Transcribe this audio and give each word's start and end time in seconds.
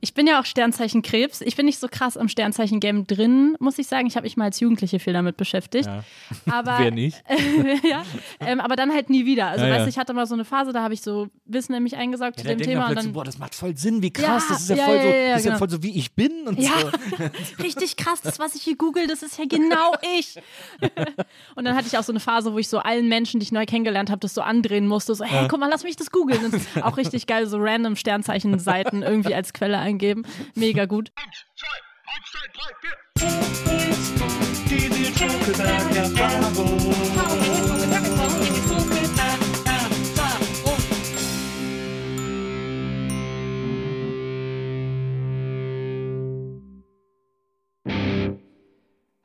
Ich 0.00 0.14
bin 0.14 0.26
ja 0.26 0.40
auch 0.40 0.44
Sternzeichen 0.44 1.02
Krebs. 1.02 1.40
Ich 1.42 1.56
bin 1.56 1.66
nicht 1.66 1.78
so 1.78 1.86
krass 1.90 2.16
am 2.16 2.28
Sternzeichen-Game 2.28 3.06
drin, 3.06 3.56
muss 3.60 3.78
ich 3.78 3.86
sagen. 3.86 4.06
Ich 4.06 4.16
habe 4.16 4.24
mich 4.24 4.36
mal 4.36 4.44
als 4.44 4.60
Jugendliche 4.60 4.98
viel 4.98 5.12
damit 5.12 5.36
beschäftigt. 5.36 5.86
Ja. 5.86 6.04
Aber, 6.50 6.78
Wer 6.78 6.90
nicht? 6.90 7.22
ja, 7.88 8.02
ähm, 8.40 8.60
aber 8.60 8.76
dann 8.76 8.92
halt 8.92 9.10
nie 9.10 9.26
wieder. 9.26 9.48
Also, 9.48 9.64
Ja, 9.64 9.70
weißt 9.70 9.78
ja. 9.80 9.84
du, 9.84 9.90
ich 9.90 9.98
hatte 9.98 10.14
mal 10.14 10.26
so 10.26 10.34
eine 10.34 10.44
Phase, 10.44 10.72
da 10.72 10.82
habe 10.82 10.94
ich 10.94 11.02
so 11.02 11.28
Wissen 11.44 11.74
in 11.74 11.82
mich 11.82 11.96
eingesaugt 11.96 12.40
zu 12.40 12.46
Ja, 12.46 12.54
dem 12.54 12.62
Thema. 12.62 12.88
Und 12.88 12.96
dann, 12.96 13.12
boah, 13.12 13.24
das 13.24 13.38
macht 13.38 13.54
voll 13.54 13.76
Sinn, 13.76 14.02
wie 14.02 14.12
krass, 14.12 14.44
Ja, 14.48 14.54
das 14.54 14.62
ist 14.62 14.70
ja, 14.70 14.76
ja, 14.76 14.84
voll, 14.84 14.96
ja, 14.96 15.02
so, 15.02 15.08
ja, 15.08 15.28
das 15.28 15.38
ist 15.38 15.44
ja 15.44 15.50
genau. 15.50 15.58
voll 15.58 15.70
so, 15.70 15.82
wie 15.82 15.98
ich 15.98 16.12
bin 16.14 16.46
und 16.46 16.58
ja, 16.58 16.70
so. 16.80 17.62
richtig 17.62 17.96
krass. 17.96 18.20
Das, 18.22 18.38
was 18.38 18.54
ich 18.54 18.62
hier 18.62 18.76
google, 18.76 19.06
das 19.06 19.22
ist 19.22 19.38
ja 19.38 19.44
genau 19.46 19.94
ich. 20.18 20.36
und 21.54 21.64
dann 21.64 21.76
hatte 21.76 21.86
ich 21.86 21.98
auch 21.98 22.02
so 22.02 22.12
eine 22.12 22.20
Phase, 22.20 22.52
wo 22.52 22.58
ich 22.58 22.68
so 22.68 22.78
allen 22.78 23.08
Menschen, 23.08 23.40
die 23.40 23.44
ich 23.44 23.52
neu 23.52 23.66
kennengelernt 23.66 24.10
habe, 24.10 24.20
das 24.20 24.34
so 24.34 24.40
andrehen 24.40 24.86
musste. 24.86 25.14
So, 25.14 25.24
hey, 25.24 25.46
guck 25.48 25.60
mal, 25.60 25.68
lass 25.68 25.84
mich 25.84 25.96
das 25.96 26.10
googeln. 26.10 26.40
Auch 26.82 26.96
richtig 26.96 27.26
geil, 27.26 27.46
so 27.46 27.58
random 27.60 27.96
Sternzeichen-Seiten 27.96 29.02
irgendwie 29.02 29.34
als 29.34 29.52
Quelle 29.52 29.78
eingeben. 29.90 30.24
Mega 30.54 30.86
gut. 30.86 31.12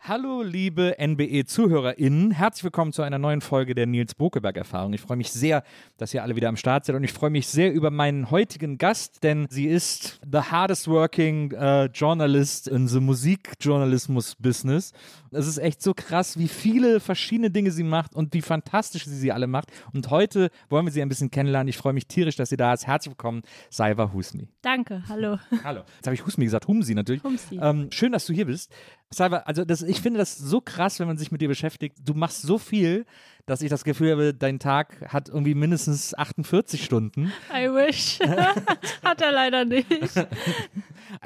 Hallo, 0.08 0.44
liebe 0.44 0.98
NBE-ZuhörerInnen. 1.00 2.30
Herzlich 2.30 2.64
willkommen 2.64 2.94
zu 2.94 3.02
einer 3.02 3.18
neuen 3.18 3.42
Folge 3.42 3.74
der 3.74 3.88
Nils 3.88 4.14
Bokelberg-Erfahrung. 4.14 4.94
Ich 4.94 5.02
freue 5.02 5.18
mich 5.18 5.32
sehr, 5.32 5.64
dass 5.98 6.14
ihr 6.14 6.22
alle 6.22 6.36
wieder 6.36 6.48
am 6.48 6.58
Start 6.58 6.86
seid 6.86 6.96
und 6.96 7.04
ich 7.04 7.12
freue 7.12 7.32
mich 7.32 7.48
sehr 7.48 7.74
über 7.74 7.90
meinen 7.90 8.30
heutigen 8.30 8.78
Gast, 8.78 9.24
denn 9.24 9.48
sie 9.50 9.66
ist 9.66 10.22
the 10.32 10.38
hardest 10.38 10.88
working 10.88 11.54
äh, 11.54 11.86
journalist 11.86 12.68
in 12.68 12.88
the 12.88 13.00
Musikjournalismus-Business. 13.00 14.92
Es 15.32 15.48
ist 15.48 15.58
echt 15.58 15.82
so 15.82 15.96
krass, 15.96 16.38
wie 16.38 16.50
viele 16.50 17.00
verschiedene 17.00 17.50
Dinge 17.50 17.72
sie 17.72 17.84
macht 17.84 18.14
und 18.14 18.32
wie 18.36 18.44
fantastisch 18.44 19.06
sie 19.06 19.18
sie 19.18 19.32
alle 19.32 19.48
macht. 19.48 19.72
Und 19.92 20.12
heute 20.12 20.52
wollen 20.70 20.86
wir 20.86 20.92
sie 20.92 21.02
ein 21.02 21.10
bisschen 21.10 21.32
kennenlernen. 21.32 21.68
Ich 21.68 21.78
freue 21.78 21.94
mich 21.94 22.06
tierisch, 22.08 22.36
dass 22.36 22.50
sie 22.50 22.58
da 22.58 22.74
ist. 22.74 22.86
Herzlich 22.86 23.14
willkommen, 23.14 23.42
Saiva 23.72 24.14
Husmi. 24.14 24.50
Danke, 24.62 25.02
hallo. 25.10 25.40
Hallo. 25.64 25.82
Jetzt 25.96 26.06
habe 26.06 26.14
ich 26.14 26.24
Husmi 26.24 26.46
gesagt, 26.46 26.68
Humsi 26.68 26.94
natürlich. 26.94 27.24
Humsi. 27.24 27.58
Ähm, 27.60 27.88
schön, 27.90 28.12
dass 28.12 28.28
du 28.28 28.34
hier 28.34 28.46
bist. 28.46 28.72
Also 29.18 29.64
das, 29.66 29.82
ich 29.82 30.02
finde 30.02 30.20
das 30.20 30.38
so 30.38 30.62
krass, 30.62 31.00
wenn 31.00 31.08
man 31.08 31.18
sich 31.18 31.32
mit 31.32 31.42
dir 31.42 31.48
beschäftigt. 31.48 31.98
Du 32.04 32.14
machst 32.14 32.42
so 32.42 32.58
viel, 32.58 33.06
dass 33.46 33.62
ich 33.62 33.70
das 33.70 33.84
Gefühl 33.84 34.12
habe, 34.12 34.34
dein 34.34 34.60
Tag 34.60 35.14
hat 35.14 35.30
irgendwie 35.30 35.54
mindestens 35.54 36.14
48 36.14 36.84
Stunden. 36.84 37.32
I 37.54 37.68
wish. 37.68 38.20
Hat 39.04 39.22
er 39.22 39.32
leider 39.32 39.64
nicht. 39.66 39.88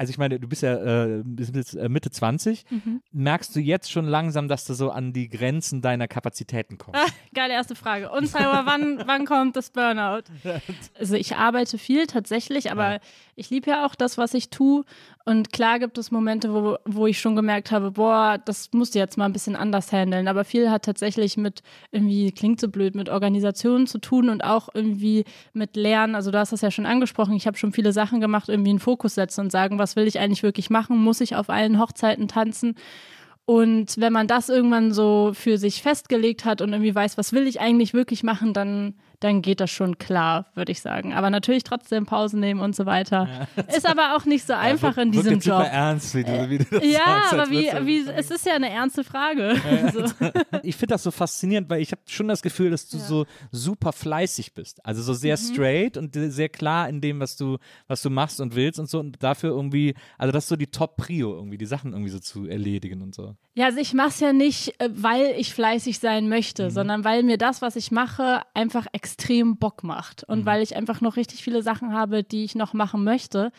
Also 0.00 0.12
ich 0.12 0.16
meine, 0.16 0.40
du 0.40 0.48
bist 0.48 0.62
ja 0.62 0.76
äh, 0.76 1.22
bist 1.22 1.54
jetzt, 1.54 1.74
äh, 1.74 1.90
Mitte 1.90 2.10
20. 2.10 2.64
Mhm. 2.70 3.02
Merkst 3.12 3.54
du 3.54 3.60
jetzt 3.60 3.92
schon 3.92 4.06
langsam, 4.06 4.48
dass 4.48 4.64
du 4.64 4.72
so 4.72 4.90
an 4.90 5.12
die 5.12 5.28
Grenzen 5.28 5.82
deiner 5.82 6.08
Kapazitäten 6.08 6.78
kommst? 6.78 6.98
Geile 7.34 7.52
erste 7.52 7.74
Frage. 7.74 8.10
Und 8.10 8.26
Cyber, 8.26 8.62
wann, 8.64 9.02
wann 9.06 9.26
kommt 9.26 9.56
das 9.56 9.68
Burnout? 9.68 10.22
Also 10.98 11.16
ich 11.16 11.36
arbeite 11.36 11.76
viel 11.76 12.06
tatsächlich, 12.06 12.72
aber 12.72 13.00
ich 13.36 13.50
liebe 13.50 13.68
ja 13.68 13.84
auch 13.84 13.94
das, 13.94 14.16
was 14.16 14.32
ich 14.32 14.48
tue. 14.48 14.84
Und 15.26 15.52
klar 15.52 15.78
gibt 15.78 15.98
es 15.98 16.10
Momente, 16.10 16.52
wo, 16.52 16.78
wo 16.86 17.06
ich 17.06 17.20
schon 17.20 17.36
gemerkt 17.36 17.70
habe, 17.70 17.90
boah, 17.92 18.38
das 18.42 18.70
musst 18.72 18.94
du 18.94 18.98
jetzt 18.98 19.18
mal 19.18 19.26
ein 19.26 19.32
bisschen 19.32 19.54
anders 19.54 19.92
handeln. 19.92 20.28
Aber 20.28 20.44
viel 20.44 20.70
hat 20.70 20.84
tatsächlich 20.84 21.36
mit 21.36 21.62
irgendwie, 21.90 22.32
klingt 22.32 22.58
so 22.58 22.68
blöd, 22.68 22.94
mit 22.94 23.08
Organisationen 23.08 23.86
zu 23.86 23.98
tun 23.98 24.28
und 24.28 24.42
auch 24.42 24.70
irgendwie 24.72 25.24
mit 25.52 25.76
Lernen. 25.76 26.14
Also 26.14 26.30
du 26.30 26.38
hast 26.38 26.52
das 26.52 26.62
ja 26.62 26.70
schon 26.70 26.86
angesprochen. 26.86 27.34
Ich 27.34 27.46
habe 27.46 27.58
schon 27.58 27.72
viele 27.72 27.92
Sachen 27.92 28.20
gemacht, 28.20 28.48
irgendwie 28.48 28.70
einen 28.70 28.78
Fokus 28.78 29.14
setzen 29.14 29.42
und 29.42 29.52
sagen, 29.52 29.78
was 29.78 29.89
will 29.96 30.06
ich 30.06 30.18
eigentlich 30.18 30.42
wirklich 30.42 30.70
machen? 30.70 30.96
Muss 31.02 31.20
ich 31.20 31.36
auf 31.36 31.50
allen 31.50 31.78
Hochzeiten 31.78 32.28
tanzen? 32.28 32.74
Und 33.46 33.98
wenn 33.98 34.12
man 34.12 34.26
das 34.26 34.48
irgendwann 34.48 34.92
so 34.92 35.32
für 35.34 35.58
sich 35.58 35.82
festgelegt 35.82 36.44
hat 36.44 36.60
und 36.60 36.72
irgendwie 36.72 36.94
weiß, 36.94 37.18
was 37.18 37.32
will 37.32 37.48
ich 37.48 37.60
eigentlich 37.60 37.94
wirklich 37.94 38.22
machen, 38.22 38.52
dann, 38.52 38.94
dann 39.20 39.42
geht 39.42 39.60
das 39.60 39.70
schon 39.70 39.98
klar, 39.98 40.46
würde 40.54 40.72
ich 40.72 40.80
sagen. 40.80 41.12
Aber 41.12 41.30
natürlich 41.30 41.62
trotzdem 41.62 42.06
Pausen 42.06 42.40
nehmen 42.40 42.60
und 42.60 42.74
so 42.74 42.86
weiter. 42.86 43.46
Ist 43.76 43.86
aber 43.88 44.16
auch 44.16 44.24
nicht 44.24 44.46
so 44.46 44.54
einfach 44.54 44.96
in 44.96 45.12
Wirkt 45.12 45.26
diesem 45.26 45.34
jetzt 45.34 45.44
super 45.44 45.64
Job. 45.64 45.72
ernst, 45.72 46.14
wie 46.14 46.24
du, 46.24 46.50
wie 46.50 46.58
du 46.58 46.64
das 46.64 46.84
Ja, 46.84 46.98
sagst, 47.04 47.32
aber 47.34 47.50
wie, 47.50 47.86
wie, 47.86 48.08
es 48.16 48.30
ist 48.30 48.46
ja 48.46 48.54
eine 48.54 48.70
ernste 48.70 49.04
Frage. 49.04 49.54
So. 49.92 50.04
ich 50.62 50.76
finde 50.76 50.94
das 50.94 51.02
so 51.02 51.10
faszinierend, 51.10 51.68
weil 51.70 51.80
ich 51.80 51.92
habe 51.92 52.02
schon 52.06 52.28
das 52.28 52.42
Gefühl, 52.42 52.70
dass 52.70 52.88
du 52.88 52.98
so 52.98 53.26
super 53.52 53.92
fleißig 53.92 54.54
bist. 54.54 54.84
Also 54.84 55.02
so 55.02 55.12
Mhm. 55.12 55.16
sehr 55.16 55.36
straight 55.36 55.96
und 55.96 56.14
sehr 56.14 56.48
klar 56.48 56.88
in 56.88 57.00
dem, 57.00 57.20
was 57.20 57.36
du, 57.36 57.58
was 57.88 58.02
du 58.02 58.10
machst 58.10 58.40
und 58.40 58.54
willst 58.54 58.78
und 58.78 58.88
so. 58.88 59.00
Und 59.00 59.22
dafür 59.22 59.50
irgendwie, 59.50 59.94
also 60.18 60.32
das 60.32 60.44
ist 60.44 60.48
so 60.48 60.56
die 60.56 60.66
Top-Prio, 60.68 61.34
irgendwie, 61.34 61.58
die 61.58 61.66
Sachen 61.66 61.92
irgendwie 61.92 62.10
so 62.10 62.18
zu 62.18 62.46
erledigen 62.46 63.02
und 63.02 63.14
so. 63.14 63.34
Ja, 63.54 63.66
also 63.66 63.78
ich 63.78 63.92
mache 63.94 64.08
es 64.08 64.20
ja 64.20 64.32
nicht, 64.32 64.80
äh, 64.80 64.88
weil 64.92 65.34
ich 65.36 65.52
fleißig 65.54 65.98
sein 65.98 66.28
möchte, 66.28 66.66
Mhm. 66.66 66.70
sondern 66.70 67.04
weil 67.04 67.22
mir 67.22 67.36
das, 67.38 67.60
was 67.62 67.76
ich 67.76 67.90
mache, 67.90 68.42
einfach 68.54 68.86
extrem 68.92 69.09
Bock 69.56 69.82
macht. 69.82 70.26
Mhm. 70.28 70.32
Und 70.34 70.46
weil 70.46 70.62
ich 70.62 70.76
einfach 70.76 71.00
noch 71.00 71.16
richtig 71.16 71.42
viele 71.42 71.62
Sachen 71.62 71.92
habe, 71.92 72.22
die 72.22 72.44
ich 72.44 72.54
noch 72.54 72.72
machen 72.72 73.04
möchte. 73.04 73.52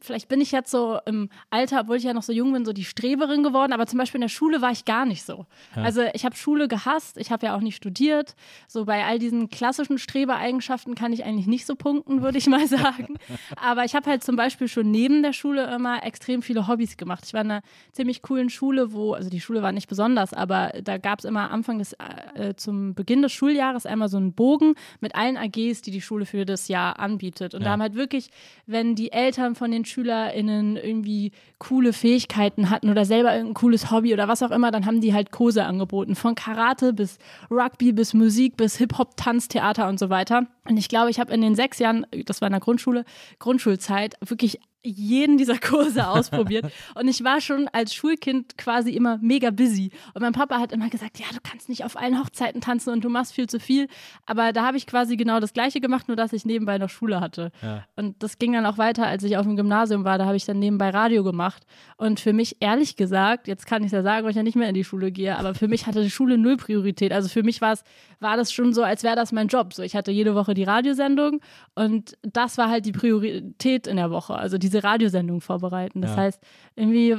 Vielleicht 0.00 0.28
bin 0.28 0.40
ich 0.40 0.52
jetzt 0.52 0.70
so 0.70 0.98
im 1.06 1.28
Alter, 1.50 1.80
obwohl 1.80 1.96
ich 1.96 2.04
ja 2.04 2.12
noch 2.12 2.22
so 2.22 2.32
jung 2.32 2.52
bin, 2.52 2.64
so 2.64 2.72
die 2.72 2.84
Streberin 2.84 3.42
geworden, 3.42 3.72
aber 3.72 3.86
zum 3.86 3.98
Beispiel 3.98 4.18
in 4.18 4.22
der 4.22 4.28
Schule 4.28 4.60
war 4.60 4.70
ich 4.70 4.84
gar 4.84 5.06
nicht 5.06 5.24
so. 5.24 5.46
Also 5.74 6.02
ich 6.12 6.24
habe 6.24 6.36
Schule 6.36 6.68
gehasst, 6.68 7.16
ich 7.18 7.30
habe 7.30 7.46
ja 7.46 7.56
auch 7.56 7.60
nicht 7.60 7.76
studiert. 7.76 8.34
So 8.68 8.84
bei 8.84 9.04
all 9.04 9.18
diesen 9.18 9.48
klassischen 9.48 9.98
Strebereigenschaften 9.98 10.94
kann 10.94 11.12
ich 11.12 11.24
eigentlich 11.24 11.46
nicht 11.46 11.66
so 11.66 11.74
punkten, 11.74 12.22
würde 12.22 12.38
ich 12.38 12.46
mal 12.46 12.66
sagen. 12.68 13.16
Aber 13.56 13.84
ich 13.84 13.94
habe 13.94 14.10
halt 14.10 14.24
zum 14.24 14.36
Beispiel 14.36 14.68
schon 14.68 14.90
neben 14.90 15.22
der 15.22 15.32
Schule 15.32 15.72
immer 15.74 16.04
extrem 16.04 16.42
viele 16.42 16.68
Hobbys 16.68 16.96
gemacht. 16.96 17.24
Ich 17.26 17.34
war 17.34 17.40
in 17.40 17.50
einer 17.50 17.62
ziemlich 17.92 18.22
coolen 18.22 18.50
Schule, 18.50 18.92
wo, 18.92 19.14
also 19.14 19.30
die 19.30 19.40
Schule 19.40 19.62
war 19.62 19.72
nicht 19.72 19.88
besonders, 19.88 20.32
aber 20.32 20.72
da 20.82 20.98
gab 20.98 21.20
es 21.20 21.24
immer 21.24 21.50
Anfang 21.50 21.78
des, 21.78 21.94
äh, 22.34 22.54
zum 22.56 22.94
Beginn 22.94 23.22
des 23.22 23.32
Schuljahres 23.32 23.86
einmal 23.86 24.08
so 24.08 24.16
einen 24.16 24.32
Bogen 24.32 24.74
mit 25.00 25.14
allen 25.14 25.36
AGs, 25.36 25.82
die 25.82 25.90
die 25.90 26.00
Schule 26.00 26.26
für 26.26 26.44
das 26.44 26.68
Jahr 26.68 26.98
anbietet. 26.98 27.54
Und 27.54 27.64
da 27.64 27.70
haben 27.70 27.82
halt 27.82 27.94
wirklich, 27.94 28.30
wenn 28.66 28.94
die 28.94 29.12
Eltern 29.12 29.54
von 29.54 29.70
den 29.70 29.83
SchülerInnen 29.84 30.76
irgendwie 30.76 31.32
coole 31.58 31.92
Fähigkeiten 31.92 32.70
hatten 32.70 32.90
oder 32.90 33.04
selber 33.04 33.32
irgendein 33.32 33.54
cooles 33.54 33.90
Hobby 33.90 34.12
oder 34.12 34.28
was 34.28 34.42
auch 34.42 34.50
immer, 34.50 34.70
dann 34.70 34.86
haben 34.86 35.00
die 35.00 35.14
halt 35.14 35.30
Kurse 35.30 35.64
angeboten. 35.64 36.14
Von 36.14 36.34
Karate 36.34 36.92
bis 36.92 37.18
Rugby 37.50 37.92
bis 37.92 38.14
Musik 38.14 38.56
bis 38.56 38.76
Hip-Hop, 38.76 39.16
Tanz, 39.16 39.48
Theater 39.48 39.88
und 39.88 39.98
so 39.98 40.10
weiter. 40.10 40.46
Und 40.68 40.76
ich 40.76 40.88
glaube, 40.88 41.10
ich 41.10 41.20
habe 41.20 41.32
in 41.32 41.40
den 41.40 41.54
sechs 41.54 41.78
Jahren, 41.78 42.06
das 42.26 42.40
war 42.40 42.48
in 42.48 42.52
der 42.52 42.60
Grundschule, 42.60 43.04
Grundschulzeit, 43.38 44.16
wirklich 44.20 44.60
jeden 44.84 45.38
dieser 45.38 45.58
Kurse 45.58 46.06
ausprobiert. 46.06 46.70
Und 46.94 47.08
ich 47.08 47.24
war 47.24 47.40
schon 47.40 47.68
als 47.68 47.94
Schulkind 47.94 48.58
quasi 48.58 48.90
immer 48.90 49.18
mega 49.20 49.50
busy. 49.50 49.90
Und 50.12 50.22
mein 50.22 50.32
Papa 50.32 50.60
hat 50.60 50.72
immer 50.72 50.90
gesagt, 50.90 51.18
ja, 51.18 51.26
du 51.32 51.38
kannst 51.42 51.68
nicht 51.68 51.84
auf 51.84 51.96
allen 51.96 52.20
Hochzeiten 52.20 52.60
tanzen 52.60 52.92
und 52.92 53.02
du 53.02 53.08
machst 53.08 53.32
viel 53.32 53.48
zu 53.48 53.58
viel. 53.58 53.88
Aber 54.26 54.52
da 54.52 54.66
habe 54.66 54.76
ich 54.76 54.86
quasi 54.86 55.16
genau 55.16 55.40
das 55.40 55.52
Gleiche 55.52 55.80
gemacht, 55.80 56.08
nur 56.08 56.16
dass 56.16 56.32
ich 56.32 56.44
nebenbei 56.44 56.78
noch 56.78 56.90
Schule 56.90 57.20
hatte. 57.20 57.50
Ja. 57.62 57.84
Und 57.96 58.22
das 58.22 58.38
ging 58.38 58.52
dann 58.52 58.66
auch 58.66 58.78
weiter, 58.78 59.06
als 59.06 59.22
ich 59.24 59.36
auf 59.36 59.46
dem 59.46 59.56
Gymnasium 59.56 60.04
war. 60.04 60.18
Da 60.18 60.26
habe 60.26 60.36
ich 60.36 60.44
dann 60.44 60.58
nebenbei 60.58 60.90
Radio 60.90 61.24
gemacht. 61.24 61.64
Und 61.96 62.20
für 62.20 62.32
mich, 62.32 62.56
ehrlich 62.60 62.96
gesagt, 62.96 63.48
jetzt 63.48 63.66
kann 63.66 63.82
ich 63.84 63.92
ja 63.92 64.02
sagen, 64.02 64.24
weil 64.24 64.30
ich 64.30 64.36
ja 64.36 64.42
nicht 64.42 64.56
mehr 64.56 64.68
in 64.68 64.74
die 64.74 64.84
Schule 64.84 65.10
gehe, 65.10 65.36
aber 65.38 65.54
für 65.54 65.68
mich 65.68 65.86
hatte 65.86 66.02
die 66.02 66.10
Schule 66.10 66.36
null 66.38 66.56
Priorität. 66.56 67.12
Also 67.12 67.28
für 67.28 67.42
mich 67.42 67.60
war 67.60 67.72
es, 67.72 67.84
war 68.20 68.36
das 68.36 68.52
schon 68.52 68.72
so, 68.72 68.82
als 68.82 69.02
wäre 69.02 69.16
das 69.16 69.32
mein 69.32 69.48
Job. 69.48 69.72
So, 69.72 69.82
ich 69.82 69.96
hatte 69.96 70.10
jede 70.10 70.34
Woche 70.34 70.54
die 70.54 70.64
Radiosendung 70.64 71.40
und 71.74 72.16
das 72.22 72.58
war 72.58 72.68
halt 72.68 72.86
die 72.86 72.92
Priorität 72.92 73.86
in 73.86 73.96
der 73.96 74.10
Woche. 74.10 74.34
Also 74.34 74.58
diese 74.58 74.73
Radiosendung 74.82 75.40
vorbereiten. 75.40 76.00
Das 76.00 76.12
Ja. 76.12 76.16
heißt, 76.16 76.40
irgendwie 76.74 77.16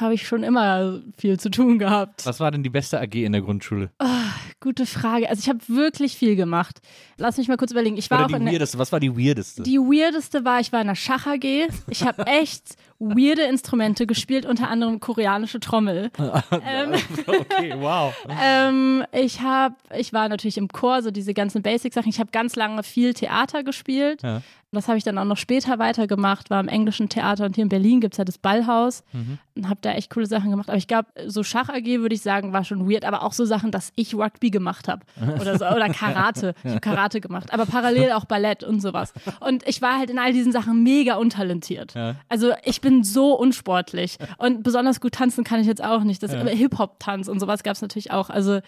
habe 0.00 0.12
ich 0.14 0.26
schon 0.26 0.42
immer 0.42 1.00
viel 1.16 1.38
zu 1.40 1.50
tun 1.50 1.78
gehabt. 1.78 2.26
Was 2.26 2.40
war 2.40 2.50
denn 2.50 2.62
die 2.62 2.68
beste 2.70 3.00
AG 3.00 3.14
in 3.24 3.32
der 3.32 3.40
Grundschule? 3.40 3.90
Gute 4.60 4.84
Frage. 4.84 5.28
Also 5.30 5.40
ich 5.40 5.48
habe 5.48 5.60
wirklich 5.68 6.16
viel 6.16 6.36
gemacht. 6.36 6.80
Lass 7.16 7.38
mich 7.38 7.48
mal 7.48 7.56
kurz 7.56 7.70
überlegen. 7.72 7.96
Ich 7.96 8.10
war 8.10 8.18
Oder 8.18 8.24
auch 8.26 8.28
die 8.38 8.44
in 8.44 8.46
weirdeste? 8.52 8.78
Was 8.78 8.92
war 8.92 9.00
die 9.00 9.16
weirdeste? 9.16 9.62
Die 9.62 9.78
weirdeste 9.78 10.44
war, 10.44 10.60
ich 10.60 10.72
war 10.72 10.80
in 10.82 10.88
der 10.88 10.94
Schach 10.96 11.26
AG. 11.26 11.68
Ich 11.88 12.02
habe 12.04 12.26
echt 12.26 12.76
weirde 13.00 13.42
Instrumente 13.42 14.06
gespielt, 14.06 14.46
unter 14.46 14.68
anderem 14.68 15.00
koreanische 15.00 15.58
Trommel. 15.58 16.10
ähm, 16.18 16.94
okay, 17.26 17.74
wow. 17.76 18.14
ähm, 18.42 19.04
ich 19.12 19.40
habe, 19.40 19.74
ich 19.96 20.12
war 20.12 20.28
natürlich 20.28 20.58
im 20.58 20.68
Chor, 20.68 21.02
so 21.02 21.10
diese 21.10 21.34
ganzen 21.34 21.62
Basic-Sachen. 21.62 22.10
Ich 22.10 22.20
habe 22.20 22.30
ganz 22.30 22.56
lange 22.56 22.82
viel 22.82 23.14
Theater 23.14 23.64
gespielt. 23.64 24.22
Ja. 24.22 24.42
Das 24.72 24.86
habe 24.86 24.98
ich 24.98 25.04
dann 25.04 25.18
auch 25.18 25.24
noch 25.24 25.36
später 25.36 25.80
weitergemacht, 25.80 26.48
war 26.48 26.60
im 26.60 26.68
englischen 26.68 27.08
Theater 27.08 27.44
und 27.44 27.56
hier 27.56 27.62
in 27.62 27.68
Berlin 27.68 28.00
gibt 28.00 28.14
es 28.14 28.18
ja 28.18 28.24
das 28.24 28.38
Ballhaus 28.38 29.02
und 29.56 29.68
habe 29.68 29.80
da 29.82 29.92
echt 29.92 30.10
coole 30.10 30.26
Sachen 30.26 30.50
gemacht. 30.50 30.68
Aber 30.68 30.78
ich 30.78 30.86
glaube, 30.86 31.08
so 31.26 31.42
Schach 31.42 31.68
AG 31.68 31.86
würde 31.86 32.14
ich 32.14 32.22
sagen, 32.22 32.52
war 32.52 32.62
schon 32.62 32.88
weird, 32.88 33.04
aber 33.04 33.24
auch 33.24 33.32
so 33.32 33.44
Sachen, 33.44 33.72
dass 33.72 33.92
ich 33.96 34.14
Rugby 34.14 34.50
gemacht 34.50 34.86
habe 34.86 35.04
oder 35.40 35.58
so 35.58 35.66
oder 35.66 35.88
Karate. 35.88 36.54
Ich 36.64 36.70
habe 36.70 36.80
Karate 36.80 37.20
gemacht, 37.20 37.52
aber 37.52 37.66
parallel 37.66 38.12
auch 38.12 38.26
Ballett 38.26 38.62
und 38.62 38.80
sowas. 38.80 39.12
Und 39.40 39.66
ich 39.66 39.80
war 39.82 39.98
halt 39.98 40.10
in 40.10 40.18
all 40.18 40.32
diesen 40.32 40.52
Sachen 40.52 40.82
mega 40.82 41.16
untalentiert. 41.16 41.94
Ja. 41.94 42.16
Also 42.28 42.52
ich 42.64 42.80
bin 42.80 42.89
so 43.04 43.34
unsportlich 43.34 44.16
und 44.38 44.62
besonders 44.62 45.00
gut 45.00 45.12
tanzen 45.12 45.44
kann 45.44 45.60
ich 45.60 45.66
jetzt 45.66 45.82
auch 45.82 46.02
nicht. 46.02 46.22
Das 46.22 46.32
aber 46.32 46.50
Hip-Hop-Tanz 46.50 47.28
und 47.28 47.40
sowas 47.40 47.62
gab 47.62 47.74
es 47.74 47.82
natürlich 47.82 48.10
auch. 48.10 48.30
Also 48.30 48.60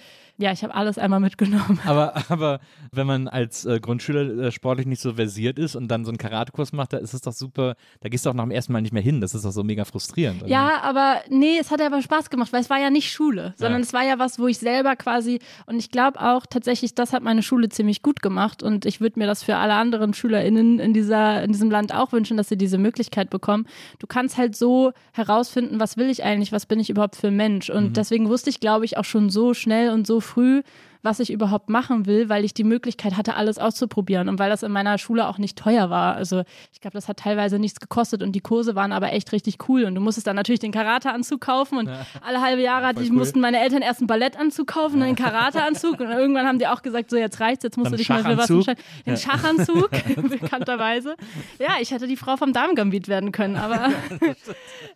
ja, 0.43 0.53
ich 0.53 0.63
habe 0.65 0.75
alles 0.75 0.99
einmal 0.99 1.21
mitgenommen. 1.21 1.79
Aber, 1.87 2.15
aber 2.29 2.61
wenn 2.93 3.07
man 3.07 3.29
als 3.29 3.65
äh, 3.65 3.79
Grundschüler 3.81 4.47
äh, 4.47 4.53
sportlich 4.53 4.87
nicht 4.87 5.01
so 5.01 5.15
versiert 5.15 5.59
ist 5.59 5.75
und 5.77 5.89
dann 5.89 6.05
so 6.05 6.11
einen 6.11 6.19
Karatekurs 6.19 6.73
macht, 6.73 6.93
da 6.93 6.99
ist 6.99 7.15
es 7.15 7.21
doch 7.21 7.33
super, 7.33 7.75
da 8.01 8.09
gehst 8.09 8.27
du 8.27 8.31
auch 8.31 8.35
nach 8.35 8.45
dem 8.45 8.51
ersten 8.51 8.73
Mal 8.73 8.83
nicht 8.83 8.93
mehr 8.93 9.03
hin. 9.03 9.21
Das 9.21 9.35
ist 9.35 9.45
doch 9.45 9.51
so 9.53 9.63
mega 9.65 9.85
frustrierend. 9.85 10.43
oder? 10.43 10.51
Ja, 10.51 10.81
aber 10.83 11.21
nee, 11.29 11.57
es 11.61 11.71
hat 11.71 11.81
aber 11.81 12.03
Spaß 12.03 12.29
gemacht, 12.31 12.53
weil 12.53 12.61
es 12.61 12.71
war 12.71 12.79
ja 12.81 12.91
nicht 12.91 13.13
Schule, 13.13 13.55
sondern 13.57 13.81
Ja. 13.81 13.87
es 13.87 13.93
war 13.93 14.03
ja 14.05 14.19
was, 14.19 14.39
wo 14.39 14.47
ich 14.49 14.59
selber 14.59 14.97
quasi 14.97 15.39
und 15.67 15.77
ich 15.79 15.91
glaube 15.91 16.21
auch 16.21 16.45
tatsächlich, 16.47 16.95
das 16.95 17.13
hat 17.13 17.23
meine 17.23 17.43
Schule 17.43 17.69
ziemlich 17.69 18.03
gut 18.03 18.21
gemacht 18.23 18.63
und 18.63 18.85
ich 18.87 19.01
würde 19.01 19.19
mir 19.19 19.27
das 19.27 19.43
für 19.43 19.57
alle 19.57 19.75
anderen 19.75 20.13
SchülerInnen 20.15 20.79
in 20.81 20.93
dieser 20.93 21.43
in 21.45 21.53
diesem 21.53 21.71
Land 21.71 21.95
auch 21.95 22.13
wünschen, 22.13 22.37
dass 22.37 22.49
sie 22.49 22.57
diese 22.57 22.79
Möglichkeit 22.79 23.31
bekommen. 23.31 23.67
Du 23.99 24.07
kannst 24.07 24.37
halt 24.39 24.57
so 24.57 24.93
herausfinden, 25.13 25.79
was 25.81 25.97
will 25.97 26.11
ich 26.11 26.25
eigentlich, 26.25 26.53
was 26.53 26.67
bin 26.67 26.81
ich 26.81 26.91
überhaupt 26.91 27.17
für 27.17 27.29
ein 27.29 27.37
Mensch 27.37 27.71
und 27.71 27.97
deswegen 27.97 28.29
wusste 28.29 28.51
ich, 28.51 28.61
glaube 28.61 28.85
ich, 28.85 28.97
auch 28.97 29.05
schon 29.05 29.31
so 29.31 29.55
schnell 29.55 29.91
und 29.91 30.07
so 30.07 30.21
früh, 30.21 30.32
früh 30.33 30.63
was 31.03 31.21
ich 31.21 31.33
überhaupt 31.33 31.69
machen 31.69 32.07
will, 32.07 32.29
weil 32.29 32.45
ich 32.45 32.55
die 32.55 32.65
Möglichkeit 32.65 33.17
hatte, 33.17 33.35
alles 33.35 33.59
auszuprobieren 33.59 34.29
und 34.29 34.39
weil 34.39 34.51
das 34.51 34.63
in 34.63 34.71
meiner 34.71 34.99
Schule 34.99 35.27
auch 35.27 35.39
nicht 35.39 35.59
teuer 35.59 35.91
war. 35.91 36.15
Also 36.15 36.45
ich 36.73 36.81
glaube, 36.81 36.95
das 36.95 37.09
hat 37.09 37.19
teilweise 37.19 37.59
nichts 37.59 37.81
gekostet 37.81 38.23
und 38.23 38.33
die 38.33 38.41
Kurse 38.41 38.75
waren 38.75 38.93
aber 38.93 39.13
echt 39.13 39.33
richtig 39.33 39.69
cool 39.69 39.85
und 39.85 39.97
du 39.97 40.01
musstest 40.01 40.29
dann 40.29 40.37
natürlich 40.37 40.61
den 40.61 40.73
Karateanzug 40.73 41.41
kaufen 41.41 41.79
und 41.79 41.91
alle 42.21 42.41
halbe 42.41 42.63
Jahre 42.63 42.87
hatte 42.87 43.03
cool. 43.03 43.11
mussten 43.11 43.41
meine 43.41 43.61
Eltern 43.61 43.83
erst 43.83 44.01
einen 44.01 44.07
Ballettanzug 44.07 44.69
kaufen 44.69 44.97
und 44.97 45.03
einen 45.03 45.17
Karateanzug 45.17 45.99
und 46.01 46.11
irgendwann 46.11 46.47
haben 46.47 46.59
die 46.59 46.69
auch 46.69 46.83
gesagt, 46.83 47.11
so 47.11 47.17
jetzt 47.17 47.41
reicht's, 47.41 47.65
jetzt 47.65 47.77
musst 47.77 47.87
Dann 47.87 47.93
du 47.93 47.99
dich 47.99 48.09
mal 48.09 48.23
für 48.23 48.37
was 48.37 48.51
entscheiden. 48.51 48.83
Den 49.05 49.17
Schachanzug, 49.17 49.91
bekannterweise. 50.29 51.17
Ja, 51.59 51.77
ich 51.81 51.91
hätte 51.91 52.07
die 52.07 52.17
Frau 52.17 52.37
vom 52.37 52.53
Damengambit 52.53 53.09
werden 53.09 53.33
können, 53.33 53.57
aber 53.57 53.89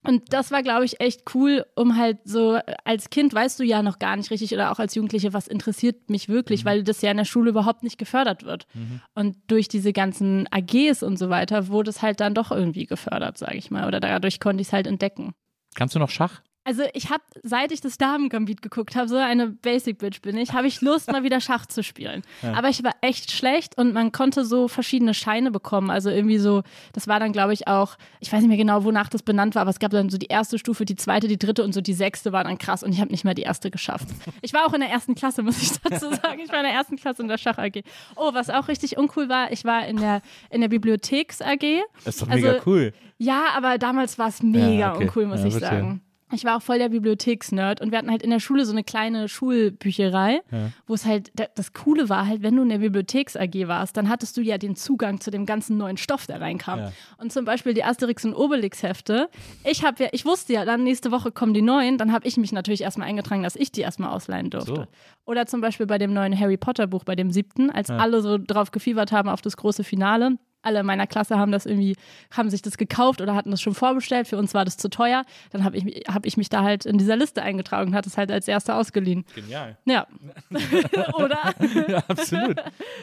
und 0.05 0.33
das 0.33 0.53
war, 0.53 0.63
glaube 0.63 0.85
ich, 0.85 1.01
echt 1.01 1.23
cool, 1.35 1.65
um 1.75 1.97
halt 1.97 2.19
so, 2.25 2.59
als 2.85 3.11
Kind 3.11 3.35
weißt 3.35 3.59
du 3.59 3.65
ja 3.65 3.83
noch 3.83 3.99
gar 3.99 4.17
nicht 4.17 4.31
richtig 4.31 4.55
oder 4.55 4.71
auch 4.71 4.79
als 4.79 4.95
Jugendliche, 4.95 5.33
was 5.33 5.49
interessiert 5.49 5.96
mich 6.09 6.29
wirklich, 6.29 6.65
weil 6.65 6.83
das 6.83 7.03
ja 7.03 7.11
in 7.11 7.17
der 7.17 7.25
Schule 7.25 7.51
überhaupt 7.51 7.83
nicht 7.83 7.99
gefördert 7.99 8.45
wird. 8.45 8.67
Und 9.15 9.37
durch 9.47 9.69
diese 9.69 9.93
ganzen 9.93 10.47
AGs 10.51 11.03
und 11.03 11.19
so 11.19 11.29
weiter 11.31 11.69
wurde 11.69 11.91
es 11.91 12.03
halt 12.03 12.21
dann 12.21 12.35
doch 12.35 12.51
irgendwie 12.51 12.87
gefördert, 12.87 13.39
sage 13.39 13.57
ich 13.57 13.71
mal. 13.71 13.87
Oder 13.87 14.01
dadurch 14.01 14.41
konnte 14.41 14.61
ich 14.61 14.69
es 14.69 14.73
halt 14.73 14.87
entdecken. 14.87 15.35
Kannst 15.75 15.95
du 15.95 15.99
noch 15.99 16.11
Schach? 16.11 16.43
Also 16.69 16.83
ich 16.95 17.11
habe, 17.11 17.23
seit 17.45 17.71
ich 17.71 17.81
das 17.81 17.97
Damengambit 17.97 18.61
geguckt 18.61 18.97
habe, 18.97 19.07
so 19.09 19.17
eine 19.17 19.47
Basic 19.47 19.99
Bitch 19.99 20.21
bin 20.21 20.37
ich, 20.37 20.53
habe 20.53 20.67
ich 20.67 20.81
Lust, 20.81 21.13
mal 21.13 21.23
wieder 21.23 21.41
Schach 21.41 21.67
zu 21.67 21.85
spielen. 21.85 22.23
Aber 22.57 22.69
ich 22.69 22.83
war 22.83 22.91
echt 23.03 23.31
schlecht 23.31 23.79
und 23.79 23.95
man 23.95 24.11
konnte 24.11 24.45
so 24.45 24.67
verschiedene 24.67 25.15
Scheine 25.15 25.53
bekommen. 25.53 25.91
Also 25.91 26.11
irgendwie 26.11 26.39
so, 26.39 26.65
das 26.93 27.07
war 27.07 27.21
dann, 27.21 27.31
glaube 27.31 27.53
ich, 27.53 27.69
auch, 27.69 27.97
ich 28.19 28.33
weiß 28.33 28.41
nicht 28.41 28.49
mehr 28.49 28.57
genau, 28.57 28.83
wonach 28.83 29.09
das 29.09 29.23
benannt 29.23 29.55
war, 29.55 29.63
aber 29.63 29.71
es 29.71 29.79
gab 29.79 29.93
dann 29.93 30.11
so 30.11 30.19
die 30.19 30.27
erste 30.27 30.59
Stufe, 30.59 30.85
die 30.85 30.97
zweite, 30.97 31.29
die 31.29 31.39
dritte 31.39 31.63
und 31.63 31.73
so 31.73 31.81
die 31.81 31.93
sechste 31.95 32.33
war 32.33 32.43
dann 32.43 32.59
krass 32.59 32.83
und 32.83 32.91
ich 32.93 33.01
habe 33.01 33.13
nicht 33.13 33.23
mehr 33.25 33.35
die 33.35 33.43
erste 33.43 33.71
geschafft. 33.71 34.09
Ich 34.43 34.53
war 34.53 34.67
auch 34.67 34.73
in 34.75 34.81
der 34.81 34.91
ersten 34.91 35.15
Klasse, 35.15 35.43
muss 35.43 35.61
ich 35.63 35.71
dazu 35.81 36.09
sagen. 36.11 36.41
Ich 36.45 36.51
war 36.51 36.59
in 36.59 36.65
der 36.67 36.73
ersten 36.75 36.97
Klasse 36.97 37.23
in 37.23 37.29
der 37.29 37.39
Schach 37.39 37.59
AG. 37.59 37.83
Oh, 38.17 38.35
was 38.35 38.51
auch 38.51 38.67
richtig 38.69 38.97
uncool 38.99 39.29
war, 39.29 39.51
ich 39.53 39.65
war 39.65 39.87
in 39.87 39.97
der, 39.99 40.21
in 40.51 40.61
der 40.61 40.69
Bibliotheks 40.69 41.41
AG. 41.43 41.63
Das 42.05 42.15
ist 42.17 42.23
doch 42.23 42.29
Also, 42.29 42.47
mega 42.47 42.61
cool. 42.67 42.93
Ja, 43.19 43.45
aber 43.57 43.79
damals 43.79 44.19
war 44.19 44.29
es 44.29 44.43
mega 44.43 44.69
Ja, 44.69 44.95
okay. 44.95 45.05
uncool, 45.05 45.27
muss 45.27 45.41
Ja, 45.41 45.47
ich 45.47 45.53
verstehe. 45.55 45.79
sagen. 45.79 46.01
Ich 46.33 46.45
war 46.45 46.57
auch 46.57 46.63
voll 46.63 46.79
der 46.79 46.89
Bibliotheksnerd 46.89 47.81
und 47.81 47.93
wir 47.93 47.99
hatten 47.99 48.11
halt 48.11 48.23
in 48.23 48.31
der 48.31 48.41
Schule 48.41 48.65
so 48.67 48.73
eine 48.73 48.83
kleine 48.83 49.29
Schulbücherei, 49.29 50.41
wo 50.87 50.95
es 50.95 51.05
halt, 51.05 51.31
da- 51.35 51.47
das 51.55 51.73
Coole 51.73 52.09
war 52.09 52.27
halt, 52.27 52.43
wenn 52.43 52.57
du 52.57 52.63
in 52.63 52.69
der 52.69 52.79
Bibliotheks 52.79 53.37
AG 53.37 53.69
warst, 53.69 53.97
dann 53.97 54.09
hattest 54.09 54.37
du 54.37 54.41
ja 54.41 54.59
den 54.59 54.75
Zugang 54.77 55.21
zu 55.21 55.31
dem 55.31 55.47
ganzen 55.47 55.77
neuen 55.79 55.97
Stoff, 55.97 56.27
der 56.27 56.41
reinkam. 56.41 56.79
Ja. 56.81 56.93
Und 57.19 57.33
zum 57.33 57.45
Beispiel 57.45 57.75
die 57.75 57.85
Asterix 57.85 58.25
und 58.25 58.35
Obelix 58.35 58.83
Hefte. 58.83 59.29
Ich 59.65 59.85
habe 59.85 60.03
ja, 60.05 60.09
ich 60.13 60.25
wusste 60.25 60.53
ja, 60.53 60.65
dann 60.65 60.83
nächste 60.85 61.11
Woche 61.13 61.31
kommen 61.31 61.55
die 61.55 61.63
neuen, 61.63 61.99
dann 61.99 62.13
habe 62.13 62.27
ich 62.27 62.37
mich 62.37 62.53
natürlich 62.53 62.83
erstmal 62.83 63.09
eingetragen, 63.09 63.43
dass 63.43 63.57
ich 63.57 63.71
die 63.73 63.83
erstmal 63.83 64.11
ausleihen 64.11 64.51
durfte. 64.51 64.75
So. 64.75 64.85
Oder 65.27 65.47
zum 65.47 65.61
Beispiel 65.61 65.87
bei 65.87 65.99
dem 65.99 66.13
neuen 66.13 66.39
Harry 66.39 66.57
Potter 66.57 66.87
Buch, 66.87 67.05
bei 67.05 67.15
dem 67.17 67.31
siebten, 67.31 67.71
als 67.71 67.89
alle 68.01 68.21
so 68.21 68.39
drauf 68.39 68.71
gefiebert 68.73 69.13
haben 69.13 69.29
auf 69.29 69.43
das 69.43 69.57
große 69.57 69.85
Finale. 69.85 70.39
Alle 70.67 70.81
in 70.81 70.87
meiner 70.87 71.07
Klasse 71.07 71.39
haben 71.39 71.53
das 71.53 71.65
irgendwie, 71.65 71.97
haben 72.31 72.51
sich 72.51 72.61
das 72.61 72.77
gekauft 72.77 73.21
oder 73.21 73.35
hatten 73.35 73.51
das 73.51 73.61
schon 73.61 73.75
vorbestellt. 73.75 74.27
Für 74.27 74.37
uns 74.37 74.53
war 74.53 74.65
das 74.65 74.77
zu 74.77 74.91
teuer. 74.91 75.25
Dann 75.53 75.65
habe 75.65 75.77
ich, 75.77 76.05
hab 76.09 76.27
ich 76.27 76.37
mich 76.37 76.49
da 76.49 76.63
halt 76.63 76.87
in 76.87 76.99
dieser 76.99 77.17
Liste 77.17 77.43
eingetragen 77.43 77.91
und 77.91 77.97
hatte 77.97 78.09
es 78.09 78.19
halt 78.19 78.33
als 78.33 78.49
erster 78.49 78.77
ausgeliehen. 78.77 79.25
Genial. 79.35 79.79
Ja. 79.85 80.07
oder? 81.15 81.55
ja, 81.89 82.03
absolut. 82.09 82.57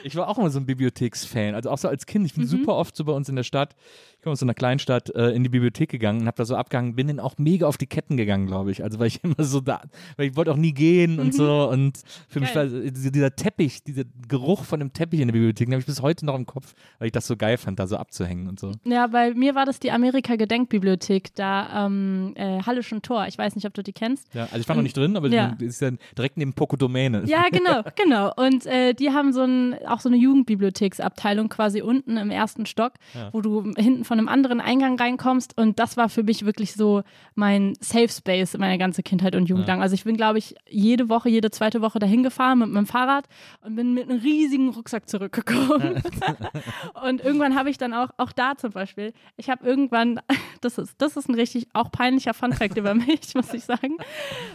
Ich 0.04 0.16
war 0.16 0.28
auch 0.28 0.38
immer 0.38 0.50
so 0.50 0.60
ein 0.60 0.66
Bibliotheksfan. 0.66 1.56
Also 1.56 1.70
auch 1.70 1.78
so 1.78 1.88
als 1.88 2.06
Kind. 2.06 2.26
Ich 2.26 2.34
bin 2.34 2.46
super 2.46 2.76
oft 2.76 2.96
so 2.96 3.06
bei 3.06 3.14
uns 3.14 3.30
in 3.30 3.36
der 3.36 3.44
Stadt, 3.44 3.76
ich 4.18 4.22
komme 4.24 4.34
aus 4.34 4.40
so 4.40 4.46
einer 4.46 4.54
Kleinstadt, 4.54 5.14
äh, 5.16 5.32
in 5.32 5.44
die 5.44 5.50
Bibliothek 5.50 5.90
gegangen 5.90 6.22
und 6.22 6.28
habe 6.28 6.38
da 6.38 6.46
so 6.46 6.56
abgehangen, 6.56 6.96
bin 6.96 7.08
dann 7.08 7.20
auch 7.20 7.38
mega 7.38 7.68
auf 7.68 7.78
die 7.78 7.88
Ketten 7.88 8.16
gegangen, 8.16 8.48
glaube 8.48 8.72
ich. 8.72 8.84
Also 8.84 9.00
weil 9.00 9.08
ich 9.08 9.24
immer 9.24 9.44
so 9.44 9.60
da, 9.60 9.82
weil 10.18 10.28
ich 10.28 10.36
wollte 10.36 10.52
auch 10.52 10.58
nie 10.58 10.74
gehen 10.74 11.20
und 11.20 11.34
so. 11.34 11.70
Und 11.70 12.02
für 12.30 12.40
mich 12.40 12.56
war 12.56 12.66
Geil. 12.66 12.92
dieser 12.92 13.36
Teppich, 13.36 13.84
dieser 13.84 14.04
Geruch 14.28 14.64
von 14.64 14.80
dem 14.80 14.94
Teppich 14.94 15.20
in 15.20 15.28
der 15.28 15.34
Bibliothek, 15.34 15.68
den 15.68 15.74
habe 15.74 15.82
ich 15.82 15.86
bis 15.86 16.02
heute 16.02 16.26
noch 16.26 16.36
im 16.36 16.46
Kopf, 16.46 16.74
weil 17.00 17.08
ich 17.08 17.12
das 17.12 17.28
so 17.28 17.36
geil 17.36 17.53
fand, 17.58 17.80
da 17.80 17.88
so 17.88 17.98
abzuhängen 17.98 18.48
und 18.48 18.60
so. 18.60 18.72
Ja, 18.86 19.08
bei 19.08 19.34
mir 19.34 19.56
war 19.56 19.66
das 19.66 19.80
die 19.80 19.92
Amerika-Gedenkbibliothek 19.92 21.36
da 21.36 21.68
am 21.68 22.34
äh, 22.36 22.62
Hallischen 22.64 23.02
Tor. 23.02 23.26
Ich 23.28 23.38
weiß 23.38 23.56
nicht, 23.56 23.66
ob 23.66 23.74
du 23.74 23.84
die 23.84 23.94
kennst. 23.94 24.34
Ja, 24.34 24.44
also 24.44 24.58
ich 24.58 24.68
war 24.70 24.76
noch 24.76 24.84
nicht 24.84 24.98
drin, 24.98 25.16
aber 25.18 25.28
Ja. 25.30 25.56
die 25.60 25.66
ist 25.66 25.82
ja 25.82 25.92
direkt 26.18 26.38
neben 26.38 26.54
Poco 26.54 26.76
Domäne. 26.76 27.24
Ja, 27.26 27.46
genau, 27.52 27.82
genau. 27.96 28.32
Und 28.36 28.66
äh, 28.66 28.94
die 28.94 29.12
haben 29.12 29.34
so 29.34 29.42
ein, 29.42 29.76
auch 29.88 30.00
so 30.00 30.10
eine 30.10 30.18
Jugendbibliotheksabteilung 30.18 31.50
quasi 31.50 31.82
unten 31.82 32.18
im 32.18 32.32
ersten 32.32 32.66
Stock, 32.66 32.94
wo 33.32 33.42
du 33.42 33.74
hinten 33.78 34.04
von 34.06 34.18
einem 34.18 34.28
anderen 34.28 34.62
Eingang 34.62 34.98
reinkommst. 35.00 35.58
Und 35.58 35.80
das 35.80 35.98
war 35.98 36.10
für 36.10 36.24
mich 36.24 36.46
wirklich 36.46 36.74
so 36.74 37.04
mein 37.36 37.74
Safe 37.80 38.10
Space 38.10 38.58
meine 38.58 38.78
ganze 38.78 39.04
Kindheit 39.04 39.36
und 39.36 39.50
Jugend 39.50 39.68
lang. 39.68 39.82
Also 39.82 39.96
ich 39.96 40.04
bin, 40.04 40.16
glaube 40.18 40.38
ich, 40.38 40.56
jede 40.70 41.10
Woche, 41.10 41.30
jede 41.30 41.52
zweite 41.52 41.82
Woche 41.82 42.00
dahin 42.00 42.24
gefahren 42.24 42.60
mit 42.60 42.70
meinem 42.70 42.86
Fahrrad 42.86 43.26
und 43.62 43.76
bin 43.76 43.94
mit 43.94 44.10
einem 44.10 44.20
riesigen 44.20 44.70
Rucksack 44.70 45.10
zurückgekommen. 45.10 46.02
und 47.06 47.22
irgendwann 47.24 47.43
habe 47.52 47.70
ich 47.70 47.78
dann 47.78 47.94
auch, 47.94 48.10
auch 48.18 48.32
da 48.32 48.56
zum 48.58 48.72
Beispiel, 48.72 49.14
ich 49.38 49.50
habe 49.50 49.66
irgendwann, 49.66 50.20
das 50.64 50.78
ist, 50.78 50.96
das 50.98 51.18
ist 51.18 51.30
ein 51.30 51.36
richtig 51.36 51.68
auch 51.74 51.92
peinlicher 51.92 52.34
Funfact 52.34 52.78
über 52.78 52.94
mich, 52.94 53.36
muss 53.36 53.54
ich 53.54 53.64
sagen. 53.64 53.98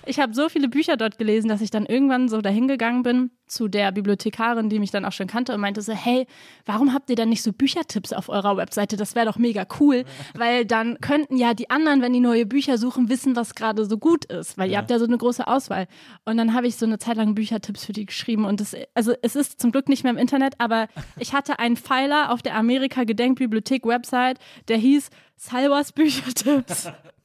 Ich 0.06 0.20
habe 0.20 0.34
so 0.34 0.48
viele 0.48 0.68
Bücher 0.68 0.96
dort 0.96 1.18
gelesen, 1.18 1.48
dass 1.48 1.60
ich 1.60 1.70
dann 1.70 1.86
irgendwann 1.86 2.28
so 2.28 2.40
dahin 2.40 2.68
gegangen 2.68 3.02
bin 3.02 3.30
zu 3.46 3.68
der 3.68 3.92
Bibliothekarin, 3.92 4.68
die 4.68 4.78
mich 4.78 4.90
dann 4.90 5.04
auch 5.04 5.12
schon 5.12 5.26
kannte 5.26 5.54
und 5.54 5.60
meinte 5.60 5.82
so, 5.82 5.92
hey, 5.92 6.26
warum 6.66 6.92
habt 6.92 7.10
ihr 7.10 7.16
denn 7.16 7.28
nicht 7.28 7.42
so 7.42 7.52
Büchertipps 7.52 8.12
auf 8.12 8.28
eurer 8.28 8.56
Webseite? 8.56 8.96
Das 8.96 9.14
wäre 9.14 9.26
doch 9.26 9.38
mega 9.38 9.66
cool, 9.80 10.04
weil 10.34 10.64
dann 10.64 11.00
könnten 11.00 11.36
ja 11.36 11.54
die 11.54 11.70
anderen, 11.70 12.02
wenn 12.02 12.12
die 12.12 12.20
neue 12.20 12.46
Bücher 12.46 12.78
suchen, 12.78 13.08
wissen, 13.08 13.36
was 13.36 13.54
gerade 13.54 13.84
so 13.86 13.98
gut 13.98 14.26
ist, 14.26 14.58
weil 14.58 14.70
ihr 14.70 14.78
habt 14.78 14.90
ja 14.90 14.98
so 14.98 15.06
eine 15.06 15.18
große 15.18 15.46
Auswahl. 15.46 15.88
Und 16.24 16.36
dann 16.36 16.54
habe 16.54 16.66
ich 16.66 16.76
so 16.76 16.86
eine 16.86 16.98
Zeit 16.98 17.16
lang 17.16 17.34
Büchertipps 17.34 17.84
für 17.84 17.92
die 17.92 18.06
geschrieben 18.06 18.44
und 18.44 18.60
das, 18.60 18.76
also 18.94 19.14
es 19.22 19.36
ist 19.36 19.60
zum 19.60 19.72
Glück 19.72 19.88
nicht 19.88 20.04
mehr 20.04 20.12
im 20.12 20.18
Internet, 20.18 20.54
aber 20.58 20.88
ich 21.18 21.32
hatte 21.32 21.58
einen 21.58 21.76
Pfeiler 21.76 22.32
auf 22.32 22.42
der 22.42 22.54
Amerika-Gedenkbibliothek-Website, 22.56 24.38
der 24.68 24.76
hieß 24.76 25.10
Salwas 25.38 25.92
Büchertipps. 25.92 26.90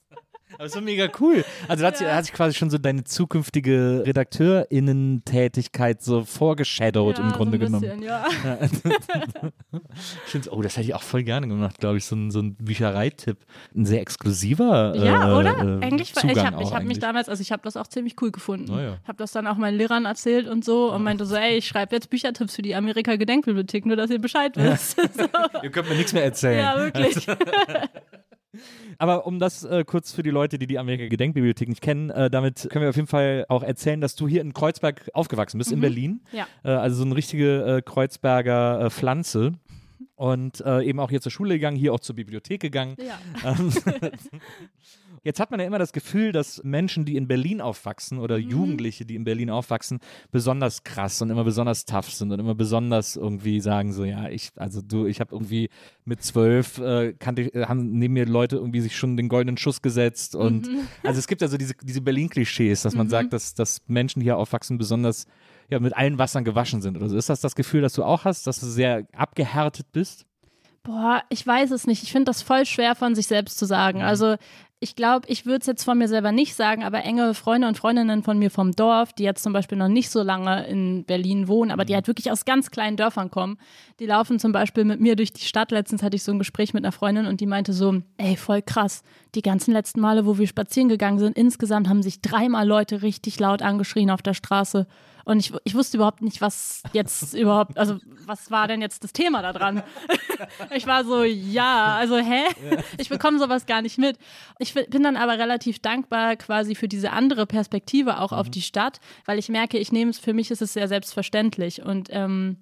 Aber 0.57 0.69
so 0.69 0.81
mega 0.81 1.09
cool. 1.19 1.43
Also 1.67 1.81
da 1.81 1.87
hat, 1.87 1.97
sich, 1.97 2.07
hat 2.07 2.25
sich 2.25 2.33
quasi 2.33 2.55
schon 2.57 2.69
so 2.69 2.77
deine 2.77 3.03
zukünftige 3.03 4.03
RedakteurInnen-Tätigkeit 4.05 6.01
so 6.01 6.23
vorgeshadowt 6.23 7.19
im 7.19 7.31
Grunde 7.31 7.57
so 7.57 7.65
ein 7.65 7.81
genommen. 7.81 7.99
bisschen, 7.99 8.03
Ja. 8.03 8.25
Stimmt. 10.27 10.51
Oh, 10.51 10.61
das 10.61 10.77
hätte 10.77 10.87
ich 10.87 10.95
auch 10.95 11.01
voll 11.03 11.23
gerne 11.23 11.47
gemacht, 11.47 11.79
glaube 11.79 11.97
ich, 11.97 12.05
so 12.05 12.15
ein, 12.15 12.31
so 12.31 12.39
ein 12.39 12.55
Büchereitipp. 12.55 13.37
Ein 13.75 13.85
sehr 13.85 14.01
exklusiver 14.01 14.93
äh, 14.95 15.05
Ja, 15.05 15.37
oder? 15.37 15.57
Äh, 15.57 15.85
eigentlich, 15.85 16.13
Zugang 16.13 16.31
ich 16.31 16.45
habe 16.45 16.63
ich 16.63 16.73
hab 16.73 16.83
mich 16.83 16.99
damals, 16.99 17.29
also 17.29 17.41
ich 17.41 17.51
habe 17.51 17.61
das 17.63 17.77
auch 17.77 17.87
ziemlich 17.87 18.15
cool 18.21 18.31
gefunden. 18.31 18.71
Oh 18.71 18.79
ja. 18.79 18.97
Habe 19.07 19.17
das 19.17 19.31
dann 19.31 19.47
auch 19.47 19.57
meinen 19.57 19.77
Lehrern 19.77 20.05
erzählt 20.05 20.47
und 20.47 20.63
so 20.63 20.91
und 20.93 21.03
meinte 21.03 21.25
so, 21.25 21.35
ey, 21.35 21.57
ich 21.57 21.67
schreibe 21.67 21.95
jetzt 21.95 22.09
Büchertipps 22.09 22.55
für 22.55 22.61
die 22.61 22.75
Amerika-Gedenkbibliothek, 22.75 23.85
nur 23.85 23.95
dass 23.95 24.09
ihr 24.09 24.19
Bescheid 24.19 24.55
wisst. 24.55 24.97
so. 25.17 25.27
Ihr 25.61 25.69
könnt 25.69 25.89
mir 25.89 25.95
nichts 25.95 26.13
mehr 26.13 26.23
erzählen. 26.23 26.59
Ja, 26.59 26.77
wirklich. 26.77 27.27
Aber 28.97 29.25
um 29.25 29.39
das 29.39 29.63
äh, 29.63 29.83
kurz 29.85 30.11
für 30.11 30.23
die 30.23 30.29
Leute, 30.29 30.57
die 30.59 30.67
die 30.67 30.79
Amerika-Gedenkbibliothek 30.79 31.69
nicht 31.69 31.81
kennen, 31.81 32.09
äh, 32.09 32.29
damit 32.29 32.67
können 32.69 32.83
wir 32.83 32.89
auf 32.89 32.95
jeden 32.95 33.07
Fall 33.07 33.45
auch 33.49 33.63
erzählen, 33.63 34.01
dass 34.01 34.15
du 34.15 34.27
hier 34.27 34.41
in 34.41 34.53
Kreuzberg 34.53 35.09
aufgewachsen 35.13 35.57
bist, 35.57 35.71
in 35.71 35.81
Berlin. 35.81 36.21
Mhm. 36.31 36.37
Ja. 36.37 36.47
Äh, 36.63 36.69
also 36.69 36.97
so 36.97 37.05
eine 37.05 37.15
richtige 37.15 37.77
äh, 37.77 37.81
Kreuzberger 37.81 38.85
äh, 38.85 38.89
Pflanze. 38.89 39.53
Und 40.15 40.61
äh, 40.61 40.83
eben 40.83 40.99
auch 40.99 41.09
hier 41.09 41.21
zur 41.21 41.31
Schule 41.31 41.55
gegangen, 41.55 41.75
hier 41.75 41.91
auch 41.93 41.99
zur 41.99 42.15
Bibliothek 42.15 42.61
gegangen. 42.61 42.95
Ja. 42.99 43.19
Ähm, 43.43 43.73
Jetzt 45.23 45.39
hat 45.39 45.51
man 45.51 45.59
ja 45.59 45.65
immer 45.65 45.79
das 45.79 45.93
Gefühl, 45.93 46.31
dass 46.33 46.61
Menschen, 46.63 47.05
die 47.05 47.15
in 47.15 47.27
Berlin 47.27 47.61
aufwachsen 47.61 48.19
oder 48.19 48.37
Mhm. 48.37 48.49
Jugendliche, 48.49 49.05
die 49.05 49.15
in 49.15 49.23
Berlin 49.23 49.49
aufwachsen, 49.49 49.99
besonders 50.31 50.83
krass 50.83 51.21
und 51.21 51.29
immer 51.29 51.43
besonders 51.43 51.85
tough 51.85 52.09
sind 52.11 52.31
und 52.31 52.39
immer 52.39 52.55
besonders 52.55 53.15
irgendwie 53.15 53.59
sagen 53.61 53.93
so, 53.93 54.03
ja, 54.03 54.27
ich, 54.29 54.51
also 54.57 54.81
du, 54.81 55.05
ich 55.05 55.19
habe 55.21 55.33
irgendwie 55.33 55.69
mit 56.05 56.21
zwölf 56.23 56.77
äh, 56.79 57.13
kannte 57.13 57.43
äh, 57.53 57.65
haben 57.67 57.97
neben 57.97 58.13
mir 58.15 58.25
Leute 58.25 58.57
irgendwie 58.57 58.81
sich 58.81 58.97
schon 58.97 59.15
den 59.15 59.29
goldenen 59.29 59.57
Schuss 59.57 59.81
gesetzt 59.81 60.35
und 60.35 60.67
Mhm. 60.67 60.79
also 61.03 61.19
es 61.19 61.27
gibt 61.27 61.41
also 61.41 61.57
diese, 61.57 61.73
diese 61.81 62.01
Berlin-Klischees, 62.01 62.81
dass 62.81 62.95
man 62.95 63.07
sagt, 63.09 63.31
dass, 63.33 63.53
dass 63.53 63.81
Menschen, 63.87 64.19
die 64.19 64.25
hier 64.25 64.37
aufwachsen, 64.37 64.77
besonders 64.77 65.25
ja, 65.69 65.79
mit 65.79 65.95
allen 65.95 66.17
Wassern 66.17 66.43
gewaschen 66.43 66.81
sind 66.81 66.97
oder 66.97 67.07
so. 67.07 67.15
Ist 67.17 67.29
das 67.29 67.39
das 67.39 67.55
Gefühl, 67.55 67.81
das 67.81 67.93
du 67.93 68.03
auch 68.03 68.25
hast, 68.25 68.45
dass 68.47 68.59
du 68.59 68.65
sehr 68.65 69.07
abgehärtet 69.15 69.87
bist? 69.93 70.25
Boah, 70.83 71.23
ich 71.29 71.47
weiß 71.47 71.71
es 71.71 71.87
nicht. 71.87 72.03
Ich 72.03 72.11
finde 72.11 72.25
das 72.25 72.41
voll 72.41 72.65
schwer 72.65 72.93
von 72.95 73.15
sich 73.15 73.27
selbst 73.27 73.57
zu 73.57 73.65
sagen. 73.65 73.99
Mhm. 73.99 74.05
Also 74.05 74.35
ich 74.83 74.95
glaube, 74.97 75.27
ich 75.29 75.45
würde 75.45 75.59
es 75.61 75.65
jetzt 75.65 75.83
von 75.85 75.97
mir 75.97 76.09
selber 76.09 76.33
nicht 76.33 76.55
sagen, 76.55 76.83
aber 76.83 77.03
enge 77.05 77.33
Freunde 77.33 77.67
und 77.69 77.77
Freundinnen 77.77 78.21
von 78.21 78.37
mir 78.37 78.51
vom 78.51 78.73
Dorf, 78.73 79.13
die 79.13 79.23
jetzt 79.23 79.41
zum 79.41 79.53
Beispiel 79.53 79.77
noch 79.77 79.87
nicht 79.87 80.09
so 80.09 80.21
lange 80.21 80.67
in 80.67 81.05
Berlin 81.05 81.47
wohnen, 81.47 81.71
aber 81.71 81.83
Mhm. 81.83 81.87
die 81.87 81.95
halt 81.95 82.07
wirklich 82.07 82.29
aus 82.31 82.43
ganz 82.43 82.69
kleinen 82.69 82.97
Dörfern 82.97 83.31
kommen, 83.31 83.57
die 83.99 84.05
laufen 84.05 84.39
zum 84.39 84.51
Beispiel 84.51 84.83
mit 84.83 84.99
mir 84.99 85.15
durch 85.15 85.31
die 85.31 85.45
Stadt. 85.45 85.71
Letztens 85.71 86.03
hatte 86.03 86.17
ich 86.17 86.23
so 86.23 86.33
ein 86.33 86.37
Gespräch 86.39 86.73
mit 86.73 86.83
einer 86.83 86.91
Freundin 86.91 87.25
und 87.25 87.39
die 87.39 87.45
meinte 87.45 87.71
so, 87.71 88.01
ey, 88.17 88.35
voll 88.35 88.61
krass. 88.61 89.03
Die 89.35 89.41
ganzen 89.41 89.71
letzten 89.71 90.01
Male, 90.01 90.25
wo 90.25 90.37
wir 90.37 90.47
spazieren 90.47 90.89
gegangen 90.89 91.17
sind, 91.19 91.37
insgesamt 91.37 91.87
haben 91.87 92.03
sich 92.03 92.21
dreimal 92.21 92.67
Leute 92.67 93.01
richtig 93.01 93.39
laut 93.39 93.61
angeschrien 93.61 94.11
auf 94.11 94.21
der 94.21 94.33
Straße. 94.33 94.85
Und 95.25 95.39
ich, 95.39 95.53
ich 95.63 95.75
wusste 95.75 95.97
überhaupt 95.97 96.21
nicht, 96.21 96.41
was 96.41 96.83
jetzt 96.91 97.33
überhaupt, 97.33 97.77
also 97.77 97.97
was 98.25 98.51
war 98.51 98.67
denn 98.67 98.81
jetzt 98.81 99.03
das 99.03 99.13
Thema 99.13 99.41
da 99.41 99.53
dran? 99.53 99.83
Ich 100.75 100.87
war 100.87 101.05
so, 101.05 101.23
ja, 101.23 101.95
also 101.95 102.17
hä? 102.17 102.43
Ich 102.97 103.07
bekomme 103.07 103.39
sowas 103.39 103.65
gar 103.65 103.81
nicht 103.81 103.97
mit. 103.97 104.17
Ich 104.59 104.73
bin 104.73 105.03
dann 105.03 105.15
aber 105.15 105.37
relativ 105.37 105.79
dankbar 105.79 106.35
quasi 106.35 106.75
für 106.75 106.87
diese 106.87 107.11
andere 107.11 107.45
Perspektive 107.45 108.19
auch 108.19 108.33
auf 108.33 108.49
die 108.49 108.61
Stadt, 108.61 108.99
weil 109.25 109.39
ich 109.39 109.47
merke, 109.49 109.77
ich 109.77 109.91
nehme 109.91 110.11
es, 110.11 110.19
für 110.19 110.33
mich 110.33 110.51
ist 110.51 110.61
es 110.61 110.73
sehr 110.73 110.87
selbstverständlich 110.87 111.81
und 111.81 112.09
ähm, 112.11 112.57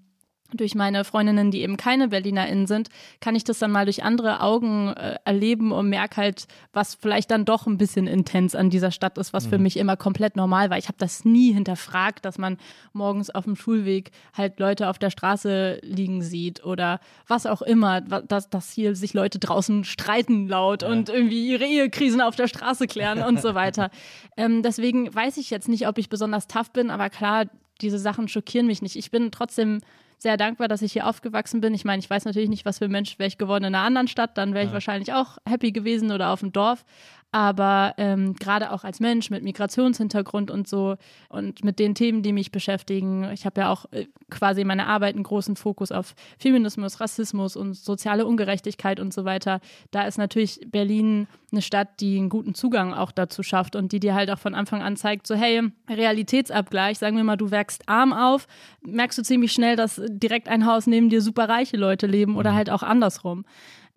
durch 0.54 0.76
meine 0.76 1.04
Freundinnen, 1.04 1.52
die 1.52 1.62
eben 1.62 1.78
keine 1.78 2.10
BerlinerInnen 2.10 2.68
sind, 2.68 2.90
kann 3.20 3.36
ich 3.36 3.44
das 3.44 3.60
dann 3.60 3.72
mal 3.72 3.86
durch 3.86 4.04
andere 4.04 4.42
Augen 4.42 4.90
äh, 4.90 5.16
erleben 5.26 5.72
und 5.72 5.90
merke 5.90 6.18
halt, 6.18 6.48
was 6.74 6.96
vielleicht 6.96 7.32
dann 7.32 7.46
doch 7.46 7.68
ein 7.68 7.78
bisschen 7.78 8.08
intens 8.08 8.56
an 8.56 8.70
dieser 8.70 8.92
Stadt 8.92 9.18
ist, 9.18 9.34
was 9.34 9.48
für 9.48 9.58
mich 9.58 9.78
immer 9.78 9.98
komplett 9.98 10.36
normal 10.36 10.70
war. 10.70 10.78
Ich 10.78 10.88
habe 10.88 10.98
das 10.98 11.26
nie 11.26 11.54
hinterfragt, 11.54 12.26
dass 12.26 12.38
man 12.38 12.58
morgens 12.94 13.30
auf 13.30 13.46
dem 13.46 13.56
Schulweg 13.56 14.12
halt 14.34 14.60
Leute 14.60 14.90
auf 14.90 15.00
der 15.00 15.10
Straße 15.10 15.80
liegen 15.82 16.22
sieht 16.22 16.64
oder 16.64 17.00
was 17.28 17.46
auch 17.46 17.62
immer, 17.62 18.02
dass, 18.02 18.50
dass 18.50 18.72
hier 18.72 18.96
sich 18.96 19.14
Leute 19.14 19.40
draußen 19.40 19.84
streiten 19.84 20.48
laut 20.48 20.84
und 20.84 21.10
irgendwie 21.10 21.50
ihre 21.50 21.66
Ehekrisen 21.66 22.22
auf 22.22 22.36
der 22.36 22.48
Straße 22.48 22.88
klären 22.88 23.22
und 23.24 23.42
so 23.42 23.56
weiter. 23.56 23.90
Ähm, 24.38 24.64
deswegen 24.64 25.14
weiß 25.14 25.38
ich 25.38 25.50
jetzt 25.50 25.68
nicht, 25.68 25.88
ob 25.88 25.98
ich 25.98 26.10
besonders 26.10 26.48
tough 26.48 26.72
bin, 26.72 26.90
aber 26.90 27.10
klar, 27.10 27.46
diese 27.82 28.00
Sachen 28.00 28.28
schockieren 28.28 28.68
mich 28.68 28.82
nicht. 28.82 28.96
Ich 28.96 29.12
bin 29.12 29.32
trotzdem 29.32 29.82
sehr 30.22 30.38
dankbar, 30.38 30.68
dass 30.68 30.84
ich 30.84 30.94
hier 30.94 31.08
aufgewachsen 31.08 31.62
bin. 31.62 31.74
Ich 31.74 31.84
meine, 31.84 32.00
ich 32.00 32.10
weiß 32.10 32.26
natürlich 32.26 32.50
nicht, 32.50 32.64
was 32.64 32.78
für 32.78 32.86
ein 32.86 32.92
Mensch 32.92 33.18
wäre 33.18 33.28
ich 33.28 33.40
geworden 33.40 33.64
in 33.64 33.74
einer 33.74 33.84
anderen 33.84 34.08
Stadt, 34.08 34.38
dann 34.38 34.54
wäre 34.54 34.66
ich 34.66 34.72
wahrscheinlich 34.72 35.14
auch 35.14 35.40
happy 35.50 35.72
gewesen 35.72 36.12
oder 36.12 36.30
auf 36.30 36.42
dem 36.42 36.52
Dorf. 36.52 36.86
Aber 37.34 37.94
ähm, 37.98 38.36
gerade 38.36 38.72
auch 38.72 38.84
als 38.84 39.00
Mensch 39.00 39.30
mit 39.30 39.42
Migrationshintergrund 39.42 40.52
und 40.52 40.68
so 40.68 40.98
und 41.30 41.64
mit 41.64 41.80
den 41.80 41.96
Themen, 41.96 42.24
die 42.24 42.34
mich 42.34 42.52
beschäftigen, 42.52 43.30
ich 43.32 43.46
habe 43.46 43.62
ja 43.62 43.72
auch 43.72 43.86
äh, 43.92 44.08
quasi 44.30 44.62
in 44.62 44.68
meiner 44.68 44.88
Arbeit 44.88 45.16
einen 45.16 45.24
großen 45.24 45.56
Fokus 45.56 45.94
auf 45.94 46.14
Feminismus, 46.38 47.00
Rassismus 47.00 47.56
und 47.56 47.76
soziale 47.76 48.26
Ungerechtigkeit 48.26 49.00
und 49.00 49.14
so 49.14 49.24
weiter. 49.24 49.62
Da 49.92 50.04
ist 50.08 50.18
natürlich 50.18 50.60
Berlin 50.68 51.28
eine 51.54 51.62
Stadt, 51.62 52.02
die 52.02 52.18
einen 52.18 52.28
guten 52.28 52.54
Zugang 52.54 52.94
auch 52.94 53.12
dazu 53.14 53.44
schafft 53.44 53.78
und 53.78 53.94
die 53.94 54.02
dir 54.02 54.14
halt 54.14 54.30
auch 54.30 54.40
von 54.40 54.54
Anfang 54.54 54.82
an 54.82 54.98
zeigt, 54.98 55.26
so 55.26 55.36
hey, 55.36 55.72
Realitätsabgleich, 55.90 57.00
sagen 57.00 57.16
wir 57.16 57.24
mal, 57.24 57.38
du 57.38 57.50
wächst 57.50 57.88
arm 57.88 58.12
auf, 58.12 58.46
merkst 58.82 59.18
du 59.18 59.24
ziemlich 59.24 59.54
schnell, 59.54 59.78
dass 59.78 60.02
direkt 60.06 60.50
ein 60.50 60.66
Haus 60.66 60.86
neben 60.86 61.10
dir 61.10 61.22
super 61.22 61.48
reiche 61.48 61.78
Leute 61.78 62.08
leben 62.08 62.36
oder 62.36 62.54
halt 62.54 62.70
auch 62.70 62.84
andersrum. 62.84 63.46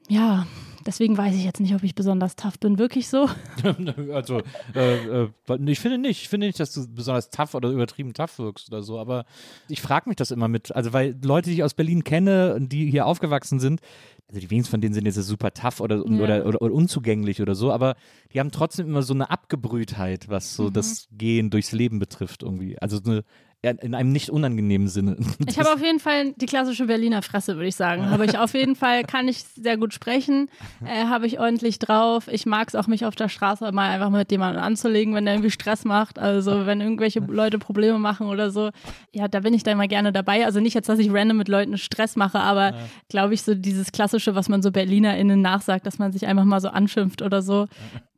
Ja, 0.08 0.46
deswegen 0.86 1.16
weiß 1.16 1.34
ich 1.34 1.44
jetzt 1.44 1.60
nicht, 1.60 1.74
ob 1.74 1.82
ich 1.82 1.94
besonders 1.94 2.36
tough 2.36 2.58
bin. 2.58 2.78
Wirklich 2.78 3.08
so? 3.08 3.28
also, 4.12 4.40
äh, 4.74 5.22
äh, 5.24 5.28
ich 5.66 5.80
finde 5.80 5.98
nicht. 5.98 6.22
Ich 6.22 6.28
finde 6.28 6.46
nicht, 6.46 6.60
dass 6.60 6.72
du 6.72 6.86
besonders 6.88 7.30
tough 7.30 7.54
oder 7.54 7.70
übertrieben 7.70 8.14
tough 8.14 8.38
wirkst 8.38 8.68
oder 8.68 8.82
so. 8.82 8.98
Aber 8.98 9.24
ich 9.68 9.80
frage 9.80 10.08
mich 10.08 10.16
das 10.16 10.30
immer 10.30 10.48
mit. 10.48 10.74
Also, 10.74 10.92
weil 10.92 11.16
Leute, 11.22 11.50
die 11.50 11.56
ich 11.56 11.62
aus 11.64 11.74
Berlin 11.74 12.04
kenne, 12.04 12.54
und 12.54 12.70
die 12.72 12.90
hier 12.90 13.06
aufgewachsen 13.06 13.60
sind, 13.60 13.80
also 14.28 14.40
die 14.40 14.50
wenigsten 14.50 14.70
von 14.70 14.80
denen 14.80 14.94
sind 14.94 15.06
jetzt 15.06 15.16
super 15.16 15.52
tough 15.52 15.80
oder, 15.80 15.96
Ja. 15.96 16.02
oder, 16.22 16.46
oder, 16.46 16.62
oder 16.62 16.74
unzugänglich 16.74 17.42
oder 17.42 17.54
so, 17.54 17.70
aber 17.72 17.94
die 18.32 18.40
haben 18.40 18.50
trotzdem 18.50 18.86
immer 18.86 19.02
so 19.02 19.14
eine 19.14 19.30
Abgebrühtheit, 19.30 20.28
was 20.28 20.54
so 20.56 20.70
das 20.70 21.08
Gehen 21.12 21.50
durchs 21.50 21.72
Leben 21.72 21.98
betrifft 21.98 22.42
irgendwie. 22.42 22.78
Also 22.80 23.00
eine, 23.04 23.22
in 23.64 23.94
einem 23.94 24.12
nicht 24.12 24.30
unangenehmen 24.30 24.88
Sinne. 24.88 25.16
Ich 25.46 25.58
habe 25.58 25.72
auf 25.72 25.82
jeden 25.82 26.00
Fall 26.00 26.32
die 26.32 26.46
klassische 26.46 26.86
Berliner 26.86 27.22
Fresse, 27.22 27.56
würde 27.56 27.68
ich 27.68 27.76
sagen. 27.76 28.10
Habe 28.10 28.24
ich 28.24 28.38
auf 28.38 28.54
jeden 28.54 28.76
Fall, 28.76 29.04
kann 29.04 29.28
ich 29.28 29.44
sehr 29.56 29.76
gut 29.76 29.94
sprechen, 29.94 30.48
äh, 30.84 31.04
habe 31.06 31.26
ich 31.26 31.40
ordentlich 31.40 31.78
drauf. 31.78 32.28
Ich 32.28 32.46
mag 32.46 32.68
es 32.68 32.74
auch, 32.74 32.86
mich 32.86 33.04
auf 33.04 33.14
der 33.14 33.28
Straße 33.28 33.70
mal 33.72 33.90
einfach 33.90 34.10
mit 34.10 34.30
jemandem 34.30 34.62
anzulegen, 34.62 35.14
wenn 35.14 35.24
der 35.24 35.34
irgendwie 35.34 35.50
Stress 35.50 35.84
macht. 35.84 36.18
Also 36.18 36.66
wenn 36.66 36.80
irgendwelche 36.80 37.20
Leute 37.20 37.58
Probleme 37.58 37.98
machen 37.98 38.26
oder 38.28 38.50
so. 38.50 38.70
Ja, 39.12 39.28
da 39.28 39.40
bin 39.40 39.54
ich 39.54 39.62
dann 39.62 39.76
mal 39.76 39.88
gerne 39.88 40.12
dabei. 40.12 40.44
Also 40.44 40.60
nicht 40.60 40.74
jetzt, 40.74 40.88
dass 40.88 40.98
ich 40.98 41.12
random 41.12 41.36
mit 41.38 41.48
Leuten 41.48 41.78
Stress 41.78 42.16
mache, 42.16 42.40
aber 42.40 42.74
glaube 43.08 43.34
ich, 43.34 43.42
so 43.42 43.54
dieses 43.54 43.92
klassische, 43.92 44.34
was 44.34 44.48
man 44.48 44.62
so 44.62 44.70
BerlinerInnen 44.70 45.40
nachsagt, 45.40 45.86
dass 45.86 45.98
man 45.98 46.12
sich 46.12 46.26
einfach 46.26 46.44
mal 46.44 46.60
so 46.60 46.68
anschimpft 46.68 47.22
oder 47.22 47.42
so. 47.42 47.66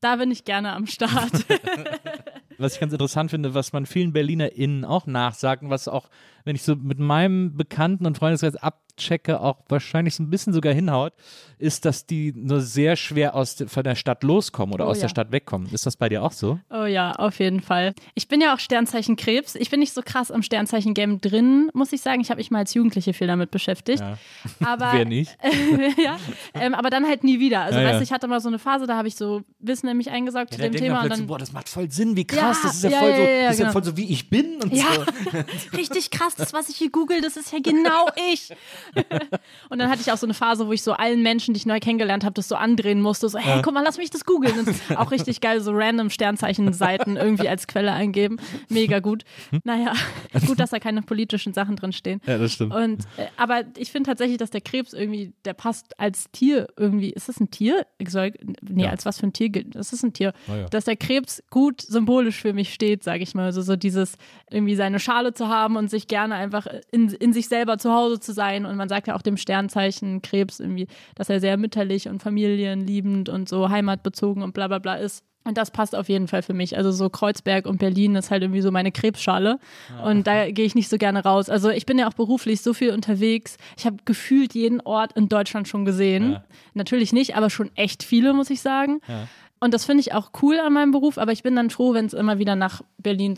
Da 0.00 0.17
bin 0.17 0.31
ich 0.31 0.45
gerne 0.45 0.73
am 0.73 0.87
Start. 0.87 1.47
was 2.59 2.75
ich 2.75 2.81
ganz 2.81 2.93
interessant 2.93 3.31
finde, 3.31 3.55
was 3.55 3.73
man 3.73 3.87
vielen 3.87 4.13
BerlinerInnen 4.13 4.85
auch 4.85 5.07
nachsagt 5.07 5.63
und 5.63 5.71
was 5.71 5.89
auch, 5.89 6.09
wenn 6.47 6.57
ich 6.57 6.62
so 6.62 6.76
mit 6.76 6.99
meinem 6.99 7.57
Bekannten- 7.57 8.07
und 8.07 8.17
Freundeskreis 8.17 8.57
abchecke, 8.57 9.41
auch 9.41 9.59
wahrscheinlich 9.69 10.15
so 10.15 10.23
ein 10.23 10.31
bisschen 10.31 10.53
sogar 10.53 10.73
hinhaut, 10.73 11.12
ist, 11.59 11.85
dass 11.85 12.07
die 12.07 12.33
nur 12.37 12.61
sehr 12.61 12.97
schwer 12.97 13.35
aus 13.35 13.57
de, 13.57 13.67
von 13.67 13.83
der 13.83 13.95
Stadt 13.97 14.23
loskommen 14.23 14.73
oder 14.75 14.87
Oh 14.87 14.91
aus 14.91 14.99
ja. 14.99 15.03
der 15.03 15.09
Stadt 15.09 15.33
wegkommen. 15.33 15.69
Ist 15.73 15.87
das 15.87 15.97
bei 15.97 16.09
dir 16.09 16.23
auch 16.23 16.33
so? 16.33 16.61
Oh 16.71 16.85
ja, 16.85 17.12
auf 17.12 17.38
jeden 17.41 17.61
Fall. 17.61 17.95
Ich 18.15 18.29
bin 18.29 18.41
ja 18.41 18.55
auch 18.55 18.61
Sternzeichen 18.61 19.17
Krebs. 19.17 19.55
Ich 19.57 19.71
bin 19.71 19.81
nicht 19.81 19.93
so 19.93 20.03
krass 20.05 20.31
im 20.31 20.43
Sternzeichen-Game 20.43 21.21
drin, 21.21 21.69
muss 21.75 21.93
ich 21.93 22.00
sagen. 22.00 22.21
Ich 22.21 22.31
habe 22.31 22.38
mich 22.38 22.50
mal 22.50 22.61
als 22.61 22.75
Jugendliche 22.75 23.12
viel 23.12 23.26
damit 23.26 23.50
beschäftigt. 23.50 24.03
Aber, 24.65 24.93
Wer 24.93 25.05
nicht? 25.05 25.37
ja, 26.03 26.17
ähm, 26.55 26.75
aber 26.75 26.91
dann 26.91 27.07
halt 27.07 27.25
nie 27.25 27.41
wieder. 27.41 27.62
Also, 27.62 27.79
Ja, 27.81 27.85
weißt 27.87 27.93
ja. 27.95 27.99
du, 27.99 28.05
ich 28.05 28.12
hatte 28.12 28.29
mal 28.29 28.41
so 28.41 28.49
eine 28.49 28.59
Phase, 28.59 28.87
da 28.87 28.97
habe 28.97 29.09
ich 29.09 29.17
so 29.17 29.43
Wissen 29.59 29.88
in 29.88 29.97
mich 29.97 30.11
eingesaugt 30.11 30.55
zu 30.55 30.61
dem 30.61 30.73
Thema. 30.73 31.03
Und 31.03 31.11
dann, 31.11 31.26
boah, 31.26 31.38
das 31.38 31.53
macht 31.53 31.69
voll 31.69 31.91
Sinn, 31.91 32.17
wie 32.17 32.25
krass, 32.26 32.59
Ja, 32.62 32.69
das 32.69 32.76
ist 32.76 32.85
ja, 32.85 32.91
ja, 32.91 32.99
voll 32.99 33.11
ja, 33.11 33.17
so, 33.17 33.23
ja, 33.23 33.43
das 33.45 33.53
ist 33.55 33.59
ja 33.59 33.65
genau. 33.65 33.73
voll 33.73 33.85
so, 33.85 33.97
wie 33.97 34.11
ich 34.12 34.31
bin 34.31 34.62
und 34.62 34.73
ja, 34.73 34.85
so. 34.95 35.38
richtig 35.76 36.11
krass, 36.11 36.36
das, 36.37 36.52
was 36.52 36.69
ich 36.69 36.76
hier 36.76 36.90
google, 36.90 37.21
das 37.21 37.37
ist 37.37 37.52
ja 37.52 37.59
genau 37.61 38.07
ich. 38.33 38.50
und 39.71 39.78
dann 39.78 39.88
hatte 39.90 40.00
ich 40.00 40.12
auch 40.12 40.16
so 40.16 40.26
eine 40.26 40.35
Phase, 40.35 40.66
wo 40.66 40.73
ich 40.73 40.83
so 40.83 40.93
allen 40.93 41.23
Menschen, 41.23 41.55
die 41.55 41.59
ich 41.59 41.66
neu 41.66 41.81
kennengelernt 41.81 42.25
habe, 42.25 42.35
das 42.35 42.49
so 42.49 42.55
andrehen 42.57 43.00
musste. 43.02 43.28
So, 43.28 43.38
hey, 43.38 43.62
guck 43.62 43.75
mal, 43.75 43.83
lass 43.83 43.99
mich 43.99 44.11
das 44.11 44.25
googeln. 44.25 44.59
Und 44.59 44.69
auch 44.99 45.11
richtig 45.11 45.40
geil, 45.40 45.61
so 45.61 45.73
random 45.75 46.11
Sternzeichen-Seiten 46.11 47.16
irgendwie 47.16 47.49
als 47.49 47.66
Quelle 47.66 47.93
eingeben. 47.93 48.38
Mega 48.69 49.00
gut. 49.00 49.25
Naja, 49.64 49.93
gut, 50.47 50.61
dass 50.61 50.71
da 50.71 50.78
keine 50.78 51.02
politischen 51.02 51.52
Sachen 51.52 51.76
drin 51.76 51.93
stehen. 51.93 52.21
Ja, 52.26 52.38
das 52.38 52.52
stimmt. 52.52 52.75
Und, 52.75 53.05
äh, 53.16 53.26
aber 53.37 53.62
ich 53.76 53.90
finde 53.93 54.11
tatsächlich, 54.11 54.38
dass 54.38 54.50
der 54.50 54.61
Krebs 54.61 54.93
irgendwie, 54.93 55.33
der 55.45 55.55
passt 55.55 55.99
als 55.99 56.31
Tier 56.31 56.69
irgendwie. 56.76 57.11
Ist 57.11 57.28
das 57.28 57.40
ein 57.40 57.50
Tier? 57.50 57.87
Soll, 58.07 58.33
nee, 58.62 58.85
Ja. 58.85 58.90
als 58.90 59.05
was 59.07 59.19
für 59.21 59.26
ein 59.26 59.33
Tier 59.33 59.49
gilt. 59.49 59.75
Das 59.75 59.93
ist 59.93 60.02
ein 60.02 60.12
Tier. 60.12 60.33
Ah, 60.49 60.57
ja. 60.57 60.66
Dass 60.69 60.85
der 60.85 60.97
Krebs 60.97 61.43
gut 61.50 61.81
symbolisch 61.81 62.40
für 62.40 62.52
mich 62.52 62.73
steht, 62.73 63.02
sage 63.05 63.23
ich 63.23 63.35
mal. 63.35 63.47
Also 63.47 63.62
so 63.62 63.76
dieses, 63.76 64.16
irgendwie 64.50 64.75
seine 64.76 65.00
Schale 65.00 65.33
zu 65.35 65.49
haben 65.49 65.76
und 65.76 65.90
sich 65.90 66.09
gerne 66.09 66.25
Sterne 66.26 66.35
einfach 66.35 66.66
in, 66.90 67.09
in 67.11 67.33
sich 67.33 67.49
selber 67.49 67.78
zu 67.78 67.92
Hause 67.92 68.21
zu 68.21 68.33
sein. 68.33 68.66
Und 68.66 68.76
man 68.76 68.88
sagt 68.88 69.06
ja 69.06 69.14
auch 69.14 69.23
dem 69.23 69.37
Sternzeichen 69.37 70.23
Krebs 70.23 70.61
irgendwie, 70.61 70.88
dass 71.14 71.28
er 71.28 71.40
sehr 71.40 71.56
mütterlich 71.56 72.09
und 72.09 72.23
familienliebend 72.23 73.28
und 73.28 73.49
so 73.49 73.68
heimatbezogen 73.68 74.42
und 74.42 74.52
bla 74.52 74.68
bla 74.68 74.78
bla 74.78 74.97
ist. 74.97 75.25
Und 75.45 75.56
das 75.56 75.71
passt 75.71 75.95
auf 75.95 76.09
jeden 76.09 76.26
Fall 76.26 76.42
für 76.42 76.54
mich. 76.54 76.76
Also 76.76 76.90
so 76.90 77.09
Kreuzberg 77.09 77.66
und 77.66 77.78
Berlin 77.78 78.16
ist 78.16 78.33
halt 78.33 78.42
irgendwie 78.42 78.62
so 78.62 78.73
meine 78.73 78.90
Krebsschale. 78.90 79.61
Und 80.04 80.26
da 80.26 80.50
gehe 80.50 80.64
ich 80.64 80.75
nicht 80.75 80.88
so 80.88 80.99
gerne 80.99 81.23
raus. 81.23 81.49
Also 81.49 81.71
ich 81.71 81.87
bin 81.87 81.99
ja 81.99 82.09
auch 82.09 82.14
beruflich 82.14 82.62
so 82.62 82.75
viel 82.75 82.90
unterwegs. 82.90 83.56
Ich 83.76 83.87
habe 83.87 83.99
gefühlt 84.04 84.54
jeden 84.54 84.80
Ort 84.80 85.12
in 85.12 85.28
Deutschland 85.28 85.68
schon 85.68 85.85
gesehen. 85.85 86.33
Ja. 86.33 86.45
Natürlich 86.75 87.12
nicht, 87.12 87.37
aber 87.37 87.49
schon 87.49 87.71
echt 87.76 88.02
viele, 88.02 88.33
muss 88.33 88.50
ich 88.50 88.61
sagen. 88.61 89.00
Ja. 89.06 89.28
Und 89.61 89.73
das 89.73 89.85
finde 89.85 90.00
ich 90.00 90.14
auch 90.14 90.30
cool 90.42 90.59
an 90.59 90.73
meinem 90.73 90.90
Beruf. 90.90 91.16
Aber 91.16 91.30
ich 91.30 91.45
bin 91.45 91.54
dann 91.54 91.71
froh, 91.71 91.95
wenn 91.95 92.06
es 92.06 92.12
immer 92.12 92.40
wieder 92.40 92.56
nach 92.56 92.83
Berlin 92.99 93.37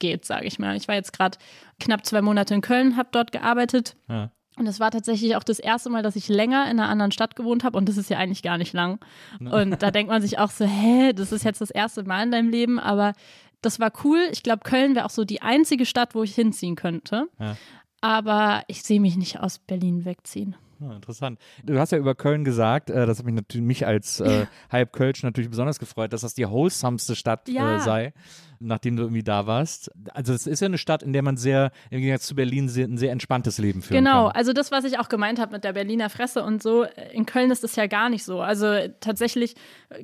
zurückgeht, 0.00 0.24
sage 0.24 0.46
ich 0.46 0.58
mal. 0.58 0.76
Ich 0.76 0.88
war 0.88 0.94
jetzt 0.94 1.12
gerade 1.12 1.38
knapp 1.78 2.04
zwei 2.04 2.22
Monate 2.22 2.54
in 2.54 2.60
Köln, 2.60 2.96
habe 2.96 3.10
dort 3.12 3.32
gearbeitet. 3.32 3.96
Ja. 4.08 4.30
Und 4.56 4.66
es 4.66 4.80
war 4.80 4.90
tatsächlich 4.90 5.36
auch 5.36 5.44
das 5.44 5.58
erste 5.58 5.90
Mal, 5.90 6.02
dass 6.02 6.16
ich 6.16 6.28
länger 6.28 6.64
in 6.64 6.80
einer 6.80 6.88
anderen 6.88 7.12
Stadt 7.12 7.36
gewohnt 7.36 7.64
habe. 7.64 7.78
Und 7.78 7.88
das 7.88 7.96
ist 7.96 8.10
ja 8.10 8.18
eigentlich 8.18 8.42
gar 8.42 8.58
nicht 8.58 8.72
lang. 8.72 8.98
Und 9.38 9.82
da 9.82 9.90
denkt 9.90 10.10
man 10.10 10.20
sich 10.20 10.38
auch 10.38 10.50
so, 10.50 10.66
hä, 10.66 11.12
das 11.12 11.32
ist 11.32 11.44
jetzt 11.44 11.60
das 11.60 11.70
erste 11.70 12.02
Mal 12.02 12.24
in 12.24 12.30
deinem 12.30 12.50
Leben. 12.50 12.78
Aber 12.78 13.14
das 13.62 13.80
war 13.80 13.92
cool. 14.04 14.18
Ich 14.32 14.42
glaube, 14.42 14.62
Köln 14.64 14.94
wäre 14.94 15.06
auch 15.06 15.10
so 15.10 15.24
die 15.24 15.40
einzige 15.40 15.86
Stadt, 15.86 16.14
wo 16.14 16.22
ich 16.24 16.34
hinziehen 16.34 16.76
könnte. 16.76 17.28
Ja. 17.38 17.56
Aber 18.02 18.62
ich 18.66 18.82
sehe 18.82 19.00
mich 19.00 19.16
nicht 19.16 19.40
aus 19.40 19.58
Berlin 19.58 20.04
wegziehen. 20.04 20.56
Ah, 20.82 20.94
interessant. 20.94 21.38
Du 21.64 21.78
hast 21.78 21.92
ja 21.92 21.98
über 21.98 22.14
Köln 22.14 22.44
gesagt, 22.44 22.90
äh, 22.90 23.04
das 23.06 23.18
hat 23.18 23.26
mich 23.26 23.34
natürlich 23.34 23.66
mich 23.66 23.86
als 23.86 24.20
äh, 24.20 24.46
halb 24.70 24.92
Kölsch 24.92 25.22
natürlich 25.22 25.50
besonders 25.50 25.78
gefreut, 25.78 26.12
dass 26.12 26.22
das 26.22 26.34
die 26.34 26.48
wholesomeste 26.48 27.14
Stadt 27.16 27.48
Ja. 27.48 27.76
äh, 27.76 27.80
sei, 27.80 28.12
nachdem 28.60 28.96
du 28.96 29.02
irgendwie 29.04 29.22
da 29.22 29.46
warst. 29.46 29.90
Also 30.14 30.32
es 30.32 30.46
ist 30.46 30.60
ja 30.60 30.66
eine 30.66 30.78
Stadt, 30.78 31.02
in 31.02 31.12
der 31.12 31.22
man 31.22 31.36
sehr, 31.36 31.70
im 31.90 32.00
Gegensatz 32.00 32.26
zu 32.26 32.34
Berlin, 32.34 32.68
sehr, 32.68 32.86
ein 32.86 32.98
sehr 32.98 33.10
entspanntes 33.12 33.58
Leben 33.58 33.82
führen 33.82 34.04
Genau, 34.04 34.26
kann. 34.28 34.36
also 34.36 34.52
das, 34.52 34.70
was 34.70 34.84
ich 34.84 34.98
auch 34.98 35.08
gemeint 35.08 35.38
habe 35.38 35.52
mit 35.52 35.64
der 35.64 35.72
Berliner 35.74 36.08
Fresse 36.10 36.42
und 36.44 36.62
so, 36.62 36.84
in 37.12 37.26
Köln 37.26 37.50
ist 37.50 37.64
das 37.64 37.76
ja 37.76 37.86
gar 37.86 38.08
nicht 38.08 38.24
so. 38.24 38.40
Also 38.40 38.66
tatsächlich 39.00 39.54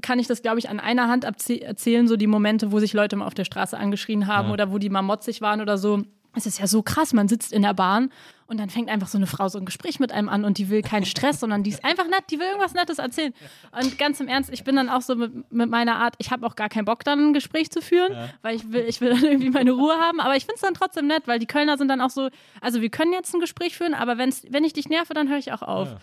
kann 0.02 0.18
ich 0.18 0.26
das, 0.26 0.42
glaube 0.42 0.59
ich, 0.59 0.68
an 0.68 0.80
einer 0.80 1.09
Hand 1.09 1.25
erzählen, 1.25 2.09
so 2.09 2.16
die 2.16 2.26
Momente, 2.26 2.73
wo 2.73 2.78
sich 2.80 2.92
Leute 2.92 3.16
mal 3.16 3.26
auf 3.26 3.35
der 3.35 3.45
Straße 3.45 3.76
angeschrien 3.78 4.26
haben 4.26 4.49
Ja. 4.49 4.52
oder 4.54 4.73
wo 4.73 4.78
die 4.78 4.90
mal 4.90 5.02
motzig 5.02 5.40
waren 5.40 5.61
oder 5.61 5.78
so. 5.78 6.02
Es 6.37 6.47
ist 6.47 6.59
ja 6.59 6.66
so 6.66 6.83
krass, 6.83 7.12
man 7.12 7.28
sitzt 7.28 7.52
in 7.52 7.62
der 7.62 7.75
Bahn 7.75 8.11
und 8.47 8.61
dann 8.61 8.71
fängt 8.71 8.88
einfach 8.88 9.09
so 9.09 9.19
eine 9.19 9.26
Frau 9.26 9.49
so 9.49 9.59
ein 9.59 9.64
Gespräch 9.64 9.99
mit 9.99 10.12
einem 10.12 10.28
an 10.28 10.45
und 10.45 10.59
die 10.59 10.69
will 10.71 10.83
keinen 10.83 11.05
Stress, 11.05 11.40
sondern 11.40 11.62
die 11.62 11.71
ist 11.71 11.85
einfach 11.85 12.07
nett, 12.07 12.25
die 12.31 12.38
will 12.38 12.47
irgendwas 12.47 12.75
Nettes 12.75 12.99
erzählen. 12.99 13.33
Und 13.73 13.99
ganz 13.99 14.21
im 14.21 14.28
Ernst, 14.28 14.50
ich 14.52 14.62
bin 14.62 14.76
dann 14.76 14.88
auch 14.88 15.02
so 15.02 15.16
mit, 15.16 15.50
mit 15.50 15.71
meiner 15.71 15.97
Art, 15.97 16.14
ich 16.19 16.31
habe 16.31 16.47
auch 16.47 16.55
gar 16.55 16.69
keinen 16.69 16.85
Bock, 16.85 17.02
dann 17.05 17.28
ein 17.28 17.33
Gespräch 17.33 17.71
zu 17.71 17.81
führen, 17.81 18.14
weil 18.43 18.55
ich 18.57 18.71
will, 18.71 18.85
ich 18.87 19.00
will 19.00 19.11
dann 19.11 19.25
irgendwie 19.25 19.50
meine 19.50 19.73
Ruhe 19.73 19.95
haben. 19.95 20.21
Aber 20.21 20.37
ich 20.37 20.45
finde 20.45 20.57
es 20.57 20.61
dann 20.61 20.75
trotzdem 20.75 21.07
nett, 21.07 21.26
weil 21.26 21.38
die 21.38 21.47
Kölner 21.47 21.78
sind 21.78 21.88
dann 21.88 22.00
auch 22.00 22.11
so, 22.11 22.28
also 22.61 22.81
wir 22.81 22.90
können 22.90 23.12
jetzt 23.12 23.35
ein 23.35 23.40
Gespräch 23.40 23.76
führen, 23.76 23.95
aber 23.95 24.19
wenn's, 24.19 24.45
wenn 24.50 24.62
ich 24.64 24.73
dich 24.73 24.88
nerve, 24.88 25.14
dann 25.14 25.28
höre 25.28 25.38
ich 25.38 25.52
auch 25.52 25.62
auf. 25.62 25.97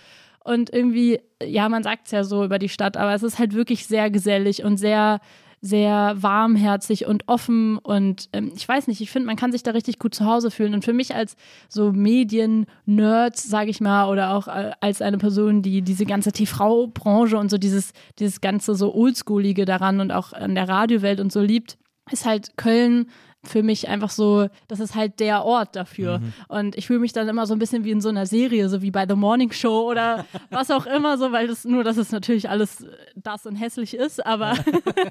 Und 0.44 0.72
irgendwie, 0.74 1.22
ja, 1.42 1.70
man 1.70 1.84
sagt 1.84 2.08
es 2.08 2.12
ja 2.12 2.26
so 2.26 2.44
über 2.44 2.60
die 2.60 2.68
Stadt, 2.68 2.98
aber 2.98 3.14
es 3.14 3.24
ist 3.24 3.40
halt 3.40 3.54
wirklich 3.54 3.88
sehr 3.88 4.10
gesellig 4.10 4.64
und 4.64 4.76
sehr, 4.76 5.22
sehr 5.66 6.22
warmherzig 6.22 7.06
und 7.06 7.30
offen 7.30 7.78
und 7.78 8.28
ähm, 8.34 8.52
ich 8.54 8.68
weiß 8.68 8.88
nicht, 8.88 9.00
ich 9.00 9.10
finde, 9.10 9.28
man 9.28 9.38
kann 9.38 9.54
sich 9.54 9.64
da 9.64 9.72
richtig 9.72 9.98
gut 9.98 10.14
zu 10.14 10.26
Hause 10.26 10.52
fühlen. 10.52 10.74
Und 10.74 10.84
für 10.84 10.92
mich 10.92 11.16
als 11.16 11.38
so 11.70 11.94
Medien-Nerds, 11.94 13.44
sage 13.44 13.70
ich 13.70 13.80
mal, 13.80 14.10
oder 14.10 14.36
auch 14.36 14.50
äh, 14.50 14.72
als 14.82 15.02
eine 15.02 15.18
Person, 15.18 15.62
die 15.62 15.82
diese 15.82 16.06
ganze 16.06 16.34
TV-Branche 16.34 17.38
und 17.38 17.50
so 17.50 17.58
dieses, 17.58 17.94
dieses 18.20 18.42
ganze 18.42 18.76
so 18.76 18.94
Oldschoolige 18.94 19.64
daran 19.64 20.02
und 20.02 20.12
auch 20.12 20.34
an 20.34 20.54
der 20.54 20.68
Radiowelt 20.68 21.22
und 21.22 21.32
so 21.32 21.40
liebt, 21.40 21.78
ist 22.12 22.26
halt 22.26 22.58
Köln 22.58 23.08
für 23.46 23.62
mich 23.62 23.90
einfach 23.90 24.10
so, 24.10 24.48
das 24.70 24.80
ist 24.80 24.96
halt 24.96 25.20
der 25.20 25.44
Ort 25.44 25.76
dafür. 25.76 26.22
Und 26.48 26.78
ich 26.78 26.88
fühle 26.88 27.00
mich 27.00 27.12
dann 27.12 27.28
immer 27.28 27.46
so 27.46 27.54
ein 27.54 27.60
bisschen 27.60 27.84
wie 27.84 27.92
in 27.92 28.00
so 28.00 28.08
einer 28.10 28.26
Serie, 28.26 28.70
so 28.70 28.82
wie 28.82 28.90
bei 28.92 29.06
The 29.08 29.16
Morning 29.16 29.52
Show 29.52 29.90
oder 29.90 30.26
was 30.50 30.72
auch 30.72 30.86
immer, 30.86 31.18
so, 31.18 31.32
weil 31.34 31.48
das 31.48 31.66
nur, 31.66 31.84
dass 31.84 31.98
es 31.98 32.12
natürlich 32.14 32.50
alles 32.50 32.82
äh, 32.82 32.88
das 33.16 33.46
und 33.46 33.56
hässlich 33.58 33.96
ist, 33.96 34.26
aber, 34.26 34.54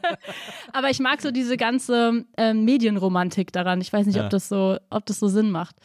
aber 0.72 0.90
ich 0.90 0.98
mag 1.00 1.20
so 1.20 1.30
diese 1.30 1.56
ganze 1.56 2.24
ähm, 2.36 2.64
Medienromantik 2.64 3.52
daran. 3.52 3.80
Ich 3.80 3.92
weiß 3.92 4.06
nicht, 4.06 4.16
Ja. 4.16 4.24
ob 4.24 4.30
das 4.30 4.48
so, 4.48 4.76
ob 4.90 5.06
das 5.06 5.18
so 5.18 5.28
Sinn 5.28 5.50
macht. 5.50 5.76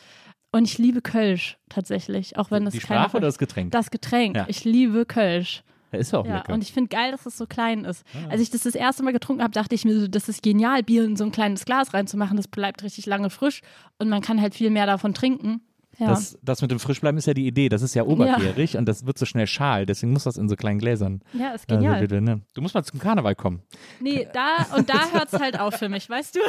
Und 0.52 0.64
ich 0.64 0.78
liebe 0.78 1.02
Kölsch 1.02 1.58
tatsächlich, 1.70 2.38
auch 2.38 2.52
wenn 2.52 2.64
das 2.66 2.74
Die 2.74 2.80
Sprache 2.80 3.10
oder 3.12 3.12
ver- 3.12 3.20
das 3.22 3.38
Getränk? 3.38 3.72
Das 3.72 3.92
Getränk. 3.92 4.38
Ja. 4.38 4.46
Ich 4.48 4.64
liebe 4.64 5.06
Kölsch. 5.06 5.64
Ja, 5.92 6.00
ist 6.00 6.14
auch 6.14 6.26
Ja, 6.26 6.38
lecker. 6.38 6.54
und 6.54 6.62
ich 6.64 6.74
finde 6.74 6.90
geil, 6.90 7.12
dass 7.12 7.26
es 7.26 7.38
so 7.38 7.46
klein 7.48 7.86
ist. 7.86 8.04
Als 8.30 8.42
ich 8.42 8.50
das 8.50 8.64
das 8.64 8.76
erste 8.76 9.04
Mal 9.04 9.14
getrunken 9.14 9.42
habe, 9.42 9.54
dachte 9.54 9.74
ich 9.76 9.86
mir 9.86 10.00
so, 10.00 10.08
das 10.08 10.28
ist 10.30 10.44
genial, 10.44 10.84
Bier 10.84 11.06
in 11.06 11.16
so 11.16 11.24
ein 11.24 11.32
kleines 11.32 11.66
Glas 11.66 11.94
reinzumachen. 11.94 12.36
Das 12.38 12.48
bleibt 12.48 12.84
richtig 12.84 13.06
lange 13.06 13.30
frisch 13.30 13.62
und 13.98 14.10
man 14.10 14.22
kann 14.22 14.42
halt 14.42 14.54
viel 14.56 14.70
mehr 14.70 14.86
davon 14.86 15.14
trinken. 15.14 15.62
Ja. 16.00 16.08
das, 16.08 16.38
das 16.44 16.62
mit 16.62 16.70
dem 16.70 16.80
Frischbleiben 16.80 17.18
ist 17.18 17.26
ja 17.26 17.34
die 17.34 17.48
Idee. 17.48 17.70
Das 17.70 17.82
ist 17.82 17.96
ja 17.96 18.04
obergärig 18.04 18.78
und 18.78 18.86
das 18.86 19.06
wird 19.06 19.18
so 19.18 19.26
schnell 19.26 19.48
schal. 19.48 19.86
Deswegen 19.86 20.14
muss 20.14 20.26
das 20.26 20.38
in 20.38 20.48
so 20.48 20.56
kleinen 20.56 20.80
Gläsern. 20.80 21.22
ja, 21.34 21.52
ist 21.52 21.64
äh, 21.64 21.76
genial. 21.76 21.94
serviert 21.94 22.12
werden, 22.12 22.24
ne? 22.26 22.42
Du 22.54 22.62
musst 22.62 22.76
mal 22.76 22.84
zum 22.84 23.00
Karneval 23.00 23.36
kommen. 23.36 23.62
Nee, 24.00 24.28
da 24.32 24.76
und 24.76 24.90
da 24.90 25.12
hört 25.12 25.34
es 25.34 25.40
halt 25.40 25.60
auf 25.60 25.76
für 25.76 25.90
mich, 25.90 26.10
weißt 26.10 26.36
du? 26.36 26.40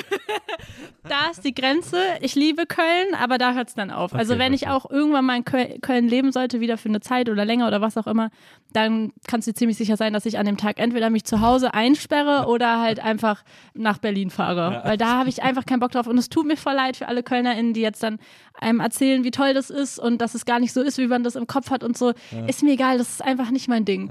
da 1.08 1.30
ist 1.30 1.44
die 1.44 1.54
Grenze. 1.54 1.96
Ich 2.20 2.34
liebe 2.34 2.66
Köln, 2.66 3.14
aber 3.18 3.38
da 3.38 3.54
hört 3.54 3.68
es 3.68 3.74
dann 3.74 3.90
auf. 3.90 4.14
Also 4.14 4.34
Okay, 4.34 4.42
wenn 4.42 4.52
ich 4.52 4.68
auch 4.68 4.90
irgendwann 4.90 5.24
mal 5.24 5.36
in 5.38 5.44
Köl 5.44 5.78
Köln 5.80 6.08
leben 6.08 6.32
sollte, 6.32 6.60
wieder 6.60 6.76
für 6.76 6.88
eine 6.88 7.00
Zeit 7.00 7.28
oder 7.30 7.44
länger 7.44 7.66
oder 7.68 7.80
was 7.80 7.96
auch 7.96 8.06
immer, 8.06 8.30
dann 8.72 9.12
kannst 9.26 9.48
du 9.48 9.54
ziemlich 9.54 9.78
sicher 9.78 9.96
sein, 9.96 10.12
dass 10.12 10.26
ich 10.26 10.38
an 10.38 10.46
dem 10.46 10.56
Tag 10.58 10.78
entweder 10.78 11.08
mich 11.08 11.24
zu 11.24 11.40
Hause 11.40 11.72
einsperre 11.72 12.46
oder 12.48 12.80
halt 12.80 13.00
einfach 13.00 13.42
nach 13.74 13.98
Berlin 13.98 14.30
fahre. 14.30 14.82
Weil 14.84 14.98
da 14.98 15.18
habe 15.18 15.28
ich 15.28 15.42
einfach 15.42 15.64
keinen 15.64 15.80
Bock 15.80 15.92
drauf. 15.92 16.06
Und 16.06 16.18
es 16.18 16.28
tut 16.28 16.46
mir 16.46 16.56
voll 16.56 16.74
leid 16.74 16.96
für 16.96 17.08
alle 17.08 17.22
KölnerInnen, 17.22 17.72
die 17.72 17.80
jetzt 17.80 18.02
dann 18.02 18.18
einem 18.60 18.80
erzählen, 18.80 19.24
wie 19.24 19.30
toll 19.30 19.54
das 19.54 19.70
ist 19.70 19.98
und 19.98 20.20
dass 20.20 20.34
es 20.34 20.44
gar 20.44 20.60
nicht 20.60 20.72
so 20.72 20.80
ist, 20.82 20.98
wie 20.98 21.06
man 21.06 21.24
das 21.24 21.36
im 21.36 21.46
Kopf 21.46 21.70
hat 21.70 21.84
und 21.84 21.96
so. 21.96 22.12
Ist 22.46 22.62
mir 22.62 22.72
egal, 22.72 22.98
das 22.98 23.10
ist 23.10 23.24
einfach 23.24 23.50
nicht 23.50 23.68
mein 23.68 23.84
Ding. 23.84 24.10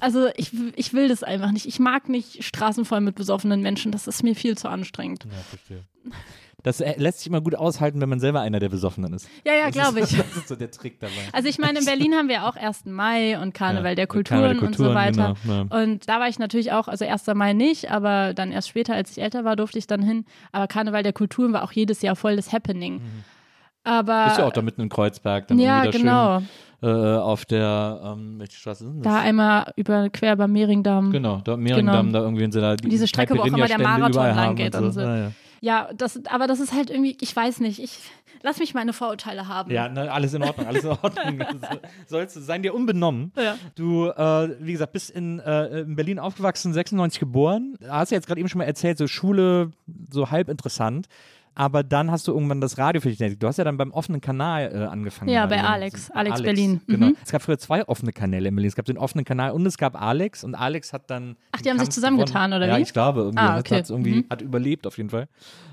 Also 0.00 0.28
ich, 0.36 0.52
ich 0.76 0.92
will 0.92 1.08
das 1.08 1.22
einfach 1.22 1.50
nicht. 1.52 1.66
Ich 1.66 1.78
mag 1.78 2.08
nicht 2.08 2.44
Straßen 2.44 2.84
voll 2.84 3.00
mit 3.00 3.14
besoffenen 3.14 3.60
Menschen. 3.62 3.92
Das 3.92 4.06
ist 4.06 4.22
mir 4.22 4.34
viel 4.34 4.56
zu 4.56 4.68
anstrengend. 4.68 5.24
Ja, 5.24 5.30
verstehe. 5.48 5.84
Das 6.64 6.80
äh, 6.80 6.94
lässt 6.98 7.18
sich 7.18 7.28
immer 7.28 7.40
gut 7.40 7.54
aushalten, 7.54 8.00
wenn 8.00 8.08
man 8.08 8.18
selber 8.18 8.40
einer 8.40 8.58
der 8.58 8.68
Besoffenen 8.68 9.12
ist. 9.12 9.28
Ja, 9.46 9.54
ja, 9.54 9.70
glaube 9.70 10.00
ich. 10.00 10.10
Das 10.16 10.36
ist 10.36 10.48
so 10.48 10.56
der 10.56 10.72
Trick 10.72 10.98
dabei. 10.98 11.12
Also 11.32 11.48
ich 11.48 11.58
meine, 11.58 11.78
in 11.78 11.84
Berlin 11.84 12.14
haben 12.14 12.28
wir 12.28 12.46
auch 12.48 12.56
1. 12.56 12.86
Mai 12.86 13.40
und 13.40 13.54
Karneval 13.54 13.92
Ja, 13.92 13.94
der 13.94 14.06
Karneval 14.08 14.24
Kulturen 14.24 14.58
der 14.58 14.68
und 14.68 14.76
so 14.76 14.84
Kulturen, 14.84 14.94
weiter. 14.96 15.36
genau, 15.44 15.66
ja. 15.70 15.82
Und 15.84 16.08
da 16.08 16.18
war 16.18 16.28
ich 16.28 16.40
natürlich 16.40 16.72
auch, 16.72 16.88
also 16.88 17.04
1. 17.04 17.26
Mai 17.28 17.52
nicht, 17.52 17.92
aber 17.92 18.34
dann 18.34 18.50
erst 18.50 18.68
später, 18.68 18.94
als 18.94 19.12
ich 19.12 19.22
älter 19.22 19.44
war, 19.44 19.54
durfte 19.54 19.78
ich 19.78 19.86
dann 19.86 20.02
hin. 20.02 20.24
Aber 20.50 20.66
Karneval 20.66 21.04
der 21.04 21.12
Kulturen 21.12 21.52
war 21.52 21.62
auch 21.62 21.70
jedes 21.72 22.02
Jahr 22.02 22.16
voll 22.16 22.34
das 22.34 22.52
Happening. 22.52 23.00
Aber. 23.88 24.24
Bist 24.26 24.38
ja 24.38 24.46
auch 24.46 24.52
da 24.52 24.62
mitten 24.62 24.80
in 24.82 24.88
Kreuzberg. 24.88 25.48
Dann 25.48 25.58
ja, 25.58 25.84
da 25.84 25.90
genau. 25.90 26.40
Schön, 26.40 26.48
äh, 26.80 27.16
auf 27.16 27.44
der, 27.44 28.00
ähm, 28.04 28.38
welche 28.38 28.56
Straße 28.56 28.84
ist 28.84 28.92
das? 28.98 29.02
Da 29.02 29.18
einmal 29.20 29.72
über 29.76 30.08
quer 30.10 30.34
über 30.34 30.46
Mehringdamm. 30.46 31.10
Genau, 31.10 31.40
da 31.42 31.56
Mehringdamm, 31.56 32.06
Genau. 32.06 32.18
da 32.18 32.24
irgendwie 32.24 32.42
sind 32.42 32.52
sie 32.52 32.60
da 32.60 32.76
die 32.76 32.88
Diese 32.88 33.08
Strecke, 33.08 33.36
wo 33.36 33.40
auch 33.42 33.46
immer 33.46 33.66
der 33.66 33.80
Marathon 33.80 34.12
lang 34.36 34.54
geht 34.54 34.74
und 34.76 34.84
und 34.84 34.92
so. 34.92 35.00
Ja, 35.00 35.16
ja. 35.16 35.32
Ja, 35.60 35.88
das, 35.96 36.20
aber 36.30 36.46
das 36.46 36.60
ist 36.60 36.72
halt 36.72 36.88
irgendwie, 36.88 37.16
ich 37.20 37.34
weiß 37.34 37.58
nicht, 37.58 37.80
ich 37.82 37.98
lass 38.44 38.60
mich 38.60 38.74
meine 38.74 38.92
Vorurteile 38.92 39.48
haben. 39.48 39.72
Ja, 39.72 39.88
ne, 39.88 40.12
alles 40.12 40.32
in 40.32 40.44
Ordnung, 40.44 40.68
alles 40.68 40.84
in 40.84 40.90
Ordnung. 40.90 41.40
So- 41.60 41.78
Sollst 42.06 42.36
du 42.36 42.40
sein 42.40 42.62
dir 42.62 42.74
unbenommen. 42.74 43.32
Ja. 43.36 43.56
Du, 43.74 44.06
äh, 44.06 44.50
wie 44.60 44.70
gesagt, 44.70 44.92
bist 44.92 45.10
in, 45.10 45.40
äh, 45.40 45.80
in 45.80 45.96
Berlin 45.96 46.20
aufgewachsen, 46.20 46.72
96 46.72 47.18
geboren. 47.18 47.74
Hast 47.88 48.12
ja 48.12 48.16
jetzt 48.16 48.28
gerade 48.28 48.38
eben 48.38 48.48
schon 48.48 48.60
mal 48.60 48.66
erzählt, 48.66 48.98
so 48.98 49.08
Schule, 49.08 49.72
so 50.12 50.30
halb 50.30 50.48
interessant. 50.48 51.08
Aber 51.58 51.82
dann 51.82 52.10
hast 52.12 52.28
du 52.28 52.32
irgendwann 52.32 52.60
das 52.60 52.78
Radio 52.78 53.00
für 53.00 53.08
dich 53.08 53.20
entdeckt. 53.20 53.42
Du 53.42 53.48
hast 53.48 53.56
ja 53.56 53.64
dann 53.64 53.76
beim 53.76 53.90
offenen 53.90 54.20
Kanal 54.20 54.70
äh, 54.72 54.84
angefangen. 54.84 55.28
Ja, 55.30 55.44
bei 55.46 55.60
Alex. 55.62 56.08
Alex 56.12 56.40
Berlin. 56.40 56.80
Genau. 56.86 57.06
Mhm. 57.06 57.16
Es 57.24 57.32
gab 57.32 57.42
früher 57.42 57.58
zwei 57.58 57.86
offene 57.88 58.12
Kanäle 58.12 58.48
in 58.48 58.54
Berlin. 58.54 58.68
Es 58.68 58.76
gab 58.76 58.84
den 58.86 58.96
offenen 58.96 59.24
Kanal 59.24 59.50
und 59.50 59.66
es 59.66 59.76
gab 59.76 60.00
Alex. 60.00 60.44
Und 60.44 60.54
Alex 60.54 60.92
hat 60.92 61.10
dann. 61.10 61.36
Ach, 61.50 61.60
die 61.60 61.68
haben 61.70 61.78
sich 61.78 61.86
Kampf 61.88 61.94
zusammengetan, 61.94 62.50
gewonnen. 62.52 62.62
oder 62.62 62.72
Ja, 62.72 62.78
wie? 62.78 62.82
ich 62.82 62.92
glaube. 62.92 63.20
Irgendwie. 63.22 63.38
Ah, 63.42 63.52
Hat- 63.54 63.60
okay. 63.60 63.76
Hat's 63.78 63.90
irgendwie 63.90 64.14
Mhm. 64.14 64.24
hat 64.30 64.40
überlebt 64.40 64.86
auf 64.86 64.96
jeden 64.98 65.10
Fall. 65.10 65.26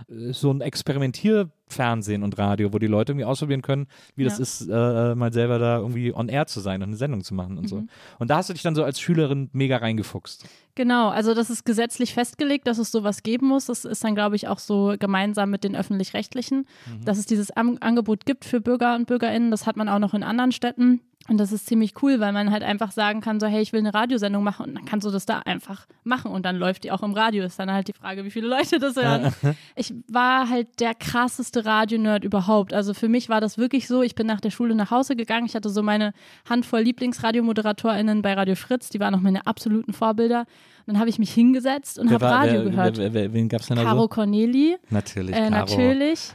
Äh, 0.09 0.33
So 0.33 0.51
ein 0.51 0.61
Experimentierfernsehen 0.61 2.23
und 2.23 2.37
Radio, 2.37 2.73
wo 2.73 2.79
die 2.79 2.87
Leute 2.87 3.11
irgendwie 3.13 3.25
ausprobieren 3.25 3.61
können, 3.61 3.87
wie 4.15 4.23
das 4.23 4.37
Ja. 4.37 4.41
ist, 4.43 4.69
äh, 4.69 5.15
mal 5.15 5.31
selber 5.33 5.59
da 5.59 5.77
irgendwie 5.77 6.13
on 6.13 6.29
air 6.29 6.47
zu 6.47 6.59
sein 6.59 6.81
und 6.81 6.89
eine 6.89 6.97
Sendung 6.97 7.23
zu 7.23 7.33
machen 7.33 7.57
und 7.57 7.67
so. 7.67 7.77
Mhm. 7.77 7.89
Und 8.19 8.29
da 8.29 8.37
hast 8.37 8.49
du 8.49 8.53
dich 8.53 8.61
dann 8.63 8.75
so 8.75 8.83
als 8.83 8.99
Schülerin 8.99 9.49
mega 9.53 9.77
reingefuchst. 9.77 10.45
Genau, 10.75 11.09
also 11.09 11.33
das 11.33 11.49
ist 11.49 11.63
gesetzlich 11.65 12.13
festgelegt, 12.13 12.67
dass 12.67 12.77
es 12.77 12.91
sowas 12.91 13.23
geben 13.23 13.47
muss. 13.47 13.67
Das 13.67 13.85
ist 13.85 14.03
dann, 14.03 14.13
glaube 14.13 14.35
ich, 14.35 14.47
auch 14.47 14.59
so 14.59 14.95
gemeinsam 14.99 15.49
mit 15.49 15.63
den 15.63 15.75
öffentlich-rechtlichen, 15.75 16.67
dass 17.05 17.17
es 17.17 17.25
dieses 17.25 17.49
Angebot 17.51 18.25
gibt 18.25 18.43
für 18.45 18.59
Bürger 18.59 18.95
und 18.95 19.07
Bürgerinnen. 19.07 19.51
Das 19.51 19.65
hat 19.65 19.77
man 19.77 19.87
auch 19.87 19.99
noch 19.99 20.13
in 20.13 20.23
anderen 20.23 20.51
Städten. 20.51 20.99
Und 21.27 21.37
das 21.39 21.51
ist 21.51 21.65
ziemlich 21.65 22.03
cool, 22.03 22.19
weil 22.19 22.31
man 22.33 22.51
halt 22.51 22.61
einfach 22.61 22.91
sagen 22.91 23.19
kann, 23.19 23.39
so, 23.39 23.47
hey, 23.47 23.61
ich 23.61 23.73
will 23.73 23.79
eine 23.79 23.93
Radiosendung 23.93 24.43
machen 24.43 24.67
und 24.67 24.75
dann 24.75 24.85
kannst 24.85 25.07
du 25.07 25.11
das 25.11 25.25
da 25.25 25.39
einfach 25.39 25.87
machen 26.03 26.29
und 26.29 26.45
dann 26.45 26.55
läuft 26.55 26.83
die 26.83 26.91
auch 26.91 27.01
im 27.01 27.13
Radio. 27.13 27.43
Ist 27.43 27.57
dann 27.57 27.71
halt 27.71 27.87
die 27.87 27.93
Frage, 27.93 28.23
wie 28.25 28.31
viele 28.31 28.47
Leute 28.47 28.77
das 28.77 28.95
hören. 28.95 29.33
ich 29.75 29.93
war 30.07 30.49
halt 30.49 30.79
der 30.79 30.93
krasseste 30.93 31.65
Radionerd 31.65 32.23
überhaupt. 32.23 32.73
Also 32.73 32.93
für 32.93 33.09
mich 33.09 33.27
war 33.27 33.41
das 33.41 33.57
wirklich 33.57 33.87
so, 33.87 34.03
ich 34.03 34.13
bin 34.13 34.27
nach 34.27 34.39
der 34.39 34.51
Schule 34.51 34.75
nach 34.75 34.91
Hause 34.91 35.15
gegangen. 35.15 35.47
Ich 35.47 35.55
hatte 35.55 35.69
so 35.69 35.81
meine 35.81 36.13
Handvoll 36.47 36.81
LieblingsradiomoderatorInnen 36.81 38.21
bei 38.21 38.33
Radio 38.33 38.55
Fritz, 38.55 38.89
die 38.89 38.99
waren 38.99 39.15
auch 39.15 39.21
meine 39.21 39.47
absoluten 39.47 39.93
Vorbilder. 39.93 40.45
Dann 40.87 40.99
habe 40.99 41.09
ich 41.09 41.17
mich 41.17 41.33
hingesetzt 41.33 41.97
und 41.97 42.11
habe 42.11 42.25
Radio 42.25 42.63
wer, 42.63 42.69
gehört. 42.69 42.97
Wer, 42.97 43.13
wer, 43.13 43.33
wen 43.33 43.49
gab's 43.49 43.67
denn 43.67 43.77
da 43.77 43.83
Caro 43.83 44.01
so? 44.03 44.07
Corneli. 44.07 44.77
Natürlich, 44.91 45.35
Äh, 45.35 45.49
Caro. 45.49 45.51
natürlich, 45.51 46.29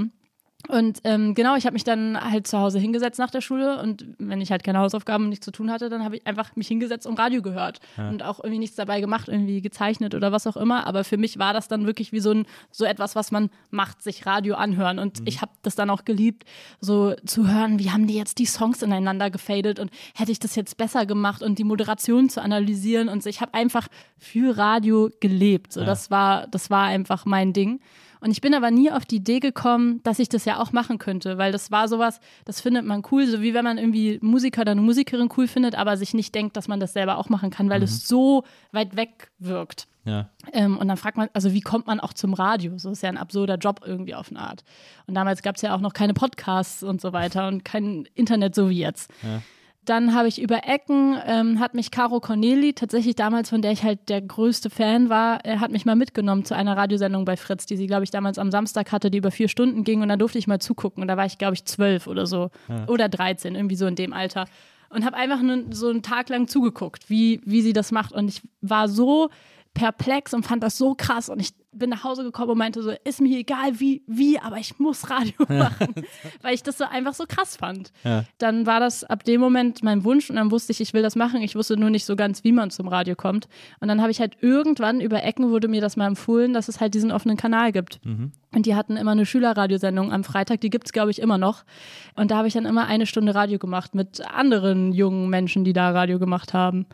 Und 0.69 1.01
ähm, 1.05 1.35
genau, 1.35 1.57
ich 1.57 1.67
habe 1.67 1.75
mich 1.75 1.83
dann 1.83 2.19
halt 2.19 2.47
zu 2.47 2.59
Hause 2.59 2.79
hingesetzt 2.79 3.19
nach 3.19 3.31
der 3.31 3.41
Schule 3.41 3.81
und 3.81 4.07
wenn 4.19 4.41
ich 4.41 4.53
halt 4.53 4.63
keine 4.63 4.79
Hausaufgaben 4.79 5.25
und 5.25 5.31
nichts 5.31 5.45
zu 5.45 5.51
tun 5.51 5.71
hatte, 5.71 5.89
dann 5.89 6.05
habe 6.05 6.17
ich 6.17 6.27
einfach 6.27 6.55
mich 6.55 6.69
hingesetzt 6.69 7.07
und 7.07 7.19
Radio 7.19 7.43
gehört 7.43 7.81
und 7.97 8.23
auch 8.23 8.39
irgendwie 8.39 8.61
nichts 8.61 8.77
dabei 8.77 9.01
gemacht, 9.01 9.29
irgendwie 9.29 9.61
gezeichnet 9.61 10.15
oder 10.15 10.31
was 10.31 10.47
auch 10.47 10.57
immer. 10.57 10.87
Aber 10.87 11.03
für 11.03 11.17
mich 11.17 11.39
war 11.39 11.53
das 11.53 11.67
dann 11.67 11.85
wirklich 11.85 12.13
wie 12.13 12.21
so 12.21 12.31
ein 12.31 12.47
so 12.71 12.85
etwas, 12.85 13.17
was 13.17 13.33
man 13.33 13.51
macht, 13.71 14.03
sich 14.03 14.25
Radio 14.25 14.55
anhören. 14.55 14.99
Und 14.99 15.21
ich 15.25 15.43
habe 15.43 15.53
das 15.63 15.75
dann 15.75 15.91
auch 15.91 16.05
geliebt, 16.05 16.45
so 16.81 17.15
zu 17.27 17.49
hören, 17.49 17.81
wie 17.81 17.91
haben 17.91 18.07
die 18.07 18.15
jetzt 18.15 18.39
die 18.39 18.47
Songs 18.47 18.83
ineinander 18.83 19.31
gefadet 19.31 19.81
und 19.81 19.91
hätte 20.15 20.31
ich 20.31 20.39
das 20.39 20.55
jetzt 20.55 20.77
besser 20.77 21.07
gemacht 21.07 21.43
und 21.43 21.59
die 21.59 21.65
Moderation 21.65 22.29
zu 22.29 22.41
analysieren. 22.41 23.09
Und 23.09 23.23
so, 23.23 23.29
ich 23.29 23.41
habe 23.41 23.55
einfach 23.55 23.89
für 24.17 24.57
Radio 24.57 25.11
gelebt. 25.21 25.73
So, 25.73 25.85
das 25.85 26.11
war 26.11 26.47
das 26.47 26.71
war 26.71 26.85
einfach 26.85 27.25
mein 27.25 27.53
Ding. 27.53 27.81
Und 28.23 28.31
ich 28.31 28.41
bin 28.41 28.55
aber 28.55 28.71
nie 28.71 28.89
auf 28.89 29.05
die 29.05 29.17
Idee 29.17 29.41
gekommen, 29.41 30.01
dass 30.05 30.21
ich 30.21 30.29
das 30.29 30.45
ja 30.45 30.61
auch 30.61 30.71
machen 30.71 30.99
könnte, 30.99 31.39
weil 31.39 31.51
das 31.51 31.73
war 31.73 31.89
sowas, 31.89 32.21
das 32.45 32.61
findet 32.61 32.85
man 32.85 33.03
cool, 33.11 33.27
so 33.27 33.43
wie 33.43 33.53
wenn 33.53 33.65
man 33.65 33.79
irgendwie 33.79 34.21
Musiker 34.23 34.61
oder 34.61 34.71
eine 34.71 34.81
Musikerin 34.81 35.29
cool 35.37 35.49
findet, 35.49 35.75
aber 35.75 35.97
sich 35.97 36.15
nicht 36.15 36.33
denkt, 36.33 36.57
dass 36.57 36.69
man 36.69 36.79
das 36.79 36.93
selber 36.93 37.19
auch 37.19 37.29
machen 37.31 37.51
kann, 37.51 37.69
weil 37.69 37.83
es 37.83 38.07
so 38.07 38.45
weit 38.71 38.95
weg 38.95 39.33
wirkt. 39.41 39.89
Ja. 40.05 40.31
Ähm, 40.53 40.79
und 40.79 40.87
dann 40.87 40.97
fragt 40.97 41.17
man, 41.17 41.31
also 41.33 41.53
wie 41.53 41.63
kommt 41.63 41.89
man 41.89 41.99
auch 41.99 42.13
zum 42.13 42.33
Radio? 42.33 42.79
So 42.79 42.93
ist 42.93 43.03
ja 43.03 43.09
ein 43.09 43.19
absurder 43.19 43.57
Job 43.57 43.81
irgendwie 43.85 44.15
auf 44.15 44.31
eine 44.31 44.39
Art. 44.39 44.63
Und 45.09 45.15
damals 45.15 45.43
gab 45.43 45.57
es 45.57 45.63
ja 45.63 45.75
auch 45.75 45.81
noch 45.81 45.93
keine 45.93 46.15
Podcasts 46.15 46.85
und 46.85 47.01
so 47.01 47.13
weiter 47.13 47.49
und 47.49 47.65
kein 47.65 48.05
Internet 48.15 48.55
so 48.55 48.71
wie 48.71 48.79
jetzt. 48.79 49.13
Dann 49.85 50.15
habe 50.15 50.29
ich 50.29 50.41
über 50.41 50.69
Ecken, 50.69 51.19
ähm, 51.27 51.59
hat 51.59 51.75
mich 51.75 51.91
Caro 51.91 52.21
Corneli, 52.21 52.73
tatsächlich 52.73 53.17
damals, 53.17 53.51
von 53.51 53.63
der 53.63 53.73
ich 53.73 53.83
halt 53.83 54.09
der 54.09 54.21
größte 54.21 54.71
Fan 54.71 55.09
war, 55.09 55.45
äh, 55.45 55.59
hat 55.59 55.73
mich 55.73 55.85
mal 55.85 55.97
mitgenommen 55.97 56.45
zu 56.45 56.55
einer 56.55 56.77
Radiosendung 56.77 57.25
bei 57.25 57.37
Fritz, 57.37 57.67
die 57.67 57.77
sie, 57.77 57.89
glaube 57.89 58.05
ich, 58.05 58.11
damals 58.11 58.39
am 58.39 58.53
Samstag 58.53 58.93
hatte, 58.93 59.11
die 59.11 59.19
über 59.19 59.33
vier 59.33 59.49
Stunden 59.49 59.83
ging. 59.83 60.01
Und 60.01 60.09
da 60.09 60.17
durfte 60.17 60.39
ich 60.39 60.47
mal 60.47 60.61
zugucken. 60.61 61.03
Und 61.03 61.09
da 61.09 61.17
war 61.17 61.27
ich, 61.27 61.37
glaube 61.37 61.55
ich, 61.55 61.65
zwölf 61.65 62.07
oder 62.07 62.27
so. 62.27 62.51
Oder 62.87 63.09
13, 63.09 63.57
irgendwie 63.57 63.77
so 63.77 63.87
in 63.87 63.97
dem 63.97 64.13
Alter. 64.13 64.47
Und 64.89 65.05
habe 65.05 65.17
einfach 65.17 65.43
nur 65.43 65.65
so 65.71 65.89
einen 65.89 66.03
Tag 66.03 66.29
lang 66.29 66.47
zugeguckt, 66.47 67.11
wie, 67.11 67.41
wie 67.45 67.63
sie 67.63 67.73
das 67.73 67.91
macht. 67.91 68.13
Und 68.13 68.29
ich 68.29 68.43
war 68.61 68.89
so 68.89 69.31
perplex 69.75 70.33
und 70.33 70.47
fand 70.47 70.63
das 70.63 70.79
so 70.79 70.95
krass. 70.95 71.29
Und 71.29 71.41
ich 71.41 71.51
bin 71.73 71.91
nach 71.91 72.05
Hause 72.05 72.23
gekommen 72.23 72.51
und 72.51 72.59
meinte 72.59 72.83
so, 72.83 72.93
ist 73.05 73.21
mir 73.21 73.39
egal 73.39 73.81
wie, 73.81 74.03
wie, 74.07 74.39
aber 74.39 74.59
ich 74.59 74.79
muss 74.79 75.09
Radio 75.11 75.47
machen, 75.49 75.95
weil 76.43 76.55
ich 76.55 76.63
das 76.63 76.79
so 76.79 76.85
einfach 76.85 77.15
so 77.15 77.25
krass 77.27 77.57
fand. 77.57 77.93
Ja. 78.05 78.25
Dann 78.39 78.67
war 78.67 78.81
das 78.81 79.05
ab 79.05 79.25
dem 79.25 79.41
Moment 79.41 79.83
mein 79.83 80.05
Wunsch 80.05 80.31
und 80.31 80.37
dann 80.37 80.51
wusste 80.51 80.73
ich, 80.73 80.81
ich 80.81 80.95
will 80.95 81.03
das 81.03 81.17
machen. 81.17 81.43
Ich 81.43 81.57
wusste 81.57 81.77
nur 81.77 81.91
nicht 81.91 82.05
so 82.05 82.17
ganz, 82.17 82.45
wie 82.45 82.53
man 82.53 82.71
zum 82.71 82.89
Radio 82.89 83.17
kommt. 83.17 83.49
Und 83.81 83.89
dann 83.89 84.01
habe 84.01 84.11
ich 84.11 84.21
halt 84.21 84.37
irgendwann 84.41 85.01
über 85.01 85.23
Ecken 85.23 85.51
wurde 85.51 85.69
mir 85.69 85.81
das 85.81 85.97
mal 85.97 86.07
empfohlen, 86.07 86.53
dass 86.53 86.69
es 86.69 86.81
halt 86.81 86.95
diesen 86.95 87.11
offenen 87.11 87.37
Kanal 87.37 87.73
gibt. 87.73 88.01
Und 88.55 88.67
die 88.67 88.75
hatten 88.75 88.97
immer 88.97 89.13
eine 89.13 89.25
Schülerradiosendung 89.25 90.13
am 90.13 90.25
Freitag, 90.25 90.61
die 90.61 90.71
gibt 90.71 90.87
es, 90.87 90.93
glaube 90.93 91.11
ich, 91.11 91.21
immer 91.21 91.39
noch. 91.39 91.65
Und 92.15 92.31
da 92.31 92.37
habe 92.37 92.49
ich 92.49 92.55
dann 92.55 92.67
immer 92.67 92.87
eine 92.87 93.07
Stunde 93.07 93.35
Radio 93.35 93.59
gemacht 93.59 93.95
mit 93.95 94.21
anderen 94.31 94.93
jungen 94.93 95.31
Menschen, 95.31 95.65
die 95.65 95.73
da 95.73 95.91
Radio 95.91 96.19
gemacht 96.19 96.53
haben. 96.53 96.87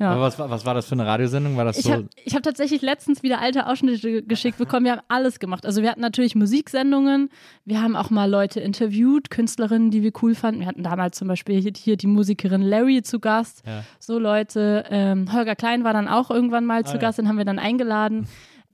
Ja. 0.00 0.18
Was, 0.20 0.38
war- 0.38 0.50
was 0.50 0.64
war 0.64 0.74
das 0.74 0.86
für 0.86 0.92
eine 0.92 1.06
Radiosendung? 1.06 1.56
War 1.56 1.66
das 1.66 1.76
Ich 1.78 1.84
so? 1.84 1.92
habe 1.92 2.08
ich 2.24 2.34
hab 2.34 2.42
tatsächlich 2.42 2.80
letztens 2.82 3.22
wieder 3.22 3.40
alte 3.40 3.66
Ausschnitte 3.66 4.22
geschickt 4.22 4.56
bekommen. 4.58 4.86
Wir 4.86 4.92
haben 4.92 5.02
alles 5.08 5.38
gemacht. 5.38 5.66
Also 5.66 5.82
wir 5.82 5.90
hatten 5.90 6.00
natürlich 6.00 6.34
Musiksendungen. 6.34 7.28
Wir 7.66 7.82
haben 7.82 7.96
auch 7.96 8.08
mal 8.10 8.28
Leute 8.28 8.60
interviewt, 8.60 9.28
Künstlerinnen, 9.30 9.90
die 9.90 10.02
wir 10.02 10.12
cool 10.22 10.34
fanden. 10.34 10.60
Wir 10.60 10.66
hatten 10.66 10.82
damals 10.82 11.18
zum 11.18 11.28
Beispiel 11.28 11.60
hier, 11.60 11.72
hier 11.76 11.96
die 11.96 12.06
Musikerin 12.06 12.62
Larry 12.62 13.02
zu 13.02 13.20
Gast. 13.20 13.62
Ja. 13.66 13.84
So 13.98 14.18
Leute. 14.18 14.84
Ähm, 14.90 15.32
Holger 15.32 15.54
Klein 15.54 15.84
war 15.84 15.92
dann 15.92 16.08
auch 16.08 16.30
irgendwann 16.30 16.64
mal 16.64 16.84
zu 16.84 16.92
Ah, 16.92 16.94
ja. 16.94 17.00
Gast, 17.00 17.18
den 17.18 17.28
haben 17.28 17.36
wir 17.38 17.44
dann 17.44 17.58
eingeladen. 17.58 18.26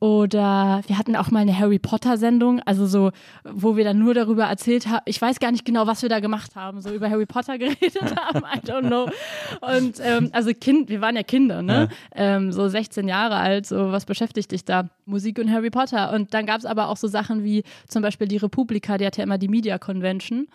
Oder 0.07 0.83
wir 0.87 0.99
hatten 0.99 1.17
auch 1.17 1.33
mal 1.33 1.41
eine 1.41 1.59
Harry 1.59 1.81
Potter 1.81 2.17
Sendung, 2.17 2.61
also 2.61 2.87
so, 2.87 3.11
wo 3.43 3.77
wir 3.77 3.83
dann 3.83 3.99
nur 3.99 4.15
darüber 4.15 4.45
erzählt 4.45 4.87
haben. 4.87 5.03
Ich 5.05 5.21
weiß 5.21 5.41
gar 5.41 5.51
nicht 5.51 5.65
genau, 5.65 5.89
was 5.89 6.03
wir 6.03 6.09
da 6.09 6.21
gemacht 6.21 6.55
haben, 6.55 6.81
so 6.81 6.91
über 6.91 7.11
Harry 7.11 7.27
Potter 7.27 7.59
geredet 7.59 8.15
haben, 8.17 8.45
I 8.45 8.61
don't 8.61 8.87
know. 8.87 9.09
Und 9.61 9.97
ähm, 10.01 10.31
also 10.31 10.53
Kind, 10.55 10.91
wir 10.91 11.01
waren 11.01 11.17
ja 11.17 11.25
Kinder, 11.25 11.61
ne? 11.61 11.89
Ähm, 12.15 12.53
so 12.53 12.69
16 12.69 13.09
Jahre 13.09 13.35
alt, 13.35 13.67
so 13.67 13.91
was 13.91 14.05
beschäftigt 14.05 14.53
dich 14.53 14.65
da? 14.65 14.91
Musik 15.07 15.41
und 15.41 15.51
Harry 15.51 15.71
Potter. 15.71 16.13
Und 16.13 16.35
dann 16.35 16.47
gab 16.47 16.59
es 16.59 16.67
aber 16.67 16.89
auch 16.89 16.97
so 16.97 17.09
Sachen 17.09 17.43
wie 17.43 17.65
zum 17.89 18.03
Beispiel 18.03 18.29
die 18.29 18.37
Republika, 18.37 18.99
die 18.99 19.07
hatte 19.07 19.19
ja 19.19 19.25
immer 19.25 19.39
die 19.39 19.49
Media 19.49 19.77
Convention. 19.77 20.47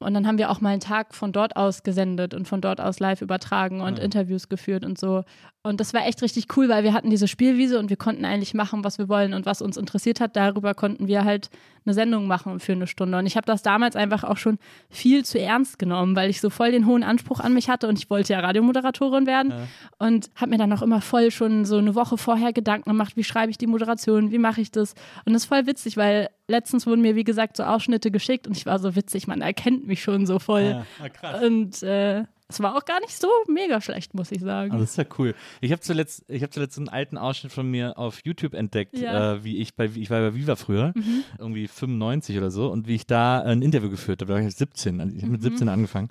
Und 0.00 0.14
dann 0.14 0.28
haben 0.28 0.38
wir 0.38 0.50
auch 0.50 0.60
mal 0.60 0.70
einen 0.70 0.80
Tag 0.80 1.12
von 1.12 1.32
dort 1.32 1.56
aus 1.56 1.82
gesendet 1.82 2.32
und 2.32 2.46
von 2.46 2.60
dort 2.60 2.80
aus 2.80 3.00
live 3.00 3.20
übertragen 3.20 3.80
und 3.80 3.98
Interviews 3.98 4.48
geführt 4.48 4.84
und 4.84 4.96
so. 4.96 5.24
Und 5.62 5.80
das 5.80 5.92
war 5.92 6.06
echt 6.06 6.22
richtig 6.22 6.56
cool, 6.56 6.68
weil 6.68 6.84
wir 6.84 6.92
hatten 6.92 7.10
diese 7.10 7.26
Spielwiese 7.26 7.80
und 7.80 7.90
wir 7.90 7.96
konnten 7.96 8.24
eigentlich 8.24 8.54
machen, 8.54 8.84
was 8.84 8.98
wir 8.98 9.08
wollen 9.08 9.34
und 9.34 9.44
was 9.44 9.60
uns 9.60 9.76
interessiert 9.76 10.20
hat. 10.20 10.36
Darüber 10.36 10.74
konnten 10.74 11.08
wir 11.08 11.24
halt 11.24 11.50
eine 11.84 11.94
Sendung 11.94 12.28
machen 12.28 12.60
für 12.60 12.72
eine 12.72 12.86
Stunde. 12.86 13.18
Und 13.18 13.26
ich 13.26 13.36
habe 13.36 13.46
das 13.46 13.62
damals 13.62 13.96
einfach 13.96 14.22
auch 14.22 14.36
schon 14.36 14.58
viel 14.88 15.24
zu 15.24 15.40
ernst 15.40 15.80
genommen, 15.80 16.14
weil 16.14 16.30
ich 16.30 16.40
so 16.40 16.48
voll 16.48 16.70
den 16.70 16.86
hohen 16.86 17.02
Anspruch 17.02 17.40
an 17.40 17.52
mich 17.52 17.68
hatte 17.68 17.88
und 17.88 17.98
ich 17.98 18.08
wollte 18.08 18.34
ja 18.34 18.40
Radiomoderatorin 18.40 19.26
werden 19.26 19.52
und 19.98 20.30
habe 20.36 20.50
mir 20.50 20.58
dann 20.58 20.72
auch 20.72 20.82
immer 20.82 21.00
voll 21.00 21.32
schon 21.32 21.64
so 21.64 21.76
eine 21.78 21.96
Woche 21.96 22.18
vorher 22.18 22.52
Gedanken 22.52 22.90
gemacht, 22.90 23.16
wie 23.16 23.24
schreibe 23.24 23.50
ich 23.50 23.58
die 23.58 23.66
Moderation, 23.66 24.30
wie 24.30 24.38
mache 24.38 24.60
ich 24.60 24.70
das. 24.70 24.94
Und 25.24 25.32
das 25.32 25.42
ist 25.42 25.48
voll 25.48 25.66
witzig, 25.66 25.96
weil 25.96 26.28
letztens 26.48 26.86
wurden 26.86 27.02
mir, 27.02 27.14
wie 27.14 27.24
gesagt, 27.24 27.56
so 27.56 27.62
Ausschnitte 27.62 28.10
geschickt 28.10 28.46
und 28.46 28.56
ich 28.56 28.66
war 28.66 28.78
so 28.78 28.96
witzig, 28.96 29.26
man 29.26 29.40
erkennt 29.42 29.86
mich 29.86 30.02
schon 30.02 30.26
so 30.26 30.38
voll. 30.38 30.62
Ja, 30.62 30.86
ah, 31.02 31.08
krass. 31.08 31.42
Und 31.42 31.82
äh, 31.82 32.24
es 32.50 32.60
war 32.62 32.74
auch 32.76 32.84
gar 32.86 32.98
nicht 33.00 33.12
so 33.12 33.28
mega 33.46 33.80
schlecht, 33.82 34.14
muss 34.14 34.32
ich 34.32 34.40
sagen. 34.40 34.72
Ah, 34.72 34.78
das 34.78 34.92
ist 34.92 34.96
ja 34.96 35.04
cool. 35.18 35.34
Ich 35.60 35.70
habe 35.70 35.82
zuletzt, 35.82 36.24
ich 36.28 36.42
habe 36.42 36.50
zuletzt 36.50 36.78
einen 36.78 36.88
alten 36.88 37.18
Ausschnitt 37.18 37.52
von 37.52 37.70
mir 37.70 37.98
auf 37.98 38.20
YouTube 38.24 38.54
entdeckt, 38.54 38.98
Ja. 38.98 39.34
äh, 39.34 39.44
wie 39.44 39.58
ich 39.58 39.74
bei, 39.74 39.90
ich 39.94 40.08
war 40.10 40.20
bei 40.20 40.34
Viva 40.34 40.56
früher, 40.56 40.92
Mhm. 40.94 41.24
irgendwie 41.38 41.68
95 41.68 42.38
oder 42.38 42.50
so, 42.50 42.72
und 42.72 42.88
wie 42.88 42.94
ich 42.94 43.06
da 43.06 43.40
ein 43.42 43.60
Interview 43.60 43.90
geführt 43.90 44.22
habe. 44.22 44.32
Da 44.32 44.38
war 44.40 44.46
ich 44.46 44.56
17, 44.56 45.00
also 45.00 45.14
ich 45.14 45.22
habe 45.22 45.32
mit 45.32 45.42
17 45.42 45.68
angefangen. 45.68 46.08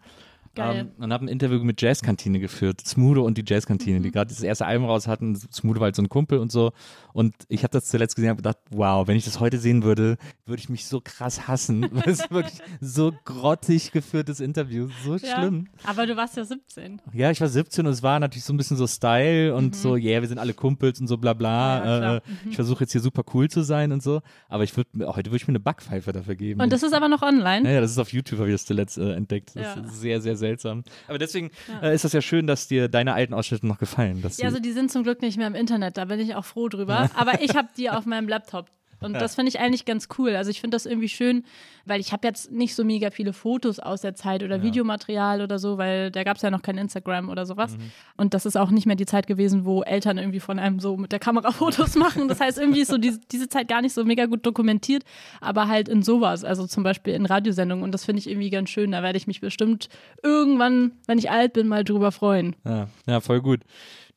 Mhm. 0.57 0.71
Geil. 0.71 0.91
Ähm, 0.97 1.03
und 1.03 1.13
habe 1.13 1.25
ein 1.25 1.27
Interview 1.27 1.63
mit 1.63 1.81
Jazzkantine 1.81 2.39
geführt, 2.39 2.81
Smudo 2.85 3.23
und 3.23 3.37
die 3.37 3.43
Jazzkantine, 3.45 3.99
Mhm. 3.99 4.03
die 4.03 4.11
gerade 4.11 4.29
das 4.29 4.41
erste 4.41 4.65
Album 4.65 4.87
raus 4.87 5.07
hatten. 5.07 5.35
Smudo 5.35 5.79
war 5.79 5.85
halt 5.85 5.95
so 5.95 6.01
ein 6.01 6.09
Kumpel 6.09 6.39
und 6.39 6.51
so. 6.51 6.71
Und 7.13 7.33
ich 7.47 7.63
habe 7.63 7.71
das 7.71 7.85
zuletzt 7.85 8.15
gesehen 8.15 8.31
und 8.31 8.37
gedacht, 8.37 8.57
wow, 8.71 9.07
wenn 9.07 9.17
ich 9.17 9.25
das 9.25 9.39
heute 9.39 9.57
sehen 9.57 9.83
würde, 9.83 10.17
würde 10.45 10.59
ich 10.59 10.69
mich 10.69 10.85
so 10.85 11.01
krass 11.03 11.47
hassen. 11.47 11.83
Es 12.07 12.19
ist 12.19 12.31
wirklich 12.31 12.59
so 12.81 13.11
grottig 13.25 13.91
geführtes 13.91 14.39
Interview, 14.39 14.89
so 15.03 15.15
Ja. 15.17 15.37
schlimm. 15.39 15.67
Aber 15.83 16.05
du 16.05 16.15
warst 16.15 16.37
ja 16.37 16.45
17. 16.45 17.01
Ja, 17.13 17.31
ich 17.31 17.41
war 17.41 17.47
17 17.47 17.85
und 17.85 17.91
es 17.91 18.03
war 18.03 18.19
natürlich 18.19 18.43
so 18.45 18.53
ein 18.53 18.57
bisschen 18.57 18.77
so 18.77 18.87
Style 18.87 19.53
und 19.55 19.75
so, 19.75 19.95
yeah, 19.95 20.21
wir 20.21 20.27
sind 20.27 20.37
alle 20.39 20.53
Kumpels 20.53 20.99
und 21.01 21.07
so 21.07 21.17
bla 21.17 21.33
bla. 21.33 21.79
Mhm. 21.79 21.85
Ja, 21.85 21.97
klar. 21.99 22.13
Mhm. 22.13 22.19
äh, 22.45 22.49
Ich 22.49 22.55
versuche 22.55 22.83
jetzt 22.83 22.91
hier 22.91 23.01
super 23.01 23.23
cool 23.33 23.49
zu 23.49 23.61
sein 23.63 23.91
und 23.91 24.01
so. 24.03 24.21
Aber 24.49 24.63
ich 24.63 24.75
würde 24.77 24.89
heute 25.15 25.29
würde 25.31 25.37
ich 25.37 25.47
mir 25.47 25.51
eine 25.51 25.59
Backpfeife 25.59 26.11
dafür 26.11 26.35
geben. 26.35 26.61
Und 26.61 26.71
das 26.71 26.83
ist 26.83 26.93
aber 26.93 27.07
noch 27.09 27.21
online. 27.21 27.67
ja, 27.67 27.75
ja, 27.75 27.81
das 27.81 27.91
ist 27.91 27.97
auf 27.99 28.13
YouTube, 28.13 28.39
habe 28.39 28.49
ich 28.49 28.55
das 28.55 28.65
zuletzt 28.65 28.97
äh, 28.97 29.13
entdeckt. 29.13 29.51
Das 29.55 29.77
ist 29.77 29.99
sehr, 30.01 30.21
sehr 30.21 30.35
seltsam. 30.47 30.83
Aber 31.07 31.17
deswegen 31.17 31.51
äh, 31.81 31.93
ist 31.93 32.05
das 32.05 32.13
ja 32.13 32.21
schön, 32.21 32.47
dass 32.47 32.67
dir 32.67 32.87
deine 32.87 33.13
alten 33.13 33.33
Ausschnitte 33.33 33.67
noch 33.67 33.79
gefallen. 33.79 34.21
Dass 34.21 34.37
Ja, 34.37 34.45
also 34.45 34.59
die 34.59 34.71
sind 34.71 34.91
zum 34.91 35.03
Glück 35.03 35.21
nicht 35.21 35.37
mehr 35.37 35.47
im 35.47 35.55
Internet, 35.55 35.97
da 35.97 36.05
bin 36.05 36.19
ich 36.19 36.35
auch 36.35 36.45
froh 36.45 36.69
drüber. 36.69 37.09
Aber 37.15 37.41
ich 37.41 37.55
habe 37.55 37.67
die 37.77 37.89
auf 37.89 38.05
meinem 38.05 38.27
Laptop. 38.27 38.67
Und 38.99 39.13
das 39.13 39.35
finde 39.35 39.49
ich 39.49 39.59
eigentlich 39.59 39.85
ganz 39.85 40.07
cool. 40.17 40.35
Also 40.35 40.49
ich 40.49 40.59
finde 40.59 40.75
das 40.75 40.85
irgendwie 40.85 41.09
schön, 41.09 41.43
weil 41.85 41.99
ich 41.99 42.11
habe 42.11 42.27
jetzt 42.27 42.51
nicht 42.51 42.73
so 42.75 42.83
mega 42.83 43.11
viele 43.11 43.31
Fotos 43.31 43.79
aus 43.79 44.01
der 44.01 44.15
Zeit 44.15 44.43
oder 44.43 44.63
Videomaterial 44.63 45.41
oder 45.41 45.59
so, 45.59 45.77
weil 45.77 46.11
da 46.11 46.23
gab 46.23 46.37
es 46.37 46.41
ja 46.41 46.49
noch 46.49 46.61
kein 46.61 46.77
Instagram 46.77 47.29
oder 47.29 47.45
sowas. 47.45 47.77
Und 48.17 48.33
das 48.33 48.45
ist 48.45 48.57
auch 48.57 48.71
nicht 48.71 48.85
mehr 48.85 48.95
die 48.95 49.05
Zeit 49.05 49.27
gewesen, 49.27 49.65
wo 49.65 49.83
Eltern 49.83 50.17
irgendwie 50.17 50.39
von 50.39 50.57
einem 50.59 50.79
so 50.79 50.97
mit 50.97 51.11
der 51.11 51.19
Kamera 51.19 51.51
Fotos 51.51 51.95
machen. 51.95 52.27
Das 52.27 52.39
heißt, 52.39 52.57
irgendwie 52.57 52.81
ist 52.81 52.89
so 52.89 52.97
diese, 52.97 53.19
diese 53.31 53.47
Zeit 53.49 53.67
gar 53.67 53.81
nicht 53.81 53.93
so 53.93 54.03
mega 54.03 54.25
gut 54.25 54.45
dokumentiert, 54.45 55.03
aber 55.41 55.67
halt 55.67 55.89
in 55.89 56.01
sowas, 56.01 56.43
also 56.43 56.65
zum 56.65 56.83
Beispiel 56.83 57.13
in 57.13 57.25
Radiosendungen. 57.25 57.83
Und 57.83 57.91
das 57.93 58.05
finde 58.05 58.19
ich 58.19 58.29
irgendwie 58.29 58.49
ganz 58.49 58.69
schön. 58.69 58.91
Da 58.91 59.03
werde 59.03 59.17
ich 59.17 59.27
mich 59.27 59.41
bestimmt 59.41 59.89
irgendwann, 60.23 60.93
wenn 61.05 61.19
ich 61.19 61.29
alt 61.29 61.53
bin, 61.53 61.67
mal 61.67 61.83
drüber 61.83 62.11
freuen. 62.11 62.55
ja, 62.65 62.87
ja, 63.05 63.19
voll 63.19 63.41
gut. 63.41 63.61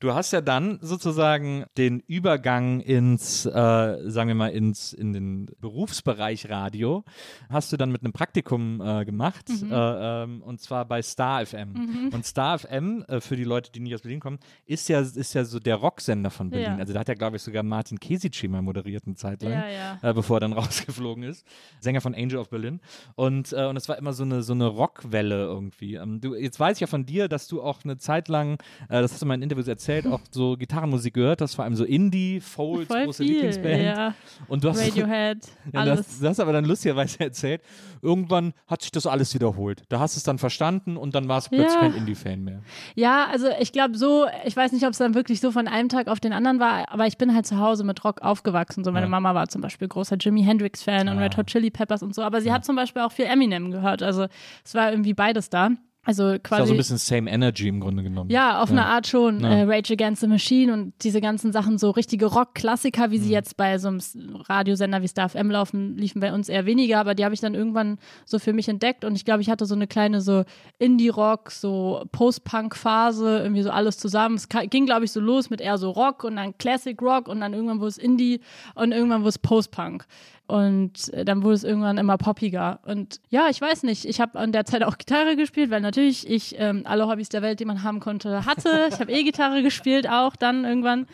Du 0.00 0.14
hast 0.14 0.32
ja 0.32 0.40
dann 0.40 0.78
sozusagen 0.80 1.64
den 1.76 2.00
Übergang 2.06 2.80
ins, 2.80 3.44
äh, 3.44 3.50
sagen 3.50 4.28
wir 4.28 4.34
mal, 4.34 4.48
ins 4.48 4.94
in 4.94 5.12
den 5.12 5.50
Berufsbereich 5.60 6.48
Radio, 6.48 7.04
hast 7.50 7.70
du 7.70 7.76
dann 7.76 7.92
mit 7.92 8.02
einem 8.02 8.14
Praktikum 8.14 8.80
äh, 8.80 9.04
gemacht 9.04 9.48
Mhm. 9.50 9.70
äh, 9.70 10.22
ähm, 10.22 10.42
und 10.42 10.58
zwar 10.60 10.86
bei 10.86 11.02
Star 11.02 11.44
FM. 11.44 12.10
Und 12.14 12.24
Star 12.24 12.58
FM, 12.58 13.04
äh, 13.08 13.20
für 13.20 13.36
die 13.36 13.44
Leute, 13.44 13.70
die 13.72 13.80
nicht 13.80 13.94
aus 13.94 14.00
Berlin 14.00 14.20
kommen, 14.20 14.38
ist 14.64 14.88
ja, 14.88 15.00
ist 15.00 15.34
ja 15.34 15.44
so 15.44 15.58
der 15.60 15.76
Rocksender 15.76 16.30
von 16.30 16.48
Berlin. 16.48 16.72
Ja. 16.72 16.76
Also 16.78 16.94
da 16.94 17.00
hat 17.00 17.08
ja, 17.08 17.14
glaube 17.14 17.36
ich, 17.36 17.42
sogar 17.42 17.62
Martin 17.62 18.00
Kesici 18.00 18.48
mal 18.48 18.62
moderiert 18.62 19.02
eine 19.06 19.16
Zeit 19.16 19.42
lang, 19.42 19.52
Ja, 19.52 19.68
ja. 19.68 19.98
Äh, 20.00 20.14
bevor 20.14 20.38
er 20.38 20.40
dann 20.40 20.52
rausgeflogen 20.54 21.24
ist. 21.24 21.46
Sänger 21.80 22.00
von 22.00 22.14
Angel 22.14 22.38
of 22.38 22.48
Berlin. 22.48 22.80
Und, 23.16 23.52
äh, 23.52 23.66
und 23.66 23.76
es 23.76 23.86
war 23.88 23.98
immer 23.98 24.14
so 24.14 24.22
eine, 24.22 24.42
so 24.42 24.54
eine 24.54 24.66
Rockwelle 24.66 25.44
irgendwie. 25.44 25.96
Ähm, 25.96 26.22
du, 26.22 26.34
jetzt 26.34 26.58
weiß 26.58 26.78
ich 26.78 26.80
ja 26.80 26.86
von 26.86 27.04
dir, 27.04 27.28
dass 27.28 27.48
du 27.48 27.60
auch 27.60 27.84
eine 27.84 27.98
Zeit 27.98 28.28
lang, 28.28 28.56
das 28.88 29.12
hast 29.12 29.20
du 29.20 29.26
mal 29.26 29.34
in 29.34 29.42
Interviews 29.42 29.68
erzählt, 29.68 29.89
auch 30.06 30.20
so 30.30 30.56
Gitarrenmusik 30.56 31.14
gehört 31.14 31.40
hast, 31.40 31.54
vor 31.54 31.64
allem 31.64 31.74
so 31.74 31.84
Indie, 31.84 32.40
Folds, 32.40 32.86
Voll 32.88 33.04
große 33.04 33.22
viel, 33.24 33.32
Lieblingsband. 33.34 33.82
ja. 33.82 34.14
Und 34.48 34.64
du 34.64 34.68
hast 34.70 34.80
Radiohead, 34.80 35.38
ja, 35.72 35.80
alles. 35.80 35.98
hast, 36.00 36.22
du 36.22 36.28
hast 36.28 36.40
aber 36.40 36.52
dann 36.52 36.64
lustigerweise 36.64 37.20
erzählt, 37.20 37.60
irgendwann 38.02 38.52
hat 38.66 38.82
sich 38.82 38.90
das 38.92 39.06
alles 39.06 39.34
wiederholt. 39.34 39.82
Da 39.88 40.00
hast 40.00 40.16
du 40.16 40.18
es 40.18 40.24
dann 40.24 40.38
verstanden 40.38 40.96
und 40.96 41.14
dann 41.14 41.28
warst 41.28 41.48
du 41.50 41.56
plötzlich 41.56 41.74
Ja. 41.74 41.80
kein 41.80 41.94
Indie-Fan 41.94 42.42
mehr. 42.42 42.60
Ja, 42.94 43.26
also 43.30 43.48
ich 43.60 43.72
glaube 43.72 43.96
so, 43.96 44.26
ich 44.44 44.56
weiß 44.56 44.72
nicht, 44.72 44.84
ob 44.84 44.90
es 44.92 44.98
dann 44.98 45.14
wirklich 45.14 45.40
so 45.40 45.50
von 45.52 45.68
einem 45.68 45.88
Tag 45.88 46.08
auf 46.08 46.20
den 46.20 46.32
anderen 46.32 46.60
war, 46.60 46.90
aber 46.92 47.06
ich 47.06 47.18
bin 47.18 47.34
halt 47.34 47.46
zu 47.46 47.58
Hause 47.58 47.84
mit 47.84 48.04
Rock 48.04 48.22
aufgewachsen. 48.22 48.84
So 48.84 48.92
meine 48.92 49.06
Ja. 49.06 49.10
Mama 49.10 49.34
war 49.34 49.48
zum 49.48 49.60
Beispiel 49.60 49.88
großer 49.88 50.16
Jimi 50.16 50.42
Hendrix-Fan 50.42 51.08
und 51.08 51.18
Ah. 51.18 51.22
Red 51.22 51.36
Hot 51.36 51.46
Chili 51.48 51.70
Peppers 51.70 52.02
und 52.02 52.14
so, 52.14 52.22
aber 52.22 52.40
sie 52.40 52.52
hat 52.52 52.64
zum 52.64 52.76
Beispiel 52.76 53.02
auch 53.02 53.12
viel 53.12 53.26
Eminem 53.26 53.70
gehört. 53.70 54.02
Also 54.02 54.26
es 54.64 54.74
war 54.74 54.90
irgendwie 54.90 55.14
beides 55.14 55.50
da. 55.50 55.70
Also 56.02 56.30
Ist 56.30 56.44
quasi. 56.44 56.62
auch 56.62 56.66
so 56.66 56.72
ein 56.72 56.78
bisschen 56.78 56.96
Same 56.96 57.30
Energy 57.30 57.68
im 57.68 57.78
Grunde 57.78 58.02
genommen. 58.02 58.30
Ja, 58.30 58.62
auf 58.62 58.70
eine 58.70 58.86
Art 58.86 59.06
schon. 59.06 59.40
Ja. 59.40 59.50
Äh, 59.50 59.62
Rage 59.64 59.92
Against 59.92 60.22
the 60.22 60.28
Machine 60.28 60.72
und 60.72 60.94
diese 61.02 61.20
ganzen 61.20 61.52
Sachen, 61.52 61.76
so 61.76 61.90
richtige 61.90 62.24
Rock-Klassiker, 62.24 63.10
wie 63.10 63.18
Mhm. 63.18 63.22
sie 63.22 63.32
jetzt 63.32 63.58
bei 63.58 63.76
so 63.76 63.88
einem 63.88 64.00
Radiosender 64.48 65.02
wie 65.02 65.08
Star 65.08 65.28
FM 65.28 65.50
laufen, 65.50 65.98
liefen 65.98 66.20
bei 66.20 66.32
uns 66.32 66.48
eher 66.48 66.64
weniger, 66.64 67.00
aber 67.00 67.14
die 67.14 67.22
habe 67.24 67.34
ich 67.34 67.40
dann 67.40 67.54
irgendwann 67.54 67.98
so 68.24 68.38
für 68.38 68.54
mich 68.54 68.66
entdeckt 68.70 69.04
und 69.04 69.14
ich 69.14 69.26
glaube, 69.26 69.42
ich 69.42 69.50
hatte 69.50 69.66
so 69.66 69.74
eine 69.74 69.86
kleine 69.86 70.22
so 70.22 70.44
Indie-Rock, 70.78 71.50
so 71.50 72.02
Post-Punk-Phase, 72.12 73.40
irgendwie 73.42 73.62
so 73.62 73.70
alles 73.70 73.98
zusammen. 73.98 74.36
Es 74.36 74.48
ging, 74.48 74.86
glaube 74.86 75.04
ich, 75.04 75.12
so 75.12 75.20
los 75.20 75.50
mit 75.50 75.60
eher 75.60 75.78
so 75.78 75.90
Rock 75.90 76.24
und 76.24 76.36
dann 76.36 76.56
Classic 76.58 77.00
Rock 77.02 77.28
und 77.28 77.40
dann 77.40 77.52
irgendwann 77.52 77.78
wurde 77.80 77.88
es 77.90 77.98
Indie 77.98 78.40
und 78.74 78.92
irgendwann 78.92 79.20
wurde 79.20 79.30
es 79.30 79.38
Post-Punk. 79.38 80.06
Und 80.50 81.14
äh, 81.14 81.24
dann 81.24 81.44
wurde 81.44 81.54
es 81.54 81.62
irgendwann 81.62 81.96
immer 81.96 82.18
poppiger. 82.18 82.80
Und 82.84 83.20
ja, 83.28 83.48
ich 83.48 83.60
weiß 83.60 83.84
nicht, 83.84 84.04
ich 84.04 84.20
habe 84.20 84.36
an 84.36 84.50
der 84.50 84.64
Zeit 84.64 84.82
auch 84.82 84.98
Gitarre 84.98 85.36
gespielt, 85.36 85.70
weil 85.70 85.80
natürlich 85.80 86.28
ich 86.28 86.56
ähm, 86.58 86.82
alle 86.86 87.06
Hobbys 87.06 87.28
der 87.28 87.40
Welt, 87.40 87.60
die 87.60 87.64
man 87.64 87.84
haben 87.84 88.00
konnte, 88.00 88.44
hatte. 88.44 88.88
Ich 88.88 88.98
habe 88.98 89.12
E-Gitarre 89.12 89.62
gespielt 89.62 90.08
auch 90.10 90.34
dann 90.34 90.64
irgendwann. 90.64 91.06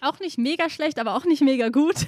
Auch 0.00 0.18
nicht 0.20 0.38
mega 0.38 0.70
schlecht, 0.70 0.98
aber 0.98 1.14
auch 1.16 1.24
nicht 1.24 1.42
mega 1.42 1.68
gut. 1.68 2.06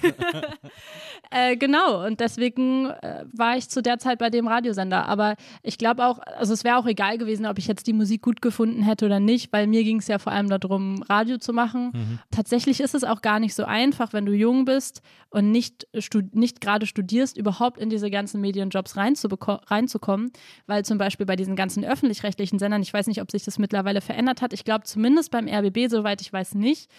äh, 1.30 1.56
genau, 1.56 2.06
und 2.06 2.20
deswegen 2.20 2.86
äh, 2.86 3.24
war 3.32 3.56
ich 3.56 3.68
zu 3.68 3.82
der 3.82 3.98
Zeit 3.98 4.18
bei 4.18 4.30
dem 4.30 4.48
Radiosender. 4.48 5.06
Aber 5.06 5.36
ich 5.62 5.78
glaube 5.78 6.06
auch, 6.06 6.18
also 6.20 6.54
es 6.54 6.64
wäre 6.64 6.78
auch 6.78 6.86
egal 6.86 7.18
gewesen, 7.18 7.46
ob 7.46 7.58
ich 7.58 7.66
jetzt 7.66 7.86
die 7.86 7.92
Musik 7.92 8.22
gut 8.22 8.40
gefunden 8.40 8.82
hätte 8.82 9.06
oder 9.06 9.20
nicht, 9.20 9.52
weil 9.52 9.66
mir 9.66 9.84
ging 9.84 9.98
es 9.98 10.08
ja 10.08 10.18
vor 10.18 10.32
allem 10.32 10.48
darum, 10.48 11.02
Radio 11.02 11.38
zu 11.38 11.52
machen. 11.52 12.20
Tatsächlich 12.30 12.80
ist 12.80 12.94
es 12.94 13.04
auch 13.04 13.20
gar 13.20 13.40
nicht 13.40 13.54
so 13.54 13.64
einfach, 13.64 14.12
wenn 14.12 14.26
du 14.26 14.32
jung 14.32 14.64
bist 14.64 15.02
und 15.30 15.50
nicht, 15.50 15.86
nicht 16.32 16.60
gerade 16.60 16.86
studierst, 16.86 17.36
überhaupt 17.36 17.78
in 17.78 17.90
diese 17.90 18.10
ganzen 18.10 18.40
Medienjobs 18.40 18.96
reinzukommen, 18.96 20.30
weil 20.66 20.84
zum 20.84 20.98
Beispiel 20.98 21.26
bei 21.26 21.36
diesen 21.36 21.56
ganzen 21.56 21.84
öffentlich-rechtlichen 21.84 22.58
Sendern, 22.58 22.82
ich 22.82 22.92
weiß 22.92 23.06
nicht, 23.06 23.20
ob 23.20 23.30
sich 23.30 23.44
das 23.44 23.58
mittlerweile 23.58 24.00
verändert 24.00 24.42
hat, 24.42 24.52
ich 24.52 24.64
glaube 24.64 24.84
zumindest 24.84 25.30
beim 25.30 25.48
RBB, 25.48 25.88
soweit 25.88 26.20
ich 26.20 26.32
weiß, 26.32 26.54
nicht, 26.54 26.90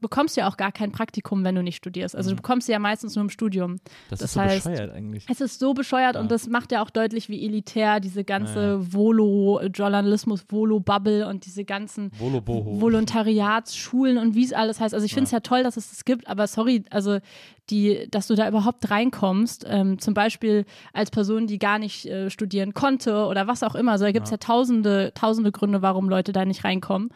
bekommst 0.00 0.36
du 0.36 0.41
ja 0.42 0.48
auch 0.48 0.56
gar 0.56 0.72
kein 0.72 0.92
Praktikum, 0.92 1.44
wenn 1.44 1.54
du 1.54 1.62
nicht 1.62 1.76
studierst. 1.76 2.16
Also 2.16 2.30
du 2.30 2.36
bekommst 2.36 2.66
sie 2.66 2.72
ja 2.72 2.78
meistens 2.78 3.14
nur 3.14 3.24
im 3.24 3.30
Studium. 3.30 3.78
Das, 4.10 4.20
Das 4.20 4.30
ist 4.30 4.34
so 4.34 4.40
heißt, 4.40 4.64
bescheuert 4.64 4.92
eigentlich. 4.92 5.26
Es 5.28 5.40
ist 5.40 5.58
so 5.58 5.74
bescheuert 5.74 6.16
und 6.16 6.30
das 6.30 6.48
macht 6.48 6.72
ja 6.72 6.82
auch 6.82 6.90
deutlich, 6.90 7.28
wie 7.28 7.44
elitär 7.44 8.00
diese 8.00 8.24
ganze 8.24 8.92
Volo-Journalismus, 8.92 10.46
Volo-Bubble 10.48 11.28
und 11.28 11.46
diese 11.46 11.64
ganzen. 11.64 12.10
Volontariatsschulen 12.18 14.18
und 14.18 14.34
wie 14.34 14.44
es 14.44 14.52
alles 14.52 14.80
heißt. 14.80 14.94
Also 14.94 15.06
ich 15.06 15.14
finde 15.14 15.24
es 15.24 15.32
ja. 15.32 15.40
toll, 15.40 15.62
dass 15.62 15.76
es 15.76 15.90
das 15.90 16.04
gibt, 16.04 16.28
aber 16.28 16.46
sorry, 16.46 16.84
also 16.90 17.18
die, 17.70 18.08
dass 18.10 18.26
du 18.26 18.34
da 18.34 18.48
überhaupt 18.48 18.90
reinkommst, 18.90 19.64
ähm, 19.68 19.98
zum 19.98 20.14
Beispiel 20.14 20.64
als 20.92 21.10
Person, 21.10 21.46
die 21.46 21.58
gar 21.58 21.78
nicht 21.78 22.06
äh, 22.06 22.30
studieren 22.30 22.74
konnte 22.74 23.26
oder 23.26 23.46
was 23.46 23.62
auch 23.62 23.74
immer. 23.74 23.92
Also 23.92 24.04
da 24.04 24.12
gibt 24.12 24.26
es 24.26 24.30
ja. 24.30 24.36
tausende, 24.36 25.12
tausende 25.14 25.52
Gründe, 25.52 25.82
warum 25.82 26.08
Leute 26.08 26.32
da 26.32 26.44
nicht 26.44 26.64
reinkommen. 26.64 27.10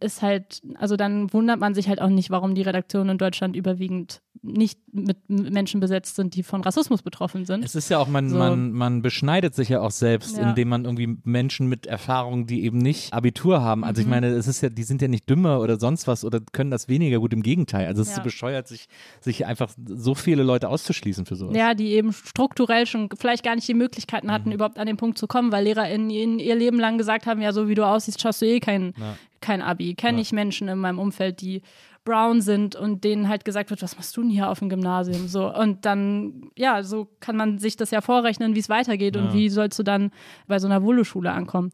Ist 0.00 0.22
halt, 0.22 0.62
also 0.76 0.96
dann 0.96 1.32
wundert 1.32 1.60
man 1.60 1.74
sich 1.74 1.88
halt 1.88 2.00
auch 2.00 2.08
nicht, 2.08 2.30
warum 2.30 2.54
die 2.54 2.62
Redaktionen 2.62 3.10
in 3.10 3.18
Deutschland 3.18 3.54
überwiegend 3.54 4.22
nicht 4.42 4.78
mit 4.90 5.18
Menschen 5.28 5.80
besetzt 5.80 6.16
sind, 6.16 6.34
die 6.34 6.42
von 6.42 6.62
Rassismus 6.62 7.02
betroffen 7.02 7.44
sind. 7.44 7.62
Es 7.62 7.74
ist 7.74 7.90
ja 7.90 7.98
auch, 7.98 8.08
man, 8.08 8.30
So. 8.30 8.38
man, 8.38 8.72
man 8.72 9.02
beschneidet 9.02 9.54
sich 9.54 9.68
ja 9.68 9.82
auch 9.82 9.90
selbst, 9.90 10.38
Ja. 10.38 10.48
indem 10.48 10.70
man 10.70 10.86
irgendwie 10.86 11.18
Menschen 11.24 11.66
mit 11.66 11.84
Erfahrung, 11.86 12.46
die 12.46 12.64
eben 12.64 12.78
nicht 12.78 13.12
Abitur 13.12 13.60
haben. 13.60 13.84
Also 13.84 14.00
ich 14.00 14.06
Mhm. 14.06 14.10
meine, 14.10 14.28
es 14.28 14.46
ist 14.46 14.62
ja, 14.62 14.70
die 14.70 14.82
sind 14.84 15.02
ja 15.02 15.08
nicht 15.08 15.28
dümmer 15.28 15.60
oder 15.60 15.78
sonst 15.78 16.06
was 16.06 16.24
oder 16.24 16.40
können 16.52 16.70
das 16.70 16.88
weniger 16.88 17.18
gut. 17.18 17.34
Im 17.34 17.42
Gegenteil. 17.42 17.86
Also 17.86 18.00
es 18.00 18.08
ist 18.08 18.14
Ja. 18.16 18.22
so 18.22 18.24
bescheuert, 18.24 18.66
sich, 18.66 18.86
sich 19.20 19.44
einfach 19.44 19.70
so 19.86 20.14
viele 20.14 20.42
Leute 20.42 20.70
auszuschließen 20.70 21.26
für 21.26 21.36
sowas. 21.36 21.54
Ja, 21.54 21.74
die 21.74 21.88
eben 21.88 22.14
strukturell 22.14 22.86
schon 22.86 23.10
vielleicht 23.18 23.44
gar 23.44 23.54
nicht 23.56 23.68
die 23.68 23.74
Möglichkeiten 23.74 24.32
hatten, 24.32 24.52
überhaupt 24.52 24.78
an 24.78 24.86
den 24.86 24.96
Punkt 24.96 25.18
zu 25.18 25.26
kommen, 25.26 25.52
weil 25.52 25.64
LehrerInnen 25.64 26.38
ihr 26.38 26.54
Leben 26.54 26.80
lang 26.80 26.96
gesagt 26.96 27.26
haben, 27.26 27.42
ja, 27.42 27.52
so 27.52 27.68
wie 27.68 27.74
du 27.74 27.84
aussiehst, 27.86 28.20
schaffst 28.22 28.40
du 28.40 28.46
eh 28.46 28.58
kein, 28.60 28.94
kein 29.40 29.62
Abi. 29.62 29.94
Kenne 29.94 30.20
ich 30.20 30.32
Menschen 30.32 30.68
in 30.68 30.78
meinem 30.78 30.98
Umfeld, 30.98 31.40
die 31.40 31.62
brown 32.04 32.40
sind 32.40 32.76
und 32.76 33.04
denen 33.04 33.28
halt 33.28 33.44
gesagt 33.44 33.70
wird, 33.70 33.82
was 33.82 33.96
machst 33.96 34.16
du 34.16 34.22
denn 34.22 34.30
hier 34.30 34.48
auf 34.48 34.58
dem 34.60 34.68
Gymnasium? 34.68 35.28
So, 35.28 35.54
und 35.54 35.84
dann, 35.84 36.50
ja, 36.56 36.82
so 36.82 37.08
kann 37.20 37.36
man 37.36 37.58
sich 37.58 37.76
das 37.76 37.90
ja 37.90 38.00
vorrechnen, 38.00 38.54
wie 38.54 38.60
es 38.60 38.68
weitergeht 38.68 39.16
und 39.16 39.34
wie 39.34 39.48
sollst 39.48 39.78
du 39.78 39.82
dann 39.82 40.10
bei 40.46 40.58
so 40.58 40.66
einer 40.66 40.82
Volo-Schule 40.82 41.30
ankommen. 41.30 41.72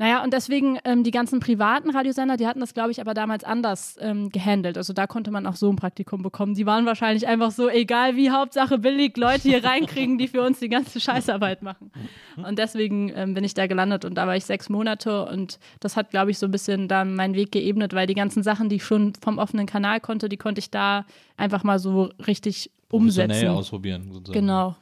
Naja, 0.00 0.22
und 0.22 0.32
deswegen 0.32 0.78
ähm, 0.84 1.02
die 1.02 1.10
ganzen 1.10 1.40
privaten 1.40 1.90
Radiosender, 1.90 2.36
die 2.36 2.46
hatten 2.46 2.60
das, 2.60 2.72
glaube 2.72 2.92
ich, 2.92 3.00
aber 3.00 3.14
damals 3.14 3.42
anders 3.42 3.96
ähm, 4.00 4.30
gehandelt. 4.30 4.78
Also 4.78 4.92
da 4.92 5.08
konnte 5.08 5.32
man 5.32 5.44
auch 5.44 5.56
so 5.56 5.68
ein 5.68 5.74
Praktikum 5.74 6.22
bekommen. 6.22 6.54
Die 6.54 6.66
waren 6.66 6.86
wahrscheinlich 6.86 7.26
einfach 7.26 7.50
so, 7.50 7.68
egal 7.68 8.14
wie, 8.14 8.30
Hauptsache 8.30 8.78
billig, 8.78 9.16
Leute 9.16 9.42
hier 9.42 9.64
reinkriegen, 9.64 10.16
die 10.16 10.28
für 10.28 10.42
uns 10.42 10.60
die 10.60 10.68
ganze 10.68 11.00
Scheißarbeit 11.00 11.62
machen. 11.62 11.90
Und 12.36 12.60
deswegen 12.60 13.12
ähm, 13.16 13.34
bin 13.34 13.42
ich 13.42 13.54
da 13.54 13.66
gelandet 13.66 14.04
und 14.04 14.14
da 14.14 14.28
war 14.28 14.36
ich 14.36 14.44
sechs 14.44 14.68
Monate 14.68 15.26
und 15.26 15.58
das 15.80 15.96
hat, 15.96 16.10
glaube 16.10 16.30
ich, 16.30 16.38
so 16.38 16.46
ein 16.46 16.52
bisschen 16.52 16.86
dann 16.86 17.16
meinen 17.16 17.34
Weg 17.34 17.50
geebnet, 17.50 17.92
weil 17.92 18.06
die 18.06 18.14
ganzen 18.14 18.44
Sachen, 18.44 18.68
die 18.68 18.76
ich 18.76 18.84
schon 18.84 19.14
vom 19.20 19.38
offenen 19.38 19.66
Kanal 19.66 19.98
konnte, 19.98 20.28
die 20.28 20.36
konnte 20.36 20.60
ich 20.60 20.70
da 20.70 21.06
einfach 21.36 21.64
mal 21.64 21.80
so 21.80 22.10
richtig 22.24 22.70
umsetzen. 22.88 23.48
ausprobieren. 23.48 24.12
Sozusagen. 24.12 24.46
Genau. 24.46 24.76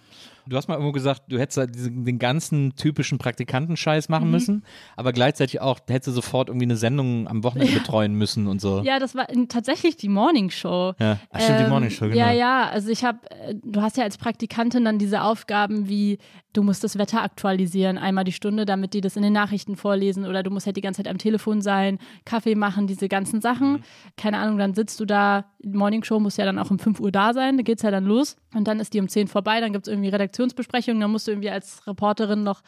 Du 0.48 0.56
hast 0.56 0.68
mal 0.68 0.74
irgendwo 0.74 0.92
gesagt, 0.92 1.22
du 1.28 1.38
hättest 1.38 1.58
halt 1.58 1.74
diesen, 1.74 2.04
den 2.04 2.18
ganzen 2.18 2.74
typischen 2.76 3.18
Praktikantenscheiß 3.18 4.08
Mhm. 4.08 4.12
machen 4.12 4.30
müssen, 4.30 4.64
aber 4.96 5.12
gleichzeitig 5.12 5.60
auch, 5.60 5.78
hättest 5.88 6.08
du 6.08 6.12
sofort 6.12 6.48
irgendwie 6.48 6.66
eine 6.66 6.76
Sendung 6.76 7.26
am 7.28 7.42
Wochenende 7.44 7.72
betreuen 7.80 8.14
müssen 8.14 8.46
und 8.46 8.60
so. 8.60 8.80
Ja, 8.84 8.98
das 8.98 9.14
war 9.14 9.26
tatsächlich 9.48 9.96
die 9.96 10.08
Morning 10.08 10.50
Show. 10.50 10.94
Ja. 10.98 11.18
Ach, 11.30 11.40
stimmt, 11.40 11.60
die 11.60 11.68
Morning 11.70 11.90
Show, 11.90 12.06
genau. 12.08 12.16
Ja, 12.16 12.32
ja, 12.32 12.68
also 12.68 12.90
ich 12.90 13.04
habe, 13.04 13.18
du 13.64 13.80
hast 13.82 13.96
ja 13.96 14.04
als 14.04 14.18
Praktikantin 14.18 14.84
dann 14.84 14.98
diese 14.98 15.22
Aufgaben 15.22 15.88
wie, 15.88 16.18
du 16.52 16.62
musst 16.62 16.84
das 16.84 16.96
Wetter 16.96 17.22
aktualisieren, 17.22 17.98
einmal 17.98 18.24
die 18.24 18.32
Stunde, 18.32 18.64
damit 18.64 18.94
die 18.94 19.00
das 19.00 19.16
in 19.16 19.22
den 19.22 19.32
Nachrichten 19.32 19.76
vorlesen 19.76 20.24
oder 20.26 20.42
du 20.42 20.50
musst 20.50 20.66
halt 20.66 20.76
die 20.76 20.80
ganze 20.80 21.02
Zeit 21.02 21.10
am 21.10 21.18
Telefon 21.18 21.60
sein, 21.60 21.98
Kaffee 22.24 22.54
machen, 22.54 22.86
diese 22.86 23.08
ganzen 23.08 23.40
Sachen. 23.40 23.72
Mhm. 23.72 23.80
Keine 24.16 24.38
Ahnung, 24.38 24.58
dann 24.58 24.74
sitzt 24.74 24.98
du 25.00 25.04
da, 25.04 25.44
die 25.62 25.76
Morning 25.76 26.02
Show 26.04 26.18
muss 26.20 26.36
ja 26.36 26.44
dann 26.44 26.58
auch 26.58 26.70
um 26.70 26.78
5 26.78 27.00
Uhr 27.00 27.12
da 27.12 27.34
sein, 27.34 27.56
da 27.56 27.62
geht's 27.62 27.82
ja 27.82 27.90
dann 27.90 28.04
los 28.04 28.36
und 28.54 28.66
dann 28.68 28.80
ist 28.80 28.94
die 28.94 29.00
um 29.00 29.08
10 29.08 29.28
vorbei, 29.28 29.60
dann 29.60 29.72
gibt's 29.72 29.88
irgendwie 29.88 30.08
Redaktionsbesprechungen, 30.36 31.00
dann 31.00 31.10
musst 31.10 31.26
du 31.26 31.32
irgendwie 31.32 31.50
als 31.50 31.86
Reporterin 31.86 32.42
noch 32.42 32.62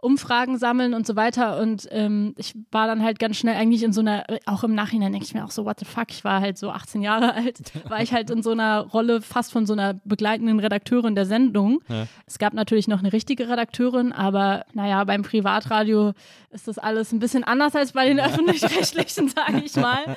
Umfragen 0.00 0.58
sammeln 0.58 0.94
und 0.94 1.06
so 1.06 1.16
weiter. 1.16 1.60
Und 1.60 1.88
ähm, 1.90 2.34
ich 2.36 2.54
war 2.70 2.86
dann 2.86 3.02
halt 3.02 3.18
ganz 3.18 3.36
schnell 3.36 3.56
eigentlich 3.56 3.82
in 3.82 3.92
so 3.92 4.00
einer, 4.00 4.24
auch 4.46 4.64
im 4.64 4.74
Nachhinein 4.74 5.12
denke 5.12 5.26
ich 5.26 5.34
mir 5.34 5.44
auch 5.44 5.50
so, 5.50 5.64
what 5.64 5.78
the 5.80 5.84
fuck, 5.84 6.10
ich 6.10 6.24
war 6.24 6.40
halt 6.40 6.58
so 6.58 6.70
18 6.70 7.02
Jahre 7.02 7.34
alt, 7.36 7.60
war 7.88 8.02
ich 8.02 8.12
halt 8.12 8.30
in 8.30 8.42
so 8.42 8.50
einer 8.50 8.80
Rolle 8.80 9.20
fast 9.20 9.52
von 9.52 9.66
so 9.66 9.72
einer 9.72 9.94
begleitenden 10.04 10.60
Redakteurin 10.60 11.14
der 11.14 11.26
Sendung. 11.26 11.80
Es 12.26 12.38
gab 12.38 12.54
natürlich 12.54 12.88
noch 12.88 13.00
eine 13.00 13.12
richtige 13.12 13.48
Redakteurin, 13.48 14.12
aber 14.12 14.64
naja, 14.72 15.02
beim 15.04 15.22
Privatradio 15.22 16.12
ist 16.50 16.68
das 16.68 16.78
alles 16.78 17.12
ein 17.12 17.18
bisschen 17.18 17.44
anders 17.44 17.74
als 17.74 17.92
bei 17.92 18.06
den 18.06 18.20
öffentlich-rechtlichen, 18.28 19.28
sage 19.28 19.62
ich 19.64 19.76
mal. 19.76 20.16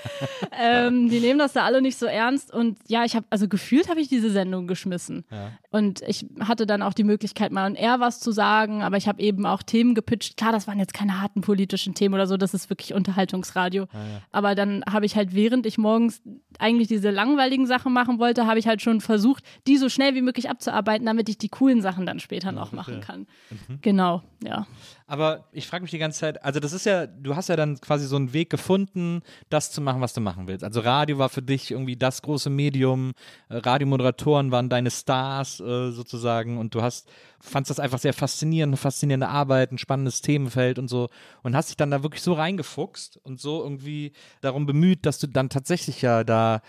Ähm, 0.59 1.09
die 1.09 1.19
nehmen 1.19 1.39
das 1.39 1.53
da 1.53 1.63
alle 1.63 1.81
nicht 1.81 1.97
so 1.97 2.05
ernst. 2.05 2.53
Und 2.53 2.77
ja, 2.87 3.03
ich 3.03 3.15
habe, 3.15 3.25
also 3.29 3.47
gefühlt 3.47 3.89
habe 3.89 3.99
ich 3.99 4.07
diese 4.07 4.29
Sendung 4.29 4.67
geschmissen. 4.67 5.25
Und 5.71 6.01
ich 6.01 6.25
hatte 6.39 6.65
dann 6.65 6.81
auch 6.81 6.93
die 6.93 7.03
Möglichkeit, 7.03 7.51
mal 7.51 7.65
an 7.65 7.75
er 7.75 7.99
was 7.99 8.19
zu 8.19 8.31
sagen, 8.31 8.83
aber 8.83 8.97
ich 8.97 9.07
habe 9.07 9.21
eben 9.21 9.45
auch 9.45 9.63
Themen 9.71 9.95
gepitcht. 9.95 10.35
Klar, 10.35 10.51
das 10.51 10.67
waren 10.67 10.79
jetzt 10.79 10.93
keine 10.93 11.21
harten 11.21 11.39
politischen 11.39 11.93
Themen 11.93 12.13
oder 12.13 12.27
so, 12.27 12.35
das 12.35 12.53
ist 12.53 12.69
wirklich 12.69 12.93
Unterhaltungsradio. 12.93 13.83
Ah, 13.93 13.97
ja. 13.97 14.21
Aber 14.33 14.53
dann 14.53 14.83
habe 14.89 15.05
ich 15.05 15.15
halt, 15.15 15.33
während 15.33 15.65
ich 15.65 15.77
morgens 15.77 16.21
eigentlich 16.59 16.89
diese 16.89 17.09
langweiligen 17.09 17.65
Sachen 17.67 17.93
machen 17.93 18.19
wollte, 18.19 18.45
habe 18.45 18.59
ich 18.59 18.67
halt 18.67 18.81
schon 18.81 18.99
versucht, 18.99 19.45
die 19.67 19.77
so 19.77 19.87
schnell 19.87 20.13
wie 20.13 20.21
möglich 20.21 20.49
abzuarbeiten, 20.49 21.05
damit 21.05 21.29
ich 21.29 21.37
die 21.37 21.47
coolen 21.47 21.81
Sachen 21.81 22.05
dann 22.05 22.19
später 22.19 22.51
noch 22.51 22.73
machen 22.73 22.99
kann. 22.99 23.27
Mhm. 23.49 23.79
Genau, 23.81 24.23
ja. 24.43 24.67
Aber 25.07 25.45
ich 25.51 25.67
frage 25.67 25.81
mich 25.81 25.91
die 25.91 25.97
ganze 25.97 26.19
Zeit, 26.19 26.43
also 26.43 26.59
das 26.59 26.73
ist 26.73 26.85
ja, 26.85 27.05
du 27.07 27.35
hast 27.35 27.49
ja 27.49 27.55
dann 27.55 27.79
quasi 27.81 28.05
so 28.05 28.15
einen 28.15 28.33
Weg 28.33 28.49
gefunden, 28.49 29.21
das 29.49 29.71
zu 29.71 29.81
machen, 29.81 30.01
was 30.01 30.13
du 30.13 30.21
machen 30.21 30.47
willst. 30.47 30.63
Also 30.63 30.79
Radio 30.81 31.17
war 31.17 31.29
für 31.29 31.41
dich 31.41 31.71
irgendwie 31.71 31.97
das 31.97 32.21
große 32.21 32.49
Medium, 32.49 33.11
äh, 33.49 33.57
Radiomoderatoren 33.57 34.51
waren 34.51 34.69
deine 34.69 34.91
Stars 34.91 35.59
äh, 35.59 35.91
sozusagen 35.91 36.57
und 36.57 36.75
du 36.75 36.81
hast, 36.81 37.09
fandst 37.39 37.69
das 37.69 37.79
einfach 37.79 37.99
sehr 37.99 38.13
faszinierend, 38.13 38.77
faszinierende 38.79 39.27
Arbeit, 39.27 39.71
ein 39.71 39.77
spannendes 39.77 40.21
Themenfeld 40.21 40.79
und 40.79 40.87
so 40.87 41.09
und 41.43 41.55
hast 41.55 41.69
dich 41.69 41.77
dann 41.77 41.91
da 41.91 42.03
wirklich 42.03 42.21
so 42.21 42.33
reingefuchst 42.33 43.17
und 43.23 43.39
so 43.39 43.63
irgendwie 43.63 44.13
darum 44.41 44.65
bemüht, 44.65 45.05
dass 45.05 45.19
du 45.19 45.27
dann 45.27 45.49
tatsächlich 45.49 46.01
ja 46.01 46.23
da 46.23 46.61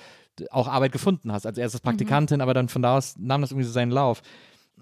auch 0.50 0.68
Arbeit 0.68 0.92
gefunden 0.92 1.32
hast, 1.32 1.46
als 1.46 1.58
erstes 1.58 1.80
Praktikantin, 1.80 2.40
aber 2.40 2.54
dann 2.54 2.68
von 2.68 2.82
da 2.82 2.96
aus 2.96 3.16
nahm 3.18 3.42
das 3.42 3.50
irgendwie 3.50 3.66
so 3.66 3.72
seinen 3.72 3.90
Lauf. 3.90 4.22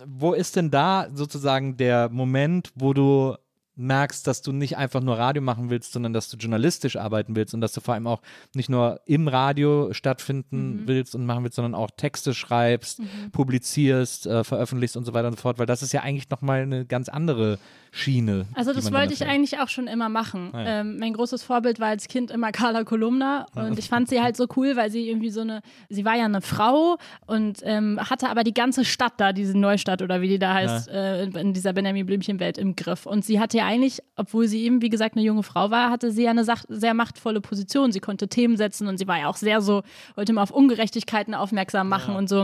Wo 0.06 0.32
ist 0.32 0.56
denn 0.56 0.70
da 0.70 1.08
sozusagen 1.12 1.76
der 1.76 2.08
Moment, 2.08 2.72
wo 2.74 2.92
du 2.92 3.36
merkst, 3.80 4.26
dass 4.26 4.42
du 4.42 4.52
nicht 4.52 4.76
einfach 4.76 5.00
nur 5.00 5.18
Radio 5.18 5.42
machen 5.42 5.70
willst, 5.70 5.92
sondern 5.92 6.12
dass 6.12 6.28
du 6.28 6.36
journalistisch 6.36 6.96
arbeiten 6.96 7.34
willst 7.36 7.54
und 7.54 7.60
dass 7.60 7.72
du 7.72 7.80
vor 7.80 7.94
allem 7.94 8.06
auch 8.06 8.20
nicht 8.54 8.68
nur 8.68 9.00
im 9.06 9.26
Radio 9.28 9.92
stattfinden 9.92 10.82
willst 10.86 11.14
und 11.14 11.26
machen 11.26 11.42
willst, 11.44 11.56
sondern 11.56 11.74
auch 11.74 11.90
Texte 11.96 12.34
schreibst, 12.34 13.00
publizierst, 13.44 14.26
äh, 14.26 14.44
veröffentlichst 14.44 14.96
und 14.96 15.04
so 15.04 15.14
weiter 15.14 15.28
und 15.28 15.34
so 15.36 15.40
fort, 15.40 15.58
weil 15.58 15.66
das 15.66 15.82
ist 15.82 15.92
ja 15.92 16.02
eigentlich 16.02 16.30
nochmal 16.30 16.60
eine 16.62 16.84
ganz 16.84 17.08
andere 17.08 17.58
Schiene. 17.92 18.46
Also 18.54 18.72
das 18.72 18.92
wollte 18.92 19.12
ich 19.12 19.24
eigentlich 19.26 19.58
auch 19.58 19.68
schon 19.68 19.88
immer 19.88 20.08
machen. 20.08 20.50
Ah, 20.52 20.62
ja. 20.62 20.80
ähm, 20.82 20.98
mein 20.98 21.12
großes 21.12 21.42
Vorbild 21.42 21.80
war 21.80 21.88
als 21.88 22.06
Kind 22.06 22.30
immer 22.30 22.52
Carla 22.52 22.84
Kolumna 22.84 23.46
und 23.56 23.78
ich 23.80 23.88
fand 23.88 24.08
sie 24.08 24.20
halt 24.20 24.36
so 24.36 24.46
cool, 24.56 24.76
weil 24.76 24.92
sie 24.92 25.08
irgendwie 25.08 25.30
so 25.30 25.40
eine, 25.40 25.60
sie 25.88 26.04
war 26.04 26.14
ja 26.16 26.24
eine 26.26 26.40
Frau 26.40 26.98
und 27.26 27.58
ähm, 27.64 27.98
hatte 27.98 28.28
aber 28.28 28.44
die 28.44 28.54
ganze 28.54 28.84
Stadt 28.84 29.14
da, 29.16 29.32
diese 29.32 29.58
Neustadt 29.58 30.02
oder 30.02 30.20
wie 30.20 30.28
die 30.28 30.38
da 30.38 30.54
heißt, 30.54 30.88
äh, 30.88 31.24
in- 31.24 31.32
in 31.34 31.52
dieser 31.52 31.72
Benjamin 31.72 32.06
Blümchen-Welt 32.06 32.58
im 32.58 32.76
Griff. 32.76 33.06
Und 33.06 33.24
sie 33.24 33.40
hatte 33.40 33.56
ja 33.56 33.66
eigentlich, 33.70 34.00
obwohl 34.16 34.48
sie 34.48 34.64
eben, 34.64 34.82
wie 34.82 34.88
gesagt, 34.88 35.16
eine 35.16 35.24
junge 35.24 35.44
Frau 35.44 35.70
war, 35.70 35.90
hatte 35.90 36.10
sie 36.10 36.24
ja 36.24 36.30
eine 36.30 36.44
sehr 36.44 36.94
machtvolle 36.94 37.40
Position. 37.40 37.92
Sie 37.92 38.00
konnte 38.00 38.28
Themen 38.28 38.56
setzen 38.56 38.88
und 38.88 38.98
sie 38.98 39.06
war 39.06 39.18
ja 39.18 39.28
auch 39.28 39.36
sehr 39.36 39.60
so, 39.60 39.82
wollte 40.16 40.32
immer 40.32 40.42
auf 40.42 40.50
Ungerechtigkeiten 40.50 41.34
aufmerksam 41.34 41.88
machen 41.88 42.16
und 42.16 42.28
so. 42.28 42.40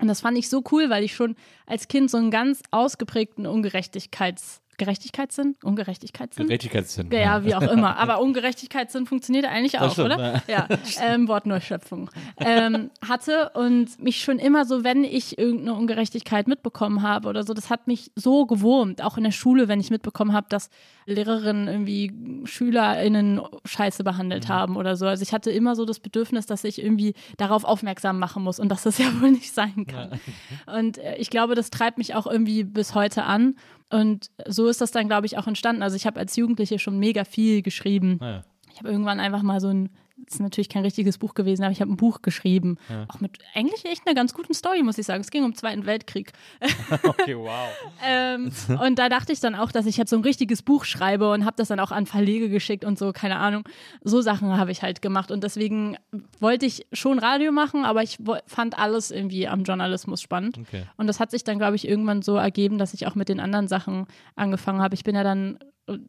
Und 0.00 0.06
das 0.06 0.20
fand 0.20 0.36
ich 0.36 0.48
so 0.48 0.62
cool, 0.70 0.90
weil 0.90 1.02
ich 1.02 1.14
schon 1.14 1.36
als 1.66 1.88
Kind 1.88 2.10
so 2.10 2.18
einen 2.18 2.30
ganz 2.30 2.62
ausgeprägten 2.70 3.46
Ungerechtigkeits 3.46 4.60
Gerechtigkeitssinn? 4.78 5.56
Ungerechtigkeitssinn? 5.62 6.46
Gerechtigkeitssinn. 6.46 7.10
Ja, 7.12 7.44
wie 7.44 7.54
auch 7.54 7.62
immer. 7.62 7.96
Aber 7.98 8.20
Ungerechtigkeitssinn 8.20 9.06
funktioniert 9.06 9.44
eigentlich 9.44 9.78
auch, 9.78 9.92
stimmt, 9.92 10.14
oder? 10.14 10.42
Ja, 10.48 10.66
ähm, 11.02 11.28
Wortneuschöpfung. 11.28 12.10
Ähm, 12.38 12.90
hatte 13.06 13.50
und 13.54 14.00
mich 14.02 14.22
schon 14.22 14.38
immer 14.38 14.64
so, 14.64 14.84
wenn 14.84 15.04
ich 15.04 15.38
irgendeine 15.38 15.74
Ungerechtigkeit 15.74 16.48
mitbekommen 16.48 17.02
habe 17.02 17.28
oder 17.28 17.42
so, 17.44 17.52
das 17.54 17.68
hat 17.70 17.86
mich 17.86 18.10
so 18.14 18.46
gewurmt. 18.46 19.02
Auch 19.02 19.18
in 19.18 19.24
der 19.24 19.32
Schule, 19.32 19.68
wenn 19.68 19.80
ich 19.80 19.90
mitbekommen 19.90 20.32
habe, 20.32 20.46
dass 20.48 20.70
Lehrerinnen 21.06 21.68
irgendwie 21.68 22.12
SchülerInnen 22.46 23.40
scheiße 23.64 24.04
behandelt 24.04 24.44
Mhm. 24.44 24.52
haben 24.52 24.76
oder 24.76 24.96
so. 24.96 25.06
Also 25.06 25.22
ich 25.22 25.32
hatte 25.32 25.50
immer 25.50 25.74
so 25.76 25.84
das 25.84 26.00
Bedürfnis, 26.00 26.46
dass 26.46 26.64
ich 26.64 26.82
irgendwie 26.82 27.14
darauf 27.36 27.64
aufmerksam 27.64 28.18
machen 28.18 28.42
muss 28.42 28.58
und 28.60 28.68
dass 28.68 28.82
das 28.82 28.98
ja 28.98 29.06
wohl 29.20 29.30
nicht 29.32 29.52
sein 29.52 29.86
kann. 29.86 30.20
Und 30.66 30.98
äh, 30.98 31.16
ich 31.16 31.30
glaube, 31.30 31.54
das 31.54 31.70
treibt 31.70 31.98
mich 31.98 32.14
auch 32.14 32.26
irgendwie 32.26 32.64
bis 32.64 32.94
heute 32.94 33.24
an. 33.24 33.56
Und 33.90 34.30
so 34.46 34.68
ist 34.68 34.80
das 34.80 34.90
dann, 34.90 35.08
glaube 35.08 35.26
ich, 35.26 35.38
auch 35.38 35.46
entstanden. 35.46 35.82
Also 35.82 35.96
ich 35.96 36.06
habe 36.06 36.20
als 36.20 36.36
Jugendliche 36.36 36.78
schon 36.78 36.98
mega 36.98 37.24
viel 37.24 37.62
geschrieben. 37.62 38.18
Ah, 38.20 38.30
ja. 38.30 38.44
Ich 38.72 38.78
habe 38.78 38.90
irgendwann 38.90 39.18
einfach 39.18 39.42
mal 39.42 39.60
so 39.60 39.68
ein, 39.68 39.90
ist 40.26 40.40
natürlich 40.40 40.68
kein 40.68 40.82
richtiges 40.82 41.18
Buch 41.18 41.34
gewesen, 41.34 41.62
aber 41.62 41.72
ich 41.72 41.80
habe 41.80 41.92
ein 41.92 41.96
Buch 41.96 42.22
geschrieben. 42.22 42.76
Auch 43.08 43.20
mit 43.20 43.38
eigentlich 43.54 43.84
echt 43.84 44.06
einer 44.06 44.14
ganz 44.14 44.34
guten 44.34 44.54
Story, 44.54 44.82
muss 44.82 44.98
ich 44.98 45.06
sagen. 45.06 45.20
Es 45.20 45.30
ging 45.30 45.44
um 45.44 45.52
den 45.52 45.56
Zweiten 45.56 45.86
Weltkrieg. 45.86 46.32
Okay, 47.02 47.36
wow. 47.36 47.68
Ähm, 48.04 48.50
und 48.80 48.98
da 48.98 49.08
dachte 49.08 49.32
ich 49.32 49.40
dann 49.40 49.54
auch, 49.54 49.72
dass 49.72 49.86
ich 49.86 49.96
jetzt 49.96 50.10
so 50.10 50.16
ein 50.16 50.22
richtiges 50.22 50.62
Buch 50.62 50.84
schreibe 50.84 51.30
und 51.30 51.44
habe 51.44 51.56
das 51.56 51.68
dann 51.68 51.80
auch 51.80 51.90
an 51.90 52.06
Verlege 52.06 52.48
geschickt 52.48 52.84
und 52.84 52.98
so, 52.98 53.12
keine 53.12 53.36
Ahnung. 53.36 53.64
So 54.02 54.20
Sachen 54.20 54.56
habe 54.56 54.70
ich 54.70 54.82
halt 54.82 55.02
gemacht. 55.02 55.30
Und 55.30 55.44
deswegen 55.44 55.96
wollte 56.40 56.66
ich 56.66 56.86
schon 56.92 57.18
Radio 57.18 57.52
machen, 57.52 57.84
aber 57.84 58.02
ich 58.02 58.18
fand 58.46 58.78
alles 58.78 59.10
irgendwie 59.10 59.48
am 59.48 59.64
Journalismus 59.64 60.20
spannend. 60.22 60.58
Okay. 60.58 60.84
Und 60.96 61.06
das 61.06 61.20
hat 61.20 61.30
sich 61.30 61.44
dann, 61.44 61.58
glaube 61.58 61.76
ich, 61.76 61.86
irgendwann 61.86 62.22
so 62.22 62.36
ergeben, 62.36 62.78
dass 62.78 62.94
ich 62.94 63.06
auch 63.06 63.14
mit 63.14 63.28
den 63.28 63.40
anderen 63.40 63.68
Sachen 63.68 64.06
angefangen 64.36 64.80
habe. 64.80 64.94
Ich 64.94 65.04
bin 65.04 65.14
ja 65.14 65.24
dann 65.24 65.58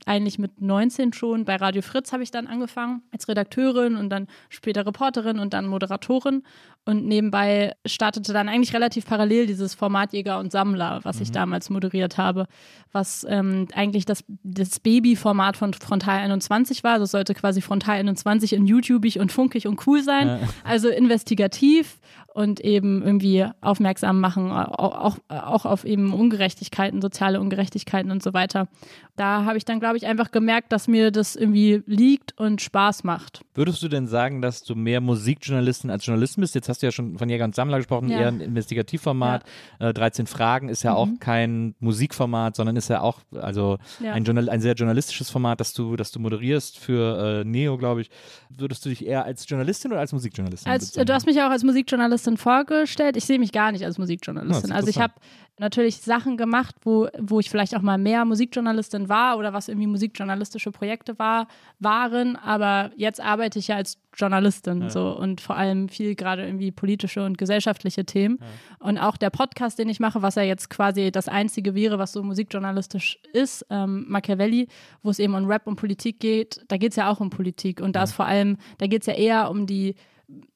eigentlich 0.05 0.39
mit 0.39 0.61
19 0.61 1.13
schon. 1.13 1.45
Bei 1.45 1.55
Radio 1.55 1.81
Fritz 1.81 2.11
habe 2.11 2.23
ich 2.23 2.31
dann 2.31 2.47
angefangen 2.47 3.01
als 3.11 3.27
Redakteurin 3.27 3.95
und 3.95 4.09
dann 4.09 4.27
später 4.49 4.85
Reporterin 4.85 5.39
und 5.39 5.53
dann 5.53 5.67
Moderatorin. 5.67 6.43
Und 6.85 7.05
nebenbei 7.05 7.75
startete 7.85 8.33
dann 8.33 8.49
eigentlich 8.49 8.73
relativ 8.73 9.05
parallel 9.05 9.45
dieses 9.45 9.75
Format 9.75 10.13
Jäger 10.13 10.39
und 10.39 10.51
Sammler, 10.51 11.01
was 11.03 11.21
ich 11.21 11.31
damals 11.31 11.69
moderiert 11.69 12.17
habe, 12.17 12.47
was 12.91 13.25
ähm, 13.29 13.67
eigentlich 13.73 14.05
das, 14.05 14.23
das 14.43 14.79
Babyformat 14.79 15.55
von 15.55 15.73
Frontal 15.73 16.19
21 16.19 16.83
war. 16.83 16.93
Also 16.93 17.05
sollte 17.05 17.33
quasi 17.35 17.61
Frontal 17.61 17.97
21 17.97 18.53
in 18.53 18.65
YouTubig 18.65 19.19
und 19.19 19.31
funkig 19.31 19.67
und 19.67 19.85
cool 19.85 20.01
sein, 20.01 20.39
also 20.63 20.89
investigativ 20.89 21.99
und 22.33 22.59
eben 22.61 23.01
irgendwie 23.01 23.45
aufmerksam 23.61 24.19
machen, 24.19 24.51
auch, 24.51 25.17
auch, 25.27 25.65
auf 25.65 25.83
eben 25.83 26.13
Ungerechtigkeiten, 26.13 27.01
soziale 27.01 27.39
Ungerechtigkeiten 27.41 28.11
und 28.11 28.21
so 28.23 28.33
weiter. 28.33 28.67
Da 29.15 29.43
habe 29.45 29.57
ich 29.57 29.65
dann, 29.65 29.79
glaube 29.79 29.97
ich, 29.97 30.05
einfach 30.05 30.31
gemerkt, 30.31 30.71
dass 30.71 30.87
mir 30.87 31.11
das 31.11 31.35
irgendwie 31.35 31.83
liegt 31.87 32.37
und 32.37 32.61
Spaß 32.61 33.03
macht. 33.03 33.41
Würdest 33.55 33.81
du 33.83 33.89
denn 33.89 34.07
sagen, 34.07 34.41
dass 34.41 34.63
du 34.63 34.75
mehr 34.75 35.01
Musikjournalistin 35.01 35.89
als 35.89 36.05
Journalistin 36.05 36.41
bist? 36.41 36.55
Jetzt 36.55 36.69
hast 36.69 36.81
du 36.81 36.85
ja 36.87 36.91
schon 36.91 37.17
von 37.17 37.27
Jäger 37.27 37.43
und 37.45 37.55
Sammler 37.55 37.77
gesprochen, 37.77 38.09
Ja. 38.09 38.19
eher 38.19 38.27
ein 38.29 38.39
Investigativformat. 38.39 39.43
Äh, 39.79 39.93
13 39.93 40.27
Fragen 40.27 40.69
ist 40.69 40.83
ja 40.83 40.93
auch 40.93 41.09
kein 41.19 41.75
Musikformat, 41.79 42.55
sondern 42.55 42.75
ist 42.77 42.87
ja 42.89 43.01
auch 43.01 43.19
also 43.33 43.77
Ja. 43.99 44.13
ein, 44.13 44.23
Journal 44.23 44.49
ein 44.49 44.61
sehr 44.61 44.73
journalistisches 44.75 45.29
Format, 45.29 45.59
das 45.59 45.73
du, 45.73 45.95
das 45.95 46.11
du 46.11 46.19
moderierst 46.19 46.77
für 46.79 47.41
äh, 47.41 47.43
Neo, 47.43 47.77
glaube 47.77 48.01
ich. 48.01 48.09
Würdest 48.49 48.85
du 48.85 48.89
dich 48.89 49.05
eher 49.05 49.25
als 49.25 49.49
Journalistin 49.49 49.91
oder 49.91 49.99
als 49.99 50.13
Musikjournalistin 50.13 50.71
Als, 50.71 50.91
du 50.93 51.13
hast 51.13 51.25
mich 51.25 51.35
ja 51.35 51.47
auch 51.47 51.51
als 51.51 51.63
Musikjournalistin 51.63 52.18
vorgestellt. 52.37 53.17
Ich 53.17 53.25
sehe 53.25 53.39
mich 53.39 53.51
gar 53.51 53.71
nicht 53.71 53.85
als 53.85 53.97
Musikjournalistin. 53.97 54.71
Ah, 54.71 54.75
das 54.75 54.87
ist 54.87 54.89
also 54.89 54.89
ich 54.89 54.99
habe 54.99 55.13
natürlich 55.59 55.97
Sachen 55.97 56.37
gemacht, 56.37 56.75
wo, 56.83 57.07
wo 57.19 57.39
ich 57.39 57.49
vielleicht 57.49 57.75
auch 57.75 57.81
mal 57.81 57.97
mehr 57.97 58.25
Musikjournalistin 58.25 59.09
war 59.09 59.37
oder 59.37 59.53
was 59.53 59.67
irgendwie 59.67 59.87
musikjournalistische 59.87 60.71
Projekte 60.71 61.19
war, 61.19 61.47
waren, 61.79 62.35
aber 62.37 62.91
jetzt 62.95 63.21
arbeite 63.21 63.59
ich 63.59 63.67
ja 63.67 63.75
als 63.75 63.97
Journalistin 64.15 64.89
so. 64.89 65.15
Und 65.15 65.41
vor 65.41 65.57
allem 65.57 65.89
viel 65.89 66.15
gerade 66.15 66.45
irgendwie 66.45 66.71
politische 66.71 67.23
und 67.23 67.37
gesellschaftliche 67.37 68.05
Themen. 68.05 68.39
Und 68.79 68.97
auch 68.97 69.17
der 69.17 69.29
Podcast, 69.29 69.79
den 69.79 69.89
ich 69.89 69.99
mache, 69.99 70.21
was 70.21 70.35
ja 70.35 70.43
jetzt 70.43 70.69
quasi 70.69 71.11
das 71.11 71.27
einzige 71.27 71.75
wäre, 71.75 71.99
was 71.99 72.13
so 72.13 72.23
musikjournalistisch 72.23 73.19
ist, 73.33 73.65
ähm, 73.69 74.05
Machiavelli, 74.07 74.67
wo 75.03 75.09
es 75.09 75.19
eben 75.19 75.35
um 75.35 75.45
Rap 75.45 75.67
und 75.67 75.75
Politik 75.75 76.19
geht, 76.19 76.61
da 76.69 76.77
geht 76.77 76.91
es 76.91 76.95
ja 76.95 77.09
auch 77.09 77.19
um 77.19 77.29
Politik. 77.29 77.81
Und 77.81 77.95
da 77.95 78.03
ist 78.03 78.13
vor 78.13 78.25
allem, 78.25 78.57
da 78.77 78.87
geht 78.87 79.01
es 79.01 79.07
ja 79.07 79.13
eher 79.13 79.51
um 79.51 79.65
die 79.65 79.95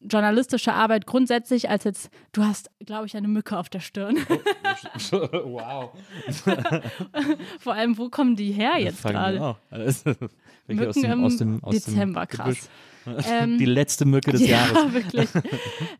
journalistische 0.02 0.74
Arbeit 0.74 1.06
grundsätzlich 1.06 1.70
als 1.70 1.84
jetzt, 1.84 2.10
du 2.32 2.44
hast, 2.44 2.70
glaube 2.86 3.08
ich, 3.08 3.16
eine 3.18 3.28
Mücke 3.28 3.58
auf 3.58 3.70
der 3.70 3.80
Stirn. 3.80 4.18
wow. 5.12 5.92
Vor 7.60 7.74
allem, 7.74 7.98
wo 7.98 8.10
kommen 8.10 8.36
die 8.36 8.52
her 8.52 8.74
jetzt 8.80 9.04
gerade? 9.04 9.56
Also, 9.70 10.16
welche 10.68 10.90
aus 10.90 10.96
Mücken 10.96 11.10
dem, 11.10 11.24
aus 11.24 11.38
dem, 11.38 11.64
aus 11.64 11.76
Dezember, 11.76 12.26
dem 12.26 12.38
krass. 12.38 12.70
Ähm, 13.30 13.58
Die 13.58 13.66
letzte 13.66 14.06
Mücke 14.06 14.32
des 14.32 14.42
ja, 14.42 14.66
Jahres. 14.68 14.94
wirklich. 14.94 15.30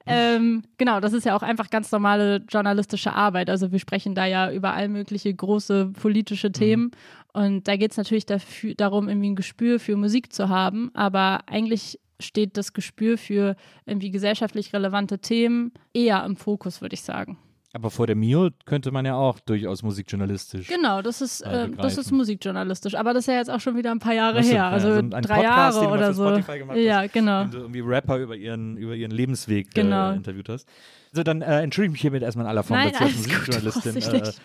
ähm, 0.06 0.64
genau, 0.78 1.00
das 1.00 1.14
ist 1.14 1.26
ja 1.26 1.36
auch 1.36 1.44
einfach 1.44 1.70
ganz 1.70 1.92
normale 1.92 2.44
journalistische 2.50 3.14
Arbeit. 3.14 3.50
Also 3.50 3.72
wir 3.72 3.80
sprechen 3.80 4.16
da 4.16 4.26
ja 4.26 4.52
über 4.52 4.74
all 4.74 4.88
mögliche 4.88 5.34
große 5.34 5.92
politische 6.00 6.48
Mhm. 6.48 6.54
Themen. 6.54 6.92
Und 7.34 7.68
da 7.68 7.76
geht 7.78 7.92
es 7.92 7.98
natürlich 7.98 8.26
dafür, 8.26 8.76
darum, 8.76 9.10
irgendwie 9.10 9.32
ein 9.32 9.36
Gespür 9.36 9.80
für 9.80 9.98
Musik 9.98 10.32
zu 10.32 10.50
haben. 10.50 10.92
Aber 10.94 11.42
eigentlich 11.48 12.00
steht 12.20 12.58
das 12.58 12.74
Gespür 12.74 13.18
für 13.18 13.56
irgendwie 13.86 14.12
gesellschaftlich 14.12 14.74
relevante 14.74 15.20
Themen 15.20 15.72
eher 15.94 16.24
im 16.26 16.36
Fokus, 16.36 16.82
würde 16.82 16.94
ich 16.96 17.02
sagen. 17.02 17.38
Aber 17.76 17.90
vor 17.90 18.06
der 18.06 18.16
Mio 18.16 18.50
könnte 18.66 18.92
man 18.92 19.04
ja 19.04 19.16
auch 19.16 19.40
durchaus 19.40 19.82
musikjournalistisch. 19.82 20.68
Genau, 20.68 21.02
das 21.02 21.22
ist, 21.22 21.42
Äh, 21.42 21.66
äh, 21.66 21.70
das 21.72 21.98
ist 21.98 22.12
musikjournalistisch. 22.12 22.94
Aber 22.94 23.16
das 23.16 23.24
ist 23.24 23.28
ja 23.34 23.40
jetzt 23.40 23.50
auch 23.50 23.60
schon 23.60 23.76
wieder 23.76 23.90
ein 23.90 23.98
paar 23.98 24.14
Jahre 24.14 24.38
Ach 24.40 24.44
so, 24.44 24.50
her. 24.50 24.58
ja, 24.58 24.70
Also 24.70 24.94
so 24.94 25.00
ein- 25.00 25.12
ein 25.12 25.24
drei 25.24 25.38
Podcast, 25.38 25.78
den 25.80 25.84
Jahre 25.86 25.94
oder 25.98 26.08
für 26.10 26.14
so. 26.14 26.28
Spotify 26.30 26.60
gemacht 26.60 26.78
hast. 26.78 26.84
Ja, 26.84 27.08
genau. 27.08 27.42
Wenn 27.42 27.52
du 27.52 27.58
irgendwie 27.58 27.80
Rapper 27.80 28.18
über 28.20 28.36
ihren, 28.36 28.78
über 28.78 28.94
ihren 28.96 29.10
Lebensweg 29.12 29.74
Genau. 29.74 30.12
äh, 30.12 30.16
interviewt 30.18 30.50
hast. 30.50 30.70
Also 31.14 31.24
dann 31.24 31.42
äh, 31.44 31.62
entschuldige 31.62 31.90
ich 31.92 31.94
mich 31.94 32.02
hiermit 32.02 32.24
erstmal 32.24 32.46
in 32.46 32.50
aller 32.50 32.64
Form, 32.64 32.80
Nein, 32.80 32.92
dass 32.92 33.02
ich 33.02 33.06
als 33.08 33.18
Musikjournalistin 33.18 33.98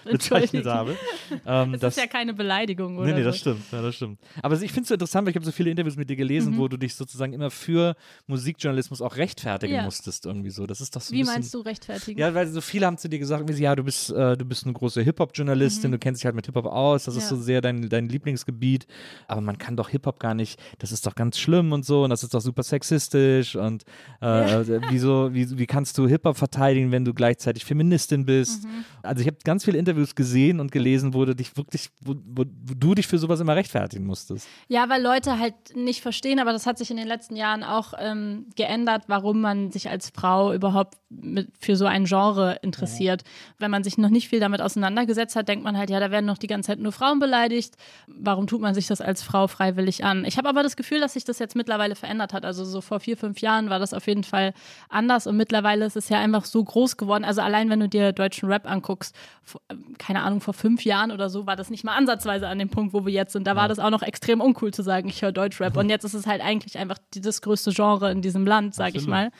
äh, 0.07 0.13
bezeichnet 0.13 0.67
habe. 0.67 0.95
Ähm, 1.47 1.77
Das, 1.79 1.97
ist 1.97 2.03
ja 2.03 2.07
keine 2.09 2.33
Beleidigung, 2.35 2.97
oder? 2.99 3.07
Nee, 3.09 3.13
nee, 3.15 3.23
das 3.23 3.37
so. 3.37 3.41
stimmt, 3.53 3.63
ja, 3.71 3.83
das 3.83 3.95
stimmt. 3.95 4.19
Aber 4.43 4.55
ich 4.55 4.71
finde 4.73 4.83
es 4.83 4.89
so 4.89 4.95
interessant, 4.95 5.27
weil 5.27 5.31
ich 5.31 5.37
habe 5.37 5.45
so 5.45 5.53
viele 5.53 5.71
Interviews 5.71 5.97
mit 5.97 6.09
dir 6.09 6.17
gelesen, 6.17 6.55
Mhm. 6.55 6.59
wo 6.59 6.69
du 6.69 6.77
dich 6.79 6.95
sozusagen 6.95 7.33
immer 7.35 7.51
für 7.51 7.97
Musikjournalismus 8.27 9.01
auch 9.03 9.17
rechtfertigen 9.17 9.75
Ja. 9.75 9.83
musstest 9.83 10.27
irgendwie 10.27 10.51
so. 10.51 10.67
Das 10.67 10.81
ist 10.81 10.95
doch 10.97 11.01
so 11.01 11.13
Wie 11.13 11.19
bisschen, 11.21 11.35
meinst 11.35 11.55
du 11.55 11.61
rechtfertigen? 11.61 12.19
Ja, 12.21 12.35
weil 12.35 12.47
so 12.49 12.61
viele 12.61 12.87
haben 12.87 12.99
zu 12.99 13.09
dir 13.09 13.19
gesagt, 13.19 13.49
ja, 13.59 13.75
du 13.77 13.85
bist, 13.85 14.11
äh, 14.11 14.37
du 14.37 14.45
bist 14.45 14.65
eine 14.65 14.73
große 14.75 15.03
Hip-Hop-Journalistin, 15.03 15.93
du 15.93 15.99
kennst 15.99 16.21
dich 16.23 16.27
halt 16.27 16.35
mit 16.37 16.47
Hip-Hop 16.47 16.67
aus, 16.67 17.05
das 17.05 17.17
ist 17.17 17.25
Mhm. 17.25 17.37
Ja. 17.37 17.37
so 17.37 17.43
sehr 17.43 17.61
dein, 17.61 17.89
dein 17.89 18.09
Lieblingsgebiet, 18.09 18.87
aber 19.27 19.41
man 19.41 19.59
kann 19.59 19.77
doch 19.77 19.89
Hip-Hop 19.91 20.19
gar 20.21 20.35
nicht, 20.35 20.61
das 20.79 20.93
ist 20.93 21.07
doch 21.07 21.15
ganz 21.15 21.39
schlimm 21.39 21.73
und 21.73 21.85
so 21.85 22.05
und 22.05 22.11
das 22.11 22.23
ist 22.23 22.35
doch 22.35 22.41
super 22.41 22.63
sexistisch 22.63 23.57
und 23.57 23.85
äh, 24.23 24.61
äh, 24.63 24.81
wieso, 24.91 25.33
wie, 25.35 25.59
wie 25.59 25.67
kannst 25.67 25.97
du 25.99 26.07
Hip-Hop 26.09 26.37
verteidigen, 26.37 26.58
wenn 26.59 27.05
du 27.05 27.15
gleichzeitig 27.15 27.65
Feministin 27.65 28.25
bist? 28.25 28.65
Mhm. 28.65 28.85
Also 29.03 29.21
ich 29.21 29.27
habe 29.27 29.39
ganz 29.45 29.65
viele 29.65 29.79
Interviews 29.79 30.15
gesehen 30.15 30.61
und 30.61 30.73
gelesen, 30.73 31.15
wo 31.15 31.25
du 31.25 31.35
dich 31.35 31.57
wirklich, 31.57 31.89
wo, 32.01 32.15
wo, 32.27 32.45
du 32.45 32.95
dich 32.95 33.07
für 33.07 33.19
sowas 33.19 33.41
immer 33.41 33.57
rechtfertigen 33.57 34.05
musstest. 34.05 34.47
Ja, 34.69 34.89
weil 34.89 35.03
Leute 35.03 35.39
halt 35.39 35.55
nicht 35.75 36.03
verstehen, 36.03 36.41
aber 36.41 36.53
das 36.53 36.67
hat 36.67 36.79
sich 36.79 36.91
in 36.91 36.97
den 36.97 37.07
letzten 37.07 37.37
Jahren 37.37 37.63
auch 37.63 37.95
ähm, 37.99 38.47
geändert, 38.57 39.05
warum 39.07 39.41
man 39.41 39.71
sich 39.71 39.89
als 39.89 40.11
Frau 40.11 40.53
überhaupt 40.53 40.99
mit, 41.09 41.51
für 41.59 41.77
so 41.77 41.87
ein 41.87 42.05
Genre 42.05 42.59
interessiert. 42.63 43.23
Wenn 43.59 43.71
man 43.71 43.85
sich 43.85 43.99
noch 43.99 44.11
nicht 44.11 44.29
viel 44.29 44.41
damit 44.41 44.61
auseinandergesetzt 44.61 45.37
hat, 45.37 45.49
denkt 45.49 45.65
man 45.65 45.77
halt, 45.77 45.91
ja, 45.91 46.01
da 46.01 46.11
werden 46.11 46.27
noch 46.27 46.39
die 46.39 46.47
ganze 46.47 46.69
Zeit 46.69 46.79
nur 46.79 46.93
Frauen 46.93 47.19
beleidigt. 47.19 47.75
Warum 48.07 48.47
tut 48.47 48.61
man 48.61 48.75
sich 48.75 48.87
das 48.87 49.01
als 49.01 49.23
Frau 49.23 49.47
freiwillig 49.49 50.05
an? 50.05 50.25
Ich 50.25 50.37
habe 50.37 50.49
aber 50.49 50.63
das 50.63 50.77
Gefühl, 50.77 51.01
dass 51.01 51.15
sich 51.15 51.25
das 51.25 51.39
jetzt 51.39 51.57
mittlerweile 51.57 51.95
verändert 51.95 52.33
hat. 52.33 52.45
Also 52.45 52.65
so 52.65 52.81
vor 52.81 53.01
vier, 53.01 53.17
fünf 53.17 53.41
Jahren 53.41 53.71
war 53.71 53.79
das 53.79 53.95
auf 53.95 54.07
jeden 54.07 54.25
Fall 54.25 54.53
anders 54.89 55.27
und 55.27 55.37
mittlerweile 55.37 55.87
ist 55.87 55.97
es 55.97 56.09
ja 56.09 56.19
einfach 56.19 56.45
so 56.53 56.63
groß 56.65 56.97
geworden. 56.97 57.25
Also 57.25 57.41
allein 57.41 57.71
wenn 57.71 57.81
du 57.81 57.89
dir 57.89 58.13
deutschen 58.13 58.49
Rap 58.49 58.69
anguckst, 58.71 59.15
vor- 59.43 59.61
keine 59.99 60.23
Ahnung, 60.23 60.41
vor 60.41 60.55
fünf 60.55 60.85
Jahren 60.85 61.11
oder 61.11 61.29
so 61.31 61.47
war 61.47 61.57
das 61.57 61.71
nicht 61.71 61.85
mal 61.85 61.95
ansatzweise 61.97 62.49
an 62.49 62.59
dem 62.59 62.69
Punkt, 62.69 62.93
wo 62.93 63.05
wir 63.07 63.13
jetzt 63.13 63.33
sind. 63.33 63.47
Da 63.47 63.57
war 63.57 63.69
das 63.69 63.79
auch 63.79 63.91
noch 63.91 64.03
extrem 64.03 64.41
uncool 64.41 64.73
zu 64.73 64.83
sagen, 64.83 65.09
ich 65.09 65.23
höre 65.23 65.33
Deutschrap. 65.33 65.77
Und 65.77 65.89
jetzt 65.91 66.05
ist 66.05 66.15
es 66.15 66.27
halt 66.27 66.41
eigentlich 66.43 66.79
einfach 66.79 66.99
die- 67.15 67.21
das 67.21 67.43
größte 67.43 67.73
Genre 67.73 68.11
in 68.11 68.23
diesem 68.23 68.47
Land, 68.47 68.75
sage 68.75 68.99
ich 68.99 69.07
mal. 69.07 69.31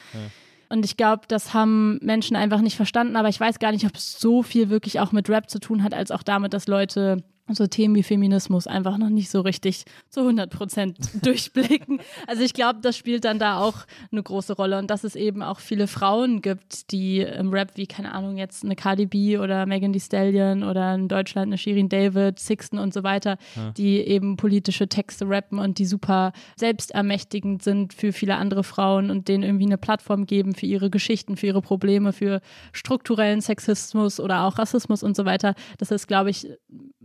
Und 0.71 0.85
ich 0.85 0.97
glaube, 0.99 1.23
das 1.29 1.55
haben 1.55 1.99
Menschen 2.03 2.37
einfach 2.37 2.61
nicht 2.61 2.77
verstanden, 2.77 3.17
aber 3.17 3.29
ich 3.31 3.41
weiß 3.41 3.59
gar 3.59 3.73
nicht, 3.73 3.87
ob 3.87 3.95
es 3.95 4.19
so 4.21 4.43
viel 4.43 4.69
wirklich 4.69 5.01
auch 5.01 5.13
mit 5.13 5.31
Rap 5.31 5.49
zu 5.49 5.61
tun 5.61 5.83
hat, 5.83 5.95
als 5.95 6.11
auch 6.11 6.23
damit, 6.23 6.53
dass 6.53 6.67
Leute 6.69 7.23
so 7.55 7.67
Themen 7.67 7.95
wie 7.95 8.03
Feminismus 8.03 8.67
einfach 8.67 8.99
noch 8.99 9.11
nicht 9.11 9.31
so 9.31 9.41
richtig 9.41 9.85
zu 10.09 10.21
100 10.21 10.51
Prozent 10.51 10.99
durchblicken. 11.25 12.01
Also 12.27 12.43
ich 12.43 12.55
glaube, 12.55 12.81
das 12.83 12.97
spielt 12.97 13.25
dann 13.25 13.39
da 13.39 13.61
auch 13.61 13.87
eine 14.11 14.23
große 14.23 14.55
Rolle 14.55 14.79
und 14.79 14.91
dass 14.91 15.05
es 15.05 15.17
eben 15.17 15.43
auch 15.43 15.61
viele 15.61 15.87
Frauen 15.87 16.43
gibt, 16.43 16.91
die 16.93 17.21
im 17.21 17.51
Rap 17.51 17.73
wie, 17.77 17.87
keine 17.87 18.13
Ahnung, 18.13 18.37
jetzt 18.37 18.65
eine 18.65 18.77
Cardi 18.77 19.07
B 19.07 19.39
oder 19.39 19.67
Megan 19.67 19.93
Thee 19.93 20.01
Stallion 20.01 20.63
oder 20.63 20.95
in 20.95 21.09
Deutschland 21.09 21.49
eine 21.49 21.59
Shirin 21.59 21.89
David, 21.89 22.39
Sixten 22.39 22.79
und 22.79 22.93
so 22.95 23.03
weiter, 23.03 23.39
die 23.77 23.99
eben 23.99 24.37
politische 24.37 24.89
Texte 24.89 25.29
rappen 25.29 25.59
und 25.59 25.79
die 25.79 25.87
super 25.87 26.33
selbstermächtigend 26.57 27.63
sind 27.63 27.95
für 27.95 28.13
viele 28.13 28.37
andere 28.37 28.65
Frauen 28.65 29.11
und 29.11 29.29
denen 29.29 29.43
irgendwie 29.43 29.67
eine 29.67 29.79
Plattform 29.79 30.27
geben 30.27 30.55
für 30.55 30.67
ihre 30.67 30.91
Geschichten, 30.91 31.37
für 31.37 31.47
ihre 31.47 31.63
Probleme, 31.63 32.13
für 32.13 32.41
strukturellen 32.73 33.41
Sexismus 33.41 34.21
oder 34.21 34.45
auch 34.45 34.59
Rassismus 34.59 35.03
und 35.03 35.17
so 35.17 35.25
weiter. 35.25 35.55
Das 35.79 35.91
ist, 35.91 36.09
glaube 36.09 36.31
ich, 36.31 36.49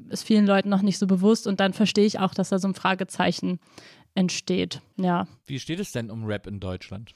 ist 0.10 0.24
vielen 0.34 0.48
Leuten 0.48 0.70
noch 0.70 0.82
nicht 0.82 0.98
so 0.98 1.06
bewusst 1.06 1.46
und 1.46 1.60
dann 1.60 1.74
verstehe 1.74 2.08
ich 2.08 2.18
auch, 2.18 2.34
dass 2.34 2.50
da 2.50 2.58
so 2.58 2.68
ein 2.68 2.74
Fragezeichen 2.74 3.60
entsteht. 4.16 4.82
Ja. 4.98 5.28
Wie 5.46 5.60
steht 5.60 5.80
es 5.80 5.92
denn 5.92 6.10
um 6.10 6.26
Rap 6.26 6.48
in 6.48 6.60
Deutschland? 6.60 7.14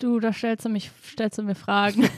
Du, 0.00 0.18
da 0.18 0.32
stellst 0.32 0.64
du 0.64 0.70
mich, 0.70 0.90
stellst 1.08 1.38
du 1.38 1.44
mir 1.44 1.54
Fragen. 1.54 2.10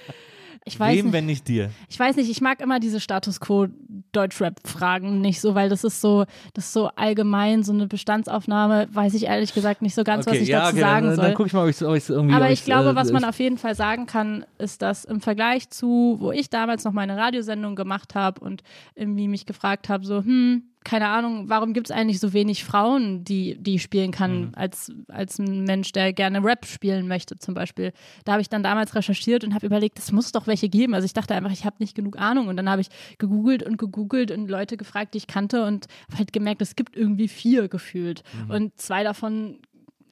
Ich 0.64 0.78
weiß, 0.78 0.96
Wem, 0.96 1.04
nicht, 1.06 1.12
wenn 1.12 1.26
nicht 1.26 1.48
dir? 1.48 1.70
ich 1.88 1.98
weiß 1.98 2.16
nicht, 2.16 2.30
ich 2.30 2.40
mag 2.40 2.60
immer 2.60 2.80
diese 2.80 3.00
Status 3.00 3.40
Quo 3.40 3.66
Deutschrap-Fragen 4.12 5.20
nicht 5.20 5.40
so, 5.40 5.54
weil 5.54 5.68
das 5.68 5.84
ist 5.84 6.00
so, 6.00 6.24
das 6.54 6.66
ist 6.66 6.72
so 6.72 6.88
allgemein, 6.96 7.62
so 7.62 7.72
eine 7.72 7.86
Bestandsaufnahme, 7.86 8.88
weiß 8.92 9.14
ich 9.14 9.24
ehrlich 9.24 9.54
gesagt 9.54 9.82
nicht 9.82 9.94
so 9.94 10.04
ganz, 10.04 10.26
was 10.26 10.34
ich 10.36 10.48
dazu 10.48 10.72
okay, 10.72 10.80
sagen 10.80 11.06
dann, 11.06 11.16
soll. 11.16 11.24
dann 11.24 11.34
gucke 11.34 11.46
ich 11.48 11.52
mal, 11.52 11.62
ob 11.64 11.68
ich 11.68 11.76
es 11.80 12.10
irgendwie. 12.10 12.34
Aber 12.34 12.50
ich 12.50 12.64
glaube, 12.64 12.90
äh, 12.90 12.94
was 12.94 13.12
man 13.12 13.22
ich- 13.22 13.28
auf 13.28 13.38
jeden 13.38 13.58
Fall 13.58 13.74
sagen 13.74 14.06
kann, 14.06 14.44
ist, 14.58 14.82
dass 14.82 15.04
im 15.04 15.20
Vergleich 15.20 15.70
zu, 15.70 16.16
wo 16.20 16.32
ich 16.32 16.50
damals 16.50 16.84
noch 16.84 16.92
meine 16.92 17.16
Radiosendung 17.16 17.76
gemacht 17.76 18.14
habe 18.14 18.40
und 18.40 18.62
irgendwie 18.94 19.28
mich 19.28 19.46
gefragt 19.46 19.88
habe, 19.88 20.04
so, 20.04 20.18
hm, 20.18 20.62
keine 20.86 21.08
Ahnung, 21.08 21.48
warum 21.48 21.72
gibt 21.72 21.88
es 21.88 21.90
eigentlich 21.90 22.20
so 22.20 22.32
wenig 22.32 22.64
Frauen, 22.64 23.24
die, 23.24 23.56
die 23.58 23.74
ich 23.74 23.82
spielen 23.82 24.12
kann, 24.12 24.52
als, 24.54 24.92
als 25.08 25.36
ein 25.40 25.64
Mensch, 25.64 25.90
der 25.90 26.12
gerne 26.12 26.44
Rap 26.44 26.64
spielen 26.64 27.08
möchte, 27.08 27.36
zum 27.40 27.54
Beispiel. 27.54 27.92
Da 28.24 28.32
habe 28.32 28.40
ich 28.40 28.48
dann 28.48 28.62
damals 28.62 28.94
recherchiert 28.94 29.42
und 29.42 29.52
habe 29.52 29.66
überlegt, 29.66 29.98
es 29.98 30.12
muss 30.12 30.30
doch 30.30 30.46
welche 30.46 30.68
geben. 30.68 30.94
Also 30.94 31.04
ich 31.04 31.12
dachte 31.12 31.34
einfach, 31.34 31.50
ich 31.50 31.64
habe 31.64 31.74
nicht 31.80 31.96
genug 31.96 32.16
Ahnung. 32.20 32.46
Und 32.46 32.56
dann 32.56 32.70
habe 32.70 32.82
ich 32.82 32.88
gegoogelt 33.18 33.64
und 33.64 33.78
gegoogelt 33.78 34.30
und 34.30 34.48
Leute 34.48 34.76
gefragt, 34.76 35.14
die 35.14 35.18
ich 35.18 35.26
kannte 35.26 35.64
und 35.64 35.88
habe 36.06 36.18
halt 36.18 36.32
gemerkt, 36.32 36.62
es 36.62 36.76
gibt 36.76 36.96
irgendwie 36.96 37.26
vier 37.26 37.66
gefühlt. 37.66 38.22
Und 38.48 38.80
zwei 38.80 39.02
davon 39.02 39.58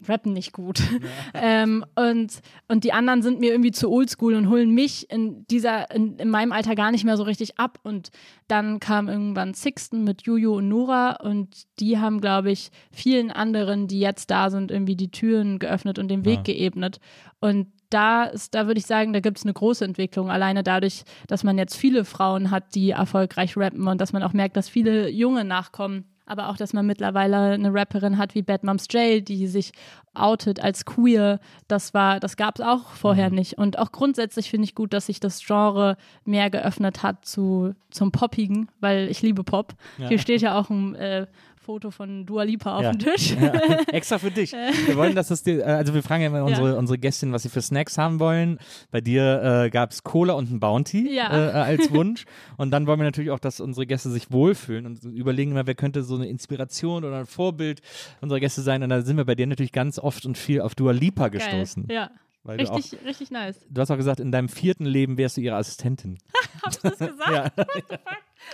rappen 0.09 0.33
nicht 0.33 0.53
gut. 0.53 0.81
ähm, 1.35 1.85
und, 1.95 2.41
und 2.69 2.85
die 2.85 2.93
anderen 2.93 3.23
sind 3.23 3.41
mir 3.41 3.51
irgendwie 3.53 3.71
zu 3.73 3.91
oldschool 3.91 4.35
und 4.35 4.49
holen 4.49 4.71
mich 4.71 5.11
in 5.11 5.47
dieser, 5.49 5.91
in, 5.91 6.17
in 6.19 6.31
meinem 6.31 6.53
Alter 6.53 6.75
gar 6.75 6.91
nicht 6.91 7.05
mehr 7.05 7.17
so 7.17 7.23
richtig 7.23 7.59
ab. 7.59 7.79
Und 7.83 8.11
dann 8.49 8.81
kam 8.81 9.09
irgendwann 9.09 9.55
Sixten 9.55 10.05
mit 10.05 10.23
Juju 10.23 10.57
und 10.57 10.69
Nora 10.69 11.17
und 11.23 11.65
die 11.81 11.99
haben, 11.99 12.21
glaube 12.21 12.51
ich, 12.51 12.71
vielen 12.91 13.31
anderen, 13.31 13.87
die 13.89 14.01
jetzt 14.01 14.31
da 14.31 14.51
sind, 14.51 14.71
irgendwie 14.71 14.97
die 14.97 15.11
Türen 15.11 15.59
geöffnet 15.59 15.99
und 15.99 16.09
den 16.09 16.25
Weg 16.25 16.39
Ja. 16.39 16.43
geebnet. 16.55 17.01
Und 17.41 17.69
da 17.91 18.25
ist, 18.25 18.55
da 18.55 18.67
würde 18.67 18.79
ich 18.79 18.87
sagen, 18.87 19.13
da 19.13 19.21
gibt 19.21 19.39
es 19.39 19.45
eine 19.45 19.53
große 19.53 19.85
Entwicklung. 19.85 20.31
Alleine 20.31 20.63
dadurch, 20.65 21.05
dass 21.29 21.45
man 21.45 21.59
jetzt 21.59 21.77
viele 21.77 22.05
Frauen 22.05 22.51
hat, 22.51 22.75
die 22.75 22.91
erfolgreich 22.91 23.57
rappen 23.57 23.87
und 23.87 24.01
dass 24.01 24.13
man 24.13 24.23
auch 24.25 24.33
merkt, 24.33 24.57
dass 24.57 24.69
viele 24.69 25.09
Junge 25.11 25.45
nachkommen. 25.45 26.05
Aber 26.27 26.49
auch, 26.49 26.57
dass 26.57 26.73
man 26.73 26.87
mittlerweile 26.87 27.53
eine 27.53 27.73
Rapperin 27.75 28.17
hat 28.17 28.35
wie 28.35 28.43
Bad 28.43 28.65
Moms 28.65 28.87
J, 28.91 29.27
die 29.27 29.47
sich 29.47 29.73
outet 30.15 30.59
als 30.63 30.85
queer. 30.85 31.39
Das 31.69 31.93
war, 31.93 32.19
das 32.21 32.37
gab 32.37 32.59
es 32.59 32.65
auch 32.65 32.91
vorher 32.93 33.29
Mhm. 33.31 33.35
nicht. 33.37 33.59
Und 33.59 33.79
auch 33.79 33.93
grundsätzlich 33.93 34.49
finde 34.49 34.65
ich 34.65 34.75
gut, 34.75 34.93
dass 34.95 35.07
sich 35.07 35.21
das 35.21 35.45
Genre 35.45 35.97
mehr 36.25 36.49
geöffnet 36.51 37.03
hat 37.03 37.25
zu, 37.27 37.75
zum 37.91 38.11
Poppigen, 38.13 38.71
weil 38.81 39.09
ich 39.11 39.21
liebe 39.23 39.45
Pop. 39.45 39.75
Hier 39.99 40.19
steht 40.19 40.41
ja 40.41 40.59
auch 40.59 40.71
ein 40.71 40.95
äh, 40.95 41.27
Foto 41.65 41.91
von 41.91 42.27
Dua 42.27 42.43
Lipa 42.45 42.77
auf 42.77 42.83
Ja. 42.83 42.93
dem 42.93 42.99
Tisch. 42.99 43.35
Ja, 43.41 43.53
extra 43.93 44.19
für 44.19 44.31
dich. 44.31 44.53
Wir 44.53 44.97
wollen, 44.97 45.15
dass 45.15 45.31
es 45.31 45.43
dir, 45.43 45.61
äh, 45.61 45.65
also 45.65 45.95
wir 45.95 46.03
fragen 46.03 46.23
ja 46.23 46.29
immer 46.29 46.45
unsere, 46.45 46.77
unsere 46.77 46.99
Gästinnen, 46.99 47.33
was 47.33 47.43
sie 47.43 47.49
für 47.49 47.63
Snacks 47.63 47.97
haben 47.99 48.21
wollen. 48.21 48.59
Bei 48.91 49.01
dir 49.01 49.65
äh, 49.65 49.71
gab 49.71 49.91
es 49.93 50.03
Cola 50.03 50.35
und 50.35 50.51
ein 50.51 50.61
Bounty 50.61 51.15
Ja. 51.15 51.31
äh, 51.33 51.49
äh, 51.49 51.53
als 51.53 51.91
Wunsch. 51.95 52.25
Und 52.57 52.71
dann 52.71 52.87
wollen 52.87 53.01
wir 53.01 53.05
natürlich 53.05 53.31
auch, 53.31 53.39
dass 53.41 53.61
unsere 53.61 53.87
Gäste 53.87 54.11
sich 54.11 54.31
wohlfühlen 54.31 54.87
und 54.87 55.03
überlegen 55.05 55.51
immer, 55.53 55.67
wer 55.67 55.75
könnte 55.75 56.03
so 56.03 56.15
eine 56.17 56.27
Inspiration 56.29 57.05
oder 57.05 57.19
ein 57.19 57.27
Vorbild 57.27 57.81
unserer 58.21 58.41
Gäste 58.41 58.61
sein. 58.63 58.83
Und 58.83 58.91
da 58.91 59.01
sind 59.03 59.17
wir 59.17 59.25
bei 59.25 59.35
dir 59.35 59.47
natürlich 59.47 59.73
ganz 59.73 59.99
oft 59.99 60.27
und 60.27 60.37
viel 60.39 60.61
auf 60.61 60.75
Dua 60.75 60.93
Lipa 60.93 61.29
gestoßen. 61.29 61.87
Geil. 61.87 61.97
Ja. 61.97 62.11
Weil 62.47 62.59
du, 62.59 62.71
auch, 62.71 62.77
Richtig, 62.77 62.99
richtig 63.07 63.31
nice. 63.31 63.59
du 63.71 63.81
hast 63.81 63.91
auch 63.91 63.97
gesagt, 63.97 64.21
in 64.21 64.31
deinem 64.31 64.51
vierten 64.51 64.85
Leben 64.85 65.17
wärst 65.17 65.39
du 65.39 65.41
ihre 65.41 65.57
Assistentin. 65.57 66.19
Hast 66.63 66.85
du 66.85 66.91
das 66.91 66.99
gesagt? 66.99 67.53
Ja. 67.59 67.65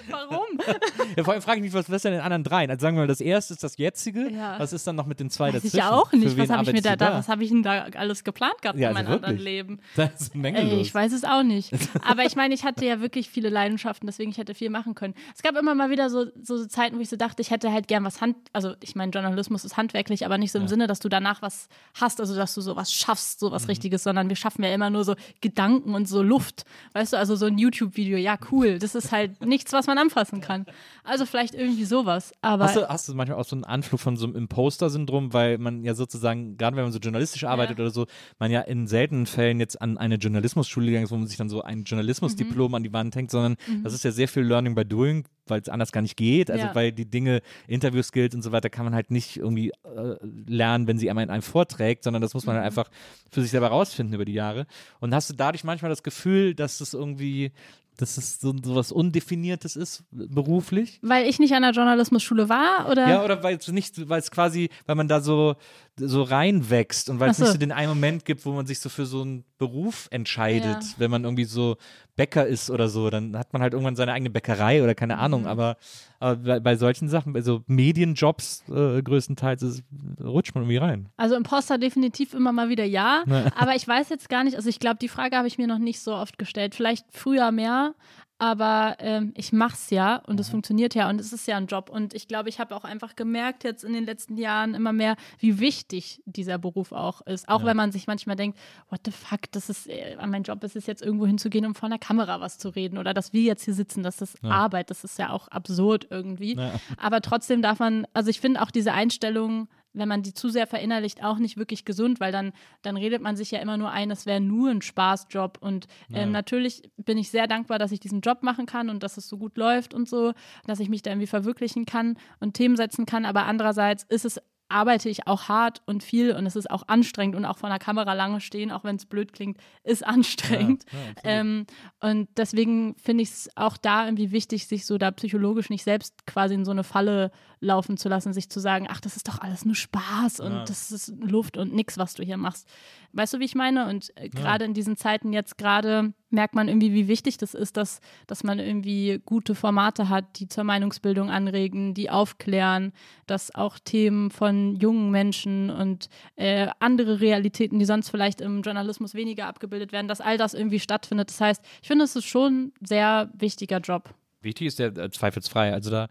Warum? 0.09 0.47
ja, 1.17 1.25
vor 1.25 1.35
allem 1.35 1.43
frage 1.43 1.59
ich 1.59 1.65
mich, 1.65 1.73
was 1.73 1.89
ist 1.89 2.05
denn 2.05 2.13
in 2.13 2.19
den 2.19 2.25
anderen 2.25 2.45
dreien? 2.45 2.71
Also 2.71 2.83
sagen 2.83 2.97
wir 2.97 3.03
mal, 3.03 3.07
das 3.07 3.21
erste 3.21 3.55
ist 3.55 3.63
das 3.63 3.77
jetzige. 3.77 4.29
Ja. 4.31 4.59
Was 4.59 4.73
ist 4.73 4.87
dann 4.87 4.97
noch 4.97 5.07
mit 5.07 5.21
den 5.21 5.31
zwei 5.31 5.49
Weiß 5.49 5.55
dazwischen? 5.55 5.77
ich 5.77 5.83
ja 5.83 5.91
auch 5.93 6.13
nicht. 6.13 6.37
Was 6.39 6.51
habe 6.51 6.63
ich 6.65 6.73
mir 6.73 6.83
da, 6.83 6.97
da, 6.97 7.15
was 7.15 7.29
habe 7.29 7.45
ich 7.45 7.51
denn 7.51 7.63
da 7.63 7.87
alles 7.97 8.25
geplant 8.25 8.61
gehabt 8.63 8.79
Ja, 8.79 8.91
in 8.91 8.97
also 8.97 9.09
meinem 9.09 9.15
anderen 9.17 9.39
wirklich. 9.39 9.45
Leben? 9.45 9.81
Das 9.97 10.21
ist 10.21 10.35
Menge 10.35 10.59
Ey, 10.59 10.81
ich 10.81 10.95
weiß 10.95 11.13
es 11.13 11.25
auch 11.25 11.43
nicht. 11.43 11.73
Aber 12.03 12.25
ich 12.25 12.37
meine, 12.37 12.55
ich 12.55 12.65
hatte 12.65 12.85
ja 12.85 13.01
wirklich 13.01 13.29
viele 13.31 13.49
Leidenschaften, 13.51 14.07
deswegen 14.07 14.31
ich 14.31 14.39
hätte 14.39 14.55
viel 14.55 14.71
machen 14.71 14.95
können. 14.95 15.15
Es 15.35 15.43
gab 15.43 15.57
immer 15.57 15.75
mal 15.75 15.91
wieder 15.91 16.11
so, 16.11 16.27
so 16.43 16.65
Zeiten, 16.67 16.97
wo 16.97 17.01
ich 17.01 17.09
so 17.09 17.17
dachte, 17.17 17.43
ich 17.43 17.51
hätte 17.51 17.73
halt 17.73 17.89
gern 17.89 18.05
was 18.05 18.21
Hand, 18.21 18.37
also 18.53 18.75
ich 18.83 18.95
meine, 18.95 19.11
Journalismus 19.13 19.65
ist 19.65 19.77
handwerklich, 19.77 20.25
aber 20.25 20.39
nicht 20.39 20.53
so 20.53 20.59
im 20.59 20.69
Sinne, 20.69 20.87
dass 20.87 21.01
du 21.01 21.09
danach 21.09 21.43
was 21.43 21.69
hast, 22.01 22.21
also 22.21 22.35
dass 22.37 22.55
du 22.55 22.61
sowas 22.61 22.93
schaffst, 22.93 23.41
sowas 23.41 23.63
Mhm. 23.65 23.71
Richtiges, 23.71 24.03
sondern 24.03 24.29
wir 24.29 24.37
schaffen 24.37 24.63
ja 24.65 24.73
immer 24.73 24.91
nur 24.91 25.05
so 25.05 25.15
Gedanken 25.41 25.95
und 25.95 26.09
so 26.09 26.23
Luft. 26.23 26.65
Weißt 26.93 27.13
du, 27.13 27.17
also 27.19 27.37
so 27.37 27.47
ein 27.47 27.59
YouTube-Video, 27.59 28.17
ja 28.19 28.39
cool, 28.51 28.79
das 28.79 28.95
ist 28.95 29.13
halt 29.13 29.45
nichts, 29.45 29.73
was 29.73 29.80
man 29.87 29.99
anfassen 29.99 30.41
kann. 30.41 30.67
Also 31.05 31.27
vielleicht 31.27 31.55
irgendwie 31.55 31.85
sowas, 31.85 32.33
aber 32.43 32.65
Hast 32.65 32.77
du, 32.77 32.89
hast 32.89 33.09
du 33.09 33.15
manchmal 33.15 33.39
auch 33.39 33.45
so 33.45 33.57
einen 33.57 33.65
Anflug 33.65 34.01
von 34.01 34.17
so 34.17 34.27
einem 34.27 34.37
Imposter-Syndrom, 34.37 35.33
weil 35.33 35.59
man 35.59 35.83
ja 35.85 35.95
sozusagen, 35.95 36.57
gerade 36.57 36.77
wenn 36.77 36.85
man 36.85 36.93
so 36.93 36.99
journalistisch 36.99 37.45
arbeitet 37.45 37.79
oder 37.81 37.91
so, 37.91 38.07
man 38.39 38.51
ja 38.51 38.61
in 38.61 38.87
seltenen 38.87 39.27
Fällen 39.27 39.61
jetzt 39.61 39.81
an 39.81 39.99
eine 39.99 40.17
Journalismusschule 40.17 40.87
gegangen 40.87 41.05
ist, 41.05 41.11
wo 41.11 41.17
man 41.17 41.27
sich 41.27 41.37
dann 41.37 41.49
so 41.49 41.63
ein 41.63 41.85
Journalismusdiplom 41.85 42.75
an 42.75 42.83
die 42.83 42.93
Wand 42.93 43.15
hängt, 43.17 43.31
sondern 43.31 43.57
das 43.83 43.93
ist 43.95 44.05
ja 44.05 44.11
sehr 44.11 44.29
viel 44.29 44.43
Learning 44.43 44.75
by 44.75 44.85
Doing, 44.85 45.25
weil 45.47 45.61
es 45.61 45.69
anders 45.69 45.93
gar 45.93 46.03
nicht 46.03 46.17
geht. 46.17 46.51
Also 46.51 46.67
Ja. 46.67 46.75
weil 46.75 46.93
die 46.93 47.07
Dinge, 47.11 47.41
Interview-Skills 47.67 48.35
und 48.35 48.43
so 48.43 48.53
weiter, 48.53 48.71
kann 48.71 48.85
man 48.85 48.95
halt 48.95 49.11
nicht 49.11 49.37
irgendwie 49.37 49.71
äh, 49.85 50.17
lernen, 50.47 50.87
wenn 50.87 50.99
sie 50.99 51.09
einmal 51.11 51.25
in 51.25 51.31
einem 51.31 51.43
vorträgt, 51.43 52.05
sondern 52.05 52.23
das 52.23 52.35
muss 52.35 52.47
man 52.47 52.57
halt 52.57 52.67
einfach 52.67 52.91
für 53.31 53.43
sich 53.43 53.51
selber 53.51 53.69
rausfinden 53.69 54.15
über 54.15 54.25
die 54.25 54.33
Jahre. 54.35 54.67
Und 55.01 55.15
hast 55.15 55.31
du 55.31 55.35
dadurch 55.35 55.65
manchmal 55.65 55.89
das 55.91 56.03
Gefühl, 56.03 56.55
dass 56.55 56.81
es 56.81 56.95
irgendwie, 56.95 57.53
dass 58.01 58.17
es 58.17 58.41
so, 58.41 58.55
so 58.63 58.75
was 58.75 58.93
Undefiniertes 58.93 59.77
ist, 59.77 60.05
beruflich? 60.11 60.99
weil 61.03 61.27
ich 61.29 61.39
nicht 61.39 61.53
an 61.55 61.63
der 61.63 61.73
Journalismusschule 61.73 62.49
war 62.49 62.89
oder 62.91 63.09
Ja, 63.09 63.25
oder 63.25 63.43
weil 63.43 63.57
es 63.57 63.69
nicht, 63.69 64.09
weil 64.09 64.21
es 64.21 64.31
quasi, 64.31 64.71
weil 64.87 64.97
man 64.97 65.09
da 65.09 65.21
so, 65.21 65.57
so 65.97 66.23
reinwächst 66.23 67.11
und 67.11 67.21
weil 67.21 67.31
es 67.31 67.37
so. 67.37 67.45
nicht 67.45 67.53
so 67.53 67.59
den 67.59 67.73
einen 67.73 67.89
Moment 67.91 68.25
gibt, 68.25 68.45
wo 68.47 68.53
man 68.53 68.67
sich 68.67 68.81
so 68.81 68.89
für 68.89 69.07
so 69.07 69.23
einen 69.23 69.45
Beruf 69.59 70.09
entscheidet, 70.11 70.83
Ja. 70.83 70.91
wenn 70.99 71.11
man 71.11 71.25
irgendwie 71.25 71.45
so 71.45 71.77
Bäcker 72.21 72.47
ist 72.47 72.71
oder 72.71 72.89
so, 72.89 73.09
dann 73.09 73.35
hat 73.37 73.53
man 73.55 73.63
halt 73.63 73.73
irgendwann 73.73 73.97
seine 73.97 74.13
eigene 74.13 74.29
Bäckerei 74.31 74.83
oder 74.83 74.95
keine 74.95 75.15
Mhm. 75.15 75.21
Ahnung, 75.21 75.47
aber, 75.47 75.77
aber 76.19 76.37
bei, 76.37 76.61
bei 76.61 76.77
solchen 76.77 77.09
Sachen, 77.09 77.33
bei 77.33 77.41
so 77.41 77.63
Medienjobs 77.67 78.65
äh, 78.69 79.01
größtenteils, 79.03 79.63
ist, 79.63 79.83
rutscht 80.23 80.55
man 80.55 80.65
irgendwie 80.65 80.77
rein. 80.77 81.09
Also 81.17 81.35
Imposter 81.35 81.79
definitiv 81.79 82.35
immer 82.35 82.53
mal 82.53 82.69
wieder 82.69 82.85
ja, 82.85 83.25
aber 83.57 83.75
ich 83.75 83.89
weiß 83.89 84.11
jetzt 84.11 84.29
gar 84.29 84.45
nicht, 84.45 84.57
also 84.57 84.69
ich 84.69 84.81
glaube, 84.81 84.99
die 85.01 85.09
Frage 85.09 85.37
habe 85.37 85.49
ich 85.49 85.57
mir 85.59 85.67
noch 85.67 85.79
nicht 85.79 86.01
so 86.01 86.15
oft 86.15 86.39
gestellt. 86.39 86.75
Vielleicht 86.75 87.07
früher 87.11 87.51
mehr, 87.53 87.95
aber 88.41 88.97
ähm, 89.01 89.35
ich 89.37 89.53
mach's 89.53 89.91
ja 89.91 90.17
und 90.27 90.41
es 90.41 90.49
funktioniert 90.49 90.95
ja 90.95 91.11
und 91.11 91.21
es 91.21 91.31
ist 91.35 91.47
ja 91.47 91.59
ein 91.59 91.67
Job. 91.67 91.91
Und 91.91 92.15
ich 92.15 92.27
glaube, 92.27 92.49
ich 92.49 92.59
habe 92.59 92.75
auch 92.75 92.85
einfach 92.85 93.15
gemerkt 93.15 93.65
jetzt 93.65 93.85
in 93.85 93.93
den 93.93 94.07
letzten 94.07 94.39
Jahren 94.39 94.73
immer 94.73 94.95
mehr, 94.95 95.17
wie 95.39 95.61
wichtig 95.61 96.23
dieser 96.25 96.57
Beruf 96.57 96.93
auch 96.93 97.21
ist. 97.27 97.51
Auch 97.51 97.67
wenn 97.67 97.77
man 97.77 97.93
sich 97.93 98.07
manchmal 98.07 98.37
denkt, 98.37 98.59
what 98.89 99.01
the 99.05 99.11
fuck, 99.11 99.41
das 99.53 99.69
ist 99.69 99.89
äh, 99.89 100.17
mein 100.27 100.43
Job 100.43 100.65
ist 100.65 100.75
es 100.75 100.87
jetzt 100.87 101.03
irgendwo 101.03 101.27
hinzugehen, 101.27 101.67
um 101.67 101.75
vor 101.75 101.87
einer 101.87 101.99
Kamera 101.99 102.41
was 102.41 102.57
zu 102.57 102.71
reden 102.71 102.97
oder 102.97 103.13
dass 103.13 103.35
wir 103.35 103.43
jetzt 103.43 103.65
hier 103.65 103.75
sitzen, 103.75 104.03
das 104.03 104.23
ist 104.23 104.43
Arbeit, 104.43 104.89
das 104.89 105.05
ist 105.05 105.19
ja 105.19 105.31
auch 105.31 105.49
absurd 105.49 106.07
irgendwie. 106.09 106.59
Aber 106.97 107.21
trotzdem 107.21 107.61
darf 107.61 107.79
man, 107.79 108.07
also 108.15 108.31
ich 108.31 108.41
finde 108.41 108.63
auch 108.63 108.71
diese 108.71 108.95
Einstellung 108.95 109.69
wenn 109.93 110.09
man 110.09 110.23
die 110.23 110.35
zu 110.35 110.49
sehr 110.49 110.67
verinnerlicht, 110.67 111.23
auch 111.23 111.39
nicht 111.39 111.57
wirklich 111.57 111.85
gesund, 111.85 112.21
weil 112.21 112.33
dann, 112.33 112.53
dann 112.83 112.97
redet 112.97 113.23
man 113.23 113.37
sich 113.37 113.51
ja 113.51 113.61
immer 113.61 113.77
nur 113.77 113.91
ein, 113.91 114.11
es 114.11 114.27
wäre 114.27 114.41
nur 114.41 114.71
ein 114.71 114.83
Spaßjob. 114.83 115.59
Und 115.61 115.87
ähm, 116.13 116.33
natürlich 116.33 116.91
bin 116.97 117.19
ich 117.19 117.31
sehr 117.31 117.47
dankbar, 117.47 117.79
dass 117.79 117.93
ich 117.93 118.01
diesen 118.01 118.21
Job 118.21 118.43
machen 118.43 118.67
kann 118.67 118.89
und 118.91 119.03
dass 119.03 119.17
es 119.17 119.29
so 119.29 119.39
gut 119.39 119.57
läuft 119.57 119.95
und 119.95 120.09
so, 120.09 120.33
dass 120.67 120.81
ich 120.81 120.89
mich 120.89 121.03
da 121.03 121.11
irgendwie 121.11 121.27
verwirklichen 121.27 121.87
kann 121.87 122.17
und 122.39 122.55
Themen 122.55 122.77
setzen 122.77 123.07
kann. 123.07 123.25
Aber 123.25 123.47
andererseits 123.47 124.05
ist 124.05 124.25
es 124.25 124.41
arbeite 124.71 125.09
ich 125.09 125.27
auch 125.27 125.49
hart 125.49 125.83
und 125.87 126.03
viel 126.03 126.33
und 126.33 126.47
es 126.47 126.57
ist 126.57 126.71
auch 126.71 126.85
anstrengend 126.87 127.37
und 127.37 127.45
auch 127.45 127.59
vor 127.59 127.69
einer 127.69 127.79
Kamera 127.79 128.13
lange 128.15 128.41
stehen, 128.41 128.71
auch 128.71 128.85
wenn 128.85 128.97
es 128.97 129.07
blöd 129.07 129.33
klingt, 129.33 129.59
ist 129.83 130.07
anstrengend. 130.07 130.85
ähm, 131.25 131.67
und 132.01 132.29
deswegen 132.37 132.95
finde 132.97 133.23
ich 133.25 133.31
es 133.31 133.51
auch 133.57 133.77
da 133.77 134.05
irgendwie 134.05 134.31
wichtig, 134.31 134.67
sich 134.67 134.87
so 134.87 134.97
da 134.97 135.11
psychologisch 135.11 135.71
nicht 135.71 135.85
selbst 135.85 136.27
quasi 136.27 136.55
in 136.55 136.65
so 136.65 136.71
eine 136.71 136.85
Falle 136.85 137.33
laufen 137.61 137.97
zu 137.97 138.09
lassen, 138.09 138.33
sich 138.33 138.49
zu 138.49 138.59
sagen, 138.59 138.87
ach, 138.89 139.01
das 139.01 139.17
ist 139.17 139.29
doch 139.29 139.39
alles 139.41 139.65
nur 139.65 139.75
Spaß 139.75 140.41
und 140.41 140.69
das 140.69 140.91
ist 140.91 141.13
Luft 141.21 141.57
und 141.57 141.75
nix, 141.75 141.99
was 141.99 142.15
du 142.15 142.23
hier 142.23 142.39
machst. 142.39 142.67
Weißt 143.13 143.35
du, 143.35 143.41
wie 143.41 143.45
ich 143.45 143.55
meine? 143.55 143.89
Und 143.89 144.13
äh, 144.17 144.29
gerade 144.29 144.65
in 144.65 144.73
diesen 144.73 144.97
Zeiten 144.97 145.33
jetzt 145.33 145.59
gerade 145.59 146.15
merkt 146.31 146.55
man 146.55 146.69
irgendwie, 146.69 146.95
wie 146.95 147.09
wichtig 147.09 147.37
das 147.39 147.55
ist, 147.55 147.77
dass, 147.77 148.01
dass 148.27 148.45
man 148.45 148.59
irgendwie 148.59 149.21
gute 149.25 149.55
Formate 149.55 150.09
hat, 150.09 150.39
die 150.39 150.49
zur 150.49 150.65
Meinungsbildung 150.65 151.29
anregen, 151.29 151.93
die 151.93 152.09
aufklären, 152.09 152.93
dass 153.27 153.55
auch 153.55 153.79
Themen 153.79 154.31
von 154.31 154.77
jungen 154.77 155.11
Menschen 155.11 155.71
und 155.71 156.09
äh, 156.37 156.69
andere 156.79 157.21
Realitäten, 157.21 157.79
die 157.79 157.85
sonst 157.85 158.11
vielleicht 158.11 158.41
im 158.41 158.63
Journalismus 158.63 159.15
weniger 159.15 159.47
abgebildet 159.47 159.93
werden, 159.93 160.09
dass 160.09 160.21
all 160.21 160.39
das 160.39 160.55
irgendwie 160.55 160.81
stattfindet. 160.81 161.31
Das 161.31 161.41
heißt, 161.41 161.65
ich 161.83 161.89
finde, 161.89 162.05
es 162.05 162.17
ist 162.17 162.27
schon 162.27 162.67
ein 162.67 162.73
sehr 162.81 163.31
wichtiger 163.35 163.79
Job. 163.79 164.15
Wichtig 164.41 164.69
ist 164.69 164.79
der 164.79 164.97
äh, 164.97 165.11
zweifelsfrei. 165.11 165.73
Also 165.73 165.91
da, 165.91 166.09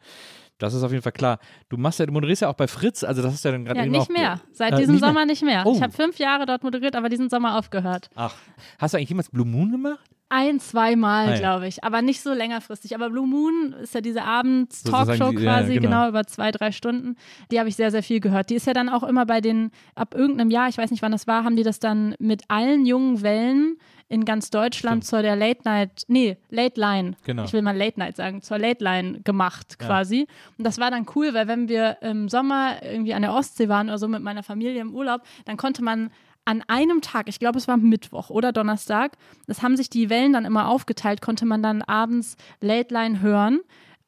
das 0.59 0.73
ist 0.75 0.83
auf 0.83 0.91
jeden 0.91 1.01
Fall 1.01 1.11
klar. 1.13 1.39
Du 1.69 1.77
machst 1.77 1.99
ja, 1.99 2.05
du 2.05 2.13
moderierst 2.13 2.43
ja 2.43 2.49
auch 2.49 2.53
bei 2.53 2.67
Fritz, 2.67 3.03
also 3.03 3.21
das 3.23 3.33
ist 3.33 3.43
ja 3.43 3.51
dann 3.51 3.65
gerade 3.65 3.79
Ja, 3.79 3.85
eben 3.85 3.93
nicht 3.93 4.11
mehr. 4.11 4.39
Seit 4.51 4.73
Äh, 4.73 4.77
diesem 4.77 4.93
nicht 4.95 5.01
mehr? 5.01 5.09
Sommer 5.09 5.25
nicht 5.25 5.41
mehr. 5.43 5.63
Oh. 5.65 5.73
Ich 5.75 5.81
habe 5.81 5.91
fünf 5.93 6.19
Jahre 6.19 6.45
dort 6.45 6.63
moderiert, 6.63 6.95
aber 6.95 7.09
diesen 7.09 7.29
Sommer 7.29 7.57
aufgehört. 7.57 8.09
Ach, 8.15 8.35
hast 8.77 8.93
du 8.93 8.97
eigentlich 8.97 9.09
jemals 9.09 9.29
Blue 9.29 9.45
Moon 9.47 9.71
gemacht? 9.71 9.99
Ein, 10.31 10.59
zweimal, 10.59 11.33
Ah, 11.33 11.37
glaube 11.37 11.67
ich, 11.67 11.83
aber 11.83 12.03
nicht 12.03 12.21
so 12.21 12.31
längerfristig. 12.33 12.93
Aber 12.93 13.09
Blue 13.09 13.25
Moon 13.25 13.73
ist 13.81 13.95
ja 13.95 14.01
diese 14.01 14.21
Abends-Talkshow 14.23 15.31
die- 15.31 15.37
ja, 15.37 15.41
quasi, 15.59 15.73
genau. 15.73 15.87
genau. 15.89 16.09
über 16.09 16.23
zwei, 16.27 16.51
drei 16.51 16.71
Stunden. 16.71 17.15
Die 17.51 17.57
habe 17.59 17.67
ich 17.67 17.75
sehr, 17.75 17.89
sehr 17.89 18.03
viel 18.03 18.19
gehört. 18.19 18.51
Die 18.51 18.55
ist 18.55 18.67
ja 18.67 18.73
dann 18.73 18.89
auch 18.89 19.01
immer 19.01 19.25
bei 19.25 19.41
den, 19.41 19.71
ab 19.95 20.13
irgendeinem 20.13 20.51
Jahr, 20.51 20.69
ich 20.69 20.77
weiß 20.77 20.91
nicht 20.91 21.01
wann 21.01 21.11
das 21.11 21.25
war, 21.25 21.43
haben 21.43 21.55
die 21.55 21.63
das 21.63 21.79
dann 21.79 22.13
mit 22.19 22.43
allen 22.47 22.85
jungen 22.85 23.23
Wellen 23.23 23.77
in 24.09 24.25
ganz 24.25 24.49
Deutschland 24.49 25.05
zur 25.05 25.21
der 25.21 25.35
Late 25.35 25.61
Night, 25.65 26.03
nee, 26.07 26.37
Late 26.49 26.79
Line, 26.79 27.15
Genau. 27.23 27.43
ich 27.45 27.53
will 27.53 27.61
mal 27.61 27.77
Late 27.77 27.99
Night 27.99 28.17
sagen, 28.17 28.41
zur 28.41 28.57
Late 28.57 28.83
Line 28.83 29.21
gemacht 29.21 29.77
quasi. 29.79 30.27
Und 30.57 30.65
das 30.65 30.79
war 30.79 30.89
dann 30.91 31.05
cool, 31.15 31.33
weil 31.33 31.47
wenn 31.47 31.69
wir 31.69 32.01
im 32.01 32.27
Sommer 32.27 32.81
irgendwie 32.83 33.13
an 33.13 33.21
der 33.21 33.33
Ostsee 33.33 33.69
waren 33.69 33.87
oder 33.87 33.99
so 33.99 34.07
mit 34.07 34.23
meiner 34.23 34.43
Familie 34.43 34.81
im 34.81 34.93
Urlaub, 34.95 35.21
dann 35.45 35.57
konnte 35.57 35.83
man 35.83 36.09
an 36.45 36.63
einem 36.67 37.01
Tag, 37.01 37.29
ich 37.29 37.37
glaube, 37.39 37.59
es 37.59 37.67
war 37.67 37.77
Mittwoch 37.77 38.31
oder 38.31 38.51
Donnerstag, 38.51 39.15
das 39.45 39.61
haben 39.61 39.77
sich 39.77 39.89
die 39.91 40.09
Wellen 40.09 40.33
dann 40.33 40.45
immer 40.45 40.67
aufgeteilt, 40.67 41.21
konnte 41.21 41.45
man 41.45 41.61
dann 41.61 41.83
abends 41.83 42.35
Late 42.61 42.91
Line 42.91 43.21
hören. 43.21 43.59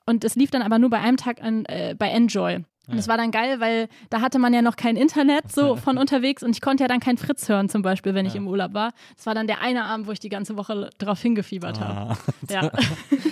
Und 0.07 0.23
es 0.23 0.35
lief 0.35 0.49
dann 0.49 0.63
aber 0.63 0.79
nur 0.79 0.89
bei 0.89 0.99
einem 0.99 1.17
Tag 1.17 1.43
an, 1.43 1.65
äh, 1.65 1.95
bei 1.97 2.09
Enjoy. 2.09 2.63
Und 2.87 2.97
das 2.97 3.07
war 3.07 3.15
dann 3.15 3.31
geil, 3.31 3.59
weil 3.59 3.87
da 4.09 4.21
hatte 4.21 4.37
man 4.39 4.53
ja 4.53 4.61
noch 4.61 4.75
kein 4.75 4.95
Internet 4.97 5.51
so 5.51 5.75
von 5.77 5.97
unterwegs 5.97 6.43
und 6.43 6.51
ich 6.51 6.61
konnte 6.61 6.83
ja 6.83 6.87
dann 6.87 6.99
kein 6.99 7.17
Fritz 7.17 7.47
hören 7.47 7.69
zum 7.69 7.81
Beispiel, 7.83 8.13
wenn 8.15 8.25
ich 8.25 8.35
im 8.35 8.47
Urlaub 8.47 8.73
war. 8.73 8.91
Das 9.15 9.25
war 9.25 9.35
dann 9.35 9.47
der 9.47 9.61
eine 9.61 9.85
Abend, 9.85 10.07
wo 10.07 10.11
ich 10.11 10.19
die 10.19 10.29
ganze 10.29 10.57
Woche 10.57 10.89
drauf 10.97 11.21
hingefiebert 11.21 11.79
habe. 11.79 12.17
Ja. 12.49 12.69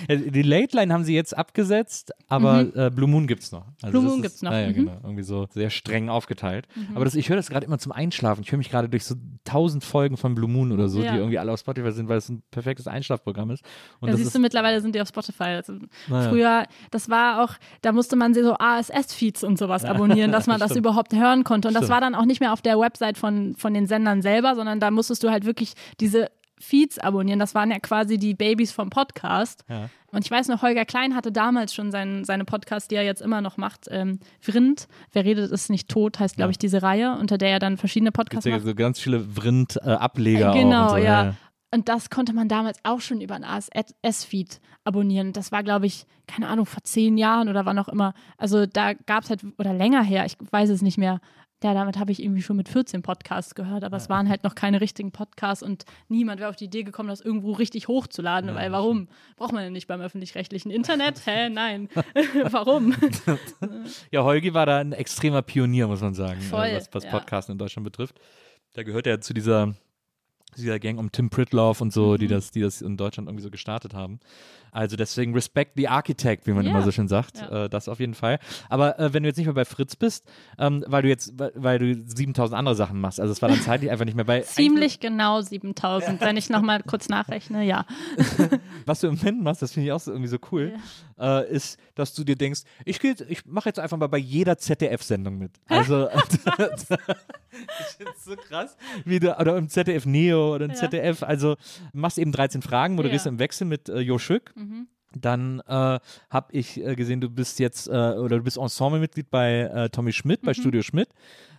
Die 0.08 0.42
Late 0.42 0.76
Line 0.76 0.92
haben 0.94 1.04
sie 1.04 1.14
jetzt 1.14 1.36
abgesetzt, 1.36 2.12
aber 2.28 2.60
äh, 2.74 2.90
Blue 2.90 3.08
Moon 3.08 3.26
gibt's 3.26 3.52
noch. 3.52 3.66
Also 3.82 3.88
Mhm. 3.88 3.90
Blue 3.90 4.02
Moon 4.02 4.16
ist, 4.18 4.22
gibt's 4.22 4.42
noch, 4.42 4.52
Ja, 4.52 4.60
ja, 4.60 4.68
mhm. 4.68 4.74
genau. 4.74 4.96
Irgendwie 5.02 5.22
so 5.24 5.46
sehr 5.50 5.68
streng 5.68 6.08
aufgeteilt. 6.08 6.66
Aber 6.94 7.04
das, 7.04 7.14
ich 7.14 7.28
höre 7.28 7.36
das 7.36 7.50
gerade 7.50 7.66
immer 7.66 7.78
zum 7.78 7.92
Einschlafen. 7.92 8.42
Ich 8.42 8.50
höre 8.52 8.58
mich 8.58 8.70
gerade 8.70 8.88
durch 8.88 9.04
so 9.04 9.16
tausend 9.44 9.84
Folgen 9.84 10.16
von 10.16 10.34
Blue 10.34 10.48
Moon 10.48 10.72
oder 10.72 10.88
so, 10.88 11.00
die 11.02 11.08
irgendwie 11.08 11.38
alle 11.38 11.52
auf 11.52 11.60
Spotify 11.60 11.92
sind, 11.92 12.08
weil 12.08 12.18
es 12.18 12.28
ein 12.28 12.42
perfektes 12.50 12.86
Einschlafprogramm 12.86 13.50
ist. 13.50 13.64
Und 14.00 14.08
das 14.08 14.16
siehst 14.16 14.28
ist, 14.28 14.34
du, 14.36 14.38
mittlerweile 14.40 14.80
sind 14.80 14.94
die 14.94 15.00
auf 15.00 15.08
Spotify. 15.08 15.44
Also 15.44 15.74
Naja. 16.08 16.30
Früher, 16.30 16.64
das 16.90 17.08
war 17.10 17.44
auch, 17.44 17.54
da 17.82 17.92
musste 17.92 18.16
man 18.16 18.32
so 18.32 18.54
ASS-Feeds 18.58 19.39
und 19.44 19.58
sowas 19.58 19.84
abonnieren, 19.84 20.32
dass 20.32 20.46
man 20.48 20.58
das 20.60 20.76
überhaupt 20.76 21.14
hören 21.14 21.44
konnte. 21.44 21.68
Und 21.68 21.74
das 21.74 21.88
war 21.88 22.00
dann 22.00 22.14
auch 22.14 22.24
nicht 22.24 22.40
mehr 22.40 22.52
auf 22.52 22.62
der 22.62 22.78
Website 22.78 23.18
von, 23.18 23.54
von 23.56 23.74
den 23.74 23.86
Sendern 23.86 24.22
selber, 24.22 24.54
sondern 24.54 24.80
da 24.80 24.90
musstest 24.90 25.22
du 25.22 25.30
halt 25.30 25.44
wirklich 25.44 25.74
diese 26.00 26.28
Feeds 26.58 26.98
abonnieren. 26.98 27.38
Das 27.38 27.54
waren 27.54 27.70
ja 27.70 27.78
quasi 27.78 28.18
die 28.18 28.34
Babys 28.34 28.70
vom 28.70 28.90
Podcast. 28.90 29.64
Ja. 29.68 29.88
Und 30.12 30.24
ich 30.24 30.30
weiß 30.30 30.48
noch, 30.48 30.62
Holger 30.62 30.84
Klein 30.84 31.14
hatte 31.14 31.32
damals 31.32 31.72
schon 31.72 31.90
sein, 31.90 32.24
seine 32.24 32.44
Podcasts, 32.44 32.88
die 32.88 32.96
er 32.96 33.04
jetzt 33.04 33.22
immer 33.22 33.40
noch 33.40 33.56
macht. 33.56 33.86
Ähm, 33.90 34.18
Vrind, 34.40 34.88
wer 35.12 35.24
redet 35.24 35.50
ist 35.50 35.70
nicht 35.70 35.88
tot, 35.88 36.18
heißt, 36.18 36.36
glaube 36.36 36.50
ich, 36.50 36.58
diese 36.58 36.82
Reihe, 36.82 37.16
unter 37.18 37.38
der 37.38 37.50
er 37.50 37.58
dann 37.60 37.76
verschiedene 37.76 38.08
gibt's 38.10 38.18
Podcasts 38.18 38.46
ja 38.46 38.52
macht. 38.56 38.64
so 38.64 38.74
ganz 38.74 39.00
viele 39.00 39.20
Vrind-Ableger 39.20 40.52
Genau, 40.52 40.88
auch. 40.88 40.94
Und 40.94 41.00
so, 41.00 41.04
ja. 41.04 41.34
Und 41.72 41.88
das 41.88 42.10
konnte 42.10 42.32
man 42.32 42.48
damals 42.48 42.78
auch 42.82 43.00
schon 43.00 43.20
über 43.20 43.36
einen 43.36 43.44
ASS-Feed 43.44 44.60
abonnieren. 44.84 45.32
Das 45.32 45.52
war, 45.52 45.62
glaube 45.62 45.86
ich, 45.86 46.06
keine 46.26 46.48
Ahnung, 46.48 46.66
vor 46.66 46.82
zehn 46.82 47.16
Jahren 47.16 47.48
oder 47.48 47.64
wann 47.64 47.78
auch 47.78 47.88
immer. 47.88 48.14
Also 48.38 48.66
da 48.66 48.94
gab 48.94 49.24
es 49.24 49.30
halt, 49.30 49.42
oder 49.58 49.72
länger 49.72 50.02
her, 50.02 50.24
ich 50.26 50.36
weiß 50.50 50.70
es 50.70 50.82
nicht 50.82 50.98
mehr. 50.98 51.20
Ja, 51.62 51.74
damit 51.74 51.98
habe 51.98 52.10
ich 52.10 52.22
irgendwie 52.22 52.40
schon 52.40 52.56
mit 52.56 52.70
14 52.70 53.02
Podcasts 53.02 53.54
gehört, 53.54 53.84
aber 53.84 53.98
es 53.98 54.08
waren 54.08 54.30
halt 54.30 54.44
noch 54.44 54.54
keine 54.54 54.80
richtigen 54.80 55.12
Podcasts 55.12 55.62
und 55.62 55.84
niemand 56.08 56.40
wäre 56.40 56.48
auf 56.48 56.56
die 56.56 56.64
Idee 56.64 56.84
gekommen, 56.84 57.10
das 57.10 57.20
irgendwo 57.20 57.52
richtig 57.52 57.86
hochzuladen, 57.86 58.54
weil 58.54 58.72
warum? 58.72 59.08
Braucht 59.36 59.52
man 59.52 59.64
denn 59.64 59.74
nicht 59.74 59.86
beim 59.86 60.00
öffentlich-rechtlichen 60.00 60.70
Internet? 60.70 61.20
Hä, 61.26 61.50
nein. 61.50 61.90
warum? 62.50 62.94
Ja, 64.10 64.24
Holgi 64.24 64.54
war 64.54 64.64
da 64.64 64.78
ein 64.78 64.92
extremer 64.92 65.42
Pionier, 65.42 65.86
muss 65.86 66.00
man 66.00 66.14
sagen, 66.14 66.40
Voll, 66.40 66.66
äh, 66.66 66.76
was, 66.76 66.88
was 66.92 67.04
ja. 67.04 67.10
Podcasten 67.10 67.52
in 67.52 67.58
Deutschland 67.58 67.84
betrifft. 67.84 68.18
Da 68.72 68.82
gehört 68.82 69.06
er 69.06 69.20
zu 69.20 69.34
dieser, 69.34 69.74
dieser 70.56 70.78
Gang 70.78 70.98
um 70.98 71.12
Tim 71.12 71.30
Pritloff 71.30 71.80
und 71.80 71.92
so, 71.92 72.16
die, 72.16 72.26
Mhm. 72.26 72.30
das, 72.30 72.50
die 72.50 72.60
das 72.60 72.82
in 72.82 72.96
Deutschland 72.96 73.28
irgendwie 73.28 73.42
so 73.44 73.50
gestartet 73.50 73.94
haben. 73.94 74.20
Also 74.72 74.96
deswegen 74.96 75.34
Respect 75.34 75.72
the 75.76 75.88
Architect, 75.88 76.46
wie 76.46 76.52
man 76.52 76.64
Ja, 76.64 76.70
immer 76.70 76.82
so 76.82 76.90
schön 76.92 77.08
sagt. 77.08 77.38
ja. 77.40 77.64
Äh, 77.64 77.68
das 77.68 77.88
auf 77.88 78.00
jeden 78.00 78.14
Fall. 78.14 78.38
Aber 78.68 78.98
äh, 78.98 79.12
wenn 79.12 79.22
du 79.22 79.28
jetzt 79.28 79.36
nicht 79.36 79.46
mehr 79.46 79.54
bei 79.54 79.64
Fritz 79.64 79.96
bist, 79.96 80.24
ähm, 80.58 80.84
weil 80.86 81.02
du 81.02 81.08
jetzt, 81.08 81.32
weil, 81.36 81.78
du 81.78 81.94
7000 81.94 82.56
andere 82.58 82.74
Sachen 82.74 83.00
machst, 83.00 83.20
also 83.20 83.32
es 83.32 83.42
war 83.42 83.48
dann 83.48 83.60
zeitlich 83.60 83.90
einfach 83.90 84.04
nicht 84.04 84.14
mehr 84.16 84.24
bei. 84.24 84.40
Ziemlich 84.42 85.00
genau 85.00 85.40
7000, 85.40 86.20
wenn 86.20 86.36
ich 86.36 86.48
nochmal 86.50 86.82
kurz 86.82 87.08
nachrechne, 87.08 87.64
ja. 87.64 87.84
was 88.86 89.00
du 89.00 89.08
im 89.08 89.16
Moment 89.16 89.42
machst, 89.42 89.62
das 89.62 89.72
finde 89.72 89.86
ich 89.88 89.92
auch 89.92 90.00
so 90.00 90.10
irgendwie 90.12 90.28
so 90.28 90.38
cool, 90.52 90.74
äh, 91.18 91.50
ist, 91.50 91.78
dass 91.94 92.14
du 92.14 92.24
dir 92.24 92.36
denkst, 92.36 92.62
ich, 92.84 92.98
geh 93.00 93.14
ich 93.28 93.44
mache 93.46 93.68
jetzt 93.68 93.78
einfach 93.78 93.96
mal 93.96 94.06
bei 94.08 94.18
jeder 94.18 94.56
ZDF-Sendung 94.58 95.38
mit. 95.38 95.52
Also, 95.68 96.08
ich 96.10 97.96
finde 97.96 98.12
es 98.16 98.24
so 98.24 98.36
krass, 98.36 98.76
wie 99.04 99.18
du, 99.20 99.38
oder 99.38 99.56
im 99.56 99.68
ZDF 99.68 100.06
Neo 100.06 100.54
oder 100.54 100.64
im 100.66 100.70
Ja. 100.72 100.76
ZDF, 100.76 101.22
also 101.22 101.56
machst 101.92 102.18
eben 102.18 102.32
13 102.32 102.62
Fragen, 102.62 102.94
moderierst 102.94 103.26
Ja. 103.26 103.30
im 103.32 103.38
Wechsel 103.38 103.66
mit 103.66 103.88
äh, 103.88 103.98
Jo 104.00 104.18
Schück. 104.18 104.52
Mhm. 104.60 104.86
Dann 105.12 105.60
äh, 105.66 105.98
habe 106.30 106.52
ich 106.52 106.80
äh, 106.80 106.94
gesehen, 106.94 107.20
du 107.20 107.28
bist 107.28 107.58
jetzt 107.58 107.88
äh, 107.88 107.90
oder 107.90 108.38
du 108.38 108.44
bist 108.44 108.56
Ensemblemitglied 108.56 109.28
bei 109.28 109.62
äh, 109.62 109.90
Tommy 109.90 110.12
Schmidt, 110.12 110.42
bei 110.42 110.54
Studio 110.54 110.82
Schmidt. 110.82 111.08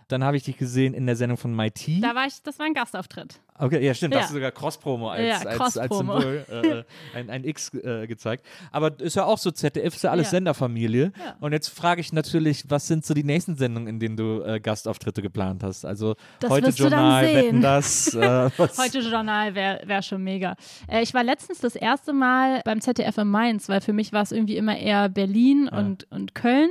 Dann 0.08 0.24
habe 0.24 0.36
ich 0.36 0.42
dich 0.44 0.56
gesehen 0.56 0.94
in 0.94 1.06
der 1.06 1.16
Sendung 1.16 1.38
von 1.38 1.54
MIT. 1.54 2.02
Da 2.02 2.14
war 2.14 2.26
ich, 2.26 2.42
das 2.42 2.58
war 2.58 2.66
ein 2.66 2.74
Gastauftritt. 2.74 3.40
Okay, 3.58 3.84
ja, 3.84 3.94
stimmt, 3.94 4.14
Ja. 4.14 4.20
da 4.20 4.24
hast 4.24 4.30
du 4.30 4.34
sogar 4.34 4.50
Cross-Promo 4.50 5.10
als, 5.10 5.22
Ja, 5.22 5.34
als, 5.48 5.76
als 5.76 5.88
Cross-Promo. 5.88 6.20
Symbol, 6.20 6.84
äh, 7.14 7.18
ein, 7.18 7.30
ein 7.30 7.44
X 7.44 7.72
äh, 7.74 8.06
gezeigt. 8.06 8.44
Aber 8.72 8.98
ist 8.98 9.14
ja 9.14 9.24
auch 9.24 9.38
so, 9.38 9.50
ZDF 9.50 9.94
ist 9.94 10.02
ja 10.02 10.10
alles 10.10 10.26
Ja. 10.28 10.30
Senderfamilie. 10.32 11.12
Ja. 11.18 11.36
Und 11.40 11.52
jetzt 11.52 11.68
frage 11.68 12.00
ich 12.00 12.12
natürlich, 12.12 12.64
was 12.68 12.86
sind 12.88 13.04
so 13.06 13.14
die 13.14 13.24
nächsten 13.24 13.56
Sendungen, 13.56 13.88
in 13.88 14.00
denen 14.00 14.16
du 14.16 14.42
äh, 14.42 14.58
Gastauftritte 14.58 15.22
geplant 15.22 15.62
hast? 15.62 15.84
Also 15.84 16.16
Das 16.40 16.50
heute 16.50 16.70
Journal. 16.70 17.24
Wetten 17.24 17.60
das. 17.60 18.14
Äh? 18.22 18.50
Heute 18.58 18.98
Journal 19.00 19.54
wäre 19.54 19.80
wär 19.86 20.02
schon 20.02 20.22
mega. 20.24 20.56
Äh, 20.88 21.02
ich 21.02 21.12
war 21.14 21.22
letztens 21.22 21.60
das 21.60 21.76
erste 21.76 22.12
Mal 22.12 22.62
beim 22.64 22.80
ZDF 22.80 23.18
in 23.18 23.28
Mainz, 23.28 23.68
weil 23.68 23.80
für 23.80 23.92
mich 23.92 24.12
war 24.12 24.22
es 24.22 24.32
irgendwie 24.32 24.56
immer 24.56 24.76
eher 24.78 25.08
Berlin 25.08 25.68
und, 25.68 26.10
und 26.10 26.34
Köln. 26.34 26.70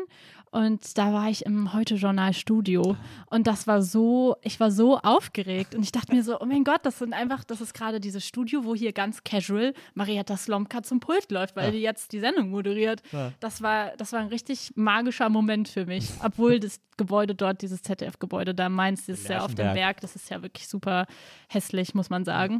Und 0.51 0.97
da 0.97 1.13
war 1.13 1.29
ich 1.29 1.45
im 1.45 1.71
Heute-Journal-Studio. 1.71 2.97
Und 3.27 3.47
das 3.47 3.67
war 3.67 3.81
so, 3.81 4.35
ich 4.41 4.59
war 4.59 4.69
so 4.69 4.97
aufgeregt. 4.97 5.75
Und 5.75 5.83
ich 5.83 5.93
dachte 5.93 6.13
mir 6.13 6.23
so, 6.23 6.41
oh 6.41 6.45
mein 6.45 6.65
Gott, 6.65 6.81
das 6.83 6.99
sind 6.99 7.13
einfach, 7.13 7.45
das 7.45 7.61
ist 7.61 7.73
gerade 7.73 8.01
dieses 8.01 8.27
Studio, 8.27 8.65
wo 8.65 8.75
hier 8.75 8.91
ganz 8.91 9.23
casual 9.23 9.73
Marietta 9.93 10.35
Slomka 10.35 10.83
zum 10.83 10.99
Pult 10.99 11.31
läuft, 11.31 11.55
weil 11.55 11.67
ja. 11.67 11.71
die 11.71 11.79
jetzt 11.79 12.11
die 12.11 12.19
Sendung 12.19 12.49
moderiert. 12.49 13.01
Ja. 13.13 13.31
Das, 13.39 13.61
war, 13.61 13.95
das 13.95 14.11
war 14.11 14.19
ein 14.19 14.27
richtig 14.27 14.73
magischer 14.75 15.29
Moment 15.29 15.69
für 15.69 15.85
mich. 15.85 16.09
Obwohl 16.21 16.59
das 16.59 16.81
Gebäude 17.01 17.33
dort, 17.33 17.63
dieses 17.63 17.81
ZDF-Gebäude 17.81 18.53
da 18.53 18.69
Mainz, 18.69 19.07
das 19.07 19.21
ist 19.21 19.29
ja 19.29 19.39
auf 19.39 19.55
dem 19.55 19.73
Berg, 19.73 20.01
das 20.01 20.15
ist 20.15 20.29
ja 20.29 20.43
wirklich 20.43 20.67
super 20.67 21.07
hässlich, 21.47 21.95
muss 21.95 22.11
man 22.11 22.25
sagen. 22.25 22.59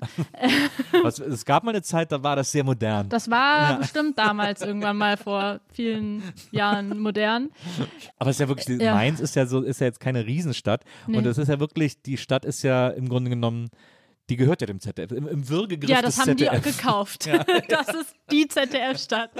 Was, 1.04 1.20
es 1.20 1.46
gab 1.46 1.64
mal 1.64 1.70
eine 1.70 1.84
Zeit, 1.84 2.12
da 2.12 2.24
war 2.24 2.36
das 2.36 2.52
sehr 2.52 2.64
modern. 2.64 3.08
Das 3.10 3.30
war 3.30 3.72
ja. 3.72 3.78
bestimmt 3.78 4.18
damals 4.18 4.64
irgendwann 4.64 4.98
mal 4.98 5.16
vor 5.16 5.60
vielen 5.72 6.24
Jahren 6.50 6.98
modern. 6.98 7.50
Aber 8.18 8.32
es 8.32 8.38
ist 8.38 8.40
ja 8.40 8.48
wirklich, 8.48 8.82
ja. 8.82 8.96
Mainz 8.96 9.20
ist 9.20 9.36
ja 9.36 9.46
so, 9.46 9.62
ist 9.62 9.80
ja 9.80 9.86
jetzt 9.86 10.00
keine 10.00 10.26
Riesenstadt. 10.26 10.86
Nee. 11.06 11.18
Und 11.18 11.28
es 11.28 11.38
ist 11.38 11.48
ja 11.48 11.60
wirklich, 11.60 12.02
die 12.02 12.18
Stadt 12.18 12.44
ist 12.44 12.64
ja 12.64 12.90
im 12.90 13.08
Grunde 13.08 13.30
genommen 13.30 13.70
die 14.32 14.38
gehört 14.38 14.62
ja 14.62 14.68
dem 14.68 14.80
ZDF, 14.80 15.12
im, 15.12 15.28
im 15.28 15.50
Würgegriff 15.50 15.90
Ja, 15.90 16.02
das 16.02 16.18
haben 16.18 16.38
ZDF. 16.38 16.50
die 16.50 16.58
auch 16.58 16.64
gekauft. 16.64 17.26
Ja. 17.32 17.44
Das 17.68 17.90
ist 17.90 18.16
die 18.32 18.48
ZDF-Stadt. 18.48 19.32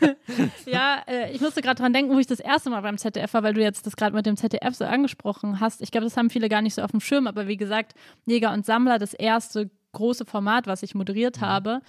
ja, 0.66 1.02
äh, 1.06 1.32
ich 1.32 1.40
musste 1.40 1.62
gerade 1.62 1.80
dran 1.80 1.92
denken, 1.92 2.12
wo 2.12 2.18
ich 2.18 2.26
das 2.26 2.40
erste 2.40 2.68
Mal 2.68 2.80
beim 2.80 2.98
ZDF 2.98 3.32
war, 3.32 3.44
weil 3.44 3.54
du 3.54 3.62
jetzt 3.62 3.86
das 3.86 3.94
gerade 3.94 4.14
mit 4.14 4.26
dem 4.26 4.36
ZDF 4.36 4.74
so 4.74 4.84
angesprochen 4.84 5.60
hast. 5.60 5.82
Ich 5.82 5.92
glaube, 5.92 6.04
das 6.04 6.16
haben 6.16 6.30
viele 6.30 6.48
gar 6.48 6.62
nicht 6.62 6.74
so 6.74 6.82
auf 6.82 6.90
dem 6.90 7.00
Schirm, 7.00 7.28
aber 7.28 7.46
wie 7.46 7.56
gesagt, 7.56 7.94
Jäger 8.26 8.52
und 8.52 8.66
Sammler, 8.66 8.98
das 8.98 9.14
erste 9.14 9.70
große 9.92 10.24
Format, 10.24 10.66
was 10.66 10.82
ich 10.82 10.94
moderiert 10.96 11.40
mhm. 11.40 11.46
habe, 11.46 11.80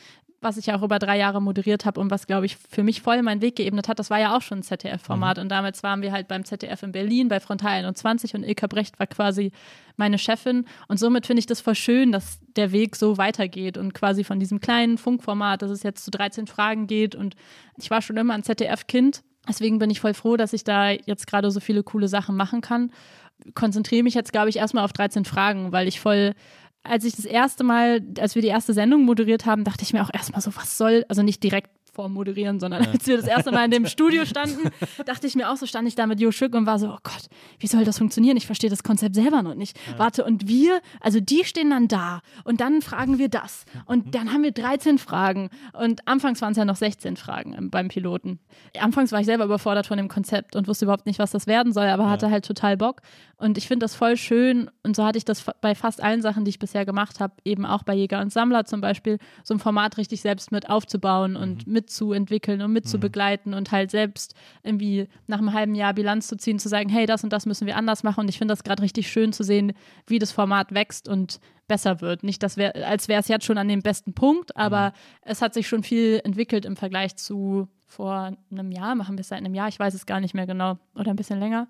was 0.41 0.57
ich 0.57 0.73
auch 0.73 0.81
über 0.81 0.97
drei 0.97 1.17
Jahre 1.17 1.41
moderiert 1.41 1.85
habe 1.85 1.99
und 1.99 2.09
was, 2.09 2.25
glaube 2.25 2.47
ich, 2.47 2.57
für 2.57 2.83
mich 2.83 3.01
voll 3.01 3.21
meinen 3.21 3.41
Weg 3.41 3.55
geebnet 3.55 3.87
hat, 3.87 3.99
das 3.99 4.09
war 4.09 4.19
ja 4.19 4.35
auch 4.35 4.41
schon 4.41 4.59
ein 4.59 4.63
ZDF-Format. 4.63 5.37
Mhm. 5.37 5.43
Und 5.43 5.49
damals 5.49 5.83
waren 5.83 6.01
wir 6.01 6.11
halt 6.11 6.27
beim 6.27 6.43
ZDF 6.43 6.81
in 6.83 6.91
Berlin 6.91 7.27
bei 7.27 7.39
Frontal 7.39 7.71
21 7.71 8.33
und 8.33 8.43
Ilka 8.43 8.67
Brecht 8.67 8.99
war 8.99 9.07
quasi 9.07 9.51
meine 9.97 10.17
Chefin. 10.17 10.65
Und 10.87 10.97
somit 10.97 11.27
finde 11.27 11.39
ich 11.39 11.45
das 11.45 11.61
voll 11.61 11.75
schön, 11.75 12.11
dass 12.11 12.39
der 12.55 12.71
Weg 12.71 12.95
so 12.95 13.17
weitergeht 13.17 13.77
und 13.77 13.93
quasi 13.93 14.23
von 14.23 14.39
diesem 14.39 14.59
kleinen 14.59 14.97
Funkformat, 14.97 15.61
dass 15.61 15.69
es 15.69 15.83
jetzt 15.83 16.03
zu 16.03 16.11
13 16.11 16.47
Fragen 16.47 16.87
geht. 16.87 17.13
Und 17.13 17.35
ich 17.77 17.91
war 17.91 18.01
schon 18.01 18.17
immer 18.17 18.33
ein 18.33 18.43
ZDF-Kind. 18.43 19.21
Deswegen 19.47 19.79
bin 19.79 19.89
ich 19.89 19.99
voll 19.99 20.13
froh, 20.13 20.37
dass 20.37 20.53
ich 20.53 20.63
da 20.63 20.89
jetzt 20.89 21.27
gerade 21.27 21.51
so 21.51 21.59
viele 21.59 21.83
coole 21.83 22.07
Sachen 22.07 22.35
machen 22.35 22.61
kann. 22.61 22.91
Konzentriere 23.55 24.03
mich 24.03 24.13
jetzt, 24.13 24.31
glaube 24.31 24.49
ich, 24.49 24.57
erstmal 24.57 24.85
auf 24.85 24.93
13 24.93 25.25
Fragen, 25.25 25.71
weil 25.71 25.87
ich 25.87 25.99
voll 25.99 26.33
als 26.83 27.03
ich 27.05 27.15
das 27.15 27.25
erste 27.25 27.63
Mal, 27.63 28.01
als 28.19 28.35
wir 28.35 28.41
die 28.41 28.47
erste 28.47 28.73
Sendung 28.73 29.03
moderiert 29.03 29.45
haben, 29.45 29.63
dachte 29.63 29.83
ich 29.83 29.93
mir 29.93 30.03
auch 30.03 30.13
erstmal 30.13 30.41
so, 30.41 30.55
was 30.55 30.77
soll, 30.77 31.05
also 31.07 31.21
nicht 31.21 31.43
direkt 31.43 31.69
vorm 31.93 32.13
Moderieren, 32.13 32.59
sondern 32.59 32.85
als 32.85 33.05
wir 33.05 33.17
das 33.17 33.27
erste 33.27 33.51
Mal 33.51 33.65
in 33.65 33.71
dem 33.71 33.85
Studio 33.85 34.25
standen, 34.25 34.71
dachte 35.05 35.27
ich 35.27 35.35
mir 35.35 35.49
auch 35.49 35.57
so, 35.57 35.65
stand 35.65 35.87
ich 35.87 35.95
da 35.95 36.07
mit 36.07 36.19
Jo 36.19 36.31
Schück 36.31 36.55
und 36.55 36.65
war 36.65 36.79
so, 36.79 36.87
oh 36.87 36.97
Gott, 37.03 37.27
wie 37.59 37.67
soll 37.67 37.83
das 37.83 37.97
funktionieren? 37.97 38.37
Ich 38.37 38.45
verstehe 38.45 38.69
das 38.69 38.83
Konzept 38.83 39.15
selber 39.15 39.41
noch 39.41 39.55
nicht. 39.55 39.77
Ja. 39.91 39.99
Warte, 39.99 40.23
und 40.23 40.47
wir, 40.47 40.81
also 41.01 41.19
die 41.19 41.43
stehen 41.43 41.69
dann 41.69 41.87
da 41.87 42.21
und 42.45 42.61
dann 42.61 42.81
fragen 42.81 43.17
wir 43.17 43.27
das. 43.27 43.65
Und 43.85 44.07
mhm. 44.07 44.11
dann 44.11 44.33
haben 44.33 44.43
wir 44.43 44.51
13 44.51 44.99
Fragen. 44.99 45.49
Und 45.73 46.07
anfangs 46.07 46.41
waren 46.41 46.51
es 46.51 46.57
ja 46.57 46.65
noch 46.65 46.77
16 46.77 47.17
Fragen 47.17 47.69
beim 47.69 47.89
Piloten. 47.89 48.39
Anfangs 48.79 49.11
war 49.11 49.19
ich 49.19 49.25
selber 49.25 49.43
überfordert 49.43 49.87
von 49.87 49.97
dem 49.97 50.07
Konzept 50.07 50.55
und 50.55 50.67
wusste 50.67 50.85
überhaupt 50.85 51.05
nicht, 51.05 51.19
was 51.19 51.31
das 51.31 51.45
werden 51.45 51.73
soll, 51.73 51.87
aber 51.87 52.03
ja. 52.03 52.09
hatte 52.09 52.31
halt 52.31 52.45
total 52.45 52.77
Bock. 52.77 53.01
Und 53.41 53.57
ich 53.57 53.67
finde 53.67 53.83
das 53.83 53.95
voll 53.95 54.17
schön. 54.17 54.69
Und 54.83 54.95
so 54.95 55.03
hatte 55.03 55.17
ich 55.17 55.25
das 55.25 55.43
bei 55.61 55.73
fast 55.73 56.03
allen 56.03 56.21
Sachen, 56.21 56.45
die 56.45 56.49
ich 56.49 56.59
bisher 56.59 56.85
gemacht 56.85 57.19
habe, 57.19 57.33
eben 57.43 57.65
auch 57.65 57.81
bei 57.81 57.95
Jäger 57.95 58.21
und 58.21 58.31
Sammler 58.31 58.65
zum 58.65 58.81
Beispiel, 58.81 59.17
so 59.43 59.55
ein 59.55 59.59
Format 59.59 59.97
richtig 59.97 60.21
selbst 60.21 60.51
mit 60.51 60.69
aufzubauen 60.69 61.35
und 61.35 61.65
mhm. 61.65 61.73
mit 61.73 61.81
mitzuentwickeln 61.81 62.61
und 62.61 62.71
mitzubegleiten 62.71 63.53
mhm. 63.53 63.57
und 63.57 63.71
halt 63.71 63.89
selbst 63.89 64.35
irgendwie 64.61 65.07
nach 65.25 65.39
einem 65.39 65.53
halben 65.53 65.73
Jahr 65.73 65.95
Bilanz 65.95 66.27
zu 66.27 66.37
ziehen, 66.37 66.59
zu 66.59 66.69
sagen, 66.69 66.89
hey, 66.89 67.07
das 67.07 67.23
und 67.23 67.33
das 67.33 67.47
müssen 67.47 67.65
wir 67.65 67.77
anders 67.77 68.03
machen. 68.03 68.21
Und 68.21 68.29
ich 68.29 68.37
finde 68.37 68.51
das 68.51 68.63
gerade 68.63 68.83
richtig 68.83 69.11
schön 69.11 69.33
zu 69.33 69.43
sehen, 69.43 69.73
wie 70.05 70.19
das 70.19 70.31
Format 70.31 70.71
wächst 70.71 71.09
und 71.09 71.39
besser 71.67 71.99
wird. 71.99 72.21
Nicht, 72.21 72.43
dass 72.43 72.57
wär, 72.57 72.87
als 72.87 73.07
wäre 73.07 73.21
es 73.21 73.27
jetzt 73.27 73.45
schon 73.45 73.57
an 73.57 73.67
dem 73.67 73.81
besten 73.81 74.13
Punkt, 74.13 74.55
aber 74.55 74.89
mhm. 74.89 74.93
es 75.23 75.41
hat 75.41 75.55
sich 75.55 75.67
schon 75.67 75.81
viel 75.81 76.21
entwickelt 76.23 76.65
im 76.65 76.75
Vergleich 76.75 77.15
zu 77.15 77.67
vor 77.87 78.37
einem 78.51 78.71
Jahr. 78.71 78.93
Machen 78.93 79.17
wir 79.17 79.21
es 79.21 79.29
seit 79.29 79.39
einem 79.39 79.55
Jahr, 79.55 79.67
ich 79.67 79.79
weiß 79.79 79.95
es 79.95 80.05
gar 80.05 80.19
nicht 80.19 80.35
mehr 80.35 80.45
genau. 80.45 80.77
Oder 80.93 81.09
ein 81.09 81.15
bisschen 81.15 81.39
länger. 81.39 81.67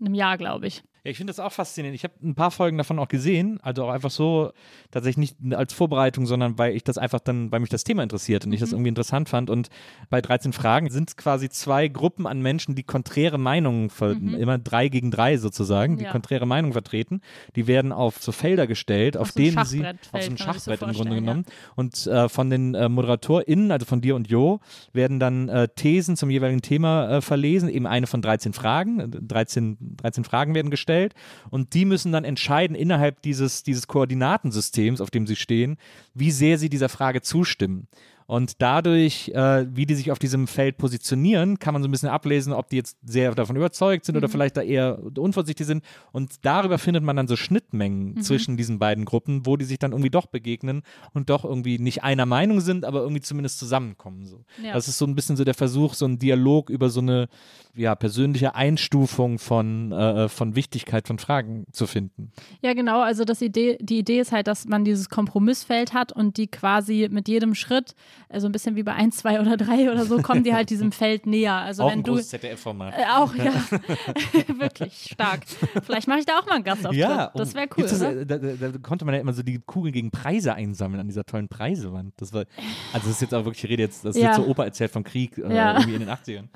Einem 0.00 0.14
Jahr, 0.14 0.38
glaube 0.38 0.68
ich. 0.68 0.84
Ja, 1.04 1.12
ich 1.12 1.16
finde 1.16 1.30
das 1.30 1.38
auch 1.38 1.52
faszinierend. 1.52 1.94
Ich 1.94 2.04
habe 2.04 2.14
ein 2.22 2.34
paar 2.34 2.50
Folgen 2.50 2.76
davon 2.76 2.98
auch 2.98 3.08
gesehen, 3.08 3.60
also 3.62 3.84
auch 3.84 3.90
einfach 3.90 4.10
so, 4.10 4.52
tatsächlich 4.90 5.38
nicht 5.38 5.54
als 5.54 5.72
Vorbereitung, 5.72 6.26
sondern 6.26 6.58
weil 6.58 6.74
ich 6.74 6.82
das 6.82 6.98
einfach 6.98 7.20
dann, 7.20 7.52
weil 7.52 7.60
mich 7.60 7.68
das 7.68 7.84
Thema 7.84 8.02
interessiert 8.02 8.44
und 8.44 8.50
mhm. 8.50 8.54
ich 8.54 8.60
das 8.60 8.70
mhm. 8.70 8.76
irgendwie 8.76 8.88
interessant 8.88 9.28
fand. 9.28 9.48
Und 9.48 9.68
bei 10.10 10.20
13 10.20 10.52
Fragen 10.52 10.90
sind 10.90 11.10
es 11.10 11.16
quasi 11.16 11.48
zwei 11.48 11.88
Gruppen 11.88 12.26
an 12.26 12.42
Menschen, 12.42 12.74
die 12.74 12.82
konträre 12.82 13.38
Meinungen, 13.38 13.90
mhm. 14.00 14.34
immer 14.34 14.58
drei 14.58 14.88
gegen 14.88 15.10
drei 15.10 15.36
sozusagen, 15.36 15.98
die 15.98 16.04
ja. 16.04 16.10
konträre 16.10 16.46
Meinungen 16.46 16.72
vertreten. 16.72 17.20
Die 17.54 17.66
werden 17.68 17.92
auf 17.92 18.20
so 18.20 18.32
Felder 18.32 18.66
gestellt, 18.66 19.16
auf, 19.16 19.28
auf 19.28 19.32
so 19.32 19.40
denen 19.40 19.64
sie, 19.64 19.86
auf 19.86 20.22
so 20.22 20.30
ein 20.30 20.36
Schachbrett 20.36 20.80
so 20.80 20.86
im 20.86 20.92
Grunde 20.92 21.14
genommen. 21.14 21.44
Ja. 21.46 21.72
Und 21.76 22.06
äh, 22.06 22.28
von 22.28 22.50
den 22.50 22.74
äh, 22.74 22.88
ModeratorInnen, 22.88 23.70
also 23.70 23.86
von 23.86 24.00
dir 24.00 24.16
und 24.16 24.28
Jo, 24.28 24.60
werden 24.92 25.20
dann 25.20 25.48
äh, 25.48 25.68
Thesen 25.68 26.16
zum 26.16 26.28
jeweiligen 26.28 26.62
Thema 26.62 27.08
äh, 27.08 27.20
verlesen, 27.20 27.68
eben 27.68 27.86
eine 27.86 28.08
von 28.08 28.20
13 28.20 28.52
Fragen. 28.52 29.10
13, 29.28 29.96
13 29.96 30.24
Fragen 30.24 30.54
werden 30.54 30.70
gestellt 30.70 30.87
gestellt 30.88 31.14
und 31.50 31.74
die 31.74 31.84
müssen 31.84 32.12
dann 32.12 32.24
entscheiden 32.24 32.74
innerhalb 32.74 33.20
dieses, 33.22 33.62
dieses 33.62 33.86
Koordinatensystems, 33.86 35.00
auf 35.00 35.10
dem 35.10 35.26
sie 35.26 35.36
stehen, 35.36 35.76
wie 36.14 36.30
sehr 36.30 36.58
sie 36.58 36.68
dieser 36.68 36.88
Frage 36.88 37.20
zustimmen. 37.20 37.88
Und 38.28 38.60
dadurch, 38.60 39.30
äh, 39.30 39.64
wie 39.74 39.86
die 39.86 39.94
sich 39.94 40.12
auf 40.12 40.18
diesem 40.18 40.48
Feld 40.48 40.76
positionieren, 40.76 41.58
kann 41.58 41.72
man 41.72 41.82
so 41.82 41.88
ein 41.88 41.90
bisschen 41.90 42.10
ablesen, 42.10 42.52
ob 42.52 42.68
die 42.68 42.76
jetzt 42.76 42.98
sehr 43.02 43.34
davon 43.34 43.56
überzeugt 43.56 44.04
sind 44.04 44.16
mhm. 44.16 44.18
oder 44.18 44.28
vielleicht 44.28 44.58
da 44.58 44.60
eher 44.60 44.98
unvorsichtig 45.16 45.66
sind. 45.66 45.82
Und 46.12 46.44
darüber 46.44 46.76
findet 46.76 47.02
man 47.02 47.16
dann 47.16 47.26
so 47.26 47.36
Schnittmengen 47.36 48.16
mhm. 48.16 48.20
zwischen 48.20 48.58
diesen 48.58 48.78
beiden 48.78 49.06
Gruppen, 49.06 49.46
wo 49.46 49.56
die 49.56 49.64
sich 49.64 49.78
dann 49.78 49.92
irgendwie 49.92 50.10
doch 50.10 50.26
begegnen 50.26 50.82
und 51.14 51.30
doch 51.30 51.42
irgendwie 51.42 51.78
nicht 51.78 52.04
einer 52.04 52.26
Meinung 52.26 52.60
sind, 52.60 52.84
aber 52.84 53.00
irgendwie 53.00 53.22
zumindest 53.22 53.60
zusammenkommen. 53.60 54.26
So. 54.26 54.44
Ja. 54.62 54.74
Das 54.74 54.88
ist 54.88 54.98
so 54.98 55.06
ein 55.06 55.14
bisschen 55.14 55.38
so 55.38 55.44
der 55.44 55.54
Versuch, 55.54 55.94
so 55.94 56.04
einen 56.04 56.18
Dialog 56.18 56.68
über 56.68 56.90
so 56.90 57.00
eine 57.00 57.28
ja, 57.74 57.94
persönliche 57.94 58.54
Einstufung 58.54 59.38
von, 59.38 59.90
äh, 59.92 60.28
von 60.28 60.54
Wichtigkeit 60.54 61.06
von 61.06 61.18
Fragen 61.18 61.64
zu 61.72 61.86
finden. 61.86 62.32
Ja, 62.60 62.74
genau. 62.74 63.00
Also 63.00 63.24
das 63.24 63.40
Idee, 63.40 63.78
die 63.80 64.00
Idee 64.00 64.20
ist 64.20 64.32
halt, 64.32 64.48
dass 64.48 64.66
man 64.66 64.84
dieses 64.84 65.08
Kompromissfeld 65.08 65.94
hat 65.94 66.12
und 66.12 66.36
die 66.36 66.48
quasi 66.48 67.08
mit 67.10 67.26
jedem 67.26 67.54
Schritt 67.54 67.94
so 68.36 68.46
ein 68.46 68.52
bisschen 68.52 68.76
wie 68.76 68.82
bei 68.82 68.92
1, 68.92 69.16
2 69.16 69.40
oder 69.40 69.56
3 69.56 69.90
oder 69.90 70.04
so, 70.04 70.20
kommen 70.20 70.44
die 70.44 70.54
halt 70.54 70.70
diesem 70.70 70.92
Feld 70.98 71.26
näher. 71.26 71.54
Also 71.54 71.84
auch 71.84 71.90
wenn 71.90 72.00
ein 72.00 72.02
du 72.04 72.16
ZDF-Format. 72.16 72.94
Äh, 72.94 73.04
auch, 73.16 73.34
ja. 73.34 73.52
Wirklich 74.58 75.10
stark. 75.12 75.40
Vielleicht 75.82 76.08
mache 76.08 76.20
ich 76.20 76.26
da 76.26 76.38
auch 76.38 76.46
mal 76.46 76.56
einen 76.56 76.64
Gastauftritt. 76.64 77.00
Ja, 77.00 77.30
das 77.34 77.54
wäre 77.54 77.68
cool. 77.76 77.84
Das, 77.84 77.98
da, 77.98 78.12
da, 78.24 78.38
da, 78.38 78.78
konnte 78.82 79.04
man 79.04 79.14
ja 79.14 79.20
immer 79.20 79.32
so 79.32 79.42
die 79.42 79.58
Kugeln 79.58 79.92
gegen 79.92 80.10
Preise 80.10 80.54
einsammeln 80.54 81.00
an 81.00 81.08
dieser 81.08 81.24
tollen 81.24 81.48
Preisewand. 81.48 82.12
Das 82.18 82.32
war, 82.32 82.44
also 82.92 83.06
das 83.06 83.16
ist 83.16 83.22
jetzt 83.22 83.34
auch 83.34 83.44
wirklich, 83.44 83.64
ich 83.64 83.70
rede 83.70 83.82
jetzt, 83.82 84.04
das 84.04 84.16
ist 84.16 84.22
ja. 84.22 84.28
jetzt 84.28 84.36
so 84.36 84.46
Opa 84.46 84.64
erzählt 84.64 84.90
vom 84.90 85.04
Krieg 85.04 85.38
äh, 85.38 85.54
ja. 85.54 85.74
irgendwie 85.74 85.94
in 85.94 86.00
den 86.00 86.10
80ern. 86.10 86.48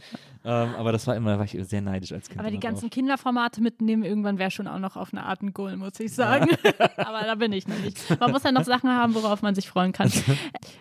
Ähm, 0.44 0.74
aber 0.76 0.90
das 0.90 1.06
war 1.06 1.14
immer, 1.14 1.38
war 1.38 1.44
ich 1.44 1.56
sehr 1.68 1.80
neidisch 1.80 2.12
als 2.12 2.28
Kind. 2.28 2.40
Aber 2.40 2.50
die 2.50 2.58
ganzen 2.58 2.86
drauf. 2.86 2.90
Kinderformate 2.90 3.60
mitnehmen, 3.60 4.02
irgendwann 4.02 4.38
wäre 4.38 4.50
schon 4.50 4.66
auch 4.66 4.80
noch 4.80 4.96
auf 4.96 5.12
eine 5.12 5.24
Art 5.24 5.40
ein 5.42 5.52
Goal, 5.52 5.76
muss 5.76 6.00
ich 6.00 6.12
sagen. 6.12 6.48
Ja. 6.64 6.90
aber 6.96 7.22
da 7.22 7.34
bin 7.36 7.52
ich 7.52 7.68
noch 7.68 7.78
nicht. 7.78 7.98
Man 8.18 8.32
muss 8.32 8.42
ja 8.42 8.50
noch 8.50 8.64
Sachen 8.64 8.90
haben, 8.90 9.14
worauf 9.14 9.42
man 9.42 9.54
sich 9.54 9.68
freuen 9.68 9.92
kann. 9.92 10.10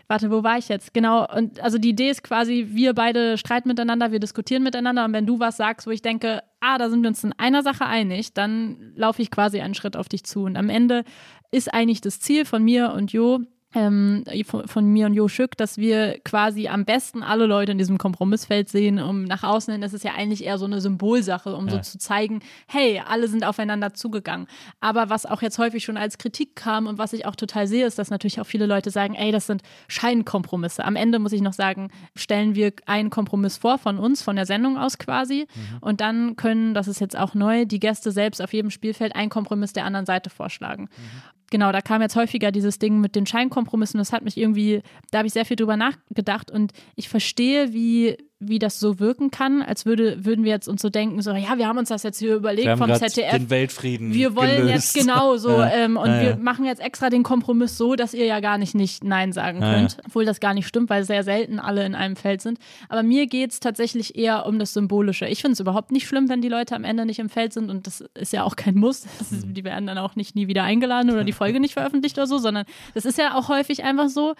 Warte, 0.08 0.32
wo 0.32 0.44
war 0.44 0.58
ich 0.58 0.68
jetzt? 0.72 0.94
Genau, 0.94 1.28
und 1.32 1.60
also 1.60 1.78
die 1.78 1.90
Idee 1.90 2.10
ist 2.10 2.24
quasi, 2.24 2.70
wir 2.72 2.94
beide 2.94 3.38
streiten 3.38 3.68
miteinander, 3.68 4.12
wir 4.12 4.20
diskutieren 4.20 4.64
miteinander 4.64 5.06
und 5.06 5.14
wenn 5.14 5.28
du 5.28 5.40
was 5.40 5.58
sagst, 5.58 5.86
wo 5.86 5.92
ich 5.92 6.02
denke, 6.02 6.42
ah, 6.60 6.80
da 6.80 6.90
sind 6.90 7.02
wir 7.04 7.10
uns 7.10 7.24
in 7.24 7.34
einer 7.34 7.62
Sache 7.62 7.86
einig, 7.86 8.34
dann 8.34 8.94
laufe 8.96 9.22
ich 9.22 9.30
quasi 9.30 9.62
einen 9.62 9.76
Schritt 9.76 9.96
auf 9.96 10.10
dich 10.10 10.24
zu. 10.24 10.44
Und 10.44 10.58
am 10.58 10.70
Ende 10.70 11.04
ist 11.52 11.74
eigentlich 11.74 12.02
das 12.02 12.20
Ziel 12.20 12.46
von 12.46 12.64
mir 12.64 12.94
und 12.94 13.14
Jo, 13.14 13.42
ähm, 13.74 14.24
von, 14.46 14.68
von, 14.68 14.86
mir 14.86 15.06
und 15.06 15.14
Jo 15.14 15.28
Schück, 15.28 15.56
dass 15.58 15.78
wir 15.78 16.20
quasi 16.20 16.68
am 16.68 16.86
besten 16.86 17.24
alle 17.24 17.46
Leute 17.46 17.72
in 17.72 17.78
diesem 17.78 17.98
Kompromissfeld 17.98 18.70
sehen. 18.70 19.00
Um 19.00 19.24
nach 19.24 19.44
außen 19.44 19.74
hin 19.74 19.84
ist 19.84 19.94
es 19.94 20.04
ja 20.04 20.14
eigentlich 20.14 20.44
eher 20.44 20.58
so 20.58 20.66
eine 20.66 20.82
Symbolsache, 20.82 21.56
um 21.56 21.68
ja. 21.68 21.76
so 21.76 21.80
zu 21.80 21.98
zeigen, 21.98 22.42
hey, 22.68 23.02
alle 23.08 23.28
sind 23.28 23.46
aufeinander 23.46 23.94
zugegangen. 23.94 24.48
Aber 24.80 25.10
was 25.10 25.26
auch 25.26 25.42
jetzt 25.42 25.58
häufig 25.58 25.84
schon 25.84 25.98
als 25.98 26.18
Kritik 26.18 26.56
kam 26.56 26.88
und 26.88 26.98
was 26.98 27.14
ich 27.14 27.26
auch 27.26 27.36
total 27.36 27.68
sehe, 27.68 27.86
ist, 27.86 27.98
dass 27.98 28.10
natürlich 28.10 28.42
auch 28.42 28.46
viele 28.46 28.66
Leute 28.66 28.92
sagen, 28.92 29.16
ey, 29.16 29.32
das 29.32 29.48
sind 29.48 29.62
Scheinkompromisse. 29.88 30.84
Am 30.84 30.96
Ende 30.96 31.20
muss 31.20 31.32
ich 31.32 31.42
noch 31.42 31.54
sagen, 31.54 31.90
stellen 32.16 32.56
wir 32.56 32.74
einen 32.86 33.10
Kompromiss 33.10 33.58
vor 33.58 33.78
von 33.78 33.98
uns, 33.98 34.22
von 34.22 34.36
der 34.36 34.46
Sendung 34.46 34.78
aus 34.78 34.98
quasi. 34.98 35.48
Mhm. 35.54 35.78
Und 35.80 36.02
dann 36.02 36.36
können, 36.36 36.74
das 36.74 36.88
ist 36.88 37.00
jetzt 37.00 37.18
auch 37.18 37.34
neu, 37.34 37.66
die 37.66 37.80
Gäste 37.80 38.12
selbst 38.12 38.42
auf 38.42 38.54
jedem 38.54 38.70
Spielfeld 38.70 39.16
einen 39.16 39.30
Kompromiss 39.30 39.74
der 39.74 39.86
anderen 39.86 40.06
Seite 40.06 40.30
vorschlagen. 40.30 40.84
Mhm 40.84 41.41
genau, 41.52 41.72
da 41.72 41.82
kam 41.82 42.02
jetzt 42.02 42.16
häufiger 42.16 42.52
dieses 42.52 42.80
Ding 42.80 43.00
mit 43.00 43.16
den 43.16 43.28
Scheinkompromissen. 43.28 44.00
Das 44.00 44.12
hat 44.12 44.24
mich 44.24 44.38
irgendwie, 44.38 44.82
da 45.12 45.20
habe 45.20 45.28
ich 45.28 45.34
sehr 45.34 45.46
viel 45.46 45.58
drüber 45.58 45.78
nachgedacht 45.78 46.50
und 46.50 46.72
ich 46.96 47.10
verstehe, 47.10 47.74
wie 47.74 48.18
wie 48.44 48.60
das 48.60 48.80
so 48.80 49.00
wirken 49.00 49.30
kann, 49.30 49.62
als 49.62 49.86
würde, 49.86 50.26
würden 50.26 50.44
wir 50.44 50.52
jetzt 50.52 50.68
uns 50.68 50.82
so 50.82 50.90
denken, 50.90 51.22
so, 51.22 51.32
ja, 51.32 51.58
wir 51.58 51.68
haben 51.68 51.78
uns 51.78 51.90
das 51.90 52.02
jetzt 52.04 52.18
hier 52.20 52.36
überlegt 52.36 52.68
Wir 52.68 52.76
vom 52.76 52.94
ZDF. 52.94 53.32
den 53.32 53.50
Weltfrieden 53.50 54.14
wir 54.14 54.36
wollen 54.36 54.68
gelöst. 54.68 54.96
jetzt 54.96 55.06
genau 55.06 55.38
so 55.38 55.50
Ja. 55.62 55.70
ähm, 55.70 55.96
und 55.96 56.08
Ja, 56.10 56.22
wir 56.22 56.30
ja. 56.32 56.36
machen 56.38 56.66
jetzt 56.66 56.82
extra 56.82 57.10
den 57.12 57.24
Kompromiss 57.24 57.78
so, 57.78 57.96
dass 57.96 58.14
ihr 58.16 58.26
ja 58.26 58.40
gar 58.40 58.58
nicht 58.58 58.74
nicht 58.74 59.04
Nein 59.04 59.32
sagen 59.32 59.60
könnt, 59.60 59.98
obwohl 60.06 60.26
das 60.26 60.40
gar 60.40 60.54
nicht 60.56 60.68
stimmt, 60.68 60.90
weil 60.90 61.04
sehr 61.04 61.24
selten 61.24 61.60
alle 61.60 61.86
in 61.86 61.94
einem 61.94 62.16
Feld 62.16 62.42
sind. 62.42 62.58
Aber 62.90 63.04
mir 63.04 63.28
geht 63.28 63.52
es 63.52 63.60
tatsächlich 63.60 64.18
eher 64.18 64.46
um 64.48 64.58
das 64.60 64.74
Symbolische. 64.74 65.28
Ich 65.28 65.42
finde 65.42 65.54
es 65.54 65.60
überhaupt 65.60 65.92
nicht 65.92 66.08
schlimm, 66.08 66.28
wenn 66.28 66.42
die 66.42 66.50
Leute 66.50 66.76
am 66.76 66.84
Ende 66.84 67.06
nicht 67.06 67.20
im 67.20 67.30
Feld 67.30 67.54
sind 67.54 67.70
und 67.70 67.86
das 67.86 68.02
ist 68.16 68.34
ja 68.34 68.44
auch 68.44 68.56
kein 68.56 68.76
Muss. 68.76 69.06
Ist, 69.22 69.46
die 69.46 69.64
werden 69.64 69.86
dann 69.86 69.98
auch 70.00 70.16
nicht 70.16 70.36
nie 70.36 70.48
wieder 70.48 70.64
eingeladen 70.64 71.12
oder 71.12 71.24
die 71.24 71.32
Folge 71.32 71.60
nicht 71.60 71.74
veröffentlicht 71.74 72.18
oder 72.18 72.28
so, 72.28 72.40
sondern 72.40 72.66
das 72.96 73.06
ist 73.06 73.18
ja 73.20 73.36
auch 73.36 73.50
häufig 73.50 73.84
einfach 73.84 74.10
so. 74.10 74.34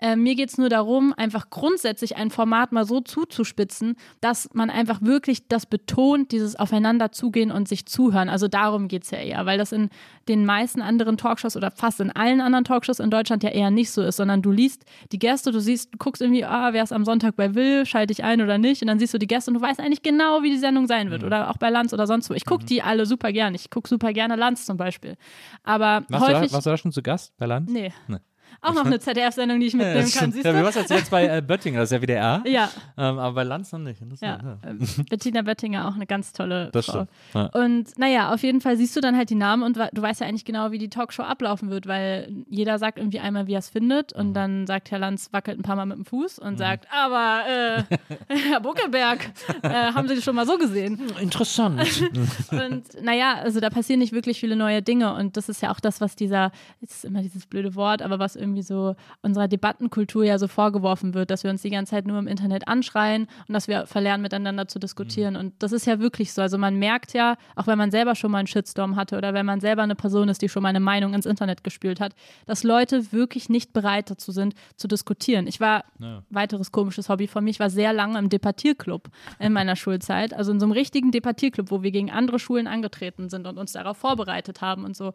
Äh, 0.00 0.14
mir 0.14 0.36
geht 0.36 0.50
es 0.50 0.58
nur 0.58 0.68
darum, 0.68 1.12
einfach 1.16 1.50
grundsätzlich 1.50 2.16
ein 2.16 2.30
Format 2.30 2.70
mal 2.70 2.84
so 2.84 3.00
zuzuspitzen, 3.48 3.96
dass 4.20 4.50
man 4.52 4.70
einfach 4.70 5.00
wirklich 5.02 5.48
das 5.48 5.66
betont, 5.66 6.32
dieses 6.32 6.56
Aufeinander 6.56 7.12
zugehen 7.12 7.50
und 7.50 7.68
sich 7.68 7.86
zuhören. 7.86 8.28
Also 8.28 8.48
darum 8.48 8.88
geht 8.88 9.04
es 9.04 9.10
ja 9.10 9.18
eher, 9.18 9.46
weil 9.46 9.58
das 9.58 9.72
in 9.72 9.90
den 10.28 10.44
meisten 10.44 10.82
anderen 10.82 11.16
Talkshows 11.16 11.56
oder 11.56 11.70
fast 11.70 12.00
in 12.00 12.10
allen 12.10 12.40
anderen 12.40 12.64
Talkshows 12.64 13.00
in 13.00 13.10
Deutschland 13.10 13.42
ja 13.42 13.50
eher 13.50 13.70
nicht 13.70 13.90
so 13.90 14.02
ist, 14.02 14.16
sondern 14.16 14.42
du 14.42 14.50
liest 14.50 14.84
die 15.12 15.18
Gäste, 15.18 15.50
du 15.50 15.60
siehst, 15.60 15.94
du 15.94 15.98
guckst 15.98 16.20
irgendwie, 16.20 16.44
ah, 16.44 16.72
wer 16.72 16.82
ist 16.82 16.92
am 16.92 17.04
Sonntag 17.04 17.36
bei 17.36 17.54
Will, 17.54 17.86
schalte 17.86 18.12
ich 18.12 18.24
ein 18.24 18.40
oder 18.40 18.58
nicht, 18.58 18.82
und 18.82 18.88
dann 18.88 18.98
siehst 18.98 19.14
du 19.14 19.18
die 19.18 19.26
Gäste 19.26 19.50
und 19.50 19.54
du 19.54 19.60
weißt 19.60 19.80
eigentlich 19.80 20.02
genau, 20.02 20.42
wie 20.42 20.50
die 20.50 20.58
Sendung 20.58 20.86
sein 20.86 21.10
wird 21.10 21.24
oder 21.24 21.50
auch 21.50 21.56
bei 21.56 21.70
Lanz 21.70 21.92
oder 21.92 22.06
sonst 22.06 22.30
wo. 22.30 22.34
Ich 22.34 22.44
gucke 22.44 22.64
die 22.64 22.82
alle 22.82 23.06
super 23.06 23.32
gerne. 23.32 23.56
Ich 23.56 23.70
gucke 23.70 23.88
super 23.88 24.12
gerne 24.12 24.36
Lanz 24.36 24.66
zum 24.66 24.76
Beispiel. 24.76 25.16
Aber 25.62 26.04
Warst, 26.08 26.28
du 26.28 26.32
da, 26.32 26.38
häufig. 26.40 26.52
warst 26.52 26.66
du 26.66 26.70
da 26.70 26.76
schon 26.76 26.92
zu 26.92 27.02
Gast 27.02 27.36
bei 27.38 27.46
Lanz? 27.46 27.70
nee. 27.70 27.92
Nee. 28.08 28.18
Auch 28.60 28.74
noch 28.74 28.84
eine 28.86 28.98
ZDF-Sendung, 28.98 29.60
die 29.60 29.66
ich 29.66 29.74
mitnehmen 29.74 30.10
kann, 30.10 30.32
siehst 30.32 30.44
ja, 30.44 30.52
du? 30.52 30.58
du 30.58 30.64
warst 30.64 30.76
jetzt, 30.76 30.90
jetzt 30.90 31.10
bei 31.10 31.26
äh, 31.38 31.40
Böttingen, 31.42 31.78
das 31.78 31.90
ist 31.90 31.96
ja 31.96 32.02
WDR. 32.02 32.42
Ja, 32.46 32.70
Ähm, 32.96 33.18
aber 33.18 33.32
bei 33.34 33.42
Lanz 33.44 33.70
noch 33.72 33.78
nicht. 33.78 34.00
ja. 34.20 34.58
Ähm, 34.66 34.78
Bettina 35.08 35.42
Böttinger 35.42 35.88
auch 35.88 35.94
eine 35.94 36.06
ganz 36.06 36.32
tolle 36.32 36.70
Das 36.72 36.86
Frau. 36.86 36.92
stimmt. 37.04 37.10
Ja. 37.34 37.46
Und 37.62 37.98
naja, 37.98 38.32
auf 38.34 38.42
jeden 38.42 38.60
Fall 38.60 38.76
siehst 38.76 38.96
du 38.96 39.00
dann 39.00 39.16
halt 39.16 39.30
die 39.30 39.34
Namen 39.36 39.62
und 39.62 39.76
du 39.76 40.02
weißt 40.02 40.20
ja 40.20 40.26
eigentlich 40.26 40.44
genau, 40.44 40.70
wie 40.72 40.78
die 40.78 40.88
Talkshow 40.90 41.22
ablaufen 41.22 41.70
wird, 41.70 41.86
weil 41.86 42.32
jeder 42.48 42.78
sagt 42.78 42.98
irgendwie 42.98 43.20
einmal, 43.20 43.46
wie 43.46 43.52
er 43.54 43.60
es 43.60 43.68
findet 43.70 44.14
Mhm. 44.14 44.20
und 44.20 44.34
dann 44.34 44.66
sagt 44.66 44.90
Herr 44.90 44.98
Lanz, 44.98 45.32
wackelt 45.32 45.58
ein 45.58 45.62
paar 45.62 45.76
Mal 45.76 45.86
mit 45.86 45.96
dem 45.98 46.04
Fuß 46.04 46.38
und 46.38 46.56
sagt, 46.58 46.86
aber 46.92 47.42
äh, 47.48 47.82
Herr 48.50 48.60
Buckelberg, 48.60 49.30
äh, 49.62 49.68
haben 49.92 50.08
Sie 50.08 50.14
das 50.16 50.24
schon 50.24 50.34
mal 50.34 50.46
so 50.46 50.56
gesehen? 50.58 51.00
Interessant. 51.20 51.80
Und 52.50 53.02
naja, 53.02 53.34
also 53.42 53.60
da 53.60 53.70
passieren 53.70 54.00
nicht 54.00 54.12
wirklich 54.12 54.40
viele 54.40 54.56
neue 54.56 54.82
Dinge 54.82 55.14
und 55.14 55.36
das 55.36 55.48
ist 55.48 55.62
ja 55.62 55.70
auch 55.70 55.80
das, 55.80 56.00
was 56.00 56.16
dieser, 56.16 56.50
jetzt 56.80 56.92
ist 56.96 57.04
immer 57.04 57.22
dieses 57.22 57.46
blöde 57.46 57.74
Wort, 57.74 58.02
aber 58.02 58.18
was 58.18 58.36
irgendwie 58.36 58.47
so 58.62 58.96
unserer 59.22 59.48
Debattenkultur 59.48 60.24
ja 60.24 60.38
so 60.38 60.48
vorgeworfen 60.48 61.14
wird, 61.14 61.30
dass 61.30 61.44
wir 61.44 61.50
uns 61.50 61.62
die 61.62 61.70
ganze 61.70 61.90
Zeit 61.90 62.06
nur 62.06 62.18
im 62.18 62.26
Internet 62.26 62.68
anschreien 62.68 63.26
und 63.46 63.54
dass 63.54 63.68
wir 63.68 63.86
verlernen, 63.86 64.22
miteinander 64.22 64.68
zu 64.68 64.78
diskutieren. 64.78 65.36
Und 65.36 65.54
das 65.62 65.72
ist 65.72 65.86
ja 65.86 66.00
wirklich 66.00 66.32
so. 66.32 66.42
Also 66.42 66.58
man 66.58 66.76
merkt 66.78 67.12
ja, 67.12 67.36
auch 67.56 67.66
wenn 67.66 67.78
man 67.78 67.90
selber 67.90 68.14
schon 68.14 68.30
mal 68.30 68.38
einen 68.38 68.46
Shitstorm 68.46 68.96
hatte 68.96 69.16
oder 69.16 69.34
wenn 69.34 69.46
man 69.46 69.60
selber 69.60 69.82
eine 69.82 69.94
Person 69.94 70.28
ist, 70.28 70.42
die 70.42 70.48
schon 70.48 70.62
mal 70.62 70.70
eine 70.70 70.80
Meinung 70.80 71.14
ins 71.14 71.26
Internet 71.26 71.64
gespült 71.64 72.00
hat, 72.00 72.14
dass 72.46 72.64
Leute 72.64 73.12
wirklich 73.12 73.48
nicht 73.48 73.72
bereit 73.72 74.10
dazu 74.10 74.32
sind, 74.32 74.54
zu 74.76 74.88
diskutieren. 74.88 75.46
Ich 75.46 75.60
war, 75.60 75.84
weiteres 76.30 76.72
komisches 76.72 77.08
Hobby 77.08 77.26
von 77.26 77.44
mir, 77.44 77.50
ich 77.50 77.60
war 77.60 77.70
sehr 77.70 77.92
lange 77.92 78.18
im 78.18 78.28
Debattierclub 78.28 79.08
in 79.38 79.52
meiner 79.52 79.76
Schulzeit. 79.76 80.34
Also 80.34 80.52
in 80.52 80.60
so 80.60 80.66
einem 80.66 80.72
richtigen 80.72 81.10
Debattierclub, 81.10 81.70
wo 81.70 81.82
wir 81.82 81.90
gegen 81.90 82.10
andere 82.10 82.38
Schulen 82.38 82.66
angetreten 82.66 83.28
sind 83.28 83.46
und 83.46 83.58
uns 83.58 83.72
darauf 83.72 83.96
vorbereitet 83.96 84.60
haben 84.60 84.84
und 84.84 84.96
so. 84.96 85.12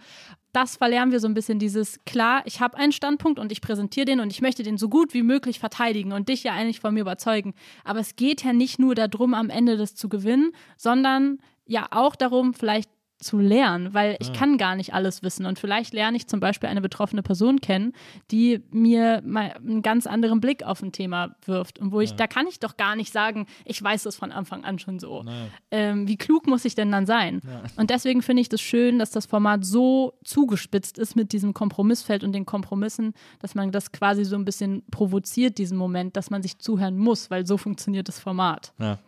Das 0.53 0.77
verlernen 0.77 1.11
wir 1.11 1.19
so 1.19 1.27
ein 1.27 1.33
bisschen, 1.33 1.57
dieses, 1.57 1.99
klar, 2.05 2.43
ich 2.45 2.61
habe 2.61 2.77
einen 2.77 2.91
Standpunkt 2.91 3.39
und 3.39 3.51
ich 3.51 3.59
präsentiere 3.59 4.05
den 4.05 4.19
und 4.19 4.31
ich 4.31 4.41
möchte 4.41 4.61
den 4.61 4.77
so 4.77 4.87
gut 4.87 5.15
wie 5.15 5.23
möglich 5.23 5.59
verteidigen 5.59 6.13
und 6.13 6.29
dich 6.29 6.43
ja 6.43 6.53
eigentlich 6.53 6.79
von 6.79 6.93
mir 6.93 7.01
überzeugen. 7.01 7.55
Aber 7.83 7.99
es 7.99 8.15
geht 8.15 8.43
ja 8.43 8.53
nicht 8.53 8.77
nur 8.77 8.93
darum, 8.93 9.33
am 9.33 9.49
Ende 9.49 9.77
das 9.77 9.95
zu 9.95 10.09
gewinnen, 10.09 10.51
sondern 10.77 11.39
ja 11.65 11.87
auch 11.89 12.15
darum, 12.15 12.53
vielleicht 12.53 12.89
zu 13.23 13.39
lernen, 13.39 13.93
weil 13.93 14.17
ich 14.19 14.33
kann 14.33 14.57
gar 14.57 14.75
nicht 14.75 14.93
alles 14.93 15.23
wissen 15.23 15.45
und 15.45 15.59
vielleicht 15.59 15.93
lerne 15.93 16.17
ich 16.17 16.27
zum 16.27 16.39
Beispiel 16.39 16.69
eine 16.69 16.81
betroffene 16.81 17.23
Person 17.23 17.61
kennen, 17.61 17.93
die 18.31 18.63
mir 18.71 19.21
mal 19.25 19.53
einen 19.53 19.81
ganz 19.81 20.05
anderen 20.05 20.39
Blick 20.39 20.63
auf 20.63 20.81
ein 20.81 20.91
Thema 20.91 21.35
wirft 21.45 21.79
und 21.79 21.91
wo 21.91 22.01
ich, 22.01 22.13
da 22.13 22.27
kann 22.27 22.47
ich 22.47 22.59
doch 22.59 22.77
gar 22.77 22.95
nicht 22.95 23.11
sagen, 23.11 23.47
ich 23.65 23.81
weiß 23.81 24.05
es 24.05 24.15
von 24.15 24.31
Anfang 24.31 24.63
an 24.63 24.79
schon 24.79 24.99
so. 24.99 25.25
Ähm, 25.71 26.07
wie 26.07 26.17
klug 26.17 26.47
muss 26.47 26.65
ich 26.65 26.75
denn 26.75 26.91
dann 26.91 27.05
sein? 27.05 27.41
Und 27.77 27.89
deswegen 27.89 28.21
finde 28.21 28.41
ich 28.41 28.49
das 28.49 28.61
schön, 28.61 28.99
dass 28.99 29.11
das 29.11 29.25
Format 29.25 29.65
so 29.65 30.13
zugespitzt 30.23 30.97
ist 30.99 31.15
mit 31.15 31.31
diesem 31.33 31.53
Kompromissfeld 31.53 32.23
und 32.23 32.33
den 32.33 32.45
Kompromissen, 32.45 33.13
dass 33.39 33.55
man 33.55 33.71
das 33.71 33.91
quasi 33.91 34.25
so 34.25 34.35
ein 34.35 34.45
bisschen 34.45 34.83
provoziert, 34.91 35.57
diesen 35.57 35.77
Moment, 35.77 36.17
dass 36.17 36.29
man 36.29 36.43
sich 36.43 36.59
zuhören 36.59 36.97
muss, 36.97 37.31
weil 37.31 37.45
so 37.45 37.57
funktioniert 37.57 38.07
das 38.07 38.19
Format. 38.19 38.73
ja. 38.79 38.99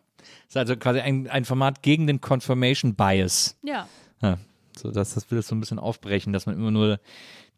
Das 0.47 0.49
ist 0.49 0.57
also 0.57 0.75
quasi 0.75 0.99
ein, 0.99 1.27
ein 1.29 1.45
Format 1.45 1.81
gegen 1.81 2.07
den 2.07 2.21
Confirmation 2.21 2.95
Bias. 2.95 3.57
Ja. 3.63 3.87
Ja. 4.25 4.37
So, 4.77 4.91
das, 4.91 5.13
das 5.13 5.31
will 5.31 5.37
es 5.39 5.47
so 5.47 5.55
ein 5.55 5.61
bisschen 5.61 5.79
aufbrechen, 5.79 6.33
dass 6.33 6.45
man 6.47 6.55
immer 6.57 6.69
nur 6.69 6.99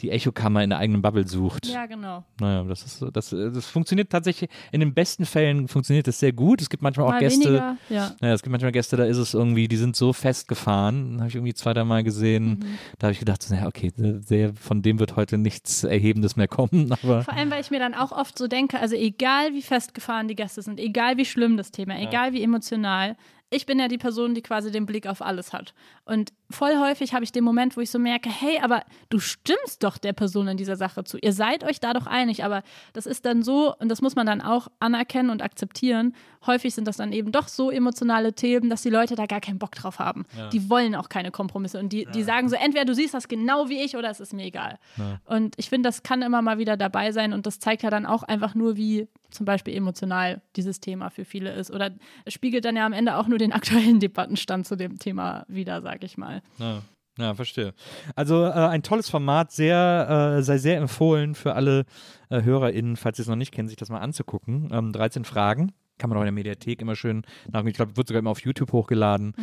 die 0.02 0.12
Echokammer 0.12 0.64
in 0.64 0.70
der 0.70 0.78
eigenen 0.78 1.02
Bubble 1.02 1.28
sucht. 1.28 1.66
Ja, 1.66 1.88
genau. 1.88 2.24
Naja, 2.40 2.64
das 2.66 2.84
ist 2.84 3.00
so- 3.00 3.10
das, 3.10 3.32
das 3.32 3.66
funktioniert 3.66 4.12
tatsächlich, 4.12 4.52
in 4.72 4.82
den 4.82 4.94
besten 4.94 5.26
Fällen 5.26 5.68
funktioniert 5.68 6.06
das 6.06 6.20
sehr 6.20 6.32
gut. 6.32 6.62
Es 6.62 6.70
gibt 6.70 6.84
manchmal 6.84 7.08
auch 7.08 7.12
Mal 7.14 7.20
Gäste, 7.20 7.46
weniger, 7.46 7.78
ja. 7.90 8.16
Naja, 8.22 8.36
es 8.36 8.44
gibt 8.44 8.52
manchmal 8.52 8.72
Gäste, 8.72 8.96
da 8.96 9.06
ist 9.06 9.18
es 9.18 9.34
irgendwie, 9.34 9.68
die 9.68 9.78
sind 9.78 9.96
so 9.96 10.14
festgefahren, 10.14 11.18
habe 11.18 11.30
ich 11.30 11.36
irgendwie 11.36 11.56
zwei, 11.56 11.74
drei 11.74 11.84
Mal 11.84 12.04
gesehen. 12.04 12.60
Mhm. 12.60 12.78
Da 13.00 13.08
habe 13.08 13.14
ich 13.14 13.20
gedacht, 13.20 13.42
so, 13.42 13.56
naja, 13.56 13.66
okay, 13.66 13.92
der, 13.98 14.54
von 14.54 14.84
dem 14.84 15.00
wird 15.00 15.16
heute 15.16 15.40
nichts 15.40 15.84
Erhebendes 15.84 16.36
mehr 16.36 16.48
kommen, 16.48 16.92
aber 17.04 17.24
Vor 17.24 17.34
allem, 17.34 17.50
weil 17.50 17.62
ich 17.62 17.72
mir 17.72 17.80
dann 17.80 17.96
auch 17.96 18.12
oft 18.12 18.38
so 18.38 18.48
denke, 18.48 18.80
also 18.80 18.96
egal 18.96 19.54
wie 19.54 19.64
festgefahren 19.64 20.28
die 20.28 20.36
Gäste 20.36 20.62
sind, 20.62 20.80
egal 20.80 21.18
wie 21.18 21.26
schlimm 21.26 21.58
das 21.58 21.72
Thema, 21.72 22.00
egal 22.00 22.34
wie 22.34 22.44
emotional, 22.44 23.18
ich 23.50 23.66
bin 23.66 23.80
ja 23.80 23.88
die 23.88 23.98
Person, 23.98 24.36
die 24.36 24.42
quasi 24.42 24.72
den 24.72 24.86
Blick 24.86 25.08
auf 25.08 25.22
alles 25.22 25.54
hat. 25.54 25.74
Und 26.04 26.34
voll 26.50 26.78
häufig 26.80 27.14
habe 27.14 27.24
ich 27.24 27.32
den 27.32 27.44
Moment, 27.44 27.78
wo 27.78 27.82
ich 27.82 27.90
so 27.90 28.00
merke, 28.00 28.30
hey, 28.30 28.60
aber 28.62 28.84
du 29.10 29.20
stimmst 29.20 29.84
doch 29.84 29.98
der 29.98 30.14
Person 30.14 30.50
in 30.50 30.58
dieser 30.58 30.76
Sache 30.76 31.06
zu. 31.06 31.18
Ihr 31.18 31.32
seid 31.32 31.64
euch 31.64 31.80
da 31.80 31.94
doch 31.94 32.08
einig, 32.08 32.44
aber 32.44 32.64
das 32.92 33.06
ist 33.06 33.26
dann 33.26 33.44
so, 33.44 33.74
und 33.78 33.90
das 33.90 34.02
muss 34.02 34.16
man 34.16 34.26
dann 34.26 34.42
auch 34.42 34.68
anerkennen 34.80 35.30
und 35.30 35.42
akzeptieren. 35.42 36.14
Häufig 36.48 36.74
sind 36.74 36.88
das 36.88 36.98
dann 36.98 37.12
eben 37.12 37.32
doch 37.32 37.48
so 37.48 37.70
emotionale 37.70 38.34
Themen, 38.34 38.70
dass 38.70 38.82
die 38.82 38.90
Leute 38.90 39.16
da 39.16 39.26
gar 39.26 39.42
keinen 39.42 39.60
Bock 39.60 39.72
drauf 39.72 40.00
haben. 40.00 40.26
Die 40.52 40.70
wollen 40.70 40.96
auch 40.96 41.10
keine 41.10 41.32
Kompromisse. 41.32 41.80
Und 41.80 41.94
die, 41.94 42.06
die 42.14 42.24
sagen 42.24 42.50
so, 42.50 42.56
entweder 42.56 42.86
du 42.86 42.96
siehst 42.96 43.14
das 43.14 43.28
genau 43.28 43.70
wie 43.70 43.84
ich 43.84 43.96
oder 43.96 44.10
es 44.10 44.20
ist 44.20 44.34
mir 44.34 44.46
egal. 44.46 44.80
Und 45.26 45.56
ich 45.58 45.70
finde, 45.70 45.88
das 45.88 46.04
kann 46.04 46.22
immer 46.22 46.42
mal 46.42 46.58
wieder 46.58 46.78
dabei 46.78 47.12
sein 47.12 47.34
und 47.34 47.46
das 47.46 47.60
zeigt 47.60 47.84
ja 47.84 47.90
dann 47.90 48.06
auch 48.06 48.24
einfach 48.24 48.56
nur, 48.56 48.78
wie 48.78 49.08
zum 49.30 49.46
Beispiel 49.46 49.76
emotional 49.76 50.42
dieses 50.56 50.80
Thema 50.80 51.10
für 51.10 51.26
viele 51.26 51.52
ist. 51.54 51.72
Oder 51.72 51.92
es 52.26 52.34
spiegelt 52.34 52.66
dann 52.66 52.76
ja 52.76 52.86
am 52.86 52.94
Ende 52.94 53.18
auch 53.18 53.28
nur 53.28 53.38
den 53.38 53.52
aktuellen 53.54 54.00
Debattenstand 54.00 54.68
zu 54.68 54.76
dem 54.76 55.00
Thema 55.00 55.46
wieder, 55.48 55.82
sag 55.82 56.04
ich 56.04 56.18
mal. 56.18 56.42
Ja, 56.58 56.82
ja 57.18 57.36
verstehe. 57.36 57.74
Also 58.16 58.46
äh, 58.46 58.52
ein 58.52 58.84
tolles 58.84 59.10
Format, 59.10 59.52
sehr, 59.52 60.38
äh, 60.38 60.44
sei 60.44 60.58
sehr 60.58 60.78
empfohlen 60.78 61.36
für 61.36 61.54
alle 61.54 61.86
äh, 62.30 62.42
HörerInnen, 62.42 62.96
falls 62.96 63.18
sie 63.18 63.24
es 63.24 63.30
noch 63.30 63.36
nicht 63.36 63.54
kennen, 63.54 63.68
sich 63.68 63.78
das 63.78 63.90
mal 63.90 64.00
anzugucken. 64.00 64.70
Ähm, 64.72 64.92
13 64.92 65.26
Fragen. 65.26 65.74
Kann 65.98 66.10
man 66.10 66.18
auch 66.18 66.22
in 66.22 66.28
der 66.28 66.32
Mediathek 66.34 66.82
immer 66.82 66.96
schön 66.96 67.24
nachgucken. 67.48 67.68
Ich 67.70 67.76
glaube, 67.76 67.98
wird 67.98 68.08
sogar 68.08 68.20
immer 68.20 68.30
auf 68.30 68.42
YouTube 68.42 68.72
hochgeladen. 68.72 69.34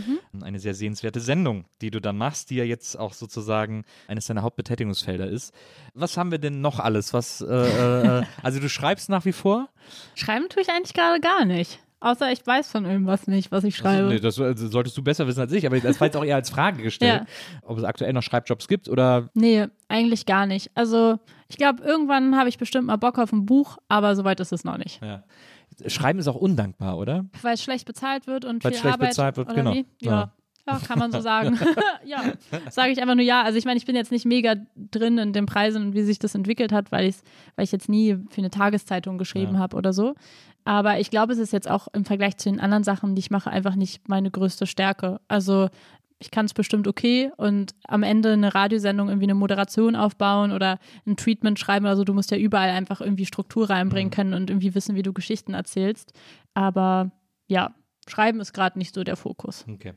Eine 0.40 0.58
sehr 0.58 0.74
sehenswerte 0.74 1.20
Sendung, 1.20 1.64
die 1.80 1.90
du 1.90 2.00
dann 2.00 2.16
machst, 2.16 2.50
die 2.50 2.56
ja 2.56 2.64
jetzt 2.64 2.98
auch 2.98 3.12
sozusagen 3.12 3.84
eines 4.08 4.26
deiner 4.26 4.42
Hauptbetätigungsfelder 4.42 5.28
ist. 5.28 5.52
Was 5.94 6.16
haben 6.16 6.30
wir 6.30 6.38
denn 6.38 6.60
noch 6.60 6.80
alles? 6.80 7.12
Was, 7.12 7.40
äh, 7.40 8.18
äh, 8.20 8.22
also 8.42 8.60
du 8.60 8.68
schreibst 8.68 9.08
nach 9.08 9.24
wie 9.24 9.32
vor? 9.32 9.68
Schreiben 10.14 10.48
tue 10.48 10.62
ich 10.62 10.70
eigentlich 10.70 10.94
gerade 10.94 11.20
gar 11.20 11.44
nicht. 11.44 11.80
Außer 12.04 12.30
ich 12.30 12.46
weiß 12.46 12.70
von 12.70 12.84
irgendwas 12.84 13.26
nicht, 13.28 13.50
was 13.50 13.64
ich 13.64 13.76
schreibe. 13.76 14.08
Nee, 14.08 14.20
das 14.20 14.38
äh, 14.38 14.54
solltest 14.54 14.94
du 14.98 15.02
besser 15.02 15.26
wissen 15.26 15.40
als 15.40 15.52
ich, 15.52 15.64
aber 15.66 15.80
das 15.80 16.00
war 16.00 16.06
jetzt 16.06 16.18
auch 16.18 16.24
eher 16.24 16.36
als 16.36 16.50
Frage 16.50 16.82
gestellt, 16.82 17.22
ob 17.62 17.78
es 17.78 17.84
aktuell 17.84 18.12
noch 18.12 18.22
Schreibjobs 18.22 18.68
gibt 18.68 18.90
oder 18.90 19.30
Nee, 19.32 19.68
eigentlich 19.88 20.26
gar 20.26 20.44
nicht. 20.44 20.70
Also, 20.74 21.18
ich 21.48 21.56
glaube, 21.56 21.82
irgendwann 21.82 22.36
habe 22.36 22.50
ich 22.50 22.58
bestimmt 22.58 22.88
mal 22.88 22.96
Bock 22.96 23.18
auf 23.18 23.32
ein 23.32 23.46
Buch, 23.46 23.78
aber 23.88 24.16
soweit 24.16 24.38
ist 24.40 24.52
es 24.52 24.64
noch 24.64 24.76
nicht. 24.76 25.00
Ja. 25.02 25.24
Schreiben 25.86 26.18
ist 26.18 26.28
auch 26.28 26.36
undankbar, 26.36 26.96
oder? 26.98 27.26
Weil 27.42 27.54
es 27.54 27.62
schlecht 27.62 27.86
bezahlt 27.86 28.26
wird 28.26 28.44
und 28.44 28.62
Weil 28.64 28.72
viel 28.72 28.76
es 28.76 28.80
schlecht 28.80 28.94
Arbeit. 28.94 29.08
bezahlt 29.10 29.36
wird, 29.36 29.48
oder 29.48 29.56
genau. 29.56 29.72
Wie? 29.74 29.86
Ja. 30.00 30.10
Ja. 30.12 30.32
ja. 30.66 30.78
kann 30.86 30.98
man 30.98 31.12
so 31.12 31.20
sagen. 31.20 31.58
ja, 32.04 32.22
sage 32.70 32.92
ich 32.92 33.00
einfach 33.00 33.14
nur 33.14 33.24
ja. 33.24 33.42
Also 33.42 33.58
ich 33.58 33.64
meine, 33.64 33.76
ich 33.78 33.86
bin 33.86 33.96
jetzt 33.96 34.12
nicht 34.12 34.24
mega 34.26 34.56
drin 34.76 35.18
in 35.18 35.32
den 35.32 35.46
Preisen 35.46 35.86
und 35.86 35.94
wie 35.94 36.02
sich 36.02 36.18
das 36.18 36.34
entwickelt 36.34 36.72
hat, 36.72 36.92
weil, 36.92 37.06
ich's, 37.06 37.22
weil 37.56 37.64
ich 37.64 37.72
jetzt 37.72 37.88
nie 37.88 38.16
für 38.30 38.38
eine 38.38 38.50
Tageszeitung 38.50 39.18
geschrieben 39.18 39.54
Ja. 39.54 39.58
habe 39.60 39.76
oder 39.76 39.92
so. 39.92 40.14
Aber 40.66 40.98
ich 40.98 41.10
glaube, 41.10 41.34
es 41.34 41.38
ist 41.38 41.52
jetzt 41.52 41.68
auch 41.70 41.88
im 41.92 42.06
Vergleich 42.06 42.38
zu 42.38 42.48
den 42.50 42.58
anderen 42.58 42.84
Sachen, 42.84 43.14
die 43.14 43.20
ich 43.20 43.30
mache, 43.30 43.50
einfach 43.50 43.74
nicht 43.74 44.08
meine 44.08 44.30
größte 44.30 44.66
Stärke. 44.66 45.20
Also 45.28 45.68
ich 46.24 46.30
kann 46.30 46.46
es 46.46 46.54
bestimmt 46.54 46.88
okay 46.88 47.30
und 47.36 47.74
am 47.86 48.02
Ende 48.02 48.32
eine 48.32 48.54
Radiosendung 48.54 49.08
irgendwie 49.08 49.26
eine 49.26 49.34
Moderation 49.34 49.94
aufbauen 49.94 50.52
oder 50.52 50.78
ein 51.06 51.16
Treatment 51.16 51.58
schreiben. 51.58 51.84
Also 51.84 52.02
du 52.02 52.14
musst 52.14 52.30
ja 52.30 52.38
überall 52.38 52.70
einfach 52.70 53.02
irgendwie 53.02 53.26
Struktur 53.26 53.68
reinbringen 53.68 54.10
können 54.10 54.32
und 54.32 54.48
irgendwie 54.48 54.74
wissen, 54.74 54.96
wie 54.96 55.02
du 55.02 55.12
Geschichten 55.12 55.52
erzählst. 55.52 56.14
Aber 56.54 57.10
ja, 57.46 57.74
Schreiben 58.08 58.40
ist 58.40 58.54
gerade 58.54 58.78
nicht 58.78 58.94
so 58.94 59.04
der 59.04 59.16
Fokus. 59.16 59.66
Okay. 59.68 59.92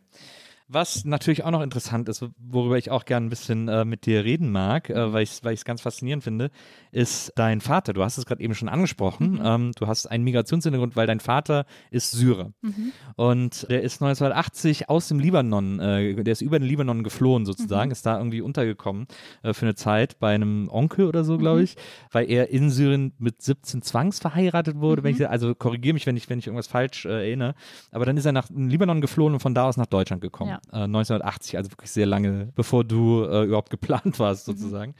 Was 0.70 1.06
natürlich 1.06 1.46
auch 1.46 1.52
noch 1.52 1.62
interessant 1.62 2.10
ist, 2.10 2.26
worüber 2.38 2.78
ich 2.78 2.92
auch 2.92 3.06
gerne 3.06 3.28
ein 3.28 3.30
bisschen 3.30 3.70
äh, 3.70 3.86
mit 3.86 4.06
dir 4.06 4.26
reden 4.26 4.52
mag, 4.52 4.90
äh, 4.90 5.14
weil 5.14 5.24
ich 5.24 5.32
es 5.32 5.44
weil 5.46 5.54
ich's 5.54 5.64
ganz 5.64 5.80
faszinierend 5.82 6.26
finde, 6.26 6.52
ist 6.92 7.32
dein 7.38 7.62
Vater. 7.62 7.94
Du 7.94 8.04
hast 8.04 8.18
es 8.18 8.26
gerade 8.26 8.42
eben 8.44 8.54
schon 8.54 8.68
angesprochen. 8.68 9.34
Mhm. 9.34 9.42
Ähm, 9.44 9.72
du 9.78 9.88
hast 9.88 10.08
einen 10.08 10.26
Migrationshintergrund, 10.26 10.98
weil 10.98 11.08
dein 11.08 11.22
Vater 11.22 11.66
ist 11.90 12.12
Syrer. 12.12 12.52
Mhm. 12.62 12.92
Und 13.16 13.70
der 13.70 13.82
ist 13.82 14.02
1980 14.02 14.90
aus 14.90 15.08
dem 15.08 15.20
Libanon, 15.20 15.80
äh, 15.80 16.22
der 16.22 16.34
ist 16.34 16.42
über 16.42 16.60
den 16.60 16.68
Libanon 16.68 17.04
geflohen 17.04 17.46
sozusagen, 17.46 17.88
Mhm. 17.88 17.92
ist 17.94 18.06
da 18.06 18.18
irgendwie 18.18 18.42
untergekommen 18.42 19.08
äh, 19.44 19.54
für 19.54 19.66
eine 19.68 19.76
Zeit 19.76 20.20
bei 20.20 20.36
einem 20.36 20.68
Onkel 20.70 21.06
oder 21.08 21.24
so, 21.24 21.36
Mhm. 21.36 21.40
glaube 21.40 21.64
ich, 21.64 21.78
weil 22.12 22.30
er 22.30 22.50
in 22.50 22.72
Syrien 22.72 23.14
mit 23.20 23.42
17 23.42 23.82
zwangsverheiratet 23.82 24.82
wurde. 24.82 25.02
Wenn 25.04 25.16
Mhm. 25.16 25.22
ich, 25.22 25.30
also 25.30 25.56
korrigiere 25.56 25.94
mich, 25.94 26.06
wenn 26.08 26.18
ich, 26.18 26.30
wenn 26.30 26.40
ich 26.40 26.48
irgendwas 26.48 26.68
falsch 26.68 27.06
äh, 27.06 27.10
erinnere. 27.28 27.56
Aber 27.92 28.06
dann 28.06 28.18
ist 28.18 28.26
er 28.26 28.34
nach 28.34 28.50
Libanon 28.54 29.00
geflohen 29.00 29.34
und 29.34 29.40
von 29.40 29.56
da 29.56 29.64
aus 29.66 29.78
nach 29.78 29.86
Deutschland 29.86 30.22
gekommen. 30.22 30.50
Ja. 30.52 30.57
Äh, 30.72 30.84
1980, 30.84 31.58
also 31.58 31.72
wirklich 31.72 31.92
sehr 31.92 32.06
lange, 32.06 32.52
bevor 32.56 32.84
du 32.84 33.24
äh, 33.24 33.44
überhaupt 33.46 33.70
geplant 33.70 34.20
warst, 34.20 34.48
Mhm. 34.48 34.52
sozusagen. 34.54 34.96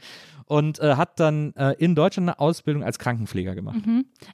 Und 0.46 0.78
äh, 0.80 0.94
hat 0.94 1.20
dann 1.20 1.54
äh, 1.56 1.72
in 1.78 1.94
Deutschland 1.94 2.26
eine 2.26 2.38
Ausbildung 2.40 2.82
als 2.82 2.98
Krankenpfleger 2.98 3.54
gemacht. 3.54 3.80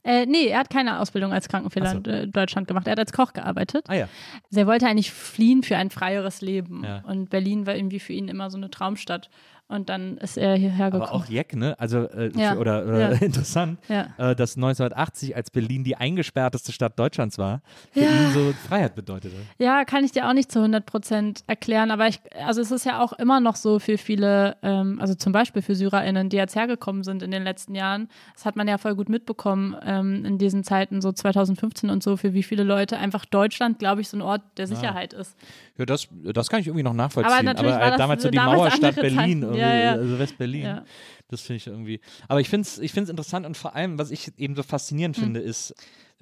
Äh, 0.04 0.26
nee, 0.26 0.46
er 0.46 0.60
hat 0.60 0.70
keine 0.70 1.00
Ausbildung 1.00 1.32
als 1.32 1.48
Krankenpfleger 1.48 1.88
Ach 1.90 1.94
in 1.94 2.04
äh, 2.04 2.28
Deutschland 2.28 2.68
gemacht. 2.68 2.86
Er 2.86 2.92
hat 2.92 3.00
als 3.00 3.12
Koch 3.12 3.32
gearbeitet. 3.32 3.86
Ah 3.88 3.94
ja. 3.94 4.08
Also 4.48 4.60
er 4.60 4.68
wollte 4.68 4.86
eigentlich 4.86 5.10
fliehen 5.10 5.64
für 5.64 5.76
ein 5.76 5.90
freieres 5.90 6.40
Leben. 6.40 6.84
Ja. 6.84 7.02
Und 7.04 7.30
Berlin 7.30 7.66
war 7.66 7.74
irgendwie 7.74 7.98
für 7.98 8.12
ihn 8.12 8.28
immer 8.28 8.48
so 8.48 8.56
eine 8.56 8.70
Traumstadt. 8.70 9.28
Und 9.66 9.88
dann 9.88 10.18
ist 10.18 10.36
er 10.36 10.56
hierher 10.56 10.90
gekommen. 10.90 11.02
Aber 11.10 11.12
auch 11.14 11.26
Jeck, 11.26 11.56
ne? 11.56 11.74
Also, 11.78 12.00
äh, 12.10 12.30
Ja. 12.36 12.56
oder, 12.58 12.84
oder 12.84 12.98
Ja. 12.98 13.08
interessant, 13.22 13.78
Ja. 13.88 14.08
äh, 14.18 14.36
dass 14.36 14.56
1980, 14.56 15.34
als 15.36 15.50
Berlin 15.50 15.84
die 15.84 15.96
eingesperrteste 15.96 16.70
Stadt 16.70 16.98
Deutschlands 16.98 17.38
war, 17.38 17.62
für 17.90 18.00
ihn 18.00 18.30
so 18.30 18.52
Freiheit 18.52 18.94
bedeutete. 18.94 19.34
Ja, 19.58 19.84
kann 19.84 20.04
ich 20.04 20.12
dir 20.12 20.28
auch 20.28 20.34
nicht 20.34 20.52
zu 20.52 20.58
100 20.58 20.84
Prozent 20.84 21.44
erklären, 21.46 21.90
aber 21.90 22.08
ich, 22.08 22.20
also 22.46 22.60
es 22.60 22.70
ist 22.70 22.84
ja 22.84 23.02
auch 23.02 23.14
immer 23.14 23.40
noch 23.40 23.56
so 23.56 23.78
für 23.78 23.96
viele, 23.96 24.56
ähm, 24.62 24.98
also 25.00 25.14
zum 25.14 25.32
Beispiel 25.32 25.62
für 25.62 25.74
SyrerInnen, 25.74 26.28
die 26.28 26.36
jetzt 26.36 26.54
hergekommen 26.56 27.02
sind 27.02 27.22
in 27.22 27.30
den 27.30 27.42
letzten 27.42 27.74
Jahren. 27.74 28.08
Das 28.34 28.44
hat 28.44 28.56
man 28.56 28.68
ja 28.68 28.76
voll 28.76 28.94
gut 28.94 29.08
mitbekommen 29.08 29.74
ähm, 29.82 30.26
in 30.26 30.36
diesen 30.36 30.62
Zeiten, 30.64 31.00
so 31.00 31.10
2015 31.10 31.88
und 31.88 32.02
so, 32.02 32.18
für 32.18 32.34
wie 32.34 32.42
viele 32.42 32.64
Leute 32.64 32.98
einfach 32.98 33.24
Deutschland, 33.24 33.78
glaube 33.78 34.02
ich, 34.02 34.10
so 34.10 34.18
ein 34.18 34.22
Ort 34.22 34.42
der 34.58 34.66
Sicherheit 34.66 35.14
ist. 35.14 35.36
Ja, 35.76 35.86
das, 35.86 36.06
das 36.32 36.48
kann 36.48 36.60
ich 36.60 36.66
irgendwie 36.68 36.84
noch 36.84 36.92
nachvollziehen. 36.92 37.32
Aber 37.32 37.42
natürlich 37.42 37.72
war 37.72 37.86
äh, 37.86 37.90
das 37.90 37.98
damals 37.98 38.22
so 38.22 38.30
die 38.30 38.36
damals 38.36 38.58
Mauerstadt 38.58 38.94
Berlin, 38.96 39.42
Ja, 39.54 39.74
ja. 39.76 39.92
also 39.92 40.18
West-Berlin. 40.18 40.62
Ja. 40.62 40.84
Das 41.28 41.40
finde 41.40 41.56
ich 41.56 41.66
irgendwie. 41.66 42.00
Aber 42.28 42.40
ich 42.40 42.48
finde 42.48 42.62
es 42.68 42.78
ich 42.78 42.92
find's 42.92 43.10
interessant 43.10 43.44
und 43.44 43.56
vor 43.56 43.74
allem, 43.74 43.98
was 43.98 44.10
ich 44.12 44.30
eben 44.38 44.54
so 44.54 44.62
faszinierend 44.62 45.16
finde, 45.16 45.40
Hm. 45.40 45.46
ist, 45.48 45.74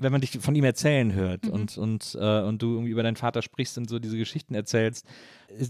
wenn 0.03 0.13
man 0.13 0.21
dich 0.21 0.39
von 0.41 0.55
ihm 0.55 0.65
erzählen 0.65 1.13
hört 1.15 1.47
Mhm. 1.47 1.51
und, 1.53 1.79
und, 1.79 2.19
äh, 2.21 2.41
und 2.43 2.61
du 2.63 2.73
irgendwie 2.75 2.91
über 2.91 3.03
deinen 3.03 3.17
Vater 3.17 3.43
sprichst 3.43 3.79
und 3.79 3.89
so 3.89 3.99
diese 3.99 4.17
Geschichten 4.17 4.55
erzählst. 4.55 5.07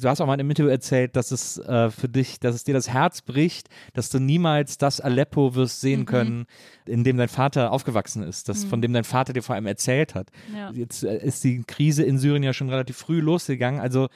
Du 0.01 0.09
hast 0.09 0.21
auch 0.21 0.27
mal 0.27 0.35
in 0.35 0.41
einem 0.41 0.51
Interview 0.51 0.71
erzählt, 0.71 1.17
dass 1.17 1.33
es 1.33 1.59
äh, 1.59 1.91
für 1.91 2.09
dich, 2.09 2.39
dass 2.39 2.55
es 2.55 2.63
dir 2.65 2.75
das 2.75 2.89
Herz 2.89 3.21
bricht, 3.23 3.69
dass 3.95 4.11
du 4.11 4.21
niemals 4.21 4.79
das 4.79 5.01
Aleppo 5.01 5.55
wirst 5.57 5.81
sehen 5.81 6.01
Mhm. 6.01 6.07
können, 6.07 6.47
in 6.87 7.03
dem 7.05 7.17
dein 7.17 7.29
Vater 7.29 7.73
aufgewachsen 7.73 8.23
ist, 8.23 8.49
das, 8.49 8.65
von 8.65 8.81
dem 8.81 8.93
dein 8.93 9.05
Vater 9.05 9.33
dir 9.33 9.43
vor 9.43 9.55
allem 9.57 9.67
erzählt 9.67 10.15
hat. 10.15 10.29
Ja. 10.55 10.71
Jetzt 10.73 11.03
äh, 11.03 11.19
ist 11.25 11.43
die 11.45 11.63
Krise 11.67 12.03
in 12.05 12.19
Syrien 12.19 12.43
ja 12.43 12.53
schon 12.53 12.71
relativ 12.71 12.97
früh 12.97 13.21
losgegangen. 13.21 13.81
Also 13.81 14.09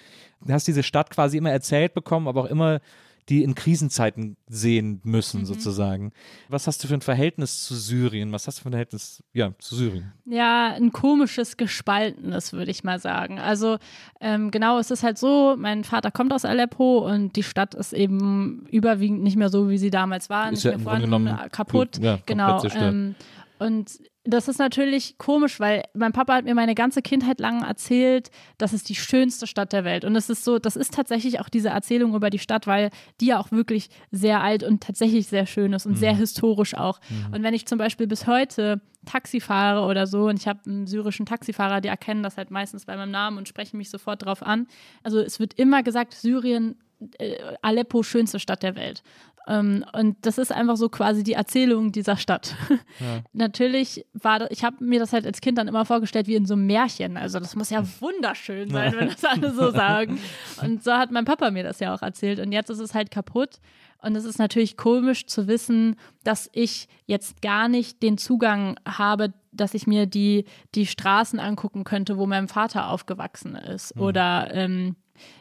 du 0.45 0.53
hast 0.53 0.69
diese 0.69 0.83
Stadt 0.85 1.11
quasi 1.11 1.37
immer 1.39 1.51
erzählt 1.51 1.95
bekommen, 1.95 2.29
aber 2.29 2.43
auch 2.43 2.47
immer 2.51 2.81
die 3.29 3.43
in 3.43 3.55
Krisenzeiten 3.57 4.37
sehen 4.47 5.01
müssen, 5.03 5.41
Mhm. 5.41 5.47
sozusagen. 5.47 6.13
Was 6.49 6.67
hast 6.67 6.83
du 6.85 6.89
für 6.89 6.95
ein 6.95 7.01
Verhältnis 7.01 7.65
zu 7.65 7.75
Syrien? 7.75 8.31
Was 8.33 8.47
hast 8.47 8.59
du 8.59 8.63
für 8.63 8.69
ein 8.69 8.73
Verhältnis, 8.73 9.23
ja, 9.33 9.53
zu 9.59 9.75
Syrien? 9.75 10.13
Ja, 10.27 10.69
ein 10.75 10.93
komisches, 10.93 11.57
gespaltenes, 11.57 12.53
würde 12.53 12.71
ich 12.71 12.85
mal 12.85 12.99
sagen. 13.01 13.39
Also 13.41 13.79
ähm, 14.21 14.51
genau, 14.51 14.79
es 14.79 14.91
ist 14.91 15.03
halt 15.03 15.19
so, 15.19 15.57
mein 15.59 15.83
Vater 15.85 16.11
kommt 16.11 16.33
aus 16.33 16.45
Aleppo 16.45 16.99
und 16.99 17.35
die 17.37 17.43
Stadt 17.43 17.75
ist 17.75 17.93
eben 17.93 18.67
überwiegend 18.71 19.23
nicht 19.23 19.37
mehr 19.37 19.49
so, 19.49 19.69
wie 19.71 19.79
sie 19.79 19.91
damals 19.91 20.31
war, 20.31 20.47
Ist 20.47 20.59
nicht 20.59 20.65
ja 20.65 20.71
im 20.73 20.85
Grunde 20.85 21.09
vorhanden, 21.09 21.27
genommen 21.27 21.51
kaputt. 21.51 21.99
ja, 21.99 22.19
genau. 22.27 22.63
Ähm, 22.77 23.15
und 23.59 23.99
das 24.27 24.49
ist 24.49 24.59
natürlich 24.59 25.19
komisch, 25.19 25.61
weil 25.61 25.85
mein 25.95 26.13
Papa 26.13 26.35
hat 26.35 26.45
mir 26.45 26.55
meine 26.55 26.75
ganze 26.75 27.03
Kindheit 27.03 27.41
lang 27.41 27.63
erzählt, 27.63 28.31
das 28.59 28.73
ist 28.73 28.89
die 28.89 28.95
schönste 28.95 29.47
Stadt 29.47 29.73
der 29.73 29.85
Welt. 29.85 30.05
Und 30.05 30.17
es 30.17 30.29
ist 30.29 30.45
so, 30.45 30.59
das 30.59 30.77
ist 30.77 30.95
tatsächlich 30.95 31.41
auch 31.41 31.49
diese 31.49 31.69
Erzählung 31.69 32.15
über 32.15 32.31
die 32.31 32.39
Stadt, 32.39 32.67
weil 32.67 32.91
die 33.21 33.27
ja 33.27 33.39
auch 33.39 33.51
wirklich 33.53 33.89
sehr 34.11 34.43
alt 34.43 34.63
und 34.63 34.83
tatsächlich 34.83 35.27
sehr 35.29 35.47
schön 35.47 35.73
ist 35.73 35.87
und 35.87 35.93
Mhm. 35.93 35.97
sehr 35.97 36.17
historisch 36.17 36.75
auch. 36.75 37.01
Und 37.33 37.43
wenn 37.43 37.55
ich 37.55 37.67
zum 37.67 37.79
Beispiel 37.79 38.07
bis 38.07 38.27
heute 38.27 38.81
Taxi 39.05 39.41
fahre 39.41 39.87
oder 39.87 40.07
so 40.07 40.25
und 40.29 40.39
ich 40.41 40.49
habe 40.49 40.61
einen 40.67 40.87
syrischen 40.87 41.27
Taxifahrer, 41.27 41.81
die 41.81 41.89
erkennen 41.89 42.23
das 42.23 42.37
halt 42.37 42.51
meistens 42.51 42.85
bei 42.87 42.97
meinem 42.97 43.13
Namen 43.13 43.39
und 43.39 43.47
sprechen 43.49 43.77
mich 43.77 43.89
sofort 43.91 44.25
drauf 44.25 44.43
an. 44.43 44.67
Also 45.05 45.21
es 45.21 45.39
wird 45.39 45.55
immer 45.55 45.83
gesagt, 45.85 46.15
Syrien, 46.15 46.77
äh, 47.19 47.37
Aleppo, 47.63 48.03
schönste 48.03 48.41
Stadt 48.41 48.63
der 48.63 48.75
Welt. 48.75 49.03
Ähm, 49.47 49.85
und 49.93 50.17
das 50.23 50.39
ist 50.39 50.53
einfach 50.53 50.77
so 50.77 50.89
quasi 50.89 51.23
die 51.23 51.35
Erzählung 51.35 51.93
dieser 51.93 52.17
Stadt. 52.17 52.57
Natürlich 53.33 54.05
war 54.13 54.41
das, 54.41 54.49
ich 54.51 54.65
habe 54.65 54.85
mir 54.85 54.99
das 54.99 55.13
halt 55.13 55.27
als 55.27 55.41
Kind 55.41 55.59
dann 55.59 55.69
immer 55.69 55.85
vorgestellt 55.85 56.27
wie 56.27 56.35
in 56.35 56.47
so 56.47 56.55
einem 56.55 56.67
Märchen. 56.67 57.17
Also 57.17 57.39
das 57.39 57.55
muss 57.55 57.71
ja 57.71 57.85
wunderschön 58.01 58.71
sein, 58.71 58.95
wenn 58.97 59.09
das 59.09 59.25
alle 59.25 59.53
so 59.53 59.71
sagen. 59.73 60.19
Und 60.63 60.83
so 60.83 60.93
hat 60.93 61.11
mein 61.13 61.25
Papa 61.25 61.51
mir 61.51 61.63
das 61.63 61.81
ja 61.81 61.95
auch 61.95 62.03
erzählt. 62.03 62.41
Und 62.41 62.53
jetzt 62.53 62.71
ist 62.71 62.81
es 62.81 62.95
halt 62.95 63.11
kaputt. 63.11 63.61
Und 64.03 64.15
es 64.15 64.25
ist 64.25 64.39
natürlich 64.39 64.77
komisch 64.77 65.27
zu 65.27 65.47
wissen, 65.47 65.97
dass 66.23 66.51
ich 66.53 66.89
jetzt 67.07 67.41
gar 67.41 67.69
nicht 67.69 68.03
den 68.03 68.19
Zugang 68.19 68.77
habe, 68.87 69.33
dass 69.53 69.75
ich 69.75 69.87
mir 69.87 70.07
die, 70.07 70.45
die 70.75 70.87
Straßen 70.87 71.41
angucken 71.41 71.85
könnte, 71.85 72.19
wo 72.19 72.27
mein 72.27 72.49
Vater 72.49 72.91
aufgewachsen 72.91 73.55
ist. 73.55 73.97
Oder 73.97 74.53
ähm, 74.53 74.97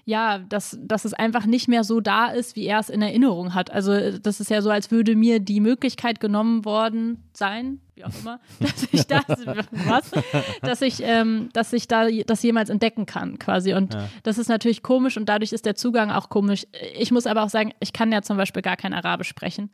ja, 0.05 0.39
dass, 0.39 0.77
dass 0.81 1.05
es 1.05 1.13
einfach 1.13 1.45
nicht 1.45 1.67
mehr 1.67 1.83
so 1.83 1.99
da 1.99 2.27
ist, 2.27 2.55
wie 2.55 2.65
er 2.65 2.79
es 2.79 2.89
in 2.89 3.01
Erinnerung 3.01 3.53
hat. 3.53 3.71
Also 3.71 4.17
das 4.19 4.39
ist 4.39 4.49
ja 4.49 4.61
so, 4.61 4.69
als 4.69 4.91
würde 4.91 5.15
mir 5.15 5.39
die 5.39 5.59
Möglichkeit 5.59 6.19
genommen 6.19 6.65
worden 6.65 7.23
sein, 7.33 7.79
wie 7.95 8.05
auch 8.05 8.11
immer, 8.21 8.39
dass 8.59 8.87
ich 8.91 9.07
das, 9.07 9.23
was, 9.71 10.11
dass 10.61 10.81
ich, 10.81 11.01
ähm, 11.03 11.49
dass 11.53 11.73
ich 11.73 11.87
da 11.87 12.07
das 12.09 12.43
jemals 12.43 12.69
entdecken 12.69 13.05
kann, 13.05 13.39
quasi. 13.39 13.73
Und 13.73 13.97
das 14.23 14.37
ist 14.37 14.47
natürlich 14.47 14.83
komisch 14.83 15.17
und 15.17 15.27
dadurch 15.27 15.53
ist 15.53 15.65
der 15.65 15.75
Zugang 15.75 16.11
auch 16.11 16.29
komisch. 16.29 16.67
Ich 16.97 17.11
muss 17.11 17.27
aber 17.27 17.43
auch 17.43 17.49
sagen, 17.49 17.71
ich 17.79 17.93
kann 17.93 18.11
ja 18.11 18.21
zum 18.21 18.37
Beispiel 18.37 18.61
gar 18.61 18.77
kein 18.77 18.93
Arabisch 18.93 19.29
sprechen. 19.29 19.69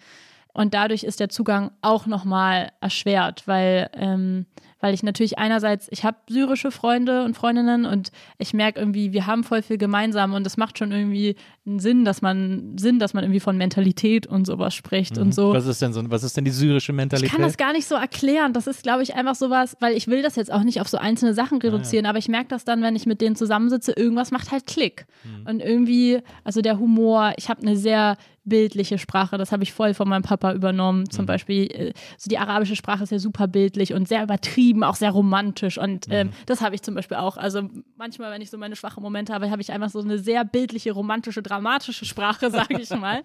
Und 0.53 0.73
dadurch 0.73 1.03
ist 1.03 1.19
der 1.19 1.29
Zugang 1.29 1.71
auch 1.81 2.05
nochmal 2.05 2.71
erschwert, 2.81 3.47
weil, 3.47 3.89
ähm, 3.93 4.45
weil 4.81 4.93
ich 4.93 5.03
natürlich 5.03 5.37
einerseits, 5.39 5.87
ich 5.91 6.03
habe 6.03 6.17
syrische 6.27 6.71
Freunde 6.71 7.23
und 7.23 7.35
Freundinnen 7.35 7.85
und 7.85 8.11
ich 8.37 8.53
merke 8.53 8.79
irgendwie, 8.79 9.13
wir 9.13 9.27
haben 9.27 9.43
voll 9.43 9.61
viel 9.61 9.77
gemeinsam 9.77 10.33
und 10.33 10.45
es 10.45 10.57
macht 10.57 10.77
schon 10.77 10.91
irgendwie 10.91 11.35
einen 11.65 11.79
Sinn, 11.79 12.03
dass 12.03 12.21
man 12.21 12.77
Sinn, 12.77 12.99
dass 12.99 13.13
man 13.13 13.23
irgendwie 13.23 13.39
von 13.39 13.57
Mentalität 13.57 14.27
und 14.27 14.45
sowas 14.45 14.73
spricht 14.73 15.17
und 15.17 15.33
so. 15.33 15.53
Was 15.53 15.67
ist 15.67 15.81
denn 15.81 15.93
so, 15.93 16.01
was 16.09 16.23
ist 16.23 16.35
denn 16.35 16.45
die 16.45 16.51
syrische 16.51 16.91
Mentalität? 16.91 17.31
Ich 17.31 17.35
kann 17.35 17.43
das 17.45 17.57
gar 17.57 17.71
nicht 17.73 17.87
so 17.87 17.95
erklären. 17.95 18.53
Das 18.53 18.67
ist, 18.67 18.83
glaube 18.83 19.03
ich, 19.03 19.15
einfach 19.15 19.35
sowas, 19.35 19.77
weil 19.79 19.95
ich 19.95 20.07
will 20.07 20.21
das 20.21 20.35
jetzt 20.35 20.51
auch 20.51 20.63
nicht 20.63 20.81
auf 20.81 20.89
so 20.89 20.97
einzelne 20.97 21.33
Sachen 21.33 21.59
reduzieren, 21.59 22.05
aber 22.05 22.17
ich 22.17 22.27
merke 22.27 22.49
das 22.49 22.65
dann, 22.65 22.81
wenn 22.81 22.95
ich 22.95 23.05
mit 23.05 23.21
denen 23.21 23.35
zusammensitze, 23.35 23.93
irgendwas 23.95 24.31
macht 24.31 24.51
halt 24.51 24.65
Klick. 24.65 25.05
Und 25.45 25.61
irgendwie, 25.61 26.19
also 26.43 26.61
der 26.61 26.79
Humor, 26.79 27.33
ich 27.37 27.49
habe 27.49 27.61
eine 27.61 27.77
sehr 27.77 28.17
bildliche 28.43 28.97
Sprache, 28.97 29.37
das 29.37 29.51
habe 29.51 29.63
ich 29.63 29.71
voll 29.71 29.93
von 29.93 30.09
meinem 30.09 30.23
Papa 30.23 30.53
übernommen. 30.53 31.09
Zum 31.09 31.25
Beispiel, 31.25 31.71
äh, 31.71 31.93
so 32.17 32.27
die 32.27 32.39
arabische 32.39 32.75
Sprache 32.75 33.03
ist 33.03 33.11
ja 33.11 33.19
super 33.19 33.47
bildlich 33.47 33.93
und 33.93 34.07
sehr 34.07 34.23
übertrieben, 34.23 34.83
auch 34.83 34.95
sehr 34.95 35.11
romantisch. 35.11 35.77
Und 35.77 36.07
ähm, 36.09 36.31
das 36.47 36.61
habe 36.61 36.73
ich 36.73 36.81
zum 36.81 36.95
Beispiel 36.95 37.17
auch. 37.17 37.37
Also 37.37 37.69
manchmal, 37.97 38.31
wenn 38.31 38.41
ich 38.41 38.49
so 38.49 38.57
meine 38.57 38.75
schwachen 38.75 39.03
Momente 39.03 39.33
habe, 39.33 39.51
habe 39.51 39.61
ich 39.61 39.71
einfach 39.71 39.89
so 39.89 39.99
eine 39.99 40.17
sehr 40.17 40.43
bildliche, 40.43 40.91
romantische, 40.91 41.43
dramatische 41.43 42.05
Sprache, 42.05 42.49
sage 42.51 42.81
ich 42.81 42.89
mal. 42.89 43.21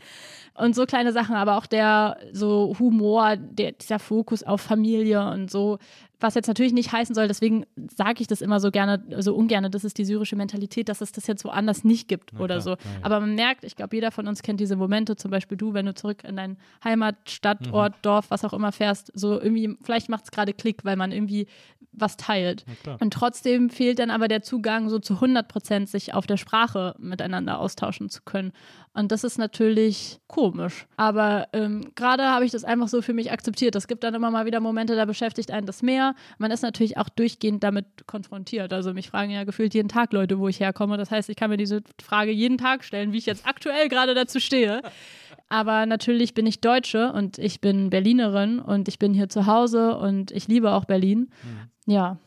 Und 0.54 0.74
so 0.74 0.84
kleine 0.84 1.12
Sachen, 1.12 1.34
aber 1.34 1.56
auch 1.56 1.66
der 1.66 2.18
so 2.32 2.76
Humor, 2.78 3.36
der, 3.36 3.72
dieser 3.72 3.98
Fokus 3.98 4.42
auf 4.42 4.60
Familie 4.60 5.30
und 5.30 5.50
so, 5.50 5.78
was 6.20 6.34
jetzt 6.34 6.46
natürlich 6.46 6.72
nicht 6.72 6.92
heißen 6.92 7.14
soll, 7.14 7.28
deswegen 7.28 7.66
sage 7.94 8.20
ich 8.22 8.26
das 8.26 8.40
immer 8.40 8.60
so 8.60 8.70
gerne, 8.70 9.04
so 9.18 9.34
ungern, 9.34 9.70
das 9.70 9.84
ist 9.84 9.98
die 9.98 10.04
syrische 10.04 10.36
Mentalität, 10.36 10.88
dass 10.88 11.00
es 11.00 11.12
das 11.12 11.26
jetzt 11.26 11.44
woanders 11.44 11.84
nicht 11.84 12.08
gibt 12.08 12.38
oder 12.40 12.60
so. 12.60 12.76
Aber 13.02 13.20
man 13.20 13.34
merkt, 13.34 13.64
ich 13.64 13.76
glaube, 13.76 13.96
jeder 13.96 14.10
von 14.10 14.26
uns 14.26 14.42
kennt 14.42 14.60
diese 14.60 14.76
Momente, 14.76 15.16
zum 15.16 15.30
Beispiel 15.30 15.58
du, 15.58 15.74
wenn 15.74 15.86
du 15.86 15.94
zurück 15.94 16.24
in 16.24 16.36
dein 16.36 16.56
Heimatstadt, 16.82 17.72
Ort, 17.72 17.94
Dorf, 18.02 18.30
was 18.30 18.44
auch 18.44 18.52
immer 18.52 18.72
fährst, 18.72 19.10
so 19.14 19.40
irgendwie, 19.40 19.76
vielleicht 19.82 20.08
macht 20.08 20.24
es 20.24 20.30
gerade 20.30 20.52
Klick, 20.54 20.84
weil 20.84 20.96
man 20.96 21.12
irgendwie 21.12 21.46
was 21.96 22.16
teilt. 22.16 22.64
Und 23.00 23.12
trotzdem 23.12 23.70
fehlt 23.70 23.98
dann 23.98 24.10
aber 24.10 24.28
der 24.28 24.42
Zugang, 24.42 24.88
so 24.88 24.98
zu 24.98 25.14
100 25.14 25.48
Prozent 25.48 25.88
sich 25.88 26.14
auf 26.14 26.26
der 26.26 26.36
Sprache 26.36 26.94
miteinander 26.98 27.58
austauschen 27.58 28.10
zu 28.10 28.22
können. 28.22 28.52
Und 28.92 29.12
das 29.12 29.24
ist 29.24 29.38
natürlich 29.38 30.20
komisch. 30.26 30.86
Aber 30.96 31.48
ähm, 31.52 31.92
gerade 31.94 32.24
habe 32.24 32.44
ich 32.44 32.52
das 32.52 32.64
einfach 32.64 32.88
so 32.88 33.02
für 33.02 33.12
mich 33.12 33.30
akzeptiert. 33.30 33.74
Es 33.76 33.88
gibt 33.88 34.04
dann 34.04 34.14
immer 34.14 34.30
mal 34.30 34.46
wieder 34.46 34.60
Momente, 34.60 34.96
da 34.96 35.04
beschäftigt 35.04 35.50
einen 35.50 35.66
das 35.66 35.82
mehr. 35.82 36.14
Man 36.38 36.50
ist 36.50 36.62
natürlich 36.62 36.96
auch 36.96 37.08
durchgehend 37.08 37.62
damit 37.62 37.86
konfrontiert. 38.06 38.72
Also 38.72 38.94
mich 38.94 39.08
fragen 39.10 39.30
ja 39.30 39.44
gefühlt 39.44 39.74
jeden 39.74 39.88
Tag 39.88 40.12
Leute, 40.12 40.38
wo 40.38 40.48
ich 40.48 40.60
herkomme. 40.60 40.96
Das 40.96 41.10
heißt, 41.10 41.28
ich 41.28 41.36
kann 41.36 41.50
mir 41.50 41.58
diese 41.58 41.82
Frage 42.02 42.30
jeden 42.30 42.58
Tag 42.58 42.84
stellen, 42.84 43.12
wie 43.12 43.18
ich 43.18 43.26
jetzt 43.26 43.46
aktuell 43.46 43.88
gerade 43.88 44.14
dazu 44.14 44.40
stehe. 44.40 44.82
Aber 45.48 45.86
natürlich 45.86 46.34
bin 46.34 46.46
ich 46.46 46.60
Deutsche 46.60 47.12
und 47.12 47.38
ich 47.38 47.60
bin 47.60 47.90
Berlinerin 47.90 48.58
und 48.58 48.88
ich 48.88 48.98
bin 48.98 49.14
hier 49.14 49.28
zu 49.28 49.46
Hause 49.46 49.96
und 49.96 50.32
ich 50.32 50.48
liebe 50.48 50.72
auch 50.72 50.86
Berlin. 50.86 51.30
Ja. 51.86 52.18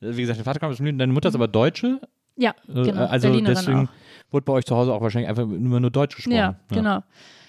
Wie 0.00 0.20
gesagt, 0.20 0.38
dein 0.38 0.44
Vater 0.44 0.60
kommt 0.60 0.72
aus 0.72 0.78
Berlin, 0.78 0.98
deine 0.98 1.12
Mutter 1.12 1.28
ist 1.28 1.34
aber 1.34 1.48
Deutsche. 1.48 2.00
Ja, 2.36 2.50
Äh, 2.68 2.82
genau. 2.82 3.06
also 3.06 3.28
Berlinerin 3.28 3.54
deswegen 3.54 3.86
auch. 3.88 4.32
wurde 4.32 4.44
bei 4.44 4.52
euch 4.54 4.64
zu 4.64 4.74
Hause 4.76 4.92
auch 4.92 5.00
wahrscheinlich 5.00 5.28
einfach 5.28 5.44
immer 5.44 5.78
nur 5.80 5.90
Deutsch 5.90 6.16
gesprochen. 6.16 6.36
Ja, 6.36 6.56
genau. 6.68 7.02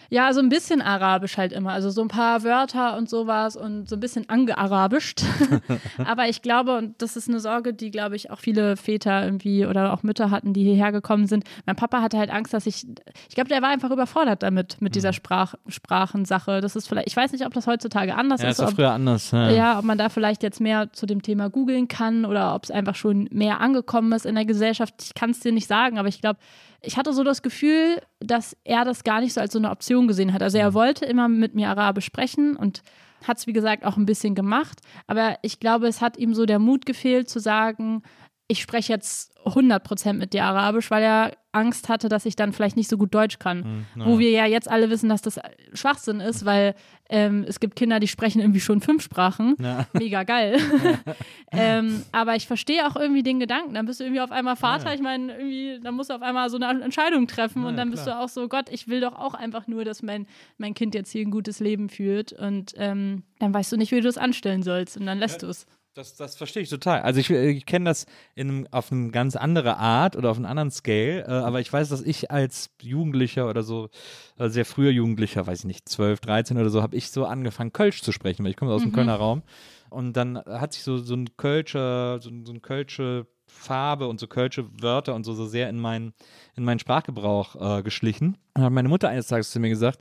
Ja, 0.09 0.31
so 0.33 0.39
ein 0.39 0.49
bisschen 0.49 0.81
arabisch 0.81 1.37
halt 1.37 1.51
immer. 1.53 1.71
Also 1.71 1.89
so 1.89 2.01
ein 2.01 2.07
paar 2.07 2.43
Wörter 2.43 2.97
und 2.97 3.09
sowas 3.09 3.55
und 3.55 3.89
so 3.89 3.95
ein 3.95 3.99
bisschen 3.99 4.29
angearabischt. 4.29 5.21
Aber 6.05 6.27
ich 6.29 6.41
glaube, 6.41 6.77
und 6.77 7.01
das 7.01 7.15
ist 7.15 7.27
eine 7.29 7.39
Sorge, 7.39 7.73
die, 7.73 7.91
glaube 7.91 8.15
ich, 8.15 8.31
auch 8.31 8.39
viele 8.39 8.77
Väter 8.77 9.23
irgendwie 9.25 9.65
oder 9.65 9.93
auch 9.93 10.03
Mütter 10.03 10.29
hatten, 10.31 10.53
die 10.53 10.63
hierher 10.63 10.91
gekommen 10.91 11.27
sind. 11.27 11.43
Mein 11.65 11.75
Papa 11.75 12.01
hatte 12.01 12.17
halt 12.17 12.29
Angst, 12.31 12.53
dass 12.53 12.65
ich, 12.65 12.85
ich 13.29 13.35
glaube, 13.35 13.49
der 13.49 13.61
war 13.61 13.69
einfach 13.69 13.91
überfordert 13.91 14.43
damit, 14.43 14.77
mit 14.81 14.91
Mhm. 14.91 14.93
dieser 14.93 15.13
Sprach, 15.13 15.55
Sprachensache. 15.67 16.61
Das 16.61 16.75
ist 16.75 16.87
vielleicht, 16.87 17.07
ich 17.07 17.15
weiß 17.17 17.31
nicht, 17.31 17.45
ob 17.45 17.53
das 17.53 17.67
heutzutage 17.67 18.15
anders 18.15 18.41
Ja, 18.41 18.49
ist. 18.49 18.59
ob, 18.59 18.71
früher 18.75 18.91
anders. 18.91 19.31
Ja. 19.31 19.49
ja, 19.49 19.79
ob 19.79 19.85
man 19.85 19.97
da 19.97 20.09
vielleicht 20.09 20.43
jetzt 20.43 20.59
mehr 20.61 20.91
zu 20.93 21.05
dem 21.05 21.21
Thema 21.21 21.49
googeln 21.49 21.87
kann 21.87 22.25
oder 22.25 22.55
ob 22.55 22.63
es 22.63 22.71
einfach 22.71 22.95
schon 22.95 23.27
mehr 23.31 23.59
angekommen 23.61 24.11
ist 24.11 24.25
in 24.25 24.35
der 24.35 24.45
Gesellschaft. 24.45 24.95
Ich 25.03 25.13
kann 25.13 25.29
es 25.31 25.39
dir 25.39 25.51
nicht 25.51 25.67
sagen, 25.67 25.97
aber 25.99 26.07
ich 26.07 26.21
glaube, 26.21 26.39
ich 26.85 26.97
hatte 26.97 27.13
so 27.13 27.23
das 27.23 27.41
Gefühl, 27.41 28.01
dass 28.19 28.55
er 28.63 28.85
das 28.85 29.03
gar 29.03 29.21
nicht 29.21 29.33
so 29.33 29.41
als 29.41 29.53
so 29.53 29.59
eine 29.59 29.71
Option 29.71 30.07
gesehen 30.07 30.33
hat. 30.33 30.41
Also 30.41 30.57
er 30.57 30.73
wollte 30.73 31.05
immer 31.05 31.27
mit 31.27 31.55
mir 31.55 31.69
Arabisch 31.69 32.05
sprechen 32.05 32.55
und 32.55 32.81
hat 33.27 33.37
es, 33.37 33.47
wie 33.47 33.53
gesagt, 33.53 33.85
auch 33.85 33.97
ein 33.97 34.05
bisschen 34.05 34.35
gemacht. 34.35 34.81
Aber 35.07 35.37
ich 35.41 35.59
glaube, 35.59 35.87
es 35.87 36.01
hat 36.01 36.17
ihm 36.17 36.33
so 36.33 36.45
der 36.45 36.59
Mut 36.59 36.85
gefehlt 36.85 37.29
zu 37.29 37.39
sagen, 37.39 38.03
ich 38.47 38.61
spreche 38.61 38.93
jetzt 38.93 39.35
100% 39.45 40.13
mit 40.13 40.33
dir 40.33 40.43
Arabisch, 40.43 40.91
weil 40.91 41.03
er 41.03 41.31
Angst 41.51 41.89
hatte, 41.89 42.09
dass 42.09 42.25
ich 42.25 42.35
dann 42.35 42.51
vielleicht 42.51 42.75
nicht 42.75 42.89
so 42.89 42.97
gut 42.97 43.13
Deutsch 43.13 43.39
kann. 43.39 43.85
Wo 43.95 44.19
wir 44.19 44.29
ja 44.29 44.45
jetzt 44.45 44.69
alle 44.69 44.89
wissen, 44.89 45.09
dass 45.09 45.21
das 45.21 45.39
Schwachsinn 45.73 46.19
ist, 46.19 46.45
weil 46.45 46.75
ähm, 47.09 47.45
es 47.47 47.59
gibt 47.59 47.75
Kinder, 47.75 47.99
die 47.99 48.07
sprechen 48.07 48.41
irgendwie 48.41 48.59
schon 48.59 48.81
fünf 48.81 49.03
Sprachen. 49.03 49.55
Mega 49.93 50.23
geil. 50.23 50.59
ähm, 51.51 52.03
aber 52.11 52.35
ich 52.35 52.45
verstehe 52.45 52.85
auch 52.87 52.95
irgendwie 52.95 53.23
den 53.23 53.39
Gedanken. 53.39 53.73
Dann 53.73 53.85
bist 53.85 53.99
du 53.99 54.03
irgendwie 54.03 54.21
auf 54.21 54.31
einmal 54.31 54.55
Vater. 54.55 54.93
Ich 54.93 55.01
meine, 55.01 55.37
irgendwie, 55.37 55.79
dann 55.81 55.95
musst 55.95 56.09
du 56.09 56.15
auf 56.15 56.21
einmal 56.21 56.49
so 56.49 56.57
eine 56.57 56.83
Entscheidung 56.83 57.27
treffen 57.27 57.65
und 57.65 57.77
dann 57.77 57.89
bist 57.89 58.05
du 58.05 58.15
auch 58.15 58.29
so, 58.29 58.47
Gott, 58.47 58.69
ich 58.69 58.87
will 58.87 59.01
doch 59.01 59.15
auch 59.15 59.33
einfach 59.33 59.67
nur, 59.67 59.85
dass 59.85 60.03
mein, 60.03 60.27
mein 60.57 60.73
Kind 60.73 60.93
jetzt 60.93 61.11
hier 61.11 61.25
ein 61.25 61.31
gutes 61.31 61.59
Leben 61.59 61.89
führt. 61.89 62.33
Und 62.33 62.73
ähm, 62.77 63.23
dann 63.39 63.53
weißt 63.53 63.71
du 63.71 63.77
nicht, 63.77 63.91
wie 63.91 64.01
du 64.01 64.09
es 64.09 64.17
anstellen 64.17 64.61
sollst. 64.61 64.97
Und 64.97 65.05
dann 65.05 65.19
lässt 65.19 65.41
du 65.41 65.47
es. 65.47 65.65
Das, 65.95 66.13
das 66.15 66.35
verstehe 66.35 66.61
ich 66.61 66.69
total. 66.69 67.01
Also 67.03 67.21
ich, 67.21 67.29
ich 67.29 67.65
kenne 67.65 67.85
das 67.85 68.05
in, 68.35 68.49
einem- 68.49 68.67
auf 68.71 68.91
eine 68.91 69.11
ganz 69.11 69.35
andere 69.37 69.77
Art 69.77 70.15
oder 70.17 70.29
auf 70.29 70.35
einen 70.37 70.45
anderen 70.45 70.69
Scale, 70.69 71.21
äh, 71.25 71.31
aber 71.31 71.61
ich 71.61 71.71
weiß, 71.71 71.87
dass 71.89 72.01
ich 72.01 72.29
als 72.31 72.69
Jugendlicher 72.81 73.49
oder 73.49 73.63
so, 73.63 73.89
äh, 74.37 74.49
sehr 74.49 74.65
früher 74.65 74.91
Jugendlicher, 74.91 75.47
weiß 75.47 75.59
ich 75.59 75.65
nicht, 75.65 75.87
12, 75.87 76.19
13 76.19 76.57
oder 76.57 76.69
so, 76.69 76.81
habe 76.81 76.97
ich 76.97 77.11
so 77.11 77.25
angefangen, 77.25 77.71
Kölsch 77.71 78.01
zu 78.01 78.11
sprechen, 78.11 78.43
weil 78.43 78.51
ich 78.51 78.57
komme 78.57 78.73
aus 78.73 78.81
dem 78.81 78.91
Kölner 78.93 79.15
Raum. 79.15 79.41
Und 79.89 80.13
dann 80.17 80.37
hat 80.37 80.73
sich 80.73 80.83
so, 80.83 80.97
so 80.97 81.15
ein 81.15 81.37
Kölscher, 81.37 82.19
so, 82.21 82.29
so 82.43 82.51
ein 82.51 82.61
Kölsche 82.61 83.25
Farbe 83.47 84.07
und 84.07 84.19
so 84.19 84.27
Kölsche 84.27 84.65
Wörter 84.81 85.15
und 85.15 85.23
so, 85.23 85.33
so 85.33 85.45
sehr 85.45 85.69
in 85.69 85.79
meinen, 85.79 86.13
in 86.57 86.65
meinen 86.65 86.79
Sprachgebrauch 86.79 87.77
äh, 87.79 87.83
geschlichen. 87.83 88.27
Und 88.27 88.37
dann 88.55 88.63
hat 88.65 88.73
meine 88.73 88.89
Mutter 88.89 89.07
eines 89.07 89.27
Tages 89.27 89.51
zu 89.51 89.61
mir 89.61 89.69
gesagt, 89.69 89.99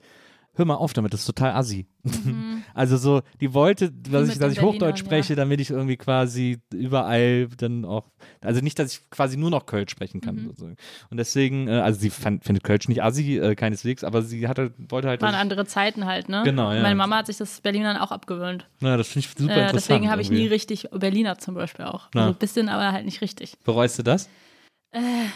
hör 0.56 0.64
mal 0.64 0.74
auf 0.74 0.92
damit, 0.92 1.12
das 1.12 1.20
ist 1.20 1.26
total 1.26 1.52
assi. 1.52 1.86
also 2.74 2.96
so, 2.96 3.22
die 3.40 3.54
wollte, 3.54 3.90
dass 3.90 4.28
ich, 4.28 4.38
dass 4.38 4.52
ich 4.52 4.62
Hochdeutsch 4.62 4.98
spreche, 4.98 5.32
ja. 5.32 5.36
damit 5.36 5.60
ich 5.60 5.70
irgendwie 5.70 5.96
quasi 5.96 6.58
überall 6.72 7.48
dann 7.56 7.84
auch, 7.84 8.10
also 8.40 8.60
nicht, 8.60 8.78
dass 8.78 8.92
ich 8.92 9.10
quasi 9.10 9.36
nur 9.36 9.50
noch 9.50 9.66
Kölsch 9.66 9.90
sprechen 9.90 10.20
kann. 10.20 10.36
Mhm. 10.36 10.46
sozusagen. 10.46 10.76
Und 11.10 11.16
deswegen, 11.16 11.68
äh, 11.68 11.72
also 11.80 11.98
sie 11.98 12.10
fand, 12.10 12.44
findet 12.44 12.62
Kölsch 12.64 12.88
nicht 12.88 13.02
assi, 13.02 13.38
äh, 13.38 13.54
keineswegs, 13.54 14.04
aber 14.04 14.22
sie 14.22 14.46
hatte, 14.48 14.72
wollte 14.88 15.08
halt, 15.08 15.22
Waren 15.22 15.34
andere 15.34 15.66
Zeiten 15.66 16.04
halt, 16.06 16.28
ne? 16.28 16.42
Genau, 16.44 16.72
ja. 16.72 16.82
Meine 16.82 16.94
Mama 16.94 17.16
hat 17.18 17.26
sich 17.26 17.36
das 17.36 17.60
Berlinern 17.60 17.96
auch 17.96 18.12
abgewöhnt. 18.12 18.68
na, 18.80 18.96
das 18.96 19.08
finde 19.08 19.26
ich 19.26 19.34
super 19.36 19.50
Äh, 19.50 19.54
interessant. 19.62 19.74
deswegen 19.74 20.10
habe 20.10 20.22
ich 20.22 20.30
nie 20.30 20.46
richtig 20.46 20.88
Berliner 20.92 21.38
zum 21.38 21.54
Beispiel 21.54 21.84
auch. 21.86 22.08
Na. 22.14 22.22
Also 22.22 22.34
ein 22.34 22.38
bisschen, 22.38 22.68
aber 22.68 22.92
halt 22.92 23.04
nicht 23.04 23.20
richtig. 23.20 23.56
Bereust 23.64 23.98
du 23.98 24.02
das? 24.02 24.28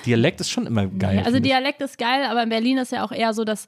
Dialekt 0.07 0.41
ist 0.41 0.51
schon 0.51 0.67
immer 0.67 0.87
geil. 0.87 1.17
Ja, 1.19 1.23
also. 1.25 1.41
Dialekt 1.41 1.81
ist 1.83 1.99
geil, 1.99 2.25
aber 2.31 2.43
in 2.43 2.49
Berlin 2.49 2.79
ist 2.79 2.93
ja 2.93 3.05
auch 3.05 3.13
eher 3.13 3.33
so, 3.35 3.45
dass 3.45 3.67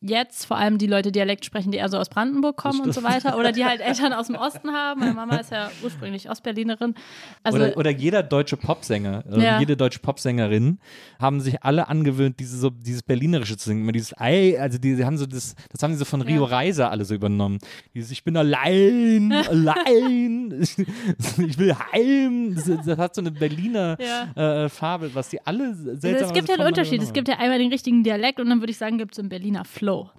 jetzt 0.00 0.44
vor 0.46 0.56
allem 0.56 0.78
die 0.78 0.86
Leute 0.86 1.10
Dialekt 1.12 1.44
sprechen, 1.44 1.72
die 1.72 1.78
eher 1.78 1.88
so 1.88 1.98
aus 1.98 2.08
Brandenburg 2.08 2.56
kommen 2.56 2.80
und 2.80 2.92
so 2.94 3.02
weiter. 3.02 3.36
Oder 3.38 3.52
die 3.52 3.64
halt 3.64 3.80
Eltern 3.84 4.12
aus 4.12 4.26
dem 4.28 4.36
Osten 4.36 4.70
haben. 4.72 5.00
Meine 5.00 5.14
Mama 5.14 5.36
ist 5.36 5.50
ja 5.50 5.70
ursprünglich 5.82 6.30
Ostberlinerin. 6.30 6.94
Also 7.42 7.58
oder, 7.58 7.76
oder 7.76 7.90
jeder 7.90 8.22
deutsche 8.22 8.56
Popsänger, 8.56 9.24
äh, 9.30 9.42
Ja. 9.42 9.58
jede 9.60 9.76
deutsche 9.76 9.98
Popsängerin 9.98 10.78
haben 11.18 11.40
sich 11.40 11.62
alle 11.62 11.88
angewöhnt, 11.88 12.38
diese, 12.40 12.56
so, 12.58 12.70
dieses 12.70 13.02
Berlinerische 13.02 13.56
zu 13.56 13.68
singen. 13.68 13.82
Immer 13.82 13.92
dieses 13.92 14.18
Ei, 14.18 14.58
also 14.60 14.78
die, 14.78 14.96
die 14.96 15.04
haben 15.04 15.18
so 15.18 15.26
das, 15.26 15.54
das 15.70 15.82
haben 15.82 15.92
sie 15.92 15.98
so 15.98 16.04
von 16.04 16.22
Rio 16.22 16.44
Reiser 16.44 16.90
alle 16.90 17.04
so 17.04 17.14
übernommen. 17.14 17.58
Dieses 17.94 18.10
Ich 18.10 18.24
bin 18.24 18.36
allein, 18.36 19.32
allein, 19.48 20.60
ich, 20.62 21.58
will 21.58 21.74
heim. 21.92 22.54
Das, 22.54 22.70
das 22.86 22.98
hat 22.98 23.14
so 23.14 23.20
eine 23.20 23.30
Berliner 23.30 23.96
Ja. 24.00 24.64
äh, 24.64 24.68
Farbe, 24.68 25.14
was 25.14 25.23
die 25.28 25.44
alle 25.46 25.74
seltsam 25.74 26.28
es 26.28 26.32
gibt 26.32 26.48
ja 26.48 26.54
einen 26.56 26.66
Unterschied. 26.66 27.02
Es 27.02 27.12
gibt 27.12 27.28
ja 27.28 27.38
einmal 27.38 27.58
den 27.58 27.70
richtigen 27.70 28.02
Dialekt 28.04 28.40
und 28.40 28.48
dann 28.50 28.60
würde 28.60 28.70
ich 28.70 28.78
sagen, 28.78 28.98
gibt 28.98 29.12
es 29.14 29.18
einen 29.18 29.28
Berliner 29.28 29.64
Flow. 29.64 30.10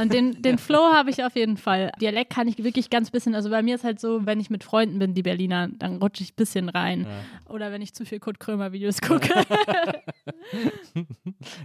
Und 0.00 0.12
den, 0.12 0.40
den 0.42 0.58
Flow 0.66 0.92
habe 0.92 1.10
ich 1.10 1.24
auf 1.24 1.34
jeden 1.36 1.56
Fall. 1.56 1.92
Dialekt 2.00 2.30
kann 2.30 2.48
ich 2.48 2.62
wirklich 2.62 2.90
ganz 2.90 3.10
bisschen, 3.10 3.34
also 3.34 3.50
bei 3.50 3.62
mir 3.62 3.74
ist 3.74 3.84
halt 3.84 4.00
so, 4.00 4.24
wenn 4.26 4.40
ich 4.40 4.50
mit 4.50 4.64
Freunden 4.64 4.98
bin, 4.98 5.14
die 5.14 5.22
Berliner, 5.22 5.68
dann 5.68 5.96
rutsche 5.96 6.22
ich 6.22 6.32
ein 6.32 6.36
bisschen 6.36 6.68
rein. 6.68 7.06
Oder 7.48 7.72
wenn 7.72 7.82
ich 7.82 7.94
zu 7.94 8.04
viel 8.04 8.18
Kurt 8.20 8.40
Krömer 8.40 8.72
Videos 8.72 9.00
gucke. 9.00 9.28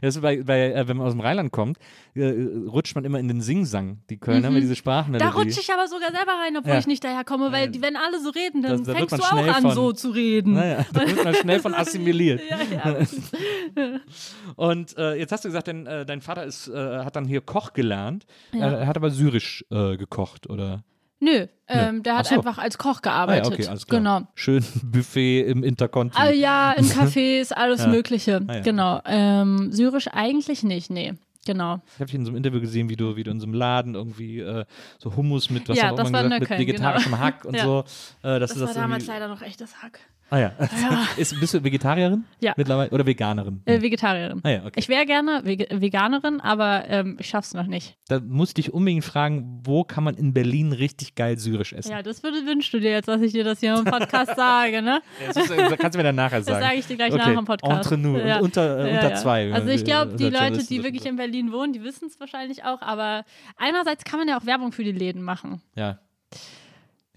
Das 0.01 0.19
bei, 0.19 0.41
bei, 0.43 0.71
äh, 0.73 0.87
wenn 0.87 0.97
man 0.97 1.05
aus 1.07 1.13
dem 1.13 1.19
Rheinland 1.21 1.51
kommt, 1.51 1.77
äh, 2.15 2.29
rutscht 2.67 2.95
man 2.95 3.05
immer 3.05 3.19
in 3.19 3.27
den 3.27 3.41
Singsang. 3.41 3.99
Die 4.09 4.17
Kölner, 4.17 4.49
mit 4.49 4.63
diese 4.63 4.75
Sprachmelodie. 4.75 5.23
Mhm. 5.25 5.29
Da 5.29 5.35
rutsche 5.37 5.59
ich 5.59 5.71
aber 5.73 5.87
sogar 5.87 6.11
selber 6.11 6.31
rein, 6.43 6.55
obwohl 6.57 6.73
Ja. 6.73 6.79
ich 6.79 6.87
nicht 6.87 7.03
daherkomme, 7.03 7.51
weil 7.51 7.69
die, 7.69 7.81
wenn 7.81 7.95
alle 7.95 8.19
so 8.21 8.29
reden, 8.29 8.61
dann 8.61 8.83
Da- 8.83 8.93
da 8.93 8.97
fängst 8.99 9.17
du 9.17 9.23
auch 9.23 9.47
an, 9.55 9.61
von- 9.61 9.71
so 9.71 9.91
zu 9.91 10.09
reden. 10.09 10.53
Naja, 10.53 10.85
da 10.93 11.01
wird 11.01 11.23
man 11.23 11.33
schnell 11.35 11.59
von 11.59 11.73
assimiliert. 11.75 12.41
Ja, 12.49 12.57
ja. 12.71 12.86
Und 14.55 14.97
äh, 14.97 15.15
jetzt 15.15 15.31
hast 15.31 15.43
du 15.45 15.49
gesagt, 15.49 15.67
dein, 15.67 15.85
äh, 15.85 16.05
dein 16.05 16.21
Vater 16.21 16.43
ist, 16.45 16.67
äh, 16.67 16.99
hat 17.03 17.15
dann 17.15 17.25
hier 17.25 17.41
Koch 17.41 17.73
gelernt. 17.73 18.25
Äh, 18.53 18.59
er 18.59 18.87
hat 18.87 18.97
aber 18.97 19.09
syrisch 19.11 19.65
äh, 19.71 19.97
gekocht, 19.97 20.49
oder? 20.49 20.83
Nö, 21.19 21.47
ähm, 21.67 22.03
der 22.03 22.17
hat 22.17 22.27
so. 22.27 22.35
einfach 22.35 22.59
als 22.59 22.77
Koch 22.77 22.97
Ah, 22.97 23.01
gearbeitet. 23.01 23.45
ja, 23.47 23.51
okay, 23.53 23.67
alles 23.67 23.87
klar. 23.87 23.99
Genau. 23.99 24.21
Schön 24.35 24.63
Buffet 24.83 25.41
im 25.47 25.63
Interconti. 25.63 26.15
Ah, 26.19 26.29
ja, 26.29 26.73
in 26.73 26.85
Cafés, 26.89 27.51
alles 27.53 27.87
Mögliche. 27.87 28.41
Ah, 28.47 28.53
ja. 28.55 28.59
Genau. 28.61 29.01
Ähm, 29.05 29.71
Syrisch 29.71 30.07
eigentlich 30.09 30.61
nicht, 30.63 30.91
nee. 30.91 31.13
Genau. 31.47 31.81
Ich 31.93 31.93
habe 31.95 32.05
dich 32.05 32.15
in 32.15 32.25
so 32.25 32.29
einem 32.29 32.37
Interview 32.37 32.59
gesehen, 32.59 32.89
wie 32.89 32.97
du, 32.97 33.15
wie 33.15 33.23
du 33.23 33.31
in 33.31 33.39
so 33.39 33.45
einem 33.45 33.53
Laden 33.55 33.95
irgendwie 33.95 34.41
äh, 34.41 34.65
so 34.99 35.15
Hummus 35.15 35.49
mit, 35.49 35.67
was 35.69 35.77
Ja, 35.77 35.91
auch 35.91 35.95
das 35.95 36.09
immer 36.09 36.23
gesagt, 36.23 36.29
mit 36.41 36.49
Neukölln, 36.49 36.59
vegetarischem 36.67 37.11
genau. 37.13 37.23
Hack 37.23 37.45
und 37.45 37.55
Ja. 37.55 37.63
so. 37.63 37.83
Äh, 38.21 38.39
Das 38.39 38.53
du 38.53 38.59
war 38.61 38.73
damals 38.73 39.07
leider 39.07 39.27
noch 39.29 39.41
echtes 39.41 39.81
Hack. 39.81 39.99
Ah 40.29 40.39
ja. 40.39 40.51
Ist, 41.15 41.39
bist 41.39 41.53
du 41.53 41.63
Vegetarierin? 41.63 42.25
Ja. 42.41 42.53
Mittlerweile? 42.57 42.89
Oder 42.91 43.05
Veganerin? 43.05 43.61
Äh, 43.65 43.81
Vegetarierin. 43.81 44.41
Ah 44.43 44.49
ja, 44.49 44.65
okay. 44.65 44.79
Ich 44.79 44.89
wäre 44.89 45.05
gerne 45.05 45.41
Vege 45.45 45.67
Veganerin, 45.71 46.41
aber 46.41 46.83
ähm, 46.89 47.17
ich 47.19 47.27
schaff's 47.27 47.53
noch 47.53 47.67
nicht. 47.67 47.95
Da 48.09 48.19
musste 48.19 48.59
ich 48.59 48.73
unbedingt 48.73 49.05
fragen, 49.05 49.61
wo 49.63 49.85
kann 49.85 50.03
man 50.03 50.15
in 50.15 50.33
Berlin 50.33 50.73
richtig 50.73 51.15
geil 51.15 51.37
syrisch 51.37 51.71
essen? 51.71 51.91
Ja, 51.91 52.03
das 52.03 52.23
würde, 52.23 52.45
wünschst 52.45 52.73
du 52.73 52.79
dir 52.79 52.91
jetzt, 52.91 53.07
dass 53.07 53.21
ich 53.21 53.31
dir 53.31 53.45
das 53.45 53.61
hier 53.61 53.75
im 53.77 53.85
Podcast 53.85 54.31
sage, 54.35 54.81
ne? 54.81 55.01
Das 55.25 55.37
ist, 55.37 55.49
äh, 55.49 55.77
kannst 55.77 55.95
du 55.95 55.99
mir 55.99 56.03
dann 56.03 56.15
nachher 56.15 56.43
sagen. 56.43 56.59
Das 56.59 56.69
sage 56.69 56.79
ich 56.79 56.87
dir 56.87 56.97
gleich 56.97 57.13
okay. 57.13 57.29
nach 57.29 57.35
dem 57.35 57.45
Podcast. 57.45 57.91
Entre 57.91 57.97
nous, 57.97 58.19
Ja. 58.25 58.39
unter, 58.39 58.79
äh, 58.79 58.89
Ja, 58.89 58.95
unter 58.95 59.09
ja. 59.11 59.15
zwei. 59.15 59.53
Also 59.53 59.69
ich 59.69 59.85
glaube, 59.85 60.15
die 60.15 60.25
Unter 60.25 60.39
Leute, 60.41 60.65
die 60.65 60.77
das 60.77 60.85
wirklich 60.85 61.05
in 61.05 61.15
Berlin 61.15 61.53
wohnen, 61.53 61.71
die 61.71 61.83
wissen 61.83 62.07
es 62.07 62.19
wahrscheinlich 62.19 62.65
auch, 62.65 62.81
aber 62.81 63.23
einerseits 63.55 64.03
kann 64.03 64.19
man 64.19 64.27
ja 64.27 64.37
auch 64.37 64.45
Werbung 64.45 64.73
für 64.73 64.83
die 64.83 64.91
Läden 64.91 65.21
machen. 65.21 65.61
Ja. 65.75 65.99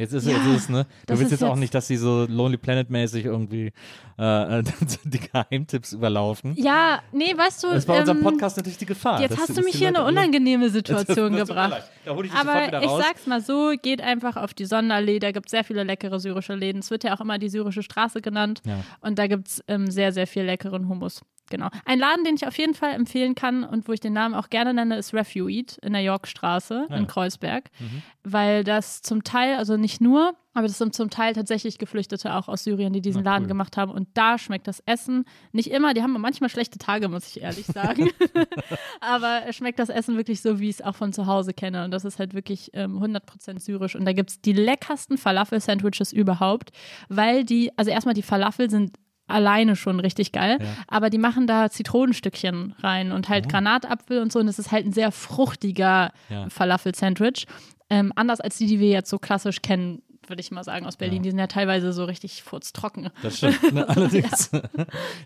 Jetzt 0.00 0.14
ist, 0.14 0.26
Ja, 0.26 0.32
jetzt 0.32 0.46
ist 0.46 0.62
es, 0.62 0.68
ne? 0.70 0.84
Du 0.84 0.90
das 1.06 1.18
willst 1.20 1.30
jetzt 1.32 1.44
auch 1.44 1.56
nicht, 1.56 1.74
dass 1.74 1.86
sie 1.86 1.96
so 1.98 2.24
Lonely 2.26 2.56
Planet-mäßig 2.56 3.26
irgendwie 3.26 3.70
äh, 4.16 4.62
die 5.04 5.20
Geheimtipps 5.20 5.92
überlaufen. 5.92 6.54
Ja, 6.56 7.00
nee, 7.12 7.36
weißt 7.36 7.62
du, 7.62 7.68
Das 7.68 7.78
ist 7.80 7.86
bei 7.86 8.00
unserem 8.00 8.18
ähm, 8.18 8.24
Podcast 8.24 8.56
natürlich 8.56 8.78
die 8.78 8.86
Gefahr. 8.86 9.20
Jetzt 9.20 9.32
dass- 9.32 9.40
hast 9.50 9.58
du 9.58 9.62
mich 9.62 9.74
hier 9.74 9.90
in 9.90 9.96
eine 9.96 10.04
unangenehme 10.08 10.70
Situation 10.70 11.34
Das 11.34 11.48
gebracht. 11.48 11.82
Da 12.06 12.14
hol 12.14 12.24
ich 12.24 12.32
Aber 12.32 12.82
ich 12.82 12.90
sag's 12.90 13.26
mal 13.26 13.42
so, 13.42 13.74
geht 13.82 14.00
einfach 14.00 14.36
auf 14.36 14.54
die 14.54 14.64
Sonderallee, 14.64 15.18
da 15.18 15.32
gibt 15.32 15.46
es 15.46 15.50
sehr 15.50 15.64
viele 15.64 15.84
leckere 15.84 16.18
syrische 16.18 16.54
Läden. 16.54 16.78
Es 16.78 16.90
wird 16.90 17.04
ja 17.04 17.14
auch 17.14 17.20
immer 17.20 17.38
die 17.38 17.50
syrische 17.50 17.82
Straße 17.82 18.22
genannt. 18.22 18.62
Ja. 18.64 18.82
Und 19.02 19.18
da 19.18 19.26
gibt 19.26 19.48
es 19.48 19.62
ähm, 19.68 19.90
sehr, 19.90 20.12
sehr 20.12 20.26
viel 20.26 20.44
leckeren 20.44 20.88
Hummus. 20.88 21.20
Genau. 21.50 21.68
Ein 21.84 21.98
Laden, 21.98 22.24
den 22.24 22.36
ich 22.36 22.46
auf 22.46 22.56
jeden 22.56 22.74
Fall 22.74 22.94
empfehlen 22.94 23.34
kann 23.34 23.64
und 23.64 23.86
wo 23.88 23.92
ich 23.92 24.00
den 24.00 24.12
Namen 24.12 24.34
auch 24.34 24.48
gerne 24.48 24.72
nenne, 24.72 24.96
ist 24.96 25.12
Refueat 25.12 25.78
in 25.82 25.92
der 25.92 26.02
Yorkstraße 26.02 26.86
in 26.90 27.06
Kreuzberg. 27.06 27.70
Mhm. 27.78 28.02
Weil 28.22 28.64
das 28.64 29.02
zum 29.02 29.24
Teil, 29.24 29.56
also 29.56 29.76
nicht 29.76 30.00
nur, 30.00 30.34
aber 30.52 30.66
das 30.66 30.78
sind 30.78 30.94
zum 30.94 31.10
Teil 31.10 31.32
tatsächlich 31.32 31.78
Geflüchtete 31.78 32.34
auch 32.34 32.48
aus 32.48 32.64
Syrien, 32.64 32.92
die 32.92 33.00
diesen 33.00 33.22
Na, 33.22 33.32
Laden 33.32 33.44
cool. 33.44 33.48
gemacht 33.48 33.76
haben. 33.76 33.90
Und 33.90 34.08
da 34.14 34.36
schmeckt 34.38 34.66
das 34.66 34.80
Essen 34.86 35.24
nicht 35.52 35.70
immer, 35.70 35.94
die 35.94 36.02
haben 36.02 36.12
manchmal 36.20 36.50
schlechte 36.50 36.78
Tage, 36.78 37.08
muss 37.08 37.28
ich 37.28 37.42
ehrlich 37.42 37.66
sagen. 37.74 38.10
aber 39.00 39.42
es 39.46 39.56
schmeckt 39.56 39.78
das 39.78 39.88
Essen 39.88 40.16
wirklich 40.16 40.40
so, 40.40 40.60
wie 40.60 40.68
ich 40.68 40.76
es 40.76 40.82
auch 40.82 40.94
von 40.96 41.12
zu 41.12 41.26
Hause 41.26 41.52
kenne. 41.52 41.84
Und 41.84 41.92
das 41.92 42.04
ist 42.04 42.18
halt 42.18 42.34
wirklich 42.34 42.70
ähm, 42.74 43.02
100% 43.02 43.60
syrisch. 43.60 43.94
Und 43.96 44.04
da 44.04 44.12
gibt 44.12 44.30
es 44.30 44.40
die 44.40 44.52
leckersten 44.52 45.18
Falafel-Sandwiches 45.18 46.12
überhaupt, 46.12 46.70
weil 47.08 47.44
die, 47.44 47.76
also 47.76 47.90
erstmal 47.90 48.14
die 48.14 48.22
Falafel 48.22 48.70
sind 48.70 48.96
alleine 49.30 49.76
schon 49.76 50.00
richtig 50.00 50.32
geil, 50.32 50.58
aber 50.88 51.10
die 51.10 51.18
machen 51.18 51.46
da 51.46 51.70
Zitronenstückchen 51.70 52.74
rein 52.80 53.12
und 53.12 53.28
halt 53.28 53.48
Granatapfel 53.48 54.20
und 54.20 54.32
so 54.32 54.38
und 54.40 54.48
es 54.48 54.58
ist 54.58 54.72
halt 54.72 54.86
ein 54.86 54.92
sehr 54.92 55.12
fruchtiger 55.12 56.12
Ja. 56.28 56.48
Falafel-Sandwich. 56.50 57.46
Ähm, 57.88 58.12
anders 58.14 58.40
als 58.40 58.56
die, 58.58 58.66
die 58.66 58.78
wir 58.80 58.90
jetzt 58.90 59.10
so 59.10 59.18
klassisch 59.18 59.62
kennen 59.62 60.02
würde 60.28 60.42
ich 60.42 60.52
mal 60.52 60.62
sagen, 60.62 60.86
aus 60.86 60.96
Berlin. 60.96 61.24
Die 61.24 61.30
sind 61.30 61.40
ja 61.40 61.48
teilweise 61.48 61.92
so 61.92 62.04
richtig 62.04 62.44
furztrocken. 62.44 63.10
Das 63.20 63.38
stimmt, 63.38 63.72
ne, 63.72 63.88
allerdings. 63.88 64.50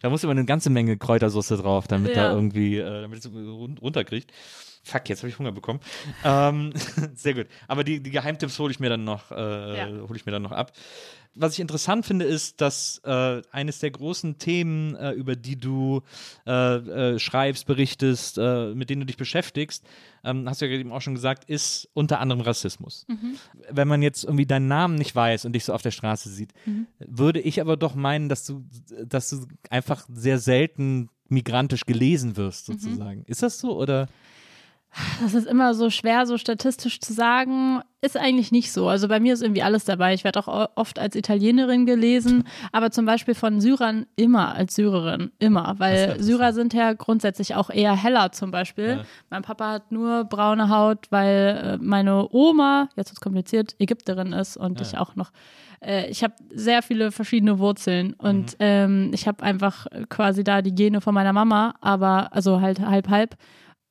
da 0.01 0.09
muss 0.09 0.25
immer 0.25 0.31
eine 0.31 0.47
ganze 0.47 0.71
Menge 0.71 0.97
Kräutersoße 0.97 1.59
drauf, 1.59 1.87
damit 1.89 2.17
Ja. 2.17 2.29
da 2.29 2.33
irgendwie, 2.33 2.79
äh, 2.79 3.03
damit 3.03 3.19
es 3.19 3.31
run- 3.31 3.77
runterkriegt. 3.77 4.33
Fuck, 4.85 5.09
jetzt 5.09 5.21
habe 5.23 5.31
ich 5.31 5.39
Hunger 5.39 5.53
bekommen. 5.53 5.81
Ähm, 6.25 6.73
sehr 7.15 7.35
gut. 7.35 7.47
Aber 7.69 7.85
die, 7.85 8.01
die 8.03 8.11
Geheimtipps 8.11 8.59
hole 8.59 8.71
ich 8.71 8.81
mir 8.81 8.91
dann 8.91 9.03
noch, 9.05 9.31
äh, 9.31 9.77
Ja. 9.79 9.87
hole 10.07 10.17
ich 10.17 10.27
mir 10.27 10.33
dann 10.33 10.43
noch 10.43 10.53
ab. 10.53 10.73
Was 11.37 11.55
ich 11.55 11.61
interessant 11.61 12.07
finde, 12.07 12.27
ist, 12.27 12.61
dass 12.61 12.99
äh, 13.05 13.43
eines 13.51 13.81
der 13.81 13.91
großen 13.91 14.39
Themen, 14.39 14.95
äh, 14.95 15.11
über 15.13 15.35
die 15.35 15.59
du 15.59 16.03
äh, 16.47 16.53
äh, 17.15 17.19
schreibst, 17.19 17.67
berichtest, 17.67 18.39
äh, 18.39 18.73
mit 18.75 18.89
denen 18.89 19.01
du 19.01 19.07
dich 19.07 19.17
beschäftigst, 19.17 19.85
ähm, 20.23 20.49
hast 20.49 20.61
du 20.61 20.67
ja 20.67 20.79
eben 20.79 20.93
auch 20.93 21.01
schon 21.01 21.15
gesagt, 21.15 21.51
ist 21.51 21.89
unter 21.93 22.21
anderem 22.21 22.41
Rassismus. 22.43 23.05
Wenn 23.69 23.89
man 23.89 24.01
jetzt 24.03 24.23
irgendwie 24.23 24.47
deinen 24.47 24.69
Namen 24.69 24.95
nicht 24.95 25.17
weiß 25.17 25.45
und 25.45 25.55
dich 25.55 25.65
so 25.65 25.73
auf 25.73 25.83
der 25.83 25.91
Straße 25.91 26.29
sieht, 26.29 26.53
würde 27.01 27.41
ich 27.41 27.61
aber 27.61 27.77
doch 27.77 27.97
meinen, 27.97 28.29
dass 28.29 28.45
du, 28.47 28.65
dass 29.05 29.31
du 29.31 29.47
einfach 29.71 30.07
sehr 30.13 30.39
selten 30.39 31.09
migrantisch 31.29 31.85
gelesen 31.85 32.37
wirst, 32.37 32.67
sozusagen. 32.67 33.25
Ist 33.27 33.43
das 33.43 33.59
so 33.59 33.77
oder? 33.77 34.09
Das 35.23 35.35
ist 35.35 35.47
immer 35.47 35.75
so 35.75 35.91
schwer, 35.91 36.27
so 36.27 36.39
statistisch 36.39 37.01
zu 37.01 37.13
sagen. 37.13 37.81
Ist 38.01 38.17
eigentlich 38.17 38.53
nicht 38.53 38.71
so. 38.71 38.89
Also 38.89 39.09
bei 39.09 39.19
mir 39.19 39.35
ist 39.35 39.43
irgendwie 39.43 39.63
alles 39.63 39.85
dabei. 39.85 40.15
Ich 40.15 40.25
werde 40.25 40.39
auch 40.41 40.71
oft 40.77 40.99
als 40.99 41.17
Italienerin 41.17 41.87
gelesen, 41.87 42.45
aber 42.71 42.91
zum 42.91 43.07
Beispiel 43.07 43.35
von 43.35 43.61
Syrern 43.61 44.07
immer 44.15 44.55
als 44.55 44.75
Syrerin. 44.75 45.33
Immer. 45.39 45.75
Weil 45.79 46.23
Syrer 46.23 46.53
sind 46.53 46.75
ja 46.75 46.93
grundsätzlich 46.93 47.55
auch 47.55 47.71
eher 47.71 47.97
heller 47.97 48.31
zum 48.33 48.51
Beispiel. 48.51 49.05
Mein 49.31 49.43
Papa 49.43 49.73
hat 49.73 49.91
nur 49.91 50.25
braune 50.25 50.69
Haut, 50.69 51.07
weil 51.11 51.79
äh, 51.81 51.85
meine 51.85 52.29
Oma, 52.31 52.89
jetzt 52.97 53.11
wird 53.11 53.21
kompliziert, 53.21 53.75
Ägypterin 53.79 54.33
ist 54.33 54.57
und 54.57 54.81
ich 54.81 54.99
auch 54.99 55.17
noch. 55.17 55.31
Äh, 55.81 56.09
ich 56.09 56.23
habe 56.23 56.35
sehr 56.51 56.83
viele 56.83 57.11
verschiedene 57.11 57.59
Wurzeln 57.59 58.15
und 58.15 58.57
ähm, 58.59 59.11
ich 59.13 59.27
habe 59.27 59.43
einfach 59.43 59.87
quasi 60.09 60.45
da 60.45 60.63
die 60.63 60.75
Gene 60.75 61.01
von 61.01 61.15
meiner 61.15 61.33
Mama, 61.33 61.75
aber 61.81 62.33
also 62.33 62.61
halt 62.61 62.81
halb 62.81 63.09
halb 63.09 63.37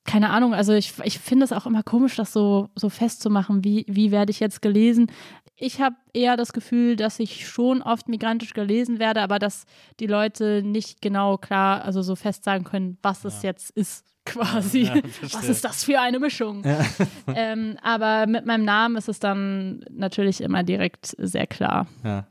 keine 0.04 0.30
Ahnung, 0.30 0.54
also 0.54 0.74
ich, 0.74 0.92
ich 1.02 1.18
finde 1.18 1.44
es 1.44 1.52
auch 1.52 1.66
immer 1.66 1.82
komisch, 1.82 2.16
das 2.16 2.32
so, 2.32 2.68
so 2.74 2.88
festzumachen, 2.90 3.64
wie, 3.64 3.86
wie 3.88 4.10
werde 4.10 4.30
ich 4.30 4.40
jetzt 4.40 4.60
gelesen. 4.60 5.10
Ich 5.56 5.80
habe 5.80 5.96
eher 6.12 6.36
das 6.36 6.52
Gefühl, 6.52 6.96
dass 6.96 7.18
ich 7.18 7.48
schon 7.48 7.80
oft 7.80 8.08
migrantisch 8.08 8.52
gelesen 8.52 8.98
werde, 8.98 9.22
aber 9.22 9.38
dass 9.38 9.64
die 10.00 10.06
Leute 10.06 10.62
nicht 10.62 11.00
genau 11.00 11.38
klar, 11.38 11.84
also 11.84 12.02
so 12.02 12.16
fest 12.16 12.44
sagen 12.44 12.64
können, 12.64 12.98
was 13.02 13.24
es 13.24 13.42
jetzt 13.42 13.70
ist, 13.70 14.04
quasi. 14.26 14.82
Ja, 14.82 14.94
was 15.32 15.48
ist 15.48 15.64
das 15.64 15.84
für 15.84 16.00
eine 16.00 16.18
Mischung? 16.18 16.62
ähm, 17.34 17.78
aber 17.82 18.26
mit 18.26 18.46
meinem 18.46 18.64
Namen 18.64 18.96
ist 18.96 19.08
es 19.08 19.20
dann 19.20 19.84
natürlich 19.90 20.40
immer 20.40 20.62
direkt 20.62 21.14
sehr 21.18 21.46
klar. 21.46 21.86
Ja. 22.02 22.26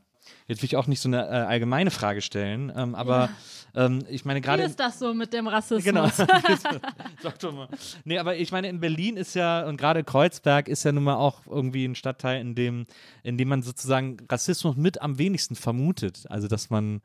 Jetzt 0.46 0.60
will 0.60 0.66
ich 0.66 0.76
auch 0.76 0.86
nicht 0.86 1.00
so 1.00 1.08
eine 1.08 1.22
äh, 1.26 1.30
allgemeine 1.30 1.90
Frage 1.90 2.20
stellen, 2.20 2.70
ähm, 2.76 2.94
aber 2.94 3.30
ähm, 3.74 4.04
ich 4.10 4.24
meine 4.26 4.40
Wie 4.40 4.42
gerade. 4.42 4.62
ist 4.64 4.78
das 4.78 4.98
so 4.98 5.14
mit 5.14 5.32
dem 5.32 5.48
Rassismus? 5.48 5.84
Genau. 5.84 6.06
Sag 7.22 7.38
doch 7.38 7.52
mal. 7.54 7.68
Nee, 8.04 8.18
aber 8.18 8.36
ich 8.36 8.52
meine, 8.52 8.68
in 8.68 8.78
Berlin 8.80 9.16
ist 9.16 9.34
ja, 9.34 9.66
und 9.66 9.76
gerade 9.78 10.04
Kreuzberg 10.04 10.68
ist 10.68 10.84
ja 10.84 10.92
nun 10.92 11.04
mal 11.04 11.14
auch 11.16 11.40
irgendwie 11.46 11.86
ein 11.86 11.94
Stadtteil, 11.94 12.40
in 12.40 12.54
dem, 12.54 12.86
in 13.22 13.38
dem 13.38 13.48
man 13.48 13.62
sozusagen 13.62 14.18
Rassismus 14.30 14.76
mit 14.76 15.00
am 15.00 15.18
wenigsten 15.18 15.56
vermutet. 15.56 16.24
Also, 16.28 16.46
dass 16.46 16.68
man, 16.68 17.00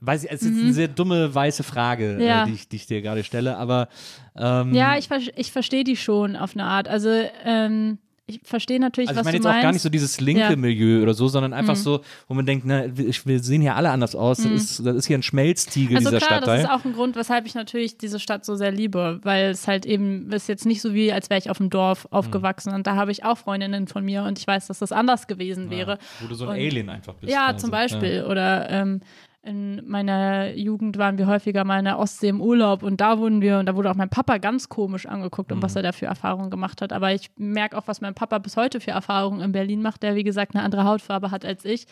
weiß 0.00 0.24
ich, 0.24 0.30
es 0.32 0.42
ist 0.42 0.48
jetzt 0.50 0.62
eine 0.64 0.72
sehr 0.72 0.88
dumme 0.88 1.32
weiße 1.34 1.62
Frage, 1.62 2.16
Mhm. 2.18 2.20
Ja. 2.26 2.42
äh, 2.42 2.46
die, 2.46 2.52
ich, 2.54 2.68
die 2.68 2.76
ich 2.76 2.86
dir 2.86 3.02
gerade 3.02 3.22
stelle, 3.22 3.56
aber 3.56 3.88
ähm, 4.36 4.74
Ja, 4.74 4.96
ich, 4.98 5.08
ich 5.36 5.52
verstehe 5.52 5.84
die 5.84 5.96
schon 5.96 6.34
auf 6.34 6.54
eine 6.54 6.64
Art. 6.64 6.88
Also, 6.88 7.08
ähm, 7.44 7.98
ich 8.26 8.40
verstehe 8.42 8.80
natürlich, 8.80 9.08
Also 9.10 9.20
ich 9.20 9.26
was 9.26 9.32
meine 9.32 9.38
du 9.38 9.42
jetzt 9.42 9.44
meinst. 9.44 9.58
auch 9.58 9.62
gar 9.62 9.72
nicht 9.72 9.82
so 9.82 9.88
dieses 9.90 10.18
linke 10.20 10.40
Ja. 10.40 10.50
Mhm. 10.56 10.60
Milieu 10.62 11.02
oder 11.02 11.12
so, 11.12 11.28
sondern 11.28 11.52
einfach 11.52 11.76
so, 11.76 12.00
wo 12.26 12.32
man 12.34 12.46
denkt, 12.46 12.64
ne, 12.64 12.90
ich- 12.96 13.26
wir 13.26 13.38
sehen 13.40 13.60
hier 13.60 13.76
alle 13.76 13.90
anders 13.90 14.14
aus. 14.16 14.38
Das, 14.38 14.46
ist, 14.46 14.86
das 14.86 14.96
ist 14.96 15.06
hier 15.06 15.18
ein 15.18 15.22
Schmelztiegel, 15.22 15.98
also 15.98 16.08
dieser 16.08 16.18
klar, 16.24 16.38
Stadtteil. 16.38 16.62
das 16.62 16.70
ist 16.70 16.74
auch 16.74 16.84
ein 16.86 16.94
Grund, 16.94 17.16
weshalb 17.16 17.44
ich 17.46 17.54
natürlich 17.54 17.98
diese 17.98 18.18
Stadt 18.18 18.44
so 18.46 18.56
sehr 18.56 18.72
liebe, 18.72 19.20
weil 19.24 19.50
es 19.50 19.68
halt 19.68 19.84
eben 19.84 20.30
ist 20.32 20.48
jetzt 20.48 20.64
nicht 20.64 20.80
so 20.80 20.94
wie, 20.94 21.12
als 21.12 21.28
wäre 21.28 21.38
ich 21.38 21.50
auf 21.50 21.58
dem 21.58 21.68
Dorf 21.68 22.08
aufgewachsen 22.10 22.72
und 22.72 22.86
da 22.86 22.96
habe 22.96 23.12
ich 23.12 23.24
auch 23.24 23.36
Freundinnen 23.36 23.88
von 23.88 24.04
mir 24.04 24.22
und 24.24 24.38
ich 24.38 24.46
weiß, 24.46 24.68
dass 24.68 24.78
das 24.78 24.90
anders 24.92 25.26
gewesen 25.26 25.68
wäre. 25.70 25.98
wo 26.20 26.26
du 26.28 26.34
so 26.34 26.44
ein 26.44 26.50
Und- 26.50 26.56
Alien 26.56 26.88
einfach 26.88 27.14
bist. 27.14 27.30
Ja, 27.32 27.46
quasi. 27.50 27.58
zum 27.58 27.70
Beispiel. 27.70 28.24
Oder 28.26 28.70
ähm, 28.70 29.00
in 29.44 29.82
meiner 29.86 30.54
Jugend 30.54 30.96
waren 30.96 31.18
wir 31.18 31.26
häufiger 31.26 31.64
mal 31.64 31.78
in 31.78 31.84
der 31.84 31.98
Ostsee 31.98 32.28
im 32.28 32.40
Urlaub 32.40 32.82
und 32.82 33.00
da 33.00 33.18
wurden 33.18 33.42
wir, 33.42 33.58
und 33.58 33.66
da 33.66 33.76
wurde 33.76 33.90
auch 33.90 33.94
mein 33.94 34.08
Papa 34.08 34.38
ganz 34.38 34.68
komisch 34.68 35.06
angeguckt, 35.06 35.52
um 35.52 35.58
Mhm. 35.58 35.62
was 35.62 35.76
er 35.76 35.82
da 35.82 35.92
für 35.92 36.06
Erfahrungen 36.06 36.50
gemacht 36.50 36.80
hat. 36.80 36.92
Aber 36.92 37.12
ich 37.12 37.30
merke 37.36 37.76
auch, 37.76 37.86
was 37.86 38.00
mein 38.00 38.14
Papa 38.14 38.38
bis 38.38 38.56
heute 38.56 38.80
für 38.80 38.92
Erfahrungen 38.92 39.40
in 39.40 39.52
Berlin 39.52 39.82
macht, 39.82 40.02
der 40.02 40.14
wie 40.14 40.24
gesagt 40.24 40.54
eine 40.54 40.64
andere 40.64 40.84
Hautfarbe 40.84 41.30
hat 41.30 41.44
als 41.44 41.64
ich. 41.64 41.86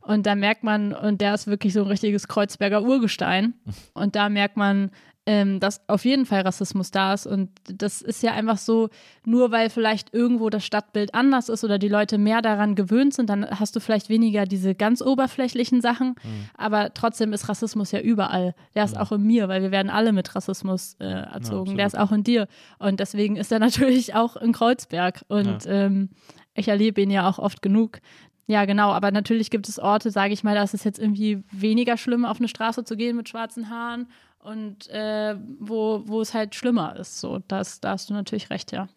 Und 0.00 0.26
da 0.26 0.34
merkt 0.34 0.64
man, 0.64 0.92
und 0.92 1.20
der 1.20 1.34
ist 1.34 1.46
wirklich 1.46 1.72
so 1.72 1.80
ein 1.82 1.88
richtiges 1.88 2.28
Kreuzberger 2.28 2.82
Urgestein. 2.82 3.54
Und 3.94 4.16
da 4.16 4.28
merkt 4.28 4.56
man, 4.56 4.90
ähm, 5.26 5.58
dass 5.58 5.88
auf 5.88 6.04
jeden 6.04 6.26
Fall 6.26 6.42
Rassismus 6.42 6.90
da 6.90 7.14
ist. 7.14 7.26
Und 7.26 7.50
das 7.64 8.02
ist 8.02 8.22
ja 8.22 8.32
einfach 8.32 8.58
so, 8.58 8.90
nur 9.24 9.50
weil 9.52 9.70
vielleicht 9.70 10.12
irgendwo 10.12 10.50
das 10.50 10.66
Stadtbild 10.66 11.14
anders 11.14 11.48
ist 11.48 11.64
oder 11.64 11.78
die 11.78 11.88
Leute 11.88 12.18
mehr 12.18 12.42
daran 12.42 12.74
gewöhnt 12.74 13.14
sind, 13.14 13.30
dann 13.30 13.48
hast 13.48 13.74
du 13.74 13.80
vielleicht 13.80 14.10
weniger 14.10 14.44
diese 14.44 14.74
ganz 14.74 15.00
oberflächlichen 15.00 15.80
Sachen. 15.80 16.14
Aber 16.56 16.92
trotzdem 16.92 17.32
ist 17.32 17.48
Rassismus 17.48 17.90
ja 17.92 18.00
überall. 18.00 18.54
Der 18.74 18.84
ist 18.84 18.98
auch 18.98 19.12
in 19.12 19.22
mir, 19.22 19.48
weil 19.48 19.62
wir 19.62 19.70
werden 19.70 19.90
alle 19.90 20.12
mit 20.12 20.34
Rassismus 20.34 20.96
äh, 21.00 21.06
erzogen. 21.06 21.76
Der 21.76 21.86
ist 21.86 21.98
auch 21.98 22.12
in 22.12 22.22
dir. 22.22 22.46
Und 22.78 23.00
deswegen 23.00 23.36
ist 23.36 23.50
er 23.50 23.58
natürlich 23.60 24.14
auch 24.14 24.36
in 24.36 24.52
Kreuzberg. 24.52 25.24
Und 25.28 25.64
ähm, 25.66 26.10
ich 26.54 26.68
erlebe 26.68 27.00
ihn 27.00 27.10
ja 27.10 27.28
auch 27.28 27.38
oft 27.38 27.62
genug. 27.62 28.00
Ja, 28.46 28.66
genau, 28.66 28.90
aber 28.90 29.10
natürlich 29.10 29.50
gibt 29.50 29.70
es 29.70 29.78
Orte, 29.78 30.10
sage 30.10 30.34
ich 30.34 30.44
mal, 30.44 30.54
da 30.54 30.62
ist 30.62 30.74
es 30.74 30.84
jetzt 30.84 30.98
irgendwie 30.98 31.42
weniger 31.50 31.96
schlimm, 31.96 32.26
auf 32.26 32.38
eine 32.38 32.48
Straße 32.48 32.84
zu 32.84 32.94
gehen 32.94 33.16
mit 33.16 33.30
schwarzen 33.30 33.70
Haaren 33.70 34.06
und 34.44 34.90
äh, 34.90 35.36
wo, 35.58 36.02
wo 36.04 36.20
es 36.20 36.34
halt 36.34 36.54
schlimmer 36.54 36.96
ist. 36.96 37.18
So, 37.18 37.40
das, 37.48 37.80
da 37.80 37.92
hast 37.92 38.10
du 38.10 38.14
natürlich 38.14 38.50
recht, 38.50 38.72
ja. 38.72 38.88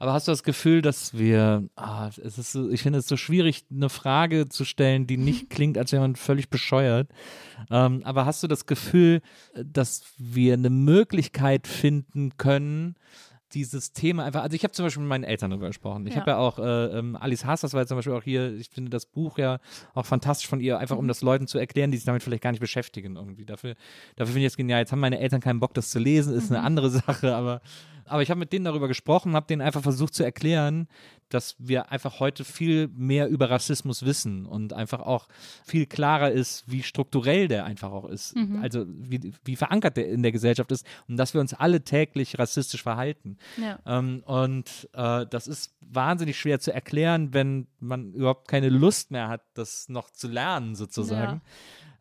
Aber 0.00 0.12
hast 0.12 0.26
du 0.26 0.32
das 0.32 0.42
Gefühl, 0.42 0.82
dass 0.82 1.16
wir, 1.16 1.62
ah, 1.76 2.08
es 2.08 2.38
ist 2.38 2.52
so, 2.52 2.68
ich 2.70 2.82
finde 2.82 2.98
es 2.98 3.06
so 3.06 3.16
schwierig, 3.16 3.64
eine 3.70 3.88
Frage 3.88 4.48
zu 4.48 4.64
stellen, 4.64 5.06
die 5.06 5.16
nicht 5.16 5.48
klingt, 5.50 5.78
als 5.78 5.92
wäre 5.92 6.02
man 6.02 6.16
völlig 6.16 6.50
bescheuert. 6.50 7.08
Ähm, 7.70 8.02
aber 8.04 8.26
hast 8.26 8.42
du 8.42 8.48
das 8.48 8.66
Gefühl, 8.66 9.22
dass 9.54 10.02
wir 10.18 10.54
eine 10.54 10.70
Möglichkeit 10.70 11.68
finden 11.68 12.36
können, 12.36 12.96
dieses 13.56 13.92
Thema 13.92 14.24
einfach, 14.24 14.42
also 14.42 14.54
ich 14.54 14.62
habe 14.62 14.72
zum 14.72 14.84
Beispiel 14.84 15.00
mit 15.02 15.08
meinen 15.08 15.24
Eltern 15.24 15.50
darüber 15.50 15.66
gesprochen. 15.68 16.06
Ich 16.06 16.14
Ja. 16.14 16.20
habe 16.20 16.30
ja 16.32 16.36
auch 16.36 16.58
äh, 16.58 16.98
ähm, 16.98 17.16
Alice 17.16 17.44
Haas, 17.46 17.62
das 17.62 17.72
war 17.72 17.80
jetzt 17.80 17.88
zum 17.88 17.96
Beispiel 17.98 18.12
auch 18.12 18.22
hier, 18.22 18.54
ich 18.54 18.68
finde 18.70 18.90
das 18.90 19.06
Buch 19.06 19.38
ja 19.38 19.58
auch 19.94 20.04
fantastisch 20.06 20.48
von 20.48 20.60
ihr, 20.60 20.78
einfach 20.78 20.96
um 20.98 21.08
das 21.08 21.22
Leuten 21.22 21.46
zu 21.46 21.58
erklären, 21.58 21.90
die 21.90 21.96
sich 21.96 22.04
damit 22.06 22.22
vielleicht 22.22 22.42
gar 22.42 22.50
nicht 22.52 22.60
beschäftigen 22.60 23.16
irgendwie. 23.16 23.46
Dafür, 23.46 23.74
dafür 24.16 24.32
finde 24.34 24.46
ich 24.46 24.52
es 24.52 24.56
genial. 24.56 24.80
Jetzt 24.80 24.92
haben 24.92 25.00
meine 25.00 25.18
Eltern 25.18 25.40
keinen 25.40 25.58
Bock, 25.58 25.74
das 25.74 25.90
zu 25.90 25.98
lesen, 25.98 26.34
ist 26.34 26.52
eine 26.52 26.62
andere 26.62 26.90
Sache, 27.06 27.34
aber, 27.34 27.60
aber 28.08 28.22
ich 28.22 28.30
habe 28.30 28.40
mit 28.40 28.52
denen 28.52 28.64
darüber 28.64 28.88
gesprochen, 28.88 29.34
habe 29.34 29.46
denen 29.46 29.62
einfach 29.62 29.82
versucht 29.82 30.14
zu 30.14 30.24
erklären, 30.24 30.88
dass 31.28 31.56
wir 31.58 31.90
einfach 31.90 32.20
heute 32.20 32.44
viel 32.44 32.88
mehr 32.88 33.28
über 33.28 33.50
Rassismus 33.50 34.04
wissen 34.04 34.46
und 34.46 34.72
einfach 34.72 35.00
auch 35.00 35.26
viel 35.64 35.86
klarer 35.86 36.30
ist, 36.30 36.64
wie 36.70 36.82
strukturell 36.82 37.48
der 37.48 37.64
einfach 37.64 37.90
auch 37.90 38.04
ist. 38.04 38.34
Also 38.62 38.84
wie, 38.86 39.32
wie 39.44 39.56
verankert 39.56 39.96
der 39.96 40.08
in 40.08 40.22
der 40.22 40.32
Gesellschaft 40.32 40.70
ist 40.70 40.86
und 41.08 41.16
dass 41.16 41.34
wir 41.34 41.40
uns 41.40 41.52
alle 41.52 41.82
täglich 41.82 42.38
rassistisch 42.38 42.82
verhalten. 42.82 43.38
Ja. 43.56 43.78
Ähm, 43.86 44.22
und 44.24 44.88
äh, 44.92 45.26
das 45.26 45.48
ist 45.48 45.74
wahnsinnig 45.80 46.38
schwer 46.38 46.60
zu 46.60 46.72
erklären, 46.72 47.34
wenn 47.34 47.66
man 47.80 48.12
überhaupt 48.12 48.48
keine 48.48 48.68
Lust 48.68 49.10
mehr 49.10 49.28
hat, 49.28 49.42
das 49.54 49.88
noch 49.88 50.10
zu 50.10 50.28
lernen, 50.28 50.74
sozusagen. 50.76 51.40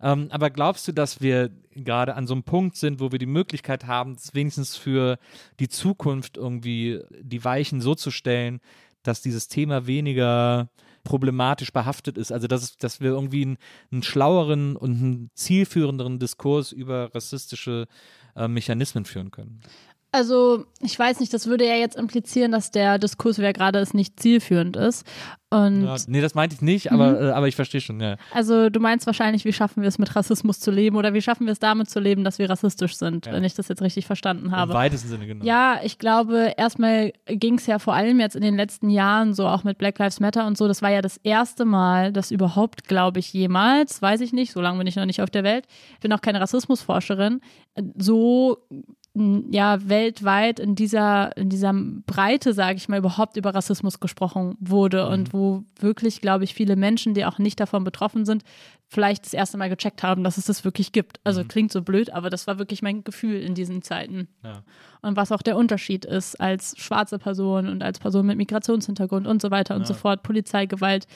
Ähm, 0.02 0.28
aber 0.32 0.50
glaubst 0.50 0.88
du, 0.88 0.91
dass 0.91 1.22
wir 1.22 1.52
gerade 1.72 2.16
an 2.16 2.28
so 2.28 2.34
einem 2.34 2.43
Punkt 2.43 2.76
sind, 2.76 3.00
wo 3.00 3.12
wir 3.12 3.20
die 3.20 3.26
Möglichkeit 3.26 3.86
haben, 3.86 4.18
wenigstens 4.34 4.76
für 4.76 5.18
die 5.60 5.70
Zukunft 5.70 6.38
irgendwie 6.38 7.02
die 7.22 7.43
Weichen 7.43 7.82
so 7.82 7.96
zu 7.96 8.12
stellen, 8.12 8.60
dass 9.04 9.22
dieses 9.22 9.48
Thema 9.48 9.88
weniger 9.88 10.70
problematisch 11.04 11.72
behaftet 11.72 12.18
ist. 12.18 12.32
Also 12.32 12.48
dass, 12.48 12.78
dass 12.78 13.00
wir 13.00 13.12
irgendwie 13.12 13.43
einen, 13.43 13.58
einen 13.91 14.04
schlaueren 14.04 14.76
und 14.76 14.91
einen 14.91 15.32
zielführenderen 15.36 16.20
Diskurs 16.20 16.72
über 16.72 17.14
rassistische 17.14 17.88
äh, 18.36 18.48
Mechanismen 18.48 19.06
führen 19.06 19.32
können. 19.32 19.62
Also, 20.16 20.66
ich 20.80 20.97
weiß 20.97 21.20
nicht, 21.20 21.34
das 21.34 21.47
würde 21.47 21.66
ja 21.68 21.76
jetzt 21.76 21.97
implizieren, 21.97 22.51
dass 22.53 22.72
der 22.72 22.97
Diskurs, 22.99 23.38
wer 23.39 23.51
gerade 23.51 23.80
ist, 23.80 23.93
nicht 23.93 24.18
zielführend 24.20 24.78
ist. 24.78 25.05
Und 25.49 25.84
Ja, 25.84 25.95
nee, 26.07 26.22
das 26.22 26.36
meinte 26.36 26.55
ich 26.55 26.61
nicht, 26.61 26.91
aber, 26.91 27.22
äh, 27.22 27.32
aber 27.32 27.47
ich 27.47 27.55
verstehe 27.55 27.80
schon, 27.82 27.99
ja. 28.01 28.16
also 28.34 28.70
du 28.70 28.80
meinst 28.80 29.05
wahrscheinlich, 29.05 29.45
wie 29.45 29.53
schaffen 29.53 29.82
wir 29.84 29.88
es 29.89 29.99
mit 29.99 30.16
Rassismus 30.16 30.59
zu 30.59 30.72
leben 30.72 30.95
oder 30.95 31.13
wie 31.13 31.22
schaffen 31.22 31.45
wir 31.45 31.51
es 31.53 31.59
damit 31.59 31.89
zu 31.89 31.99
leben, 31.99 32.24
dass 32.24 32.39
wir 32.39 32.49
rassistisch 32.49 32.97
sind, 32.97 33.26
Ja. 33.26 33.34
wenn 33.34 33.43
ich 33.43 33.53
das 33.53 33.68
jetzt 33.68 33.82
richtig 33.82 34.05
verstanden 34.07 34.47
Im 34.47 34.51
habe. 34.55 34.74
weitesten 34.74 35.07
Sinne, 35.09 35.28
genau. 35.28 35.45
Ja, 35.45 35.80
ich 35.84 35.97
glaube, 35.99 36.53
erstmal 36.57 37.13
ging 37.28 37.55
es 37.57 37.68
ja 37.68 37.78
vor 37.80 37.93
allem 37.93 38.20
jetzt 38.20 38.36
in 38.36 38.41
den 38.41 38.55
letzten 38.55 38.89
Jahren 38.89 39.34
so 39.34 39.47
auch 39.47 39.63
mit 39.63 39.78
Black 39.78 39.99
Lives 39.99 40.20
Matter 40.20 40.47
und 40.47 40.57
so. 40.57 40.68
Das 40.68 40.82
war 40.82 40.91
ja 40.91 41.01
das 41.01 41.18
erste 41.24 41.63
Mal, 41.66 42.11
dass 42.11 42.32
überhaupt, 42.32 42.88
glaube 42.88 43.20
ich, 43.20 43.32
jemals, 43.34 44.01
weiß 44.01 44.22
ich 44.22 44.34
nicht, 44.34 44.51
so 44.51 44.61
lange 44.61 44.78
bin 44.80 44.88
ich 44.88 44.95
noch 44.95 45.05
nicht 45.05 45.22
auf 45.22 45.30
der 45.30 45.43
Welt, 45.43 45.66
bin 46.01 46.11
auch 46.11 46.22
keine 46.22 46.41
Rassismusforscherin, 46.41 47.39
so 47.97 48.57
ja 49.16 49.88
weltweit 49.88 50.59
in 50.59 50.76
dieser 50.76 51.36
in 51.38 51.49
dieser 51.49 51.74
Breite, 51.74 52.53
sage 52.53 52.76
ich 52.78 52.89
mal, 52.89 52.99
überhaupt 52.99 53.38
über 53.38 53.55
Rassismus 53.55 53.99
gesprochen 53.99 54.57
wurde 54.59 55.05
mhm. 55.05 55.13
und 55.13 55.34
wo 55.34 55.63
wirklich, 55.80 56.20
glaube 56.20 56.43
ich, 56.43 56.53
viele 56.53 56.76
Menschen, 56.76 57.13
die 57.13 57.26
auch 57.26 57.39
nicht 57.39 57.59
davon 57.59 57.86
betroffen 57.86 58.26
sind, 58.26 58.43
vielleicht 58.88 59.26
das 59.26 59.34
erste 59.34 59.57
Mal 59.57 59.70
gecheckt 59.70 60.03
haben, 60.03 60.24
dass 60.24 60.38
es 60.38 60.45
das 60.45 60.66
wirklich 60.66 60.91
gibt. 60.91 61.20
Also 61.24 61.43
mhm. 61.43 61.47
klingt 61.47 61.72
so 61.72 61.82
blöd, 61.82 62.11
aber 62.11 62.30
das 62.30 62.45
war 62.45 62.59
wirklich 62.59 62.82
mein 62.82 63.03
Gefühl 63.03 63.39
in 63.41 63.55
diesen 63.55 63.82
Zeiten. 63.82 64.28
Ja. 64.43 64.63
Und 65.01 65.16
was 65.16 65.32
auch 65.32 65.41
der 65.41 65.55
Unterschied 65.55 66.03
ist 66.03 66.39
als 66.41 66.76
schwarze 66.78 67.18
Person 67.18 67.70
und 67.70 67.84
als 67.84 67.99
Person 67.99 68.26
mit 68.26 68.38
Migrationshintergrund 68.38 69.28
und 69.28 69.41
so 69.41 69.49
weiter 69.49 69.76
ja. 69.76 69.80
und 69.80 69.88
so 69.88 69.93
fort, 69.93 70.24
Polizeigewalt. 70.24 71.07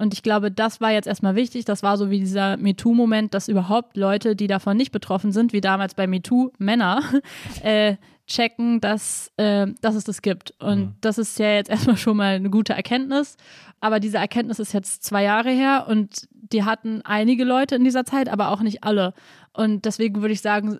Und 0.00 0.14
ich 0.14 0.22
glaube, 0.22 0.50
das 0.50 0.80
war 0.80 0.92
jetzt 0.92 1.06
erstmal 1.06 1.36
wichtig. 1.36 1.66
Das 1.66 1.82
war 1.82 1.98
so 1.98 2.10
wie 2.10 2.20
dieser 2.20 2.56
MeToo-Moment, 2.56 3.34
dass 3.34 3.48
überhaupt 3.48 3.98
Leute, 3.98 4.34
die 4.34 4.46
davon 4.46 4.78
nicht 4.78 4.92
betroffen 4.92 5.30
sind, 5.30 5.52
wie 5.52 5.60
damals 5.60 5.92
bei 5.92 6.06
MeToo, 6.06 6.52
Männer, 6.56 7.02
äh, 7.62 7.96
checken, 8.26 8.80
dass, 8.80 9.30
äh, 9.36 9.66
dass 9.82 9.94
es 9.94 10.04
das 10.04 10.22
gibt. 10.22 10.54
Und 10.58 10.78
mhm. 10.78 10.94
das 11.02 11.18
ist 11.18 11.38
ja 11.38 11.52
jetzt 11.52 11.68
erstmal 11.68 11.98
schon 11.98 12.16
mal 12.16 12.36
eine 12.36 12.48
gute 12.48 12.72
Erkenntnis. 12.72 13.36
Aber 13.80 14.00
diese 14.00 14.16
Erkenntnis 14.16 14.58
ist 14.58 14.72
jetzt 14.72 15.04
zwei 15.04 15.22
Jahre 15.24 15.50
her 15.50 15.84
und 15.86 16.26
die 16.32 16.64
hatten 16.64 17.02
einige 17.04 17.44
Leute 17.44 17.74
in 17.74 17.84
dieser 17.84 18.06
Zeit, 18.06 18.30
aber 18.30 18.52
auch 18.52 18.62
nicht 18.62 18.82
alle. 18.82 19.12
Und 19.52 19.84
deswegen 19.84 20.22
würde 20.22 20.32
ich 20.32 20.40
sagen, 20.40 20.78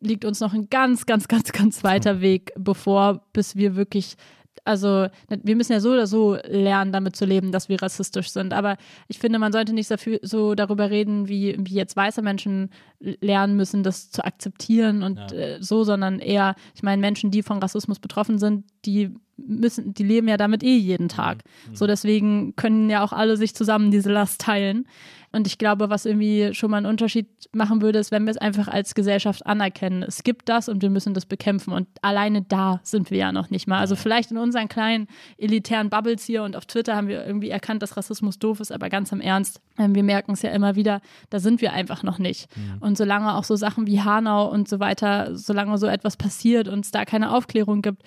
liegt 0.00 0.24
uns 0.24 0.38
noch 0.38 0.54
ein 0.54 0.70
ganz, 0.70 1.06
ganz, 1.06 1.26
ganz, 1.26 1.50
ganz 1.50 1.82
weiter 1.82 2.20
Weg 2.20 2.52
bevor, 2.56 3.24
bis 3.32 3.56
wir 3.56 3.74
wirklich 3.74 4.16
also 4.64 5.08
wir 5.28 5.56
müssen 5.56 5.72
ja 5.72 5.80
so 5.80 5.92
oder 5.92 6.06
so 6.06 6.36
lernen, 6.44 6.92
damit 6.92 7.16
zu 7.16 7.24
leben, 7.24 7.52
dass 7.52 7.68
wir 7.68 7.80
rassistisch 7.80 8.30
sind. 8.30 8.52
Aber 8.52 8.76
ich 9.08 9.18
finde, 9.18 9.38
man 9.38 9.52
sollte 9.52 9.72
nicht 9.72 9.92
so 10.22 10.54
darüber 10.54 10.90
reden, 10.90 11.28
wie, 11.28 11.56
wie 11.58 11.74
jetzt 11.74 11.96
weiße 11.96 12.22
Menschen 12.22 12.70
lernen 13.00 13.56
müssen, 13.56 13.82
das 13.82 14.10
zu 14.10 14.24
akzeptieren 14.24 15.02
und 15.02 15.18
ja. 15.18 15.30
äh, 15.32 15.62
so, 15.62 15.84
sondern 15.84 16.18
eher, 16.18 16.54
ich 16.74 16.82
meine, 16.82 17.00
Menschen, 17.00 17.30
die 17.30 17.42
von 17.42 17.58
Rassismus 17.58 17.98
betroffen 17.98 18.38
sind, 18.38 18.64
die 18.84 19.14
müssen, 19.36 19.94
die 19.94 20.02
leben 20.02 20.28
ja 20.28 20.36
damit 20.36 20.62
eh 20.62 20.76
jeden 20.76 21.08
Tag. 21.08 21.38
Mhm. 21.68 21.76
So 21.76 21.86
deswegen 21.86 22.54
können 22.56 22.90
ja 22.90 23.02
auch 23.02 23.12
alle 23.12 23.36
sich 23.36 23.54
zusammen 23.54 23.90
diese 23.90 24.12
Last 24.12 24.40
teilen. 24.40 24.86
Und 25.32 25.46
ich 25.46 25.58
glaube, 25.58 25.90
was 25.90 26.06
irgendwie 26.06 26.54
schon 26.54 26.70
mal 26.70 26.78
einen 26.78 26.86
Unterschied 26.86 27.28
machen 27.52 27.82
würde, 27.82 28.00
ist, 28.00 28.10
wenn 28.10 28.24
wir 28.24 28.32
es 28.32 28.36
einfach 28.36 28.66
als 28.66 28.94
Gesellschaft 28.94 29.46
anerkennen. 29.46 30.02
Es 30.02 30.24
gibt 30.24 30.48
das 30.48 30.68
und 30.68 30.82
wir 30.82 30.90
müssen 30.90 31.14
das 31.14 31.24
bekämpfen. 31.24 31.72
Und 31.72 31.86
alleine 32.02 32.42
da 32.42 32.80
sind 32.82 33.10
wir 33.10 33.18
ja 33.18 33.32
noch 33.32 33.48
nicht 33.48 33.68
mal. 33.68 33.78
Also 33.78 33.94
vielleicht 33.94 34.32
in 34.32 34.38
unseren 34.38 34.68
kleinen 34.68 35.06
elitären 35.38 35.88
Bubbles 35.88 36.24
hier 36.24 36.42
und 36.42 36.56
auf 36.56 36.66
Twitter 36.66 36.96
haben 36.96 37.06
wir 37.06 37.24
irgendwie 37.24 37.50
erkannt, 37.50 37.82
dass 37.82 37.96
Rassismus 37.96 38.38
doof 38.40 38.58
ist, 38.58 38.72
aber 38.72 38.88
ganz 38.88 39.12
im 39.12 39.20
Ernst, 39.20 39.60
ähm, 39.78 39.94
wir 39.94 40.02
merken 40.02 40.32
es 40.32 40.42
ja 40.42 40.50
immer 40.50 40.74
wieder, 40.74 41.00
da 41.30 41.38
sind 41.38 41.60
wir 41.60 41.72
einfach 41.72 42.02
noch 42.02 42.18
nicht. 42.18 42.48
Mhm. 42.56 42.78
Und 42.80 42.98
solange 42.98 43.34
auch 43.34 43.44
so 43.44 43.54
Sachen 43.54 43.86
wie 43.86 44.00
Hanau 44.00 44.50
und 44.50 44.68
so 44.68 44.80
weiter, 44.80 45.36
solange 45.36 45.78
so 45.78 45.86
etwas 45.86 46.16
passiert 46.16 46.66
und 46.66 46.84
es 46.84 46.90
da 46.90 47.04
keine 47.04 47.32
Aufklärung 47.32 47.82
gibt, 47.82 48.02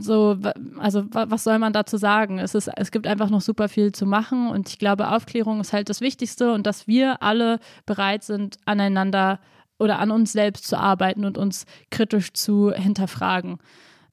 so, 0.00 0.38
also 0.78 1.04
was 1.10 1.44
soll 1.44 1.58
man 1.58 1.72
dazu 1.72 1.96
sagen? 1.96 2.38
Es, 2.38 2.54
ist, 2.54 2.70
es 2.76 2.90
gibt 2.90 3.06
einfach 3.06 3.30
noch 3.30 3.40
super 3.40 3.68
viel 3.68 3.92
zu 3.92 4.06
machen 4.06 4.48
und 4.48 4.68
ich 4.68 4.78
glaube, 4.78 5.10
Aufklärung 5.10 5.60
ist 5.60 5.72
halt 5.72 5.88
das 5.88 6.00
Wichtigste 6.00 6.52
und 6.52 6.66
dass 6.66 6.86
wir 6.86 7.22
alle 7.22 7.60
bereit 7.86 8.24
sind, 8.24 8.58
aneinander 8.64 9.40
oder 9.78 9.98
an 9.98 10.10
uns 10.10 10.32
selbst 10.32 10.66
zu 10.66 10.78
arbeiten 10.78 11.24
und 11.24 11.38
uns 11.38 11.64
kritisch 11.90 12.32
zu 12.32 12.72
hinterfragen. 12.72 13.58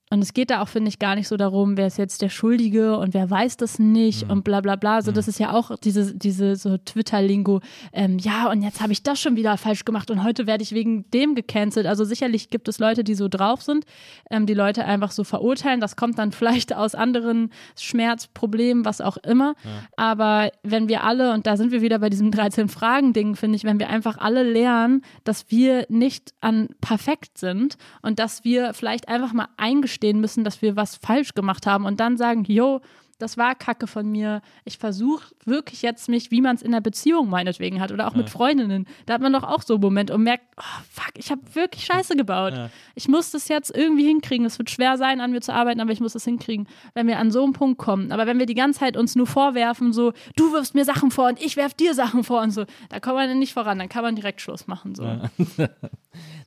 Und 0.10 0.22
es 0.22 0.34
geht 0.34 0.52
da 0.52 0.62
auch, 0.62 0.70
finde 0.70 0.88
ich, 0.88 1.00
gar 1.00 1.16
nicht 1.16 1.28
so 1.28 1.36
darum, 1.36 1.76
wer 1.76 1.88
ist 1.88 1.98
jetzt 1.98 2.22
der 2.22 2.30
Schuldige 2.30 2.98
und 2.98 3.14
wer 3.14 3.30
weiß 3.30 3.58
das 3.58 3.78
nicht 3.78 4.24
mhm. 4.26 4.32
und 4.32 4.44
bla 4.44 4.62
bla 4.62 4.78
bla. 4.78 5.02
So, 5.02 5.12
mhm. 5.12 5.16
das 5.16 5.28
ist 5.28 5.38
ja 5.38 5.52
auch 5.52 5.76
diese, 5.84 6.16
diese 6.16 6.56
so 6.56 6.78
Twitter-Lingo. 6.78 7.60
Ähm, 7.92 8.18
ja, 8.18 8.50
und 8.50 8.62
jetzt 8.62 8.80
habe 8.80 8.94
ich 8.94 9.04
das 9.04 9.20
schon 9.20 9.36
wieder 9.36 9.58
falsch 9.58 9.84
gemacht 9.84 10.10
und 10.10 10.24
heute 10.24 10.48
werde 10.48 10.64
ich 10.64 10.72
wegen 10.72 11.10
dem 11.12 11.36
gecancelt. 11.36 11.86
Also 11.86 12.06
sicherlich 12.06 12.50
gibt 12.50 12.70
es 12.70 12.80
Leute, 12.80 13.04
die 13.04 13.16
so 13.16 13.28
drauf 13.28 13.62
sind, 13.62 13.84
ähm, 14.32 14.46
die 14.46 14.54
Leute 14.54 14.86
einfach 14.86 15.12
so 15.12 15.26
verurteilen. 15.26 15.82
Das 15.82 15.98
kommt 15.98 16.18
dann 16.20 16.32
vielleicht 16.38 16.74
aus 16.74 16.96
anderen 16.96 17.52
Schmerzproblemen, 17.78 18.86
was 18.86 19.02
auch 19.02 19.18
immer. 19.18 19.56
Ja. 19.66 19.72
Aber 19.98 20.52
wenn 20.64 20.88
wir 20.88 21.04
alle, 21.04 21.34
und 21.34 21.46
da 21.46 21.58
sind 21.58 21.74
wir 21.74 21.82
wieder 21.82 22.00
bei 22.00 22.10
diesem 22.10 22.32
13-Fragen-Ding, 22.32 23.36
finde 23.36 23.58
ich, 23.58 23.66
wenn 23.66 23.80
wir 23.80 23.90
einfach 23.90 24.18
alle 24.18 24.44
lernen, 24.44 25.02
dass 25.26 25.52
wir 25.52 25.86
nicht 25.90 26.34
an 26.40 26.70
perfekt 26.80 27.38
sind 27.38 27.76
und 28.02 28.20
dass 28.20 28.46
wir 28.46 28.74
vielleicht 28.74 29.10
einfach 29.10 29.34
mal 29.34 29.50
eingestehen 29.58 29.97
eingestehen 29.98 30.22
müssen, 30.22 30.44
dass 30.44 30.61
wir 30.61 30.76
was 30.76 30.95
falsch 30.95 31.34
gemacht 31.34 31.65
haben 31.65 31.86
und 31.86 31.99
dann 31.99 32.18
sagen, 32.18 32.44
yo, 32.45 32.82
das 33.19 33.36
war 33.36 33.56
Kacke 33.56 33.88
von 33.88 34.07
mir. 34.11 34.44
Ich 34.64 34.78
versuche 34.78 35.34
wirklich 35.44 35.82
jetzt 35.82 36.07
mich, 36.07 36.30
wie 36.30 36.40
man 36.40 36.56
es 36.56 36.61
in 36.61 36.72
der 36.72 36.82
Beziehung 36.82 37.32
meinetwegen 37.32 37.82
hat 37.82 37.91
oder 37.91 38.07
auch 38.07 38.11
ja. 38.11 38.19
mit 38.19 38.30
Freundinnen. 38.30 38.86
Da 39.07 39.15
hat 39.15 39.22
man 39.22 39.34
doch 39.34 39.41
auch 39.41 39.64
so 39.64 39.74
einen 39.74 39.82
Moment 39.82 40.11
und 40.11 40.22
merkt, 40.22 40.44
oh, 40.56 40.84
fuck, 40.88 41.14
ich 41.15 41.32
habe 41.32 41.41
wirklich 41.53 41.84
Scheiße 41.86 42.15
gebaut. 42.15 42.53
Ja. 42.53 42.69
Ich 42.94 43.07
muss 43.07 43.32
das 43.32 43.48
jetzt 43.48 43.76
irgendwie 43.76 44.06
hinkriegen. 44.06 44.45
Es 44.45 44.60
wird 44.60 44.69
schwer 44.69 44.99
sein, 44.99 45.19
an 45.19 45.32
mir 45.32 45.41
zu 45.41 45.52
arbeiten, 45.52 45.80
aber 45.80 45.91
ich 45.91 45.99
muss 45.99 46.14
das 46.14 46.26
hinkriegen, 46.26 46.68
wenn 46.94 47.07
wir 47.07 47.18
an 47.18 47.32
so 47.32 47.44
einen 47.44 47.53
Punkt 47.53 47.80
kommen. 47.80 48.11
Aber 48.11 48.28
wenn 48.28 48.38
wir 48.38 48.45
die 48.45 48.53
ganze 48.53 48.82
Zeit 48.82 48.95
uns 48.95 49.15
nur 49.15 49.26
vorwerfen, 49.26 49.94
so, 49.94 50.14
du 50.36 50.53
wirfst 50.53 50.76
mir 50.76 50.86
Sachen 50.86 51.10
vor 51.10 51.28
und 51.28 51.41
ich 51.41 51.57
werf 51.57 51.74
dir 51.74 51.95
Sachen 51.95 52.24
vor 52.24 52.41
und 52.41 52.52
so, 52.52 52.65
da 52.90 52.99
kommt 52.99 53.15
man 53.15 53.40
nicht 53.40 53.53
voran. 53.53 53.80
Dann 53.80 53.90
kann 53.90 54.03
man 54.03 54.15
direkt 54.15 54.41
Schluss 54.41 54.68
machen. 54.68 54.94
So. 54.94 55.06
Ja. 55.06 55.32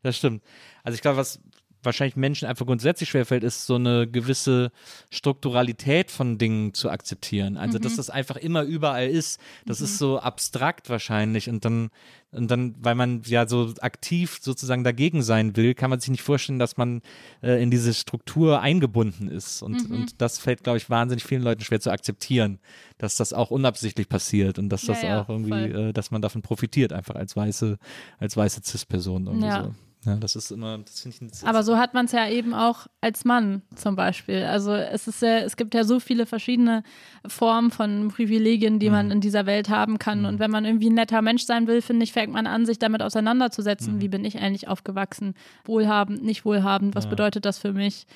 das 0.04 0.16
stimmt. 0.16 0.40
Also 0.84 0.94
ich 0.94 1.02
glaube, 1.02 1.16
was 1.16 1.40
wahrscheinlich 1.82 2.16
Menschen 2.16 2.46
einfach 2.46 2.66
grundsätzlich 2.66 3.08
schwerfällt, 3.08 3.42
ist 3.42 3.66
so 3.66 3.76
eine 3.76 4.06
gewisse 4.06 4.70
Strukturalität 5.10 6.10
von 6.10 6.38
Dingen 6.38 6.74
zu 6.74 6.90
akzeptieren. 6.90 7.56
Also, 7.56 7.78
mhm. 7.78 7.82
dass 7.82 7.96
das 7.96 8.10
einfach 8.10 8.36
immer 8.36 8.62
überall 8.62 9.08
ist. 9.08 9.40
Das 9.66 9.80
mhm. 9.80 9.84
ist 9.84 9.98
so 9.98 10.18
abstrakt 10.18 10.90
wahrscheinlich. 10.90 11.48
Und 11.48 11.64
dann, 11.64 11.90
und 12.32 12.50
dann, 12.50 12.74
weil 12.78 12.94
man 12.94 13.22
ja 13.24 13.48
so 13.48 13.72
aktiv 13.80 14.38
sozusagen 14.40 14.84
dagegen 14.84 15.22
sein 15.22 15.56
will, 15.56 15.74
kann 15.74 15.90
man 15.90 16.00
sich 16.00 16.10
nicht 16.10 16.22
vorstellen, 16.22 16.58
dass 16.58 16.76
man 16.76 17.02
äh, 17.42 17.62
in 17.62 17.70
diese 17.70 17.94
Struktur 17.94 18.60
eingebunden 18.60 19.28
ist. 19.28 19.62
Und, 19.62 19.88
mhm. 19.88 19.96
und 19.96 20.20
das 20.20 20.38
fällt, 20.38 20.62
glaube 20.62 20.78
ich, 20.78 20.90
wahnsinnig 20.90 21.24
vielen 21.24 21.42
Leuten 21.42 21.62
schwer 21.62 21.80
zu 21.80 21.90
akzeptieren, 21.90 22.58
dass 22.98 23.16
das 23.16 23.32
auch 23.32 23.50
unabsichtlich 23.50 24.08
passiert 24.08 24.58
und 24.58 24.68
dass 24.68 24.82
das 24.82 25.02
ja, 25.02 25.22
auch 25.22 25.28
irgendwie, 25.28 25.54
äh, 25.54 25.92
dass 25.92 26.10
man 26.10 26.22
davon 26.22 26.42
profitiert, 26.42 26.92
einfach 26.92 27.14
als 27.14 27.34
weiße, 27.36 27.78
als 28.18 28.36
weiße 28.36 28.60
Cis-Person 28.64 29.26
irgendwie 29.26 29.46
ja. 29.46 29.64
so. 29.64 29.74
Ja, 30.04 30.16
das 30.16 30.34
ist 30.34 30.50
immer, 30.50 30.78
das 30.78 31.00
finde 31.00 31.34
ich. 31.34 31.46
Aber 31.46 31.62
so 31.62 31.76
hat 31.76 31.92
man 31.92 32.06
es 32.06 32.12
ja 32.12 32.26
eben 32.26 32.54
auch 32.54 32.86
als 33.02 33.26
Mann 33.26 33.60
zum 33.74 33.96
Beispiel. 33.96 34.44
Also 34.44 34.72
es 34.72 35.06
ist 35.06 35.20
ja, 35.20 35.40
es 35.40 35.56
gibt 35.56 35.74
ja 35.74 35.84
so 35.84 36.00
viele 36.00 36.24
verschiedene 36.24 36.82
Formen 37.26 37.70
von 37.70 38.08
Privilegien, 38.08 38.78
die 38.78 38.88
mhm. 38.88 38.94
man 38.94 39.10
in 39.10 39.20
dieser 39.20 39.44
Welt 39.44 39.68
haben 39.68 39.98
kann. 39.98 40.20
Mhm. 40.20 40.24
Und 40.24 40.38
wenn 40.38 40.50
man 40.50 40.64
irgendwie 40.64 40.88
ein 40.88 40.94
netter 40.94 41.20
Mensch 41.20 41.44
sein 41.44 41.66
will, 41.66 41.82
finde 41.82 42.04
ich, 42.04 42.12
fängt 42.12 42.32
man 42.32 42.46
an, 42.46 42.64
sich 42.64 42.78
damit 42.78 43.02
auseinanderzusetzen. 43.02 43.96
Mhm. 43.96 44.00
Wie 44.00 44.08
bin 44.08 44.24
ich 44.24 44.38
eigentlich 44.38 44.68
aufgewachsen? 44.68 45.34
Wohlhabend, 45.66 46.24
nicht 46.24 46.46
wohlhabend? 46.46 46.94
Was 46.94 47.04
ja. 47.04 47.10
bedeutet 47.10 47.44
das 47.44 47.58
für 47.58 47.74
mich? 47.74 48.06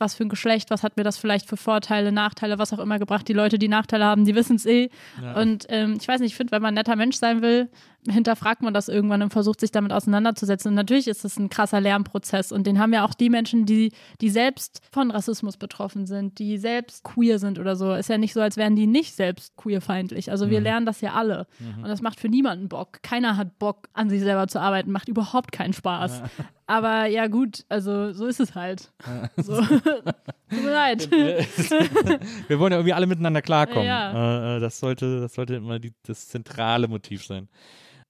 was 0.00 0.14
für 0.14 0.24
ein 0.24 0.28
Geschlecht, 0.28 0.70
was 0.70 0.82
hat 0.82 0.96
mir 0.96 1.04
das 1.04 1.18
vielleicht 1.18 1.46
für 1.46 1.56
Vorteile, 1.56 2.10
Nachteile, 2.10 2.58
was 2.58 2.72
auch 2.72 2.78
immer 2.78 2.98
gebracht. 2.98 3.28
Die 3.28 3.32
Leute, 3.32 3.58
die 3.58 3.68
Nachteile 3.68 4.06
haben, 4.06 4.24
die 4.24 4.34
wissen 4.34 4.56
es 4.56 4.66
eh. 4.66 4.88
Ja. 5.22 5.38
Und 5.38 5.66
ähm, 5.68 5.98
ich 6.00 6.08
weiß 6.08 6.20
nicht, 6.20 6.32
ich 6.32 6.36
finde, 6.36 6.52
wenn 6.52 6.62
man 6.62 6.72
ein 6.72 6.74
netter 6.74 6.96
Mensch 6.96 7.16
sein 7.16 7.42
will, 7.42 7.68
hinterfragt 8.08 8.62
man 8.62 8.72
das 8.72 8.88
irgendwann 8.88 9.22
und 9.22 9.32
versucht 9.32 9.60
sich 9.60 9.70
damit 9.70 9.92
auseinanderzusetzen. 9.92 10.70
Und 10.70 10.74
natürlich 10.74 11.06
ist 11.06 11.24
es 11.24 11.38
ein 11.38 11.50
krasser 11.50 11.80
Lernprozess 11.80 12.50
und 12.50 12.66
den 12.66 12.78
haben 12.78 12.92
ja 12.92 13.04
auch 13.04 13.14
die 13.14 13.28
Menschen, 13.28 13.66
die, 13.66 13.92
die 14.20 14.30
selbst 14.30 14.80
von 14.90 15.10
Rassismus 15.10 15.56
betroffen 15.56 16.06
sind, 16.06 16.38
die 16.38 16.56
selbst 16.56 17.04
queer 17.04 17.38
sind 17.38 17.58
oder 17.58 17.76
so. 17.76 17.92
Ist 17.92 18.08
ja 18.08 18.16
nicht 18.16 18.32
so, 18.32 18.40
als 18.40 18.56
wären 18.56 18.74
die 18.74 18.86
nicht 18.86 19.14
selbst 19.14 19.56
queerfeindlich. 19.56 20.30
Also 20.30 20.48
wir 20.48 20.60
mhm. 20.60 20.64
lernen 20.64 20.86
das 20.86 21.00
ja 21.02 21.12
alle. 21.12 21.46
Mhm. 21.58 21.82
Und 21.82 21.88
das 21.88 22.00
macht 22.00 22.20
für 22.20 22.28
niemanden 22.28 22.68
Bock. 22.68 23.02
Keiner 23.02 23.36
hat 23.36 23.58
Bock, 23.58 23.88
an 23.92 24.08
sich 24.08 24.20
selber 24.20 24.48
zu 24.48 24.60
arbeiten. 24.60 24.90
Macht 24.92 25.08
überhaupt 25.08 25.52
keinen 25.52 25.72
Spaß. 25.72 26.20
Ja. 26.20 26.44
Aber 26.66 27.06
ja, 27.06 27.26
gut, 27.26 27.64
also 27.68 28.12
so 28.12 28.26
ist 28.26 28.38
es 28.38 28.54
halt. 28.54 28.92
So. 29.36 29.60
Tut 29.60 30.62
mir 30.64 30.72
leid. 30.72 31.10
Wir 32.48 32.60
wollen 32.60 32.70
ja 32.70 32.78
irgendwie 32.78 32.92
alle 32.92 33.08
miteinander 33.08 33.42
klarkommen. 33.42 33.86
Ja. 33.86 34.54
Äh, 34.54 34.56
äh, 34.56 34.60
das, 34.60 34.78
sollte, 34.78 35.20
das 35.20 35.34
sollte 35.34 35.56
immer 35.56 35.80
die, 35.80 35.92
das 36.04 36.28
zentrale 36.28 36.86
Motiv 36.86 37.26
sein 37.26 37.48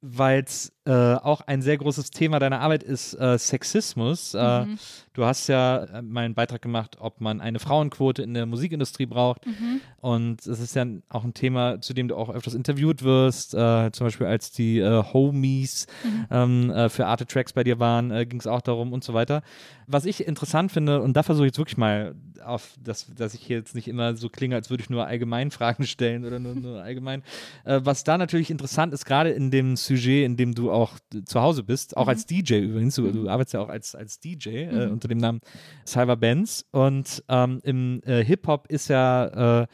weil 0.01 0.43
es 0.43 0.73
äh, 0.87 0.93
auch 0.93 1.43
ein 1.43 1.63
sehr 1.63 1.77
großes 1.77 2.11
Thema 2.11 2.39
deiner 2.39 2.61
Arbeit 2.61 2.83
ist, 2.83 3.15
äh, 3.15 3.39
Sexismus. 3.39 4.35
Äh, 4.35 4.65
mhm. 4.65 4.79
Du 5.21 5.27
hast 5.27 5.49
ja 5.49 5.85
äh, 5.85 6.01
mal 6.01 6.25
einen 6.25 6.33
Beitrag 6.33 6.63
gemacht, 6.63 6.97
ob 6.99 7.21
man 7.21 7.43
eine 7.43 7.59
Frauenquote 7.59 8.23
in 8.23 8.33
der 8.33 8.47
Musikindustrie 8.47 9.05
braucht. 9.05 9.47
Mhm. 9.47 9.83
Und 9.99 10.47
es 10.47 10.61
ist 10.61 10.75
ja 10.75 10.87
auch 11.11 11.25
ein 11.25 11.35
Thema, 11.35 11.79
zu 11.83 11.93
dem 11.93 12.09
du 12.09 12.17
auch 12.17 12.31
öfters 12.31 12.55
interviewt 12.55 13.03
wirst. 13.03 13.53
Äh, 13.53 13.91
zum 13.93 14.07
Beispiel 14.07 14.27
als 14.27 14.51
die 14.51 14.79
äh, 14.79 15.03
Homies 15.13 15.87
mhm. 16.03 16.71
ähm, 16.71 16.89
für 16.89 17.05
Arte 17.05 17.27
Tracks 17.27 17.53
bei 17.53 17.65
dir 17.65 17.79
waren, 17.79 18.09
ging 18.31 18.41
es 18.41 18.47
auch 18.47 18.63
darum 18.63 18.95
und 18.95 19.05
so 19.05 19.13
weiter. 19.13 19.43
Was 19.87 20.07
ich 20.07 20.27
interessant 20.27 20.73
finde, 20.73 21.03
und 21.03 21.15
da 21.19 21.23
versuche 21.23 21.45
ich 21.45 21.51
jetzt 21.51 21.59
wirklich 21.59 21.77
mal 21.77 22.15
auf, 22.43 22.73
dass, 22.83 23.13
dass 23.15 23.35
ich 23.35 23.43
hier 23.43 23.59
jetzt 23.59 23.75
nicht 23.75 23.89
immer 23.89 24.17
so 24.17 24.31
klinge, 24.31 24.55
als 24.55 24.71
würde 24.71 24.83
ich 24.83 24.89
nur 24.89 25.07
allgemein 25.07 25.51
Fragen 25.51 25.85
stellen 25.85 26.25
oder 26.25 26.39
nur, 26.39 26.55
nur 26.55 26.83
allgemein. 26.83 27.23
was 27.65 28.05
da 28.05 28.17
natürlich 28.17 28.51
interessant 28.51 28.95
ist, 28.95 29.05
gerade 29.05 29.31
in 29.31 29.51
dem 29.51 29.77
Sujet, 29.77 30.25
in 30.25 30.39
dem 30.39 30.55
du 30.55 30.71
auch 30.73 30.93
zu 31.27 31.43
Hause 31.43 31.63
bist, 31.63 31.99
auch 31.99 32.05
mhm. 32.05 32.11
als 32.11 32.25
DJ 32.25 32.61
übrigens, 32.61 32.95
du, 32.95 33.11
du, 33.11 33.21
mhm. 33.23 33.29
arbeitest 33.29 33.55
ja 33.55 33.61
auch 33.61 33.69
als, 33.69 33.95
als 33.95 34.21
DJ 34.21 34.49
äh, 34.49 34.87
mhm. 34.87 34.93
unter 34.93 35.10
dem 35.11 35.19
Namen 35.19 35.41
Cyber 35.87 36.17
Benz. 36.17 36.65
Und 36.71 37.23
ähm, 37.29 37.61
im 37.63 38.01
äh, 38.05 38.25
Hip-Hop 38.25 38.69
ist 38.69 38.89
ja 38.89 39.63
äh, 39.63 39.67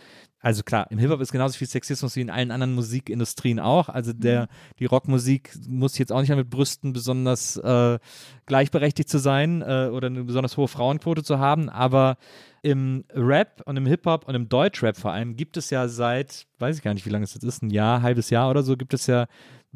also 0.47 0.63
klar, 0.63 0.87
im 0.91 0.99
Hip-Hop 0.99 1.21
ist 1.21 1.33
genauso 1.33 1.59
viel 1.59 1.67
Sexismus 1.67 2.15
wie 2.15 2.21
in 2.21 2.31
allen 2.31 2.53
anderen 2.53 2.73
Musikindustrien 2.77 3.59
auch. 3.59 3.89
Also 3.89 4.13
der, 4.13 4.47
die 4.79 4.85
Rockmusik 4.85 5.51
muss 5.67 5.99
jetzt 5.99 6.13
auch 6.13 6.21
nicht 6.21 6.31
damit 6.31 6.51
brüsten, 6.51 6.93
besonders 6.93 7.57
äh, 7.57 7.99
gleichberechtigt 8.47 9.09
zu 9.09 9.19
sein 9.19 9.63
äh, 9.63 9.91
oder 9.93 10.07
eine 10.07 10.23
besonders 10.23 10.57
hohe 10.57 10.69
Frauenquote 10.69 11.25
zu 11.25 11.41
haben, 11.41 11.69
aber 11.69 12.17
im 12.63 13.05
Rap 13.13 13.63
und 13.67 13.77
im 13.77 13.87
Hip-Hop 13.87 14.29
und 14.29 14.37
im 14.37 14.49
Deutschrap 14.49 14.97
vor 14.97 15.11
allem 15.11 15.35
gibt 15.35 15.57
es 15.57 15.71
ja 15.71 15.89
seit, 15.89 16.47
weiß 16.61 16.77
ich 16.77 16.83
gar 16.85 16.95
nicht, 16.95 17.07
wie 17.07 17.11
lange 17.11 17.25
es 17.25 17.35
jetzt 17.35 17.43
ist, 17.43 17.65
ein 17.65 17.71
Jahr, 17.71 18.03
halbes 18.03 18.31
Jahr 18.31 18.49
oder 18.49 18.63
so, 18.63 18.77
gibt 18.77 18.95
es 18.95 19.09
ja 19.09 19.27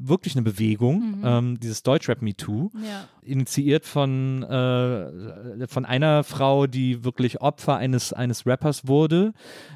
wirklich 0.02 0.34
eine 0.34 0.42
Bewegung, 0.42 1.20
ähm, 1.22 1.60
dieses 1.60 1.82
Deutschrap 1.82 2.22
Me 2.22 2.34
Too, 2.34 2.70
Ja. 2.74 3.06
initiiert 3.22 3.84
von, 3.84 4.42
äh, 4.42 5.66
von 5.68 5.84
einer 5.84 6.24
Frau, 6.24 6.66
die 6.66 7.04
wirklich 7.04 7.40
Opfer 7.40 7.76
eines, 7.76 8.12
eines 8.12 8.46
Rappers 8.46 8.86
wurde 8.88 9.32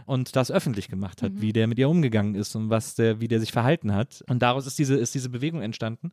und 0.06 0.34
das 0.34 0.50
öffentlich 0.50 0.88
gemacht 0.88 1.22
hat, 1.22 1.32
wie 1.36 1.52
der 1.52 1.66
mit 1.66 1.78
ihr 1.78 1.88
umgegangen 1.88 2.34
ist 2.34 2.56
und 2.56 2.70
was 2.70 2.94
der, 2.94 3.20
wie 3.20 3.28
der 3.28 3.40
sich 3.40 3.52
verhalten 3.52 3.94
hat. 3.94 4.24
Und 4.28 4.40
daraus 4.42 4.66
ist 4.66 4.78
diese, 4.78 4.94
ist 4.96 5.14
diese 5.14 5.28
Bewegung 5.28 5.60
entstanden. 5.62 6.10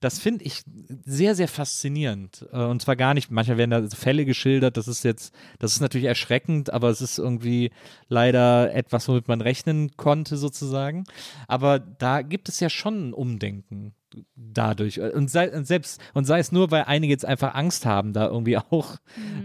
Das 0.00 0.18
finde 0.18 0.44
ich 0.44 0.62
sehr, 1.04 1.34
sehr 1.34 1.48
faszinierend. 1.48 2.46
Äh, 2.52 2.64
Und 2.64 2.82
zwar 2.82 2.96
gar 2.96 3.14
nicht, 3.14 3.30
manchmal 3.30 3.56
werden 3.56 3.70
da 3.70 3.96
Fälle 3.96 4.24
geschildert, 4.24 4.76
das 4.76 4.88
ist 4.88 5.04
jetzt, 5.04 5.34
das 5.58 5.72
ist 5.72 5.80
natürlich 5.80 6.06
erschreckend, 6.06 6.72
aber 6.72 6.90
es 6.90 7.00
ist 7.00 7.18
irgendwie 7.18 7.70
leider 8.08 8.74
etwas, 8.74 9.08
womit 9.08 9.28
man 9.28 9.40
rechnen 9.40 9.96
konnte, 9.96 10.36
sozusagen. 10.36 11.04
Aber 11.48 11.78
da 11.78 12.22
gibt 12.22 12.48
es 12.48 12.60
ja 12.60 12.68
schon 12.68 13.08
ein 13.08 13.12
Umdenken 13.14 13.94
dadurch. 14.34 15.00
Und 15.00 15.30
sei, 15.30 15.50
und 15.54 15.66
selbst, 15.66 16.00
und 16.14 16.24
sei 16.24 16.38
es 16.38 16.52
nur, 16.52 16.70
weil 16.70 16.84
einige 16.84 17.12
jetzt 17.12 17.24
einfach 17.24 17.54
Angst 17.54 17.86
haben, 17.86 18.12
da 18.12 18.26
irgendwie 18.26 18.56
auch 18.70 18.96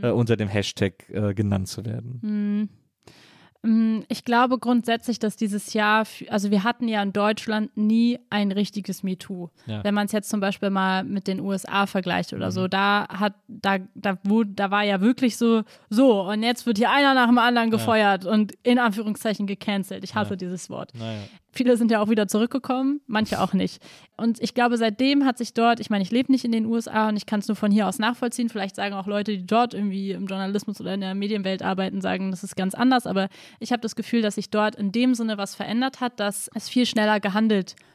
äh, 0.02 0.10
unter 0.10 0.38
dem 0.38 0.48
Hashtag 0.48 1.10
äh, 1.10 1.34
genannt 1.34 1.68
zu 1.68 1.86
werden. 1.86 2.20
Mm, 2.22 2.70
Ich 4.08 4.26
glaube 4.26 4.58
grundsätzlich, 4.58 5.20
dass 5.20 5.36
dieses 5.36 5.74
Jahr, 5.74 6.08
also 6.30 6.50
wir 6.50 6.64
hatten 6.64 6.88
ja 6.88 7.04
in 7.04 7.14
Deutschland 7.14 7.70
nie 7.78 8.18
ein 8.32 8.52
richtiges 8.52 9.04
MeToo. 9.04 9.50
Ja. 9.68 9.84
Wenn 9.84 9.94
man 9.94 10.08
es 10.08 10.14
jetzt 10.14 10.30
zum 10.32 10.40
Beispiel 10.40 10.72
mal 10.72 11.04
mit 11.04 11.28
den 11.28 11.40
USA 11.40 11.86
vergleicht 11.86 12.34
oder 12.34 12.48
Mhm. 12.48 12.52
so, 12.52 12.68
da 12.68 13.08
hat, 13.08 13.36
da, 13.48 13.78
da, 13.94 14.18
wo, 14.24 14.44
da 14.44 14.72
war 14.72 14.84
ja 14.84 15.00
wirklich 15.00 15.38
so, 15.38 15.62
so, 15.92 16.22
und 16.24 16.42
jetzt 16.42 16.66
wird 16.66 16.80
hier 16.80 16.90
einer 16.90 17.14
nach 17.14 17.28
dem 17.28 17.38
anderen 17.38 17.70
gefeuert 17.70 18.26
und 18.26 18.54
in 18.64 18.80
Anführungszeichen 18.80 19.46
gecancelt. 19.46 20.04
Ich 20.04 20.16
hasse 20.16 20.38
dieses 20.38 20.72
Wort. 20.72 20.92
Viele 21.52 21.78
sind 21.78 21.92
ja 21.92 22.02
auch 22.02 22.10
wieder 22.10 22.28
zurückgekommen, 22.28 23.02
manche 23.08 23.42
auch 23.42 23.54
nicht. 23.54 23.82
Und 24.18 24.42
ich 24.42 24.54
glaube, 24.54 24.78
seitdem 24.78 25.26
hat 25.26 25.38
sich 25.38 25.54
dort, 25.54 25.80
ich 25.80 25.90
meine, 25.90 26.04
ich 26.04 26.12
lebe 26.12 26.32
nicht 26.32 26.46
in 26.46 26.52
den 26.52 26.66
USA 26.66 27.10
und 27.10 27.18
ich 27.18 27.26
kann 27.26 27.40
es 27.40 27.48
nur 27.48 27.56
von 27.56 27.72
hier 27.72 27.88
aus 27.88 28.00
nachvollziehen. 28.00 28.50
Vielleicht 28.50 28.76
sagen 28.76 28.96
auch 28.96 29.08
Leute, 29.08 29.38
die 29.38 29.46
dort 29.46 29.74
irgendwie 29.74 30.12
im 30.12 30.28
Journalismus 30.28 30.80
oder 30.80 30.94
in 30.94 31.02
der 31.02 31.16
Medienwelt 31.16 31.62
arbeiten, 31.62 32.02
sagen, 32.02 32.32
das 32.32 32.44
ist 32.44 32.56
ganz 32.56 32.74
anders. 32.74 33.06
Aber 33.06 33.30
ich 33.60 33.72
habe 33.72 33.82
das 33.82 33.96
Gefühl, 33.96 34.22
dass 34.22 34.36
sich 34.36 34.50
dort 34.50 34.76
in 34.76 34.92
dem 34.92 35.14
Sinne 35.14 35.38
was 35.38 35.56
verändert 35.56 36.00
hat, 36.00 36.20
dass 36.20 36.50
es 36.54 36.70
viel 36.70 36.86
schneller 36.86 37.20
gehandelt 37.20 37.62
wird. 37.62 37.91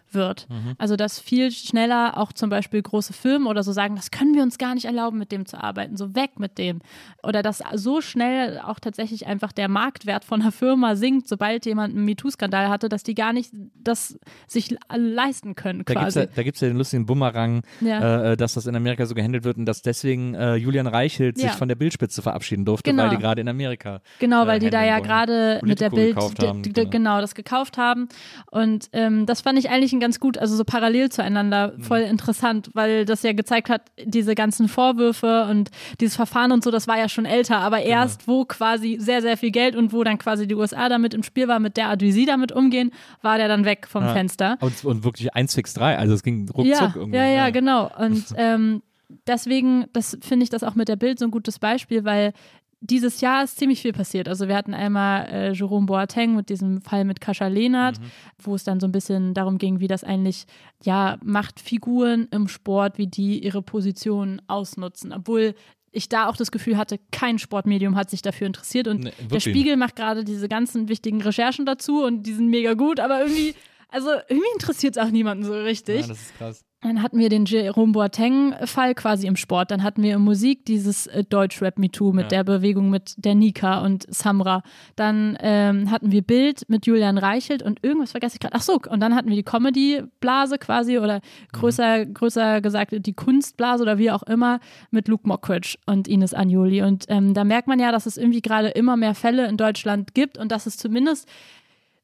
Also, 0.79 0.97
dass 0.97 1.19
viel 1.21 1.51
schneller 1.51 2.17
auch 2.17 2.33
zum 2.33 2.49
Beispiel 2.51 2.81
große 2.83 3.13
Firmen 3.13 3.47
oder 3.47 3.63
so 3.63 3.73
sagen, 3.73 3.97
das 3.97 4.11
können 4.11 4.35
wir 4.35 4.43
uns 4.43 4.57
gar 4.59 4.75
nicht 4.75 4.85
erlauben, 4.87 5.19
mit 5.19 5.33
dem 5.33 5.47
zu 5.47 5.63
arbeiten, 5.63 5.97
so 5.97 6.15
weg 6.15 6.39
mit 6.39 6.59
dem. 6.59 6.81
Oder 7.23 7.43
dass 7.43 7.63
so 7.75 8.01
schnell 8.01 8.59
auch 8.61 8.79
tatsächlich 8.81 9.27
einfach 9.27 9.53
der 9.53 9.69
Marktwert 9.69 10.25
von 10.25 10.41
einer 10.43 10.53
Firma 10.53 10.97
sinkt, 10.97 11.29
sobald 11.29 11.67
jemand 11.67 11.95
einen 11.95 12.05
MeToo-Skandal 12.05 12.69
hatte, 12.69 12.89
dass 12.89 13.03
die 13.03 13.15
gar 13.15 13.33
nicht 13.33 13.51
das 13.75 14.19
sich 14.47 14.77
leisten 14.95 15.55
können 15.55 15.83
Da 15.85 15.95
gibt 15.95 16.07
es 16.09 16.15
quasi. 16.15 16.29
ja, 16.37 16.43
gibt's 16.43 16.61
ja 16.61 16.69
den 16.69 16.77
lustigen 16.77 17.07
Bumerang, 17.07 17.63
Ja. 17.81 18.33
äh, 18.33 18.37
dass 18.37 18.55
das 18.55 18.67
in 18.67 18.77
Amerika 18.77 19.07
so 19.07 19.15
gehandelt 19.15 19.45
wird 19.45 19.57
und 19.59 19.67
dass 19.67 19.83
deswegen 19.83 20.35
äh, 20.35 20.55
Julian 20.57 20.87
Reichelt 20.87 21.39
Ja. 21.39 21.49
sich 21.49 21.59
von 21.59 21.69
der 21.69 21.75
Bildspitze 21.77 22.23
verabschieden 22.23 22.65
durfte, 22.65 22.91
Genau. 22.91 23.05
weil 23.05 23.11
die 23.11 23.17
gerade 23.19 23.41
in 23.41 23.49
Amerika. 23.49 24.01
Genau, 24.19 24.47
weil 24.47 24.57
äh, 24.59 24.61
die 24.61 24.71
da 24.71 24.85
ja 24.85 25.01
gerade 25.01 25.61
mit 25.65 25.81
der 25.81 25.91
Bild 25.91 26.17
haben, 26.17 26.63
genau. 26.63 26.91
genau. 26.91 27.21
das 27.21 27.35
gekauft 27.35 27.77
haben. 27.79 28.09
Und 28.51 28.89
ähm, 28.93 29.27
das 29.27 29.41
fand 29.41 29.59
ich 29.59 29.69
eigentlich 29.71 29.93
ein 29.97 30.01
ganz 30.01 30.21
gut, 30.21 30.39
also 30.39 30.55
so 30.57 30.65
parallel 30.65 31.11
zueinander 31.11 31.73
Mhm. 31.77 31.83
voll 31.83 31.99
interessant, 32.01 32.71
weil 32.75 33.05
das 33.05 33.23
ja 33.23 33.33
gezeigt 33.33 33.69
hat, 33.71 33.83
diese 34.05 34.35
ganzen 34.35 34.69
Vorwürfe 34.69 35.47
und 35.51 35.71
dieses 36.01 36.17
Verfahren 36.17 36.53
und 36.53 36.63
so, 36.65 36.71
das 36.71 36.87
war 36.89 36.99
ja 36.99 37.09
schon 37.09 37.25
älter, 37.27 37.59
aber 37.59 37.79
Genau. 37.79 37.89
erst 37.91 38.29
wo 38.29 38.45
quasi 38.45 38.97
sehr, 39.01 39.23
sehr 39.23 39.37
viel 39.37 39.51
Geld 39.51 39.75
und 39.77 39.93
wo 39.93 40.05
dann 40.05 40.19
quasi 40.19 40.47
die 40.47 40.55
USA 40.55 40.89
damit 40.89 41.15
im 41.15 41.23
Spiel 41.23 41.49
war, 41.49 41.59
mit 41.59 41.77
der 41.77 41.89
Art, 41.89 42.01
wie 42.01 42.13
sie 42.13 42.27
damit 42.27 42.53
umgehen, 42.53 42.93
war 43.23 43.39
der 43.39 43.49
dann 43.49 43.65
weg 43.65 43.87
vom 43.89 44.05
Ja. 44.05 44.13
Fenster. 44.13 44.57
Und, 44.61 44.85
und 44.85 45.05
wirklich 45.05 45.35
163, 45.35 45.83
also 45.99 46.15
es 46.15 46.23
ging 46.23 46.49
ruckzuck 46.49 46.67
Ja, 46.67 46.93
irgendwie. 46.95 47.17
ja, 47.19 47.27
ja, 47.27 47.51
genau. 47.51 47.91
Und 47.99 48.25
ähm, 48.37 48.83
deswegen, 49.27 49.87
das 49.93 50.17
finde 50.21 50.45
ich 50.45 50.51
das 50.51 50.63
auch 50.65 50.75
mit 50.75 50.89
der 50.89 50.97
Bild 50.97 51.19
so 51.19 51.25
ein 51.25 51.31
gutes 51.31 51.59
Beispiel, 51.59 52.05
weil 52.05 52.33
dieses 52.81 53.21
Jahr 53.21 53.43
ist 53.43 53.59
ziemlich 53.59 53.81
viel 53.83 53.93
passiert. 53.93 54.29
Also 54.29 54.49
wir 54.49 54.57
hatten 54.57 54.75
einmal 54.75 55.27
äh, 55.29 55.53
Jerome 55.53 55.87
Boateng 55.87 56.37
mit 56.37 56.49
diesem 56.51 56.83
Fall 56.83 57.05
mit 57.05 57.21
Kascha 57.21 57.47
Lehnert, 57.47 57.97
wo 58.39 58.55
es 58.55 58.65
dann 58.65 58.81
so 58.81 58.87
ein 58.87 58.93
bisschen 58.93 59.35
darum 59.35 59.59
ging, 59.59 59.81
wie 59.81 59.89
das 59.89 60.05
eigentlich, 60.05 60.45
ja, 60.85 61.19
Machtfiguren 61.25 62.29
im 62.31 62.49
Sport, 62.49 62.99
wie 62.99 63.07
die 63.07 63.43
ihre 63.43 63.63
Position 63.63 64.43
ausnutzen. 64.47 65.13
Obwohl 65.13 65.55
ich 65.91 66.11
da 66.11 66.29
auch 66.29 66.37
das 66.37 66.51
Gefühl 66.51 66.77
hatte, 66.77 67.01
kein 67.11 67.39
Sportmedium 67.39 67.97
hat 67.97 68.11
sich 68.11 68.21
dafür 68.21 68.47
interessiert 68.47 68.87
und 68.87 69.05
Nee, 69.05 69.13
der. 69.31 69.41
Spiegel 69.41 69.77
macht 69.79 69.97
gerade 69.97 70.25
diese 70.25 70.47
ganzen 70.47 70.89
wichtigen 70.91 71.23
Recherchen 71.23 71.65
dazu 71.65 72.05
und 72.05 72.25
die 72.25 72.35
sind 72.35 72.49
mega 72.49 72.75
gut, 72.75 73.01
aber 73.01 73.21
irgendwie, 73.21 73.55
also 73.89 74.11
irgendwie 74.29 74.53
interessiert 74.53 74.99
es 74.99 75.03
auch 75.03 75.11
niemanden 75.11 75.45
so 75.45 75.55
richtig. 75.55 76.03
Ja, 76.03 76.09
das 76.09 76.21
ist 76.21 76.37
krass. 76.37 76.66
Dann 76.83 77.03
hatten 77.03 77.19
wir 77.19 77.31
den 77.31 77.47
Jerome 77.47 77.93
Boateng-Fall 77.93 78.95
quasi 78.95 79.27
im 79.27 79.37
Sport. 79.37 79.71
Dann 79.71 79.83
hatten 79.83 80.03
wir 80.03 80.15
in 80.15 80.21
Musik 80.21 80.67
dieses 80.67 81.07
äh, 81.07 81.25
Deutschrap 81.25 81.79
Me 81.79 81.91
Too 81.91 82.13
mit 82.13 82.31
der 82.31 82.45
Bewegung 82.45 82.91
mit 82.91 83.15
der 83.17 83.35
Nika 83.35 83.83
und 83.83 84.05
Samra. 84.15 84.63
Dann 84.95 85.39
ähm, 85.41 85.91
hatten 85.91 86.13
wir 86.13 86.21
Bild 86.21 86.69
mit 86.69 86.87
Julian 86.87 87.17
Reichelt 87.17 87.63
und 87.63 87.83
irgendwas 87.83 88.11
vergesse 88.11 88.35
ich 88.37 88.41
gerade. 88.41 88.55
Ach 88.55 88.63
so, 88.63 88.79
und 88.91 89.01
dann 89.01 89.15
hatten 89.15 89.31
wir 89.31 89.37
die 89.37 89.43
Comedy-Blase 89.43 90.59
quasi 90.59 90.99
oder 90.99 91.23
größer, 91.53 92.05
größer 92.05 92.61
gesagt 92.61 92.95
die 92.95 93.15
Kunstblase 93.15 93.83
oder 93.83 93.97
wie 93.97 94.11
auch 94.11 94.23
immer 94.25 94.61
mit 94.91 95.09
Luke 95.09 95.27
Mockridge 95.27 95.79
und 95.87 96.07
Ines 96.07 96.35
Anjoli. 96.35 96.83
Und 96.83 97.07
ähm, 97.09 97.33
da 97.33 97.45
merkt 97.45 97.69
man 97.69 97.81
ja, 97.81 97.91
dass 97.91 98.05
es 98.05 98.19
irgendwie 98.19 98.43
gerade 98.43 98.69
immer 98.69 98.99
mehr 98.99 99.15
Fälle 99.15 99.49
in 99.49 99.57
Deutschland 99.57 100.15
gibt 100.15 100.37
und 100.37 100.53
dass 100.53 100.67
es 100.67 100.77
zumindest 100.77 101.27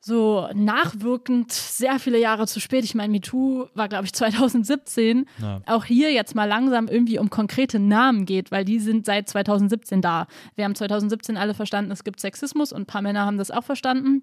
so 0.04 0.48
nachwirkend 0.52 1.52
sehr 1.52 2.00
viele 2.00 2.18
Jahre 2.18 2.48
zu 2.48 2.60
spät. 2.60 2.84
Ich 2.84 2.96
meine, 2.96 3.12
MeToo 3.12 3.68
war, 3.74 3.88
glaube 3.88 4.04
ich, 4.04 4.12
2017. 4.12 5.26
Auch 5.66 5.84
hier 5.84 6.12
jetzt 6.12 6.34
mal 6.34 6.46
langsam 6.46 6.88
irgendwie 6.88 7.20
um 7.20 7.30
konkrete 7.30 7.78
Namen 7.78 8.26
geht, 8.26 8.50
weil 8.50 8.64
die 8.64 8.80
sind 8.80 9.06
seit 9.06 9.28
2017 9.28 10.02
da. 10.02 10.26
Wir 10.56 10.64
haben 10.64 10.74
2017 10.74 11.36
alle 11.36 11.54
verstanden, 11.54 11.92
es 11.92 12.02
gibt 12.02 12.18
Sexismus 12.18 12.72
und 12.72 12.82
ein 12.82 12.86
paar 12.86 13.02
Männer 13.02 13.24
haben 13.26 13.38
das 13.38 13.52
auch 13.52 13.64
verstanden. 13.64 14.22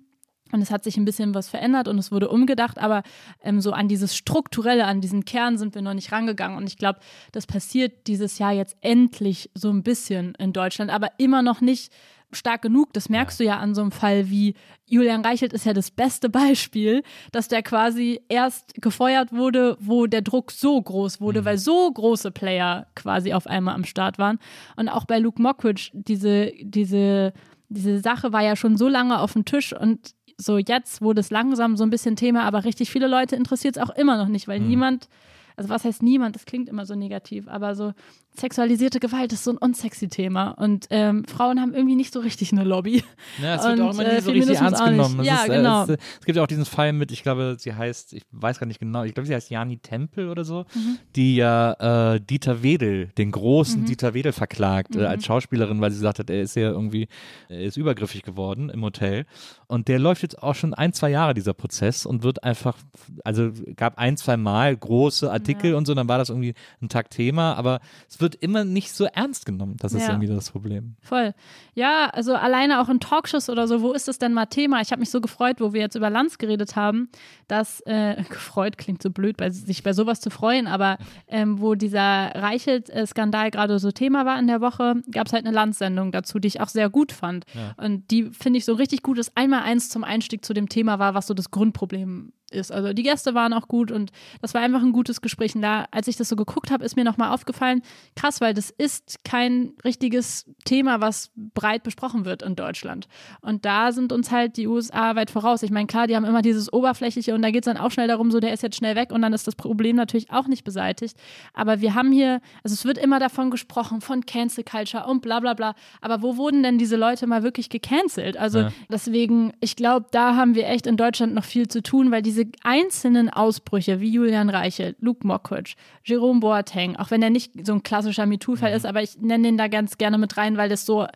Und 0.51 0.61
es 0.61 0.71
hat 0.71 0.83
sich 0.83 0.97
ein 0.97 1.05
bisschen 1.05 1.35
was 1.35 1.47
verändert 1.47 1.87
und 1.87 1.99
es 1.99 2.11
wurde 2.11 2.27
umgedacht, 2.27 2.79
aber 2.79 3.03
ähm, 3.43 3.61
so 3.61 3.71
an 3.71 3.87
dieses 3.87 4.15
Strukturelle, 4.15 4.85
an 4.85 4.99
diesen 4.99 5.23
Kern 5.23 5.59
sind 5.59 5.75
wir 5.75 5.83
noch 5.83 5.93
nicht 5.93 6.11
rangegangen. 6.11 6.57
Und 6.57 6.67
ich 6.67 6.77
glaube, 6.77 6.99
das 7.31 7.45
passiert 7.45 8.07
dieses 8.07 8.39
Jahr 8.39 8.51
jetzt 8.51 8.75
endlich 8.81 9.51
so 9.53 9.69
ein 9.69 9.83
bisschen 9.83 10.33
in 10.39 10.51
Deutschland, 10.51 10.91
aber 10.91 11.11
immer 11.19 11.43
noch 11.43 11.61
nicht 11.61 11.93
stark 12.31 12.61
genug. 12.61 12.93
Das 12.93 13.09
merkst 13.09 13.39
du 13.39 13.43
ja 13.43 13.57
an 13.57 13.75
so 13.75 13.81
einem 13.81 13.91
Fall 13.91 14.29
wie 14.29 14.55
Julian 14.85 15.21
Reichelt 15.21 15.53
ist 15.53 15.65
ja 15.65 15.73
das 15.73 15.91
beste 15.91 16.29
Beispiel, 16.29 17.03
dass 17.31 17.47
der 17.47 17.63
quasi 17.63 18.21
erst 18.29 18.75
gefeuert 18.75 19.31
wurde, 19.31 19.77
wo 19.79 20.07
der 20.07 20.21
Druck 20.21 20.51
so 20.51 20.81
groß 20.81 21.21
wurde, 21.21 21.45
weil 21.45 21.57
so 21.57 21.91
große 21.91 22.31
Player 22.31 22.87
quasi 22.95 23.33
auf 23.33 23.47
einmal 23.47 23.75
am 23.75 23.85
Start 23.85 24.17
waren. 24.17 24.39
Und 24.75 24.89
auch 24.89 25.05
bei 25.05 25.19
Luke 25.19 25.41
Mockridge, 25.41 25.91
diese, 25.93 26.51
diese, 26.61 27.33
diese 27.69 27.99
Sache 27.99 28.33
war 28.33 28.43
ja 28.43 28.55
schon 28.55 28.77
so 28.77 28.87
lange 28.87 29.19
auf 29.19 29.33
dem 29.33 29.45
Tisch 29.45 29.73
und 29.73 30.13
so 30.39 30.57
jetzt 30.57 31.01
wurde 31.01 31.19
es 31.19 31.31
langsam 31.31 31.75
so 31.75 31.83
ein 31.83 31.89
bisschen 31.89 32.15
Thema, 32.15 32.43
aber 32.43 32.63
richtig 32.63 32.89
viele 32.89 33.07
Leute 33.07 33.35
interessiert 33.35 33.75
es 33.75 33.83
auch 33.83 33.89
immer 33.89 34.17
noch 34.17 34.29
nicht, 34.29 34.47
weil 34.47 34.61
niemand, 34.61 35.09
also 35.57 35.69
was 35.69 35.83
heißt 35.83 36.01
niemand, 36.01 36.35
das 36.35 36.45
klingt 36.45 36.69
immer 36.69 36.85
so 36.85 36.95
negativ, 36.95 37.49
aber 37.49 37.75
so 37.75 37.93
sexualisierte 38.39 38.99
Gewalt 38.99 39.33
ist 39.33 39.43
so 39.43 39.51
ein 39.51 39.57
unsexy 39.57 40.07
Thema 40.07 40.51
und 40.51 40.87
ähm, 40.89 41.25
Frauen 41.25 41.59
haben 41.59 41.73
irgendwie 41.73 41.95
nicht 41.95 42.13
so 42.13 42.19
richtig 42.19 42.51
eine 42.51 42.63
Lobby. 42.63 43.03
Ja, 43.41 43.55
es 43.55 43.63
wird 43.65 43.79
Und, 43.79 43.81
auch 43.85 43.93
immer 43.93 44.05
äh, 44.05 44.15
nie 44.15 44.21
so 44.21 44.31
richtig 44.31 44.57
ernst 44.57 44.81
nicht. 44.81 44.89
genommen. 44.91 45.19
Es 45.21 45.27
Ja, 45.27 45.35
ist, 45.43 45.45
genau. 45.49 45.85
Äh, 45.85 45.93
es, 45.93 45.99
es 46.19 46.25
gibt 46.25 46.35
ja 46.37 46.43
auch 46.43 46.47
diesen 46.47 46.65
Fall 46.65 46.93
mit, 46.93 47.11
ich 47.11 47.23
glaube, 47.23 47.57
sie 47.59 47.73
heißt, 47.73 48.13
ich 48.13 48.23
weiß 48.31 48.59
gar 48.59 48.67
nicht 48.67 48.79
genau, 48.79 49.03
ich 49.03 49.13
glaube, 49.13 49.27
sie 49.27 49.35
heißt 49.35 49.49
Jani 49.49 49.77
Tempel 49.77 50.29
oder 50.29 50.45
so, 50.45 50.65
Mhm. 50.75 50.97
die 51.15 51.35
ja 51.35 52.13
äh, 52.15 52.21
Dieter 52.21 52.63
Wedel, 52.63 53.07
den 53.17 53.31
großen 53.31 53.83
Dieter 53.85 54.13
Wedel 54.13 54.31
verklagt 54.31 54.95
Mhm. 54.95 55.01
äh, 55.01 55.05
als 55.05 55.25
Schauspielerin, 55.25 55.81
weil 55.81 55.91
sie 55.91 55.97
gesagt 55.97 56.19
hat, 56.19 56.29
er 56.29 56.41
ist 56.41 56.55
ja 56.55 56.69
irgendwie, 56.69 57.07
er 57.49 57.61
ist 57.63 57.75
übergriffig 57.77 58.23
geworden 58.23 58.69
im 58.69 58.83
Hotel. 58.83 59.25
Und 59.67 59.87
der 59.87 59.99
läuft 59.99 60.21
jetzt 60.21 60.41
auch 60.41 60.55
schon 60.55 60.73
ein, 60.73 60.93
zwei 60.93 61.09
Jahre, 61.09 61.33
dieser 61.33 61.53
Prozess, 61.53 62.05
und 62.05 62.23
wird 62.23 62.43
einfach, 62.43 62.77
also 63.23 63.51
gab 63.75 63.97
ein, 63.97 64.15
zwei 64.17 64.37
Mal 64.37 64.75
große 64.77 65.25
Artikel 65.29 65.39
Artikel 65.49 65.73
und 65.73 65.85
so, 65.87 65.95
dann 65.95 66.07
war 66.09 66.17
das 66.19 66.29
irgendwie 66.29 66.53
ein 66.81 66.89
Tag 66.89 67.09
Thema, 67.09 67.55
aber 67.55 67.79
es 68.07 68.19
wird 68.21 68.28
immer 68.35 68.65
nicht 68.65 68.91
so 68.93 69.05
ernst 69.05 69.45
genommen. 69.45 69.75
Das 69.79 69.93
ist 69.93 70.03
Ja. 70.03 70.09
irgendwie 70.09 70.27
das 70.27 70.51
Problem. 70.51 70.95
Voll. 71.01 71.33
Ja, 71.73 72.07
also 72.07 72.33
alleine 72.35 72.81
auch 72.81 72.89
in 72.89 72.99
Talkshows 72.99 73.49
oder 73.49 73.67
so, 73.67 73.81
wo 73.81 73.93
ist 73.93 74.07
das 74.07 74.19
denn 74.19 74.33
mal 74.33 74.45
Thema? 74.47 74.81
Ich 74.81 74.91
habe 74.91 74.99
mich 74.99 75.09
so 75.09 75.21
gefreut, 75.21 75.61
wo 75.61 75.73
wir 75.73 75.81
jetzt 75.81 75.95
über 75.95 76.09
Lanz 76.09 76.37
geredet 76.37 76.75
haben, 76.75 77.09
dass, 77.47 77.81
äh, 77.81 78.15
gefreut 78.29 78.77
klingt 78.77 79.01
so 79.03 79.09
blöd, 79.09 79.37
bei, 79.37 79.49
sich 79.49 79.83
bei 79.83 79.93
sowas 79.93 80.19
zu 80.21 80.29
freuen, 80.29 80.67
aber 80.67 80.97
ähm, 81.27 81.59
wo 81.61 81.75
dieser 81.75 82.01
Reichelt-Skandal 82.35 83.51
gerade 83.51 83.79
so 83.79 83.91
Thema 83.91 84.25
war 84.25 84.39
in 84.39 84.47
der 84.47 84.61
Woche, 84.61 84.95
gab 85.11 85.27
es 85.27 85.33
halt 85.33 85.45
eine 85.45 85.53
Lanz-Sendung 85.55 86.11
dazu, 86.11 86.39
die 86.39 86.47
ich 86.47 86.61
auch 86.61 86.67
sehr 86.69 86.89
gut 86.89 87.11
fand. 87.11 87.45
Und 87.77 88.09
die 88.11 88.25
finde 88.31 88.57
ich 88.57 88.65
so 88.65 88.73
richtig 88.73 89.03
gut, 89.03 89.17
dass 89.17 89.35
einmal 89.35 89.61
eins 89.63 89.89
zum 89.89 90.03
Einstieg 90.03 90.45
zu 90.45 90.53
dem 90.53 90.69
Thema 90.69 90.99
war, 90.99 91.13
was 91.13 91.27
so 91.27 91.33
das 91.33 91.51
Grundproblem 91.51 92.31
ist. 92.51 92.71
Also 92.71 92.93
die 92.93 93.03
Gäste 93.03 93.33
waren 93.33 93.53
auch 93.53 93.67
gut 93.67 93.91
und 93.91 94.11
das 94.41 94.53
war 94.53 94.61
einfach 94.61 94.81
ein 94.81 94.91
gutes 94.91 95.21
Gespräch. 95.21 95.55
Und 95.55 95.61
da, 95.61 95.85
als 95.91 96.07
ich 96.07 96.15
das 96.15 96.29
so 96.29 96.35
geguckt 96.35 96.71
habe, 96.71 96.83
ist 96.83 96.95
mir 96.95 97.03
nochmal 97.03 97.33
aufgefallen, 97.33 97.81
krass, 98.15 98.41
weil 98.41 98.53
das 98.53 98.69
ist 98.69 99.23
kein 99.23 99.73
richtiges 99.83 100.45
Thema, 100.65 101.01
was 101.01 101.31
breit 101.35 101.83
besprochen 101.83 102.25
wird 102.25 102.41
in 102.43 102.55
Deutschland. 102.55 103.07
Und 103.41 103.65
da 103.65 103.91
sind 103.91 104.11
uns 104.11 104.31
halt 104.31 104.57
die 104.57 104.67
USA 104.67 105.15
weit 105.15 105.31
voraus. 105.31 105.63
Ich 105.63 105.71
meine, 105.71 105.87
klar, 105.87 106.07
die 106.07 106.15
haben 106.15 106.25
immer 106.25 106.41
dieses 106.41 106.71
Oberflächliche 106.71 107.33
und 107.35 107.41
da 107.41 107.51
geht 107.51 107.65
es 107.67 107.73
dann 107.73 107.77
auch 107.81 107.91
schnell 107.91 108.07
darum, 108.07 108.31
so 108.31 108.39
der 108.39 108.53
ist 108.53 108.63
jetzt 108.63 108.75
schnell 108.77 108.95
weg 108.95 109.11
und 109.11 109.21
dann 109.21 109.33
ist 109.33 109.47
das 109.47 109.55
Problem 109.55 109.95
natürlich 109.95 110.31
auch 110.31 110.47
nicht 110.47 110.63
beseitigt. 110.63 111.17
Aber 111.53 111.81
wir 111.81 111.95
haben 111.95 112.11
hier, 112.11 112.41
also 112.63 112.73
es 112.73 112.85
wird 112.85 112.97
immer 112.97 113.19
davon 113.19 113.51
gesprochen, 113.51 114.01
von 114.01 114.25
Cancel 114.25 114.63
Culture 114.63 115.05
und 115.05 115.21
bla 115.21 115.39
bla 115.39 115.53
bla. 115.53 115.75
Aber 116.01 116.21
wo 116.21 116.37
wurden 116.37 116.63
denn 116.63 116.77
diese 116.77 116.95
Leute 116.95 117.27
mal 117.27 117.43
wirklich 117.43 117.69
gecancelt? 117.69 118.37
Also 118.37 118.59
Ja. 118.59 118.71
deswegen, 118.91 119.53
ich 119.59 119.75
glaube, 119.75 120.07
da 120.11 120.35
haben 120.35 120.55
wir 120.55 120.67
echt 120.67 120.87
in 120.87 120.97
Deutschland 120.97 121.33
noch 121.33 121.43
viel 121.43 121.67
zu 121.67 121.81
tun, 121.81 122.11
weil 122.11 122.21
diese 122.21 122.38
einzelnen 122.63 123.29
Ausbrüche 123.29 123.99
wie 123.99 124.11
Julian 124.11 124.49
Reichelt, 124.49 124.97
Luke 124.99 125.25
Mockridge, 125.25 125.75
Jerome 126.03 126.39
Boateng, 126.39 126.95
auch 126.95 127.11
wenn 127.11 127.21
er 127.21 127.29
nicht 127.29 127.65
so 127.65 127.73
ein 127.73 127.83
klassischer 127.83 128.25
MeToo-Fall 128.25 128.73
ist, 128.73 128.85
aber 128.85 129.01
ich 129.01 129.17
nenne 129.19 129.43
den 129.43 129.57
da 129.57 129.67
ganz 129.67 129.97
gerne 129.97 130.17
mit 130.17 130.37
rein, 130.37 130.57
weil 130.57 130.69
das 130.69 130.85
so 130.85 131.07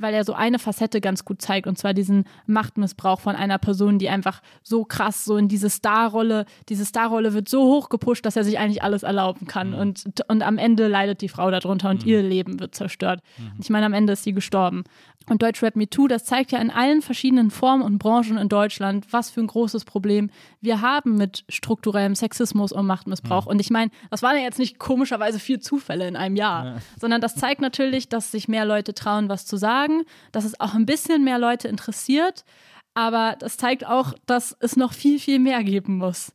weil 0.00 0.14
er 0.14 0.24
so 0.24 0.32
eine 0.32 0.58
Facette 0.58 1.00
ganz 1.00 1.24
gut 1.24 1.42
zeigt, 1.42 1.66
und 1.66 1.76
zwar 1.76 1.94
diesen 1.94 2.24
Machtmissbrauch 2.46 3.20
von 3.20 3.36
einer 3.36 3.58
Person, 3.58 3.98
die 3.98 4.08
einfach 4.08 4.40
so 4.62 4.84
krass 4.84 5.24
so 5.24 5.36
in 5.36 5.48
diese 5.48 5.68
Starrolle, 5.68 6.46
diese 6.68 6.86
Starrolle 6.86 7.34
wird 7.34 7.48
so 7.48 7.62
hoch 7.64 7.88
gepusht, 7.88 8.24
dass 8.24 8.36
er 8.36 8.44
sich 8.44 8.58
eigentlich 8.58 8.82
alles 8.82 9.02
erlauben 9.02 9.46
kann. 9.46 9.74
Und, 9.74 10.04
und 10.28 10.42
am 10.42 10.58
Ende 10.58 10.88
leidet 10.88 11.20
die 11.20 11.28
Frau 11.28 11.50
darunter 11.50 11.90
und 11.90 12.04
ihr 12.06 12.22
Leben 12.22 12.60
wird 12.60 12.74
zerstört. 12.74 13.20
Ich 13.60 13.70
meine, 13.70 13.86
am 13.86 13.92
Ende 13.92 14.14
ist 14.14 14.24
sie 14.24 14.32
gestorben. 14.32 14.84
Und 15.28 15.42
Deutschrap 15.42 15.76
Me 15.76 15.88
Too, 15.88 16.08
das 16.08 16.24
zeigt 16.24 16.50
ja 16.50 16.58
in 16.58 16.70
allen 16.70 17.02
verschiedenen 17.02 17.50
Formen 17.50 17.82
und 17.82 17.98
Branchen 17.98 18.36
in 18.36 18.48
Deutschland, 18.48 19.06
was 19.12 19.30
für 19.30 19.40
ein 19.40 19.46
großes 19.46 19.84
Problem 19.84 20.30
wir 20.60 20.80
haben 20.80 21.16
mit 21.16 21.44
strukturellem 21.48 22.14
Sexismus 22.16 22.72
und 22.72 22.86
Machtmissbrauch. 22.86 23.46
Und 23.46 23.60
ich 23.60 23.70
meine, 23.70 23.92
das 24.10 24.22
waren 24.22 24.36
ja 24.36 24.42
jetzt 24.42 24.58
nicht 24.58 24.78
komischerweise 24.78 25.38
vier 25.38 25.60
Zufälle 25.60 26.08
in 26.08 26.16
einem 26.16 26.34
Jahr, 26.36 26.80
sondern 26.98 27.20
das 27.20 27.36
zeigt 27.36 27.60
natürlich, 27.60 28.08
dass 28.08 28.32
sich 28.32 28.48
mehr 28.48 28.64
Leute 28.64 28.92
trauen, 28.92 29.28
was 29.28 29.46
zu 29.46 29.56
sagen, 29.56 30.02
dass 30.32 30.44
es 30.44 30.58
auch 30.58 30.74
ein 30.74 30.86
bisschen 30.86 31.22
mehr 31.22 31.38
Leute 31.38 31.68
interessiert. 31.68 32.44
Aber 32.92 33.36
das 33.38 33.56
zeigt 33.56 33.86
auch, 33.86 34.14
dass 34.26 34.56
es 34.58 34.76
noch 34.76 34.92
viel, 34.92 35.20
viel 35.20 35.38
mehr 35.38 35.62
geben 35.62 35.96
muss. 35.96 36.32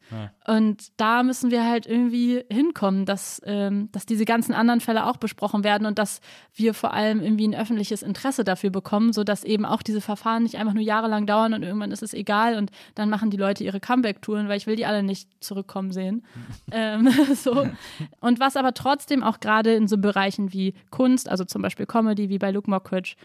Und 0.48 0.92
da 0.98 1.24
müssen 1.24 1.52
wir 1.52 1.66
halt 1.66 1.86
irgendwie 1.86 2.46
hinkommen, 2.50 3.06
dass, 3.06 3.42
ähm, 3.46 3.90
dass 3.92 4.06
diese 4.06 4.26
ganzen 4.26 4.54
anderen 4.54 4.80
Fälle 4.80 5.06
auch 5.06 5.18
besprochen 5.18 5.64
werden 5.64 5.86
und 5.86 6.00
dass 6.00 6.22
wir 6.54 6.74
vor 6.74 6.94
allem 6.94 7.22
irgendwie 7.22 7.48
ein 7.48 7.56
öffentliches 7.56 8.04
Interesse 8.04 8.44
dafür 8.44 8.70
bekommen, 8.70 9.12
sodass 9.12 9.44
eben 9.44 9.66
auch 9.66 9.82
diese 9.82 10.02
Verfahren 10.02 10.44
nicht 10.44 10.58
einfach 10.58 10.74
nur 10.74 10.84
jahrelang 10.84 11.26
dauern 11.26 11.54
und 11.54 11.64
irgendwann 11.64 11.92
ist 11.92 12.04
es 12.04 12.14
egal 12.14 12.58
und 12.58 12.72
dann 12.94 13.10
machen 13.10 13.32
die 13.32 13.38
Leute 13.38 13.64
ihre 13.64 13.80
Comeback-Touren, 13.80 14.48
weil 14.48 14.58
ich 14.58 14.68
will 14.68 14.76
die 14.76 14.86
alle 14.86 15.04
nicht 15.04 15.28
zurückkommen 15.44 15.92
sehen. 15.92 16.24
ähm, 16.72 17.10
so. 17.36 17.68
Und 18.22 18.40
was 18.40 18.56
aber 18.56 18.74
trotzdem 18.74 19.24
auch 19.24 19.40
gerade 19.40 19.74
in 19.74 19.88
so 19.88 19.98
Bereichen 19.98 20.54
wie 20.54 20.74
Kunst, 20.90 21.28
also 21.28 21.44
zum 21.44 21.62
Beispiel 21.64 21.86
Comedy, 21.86 22.30
wie 22.30 22.40
bei 22.40 22.52
Luke 22.52 22.70
Mockridge, 22.70 23.16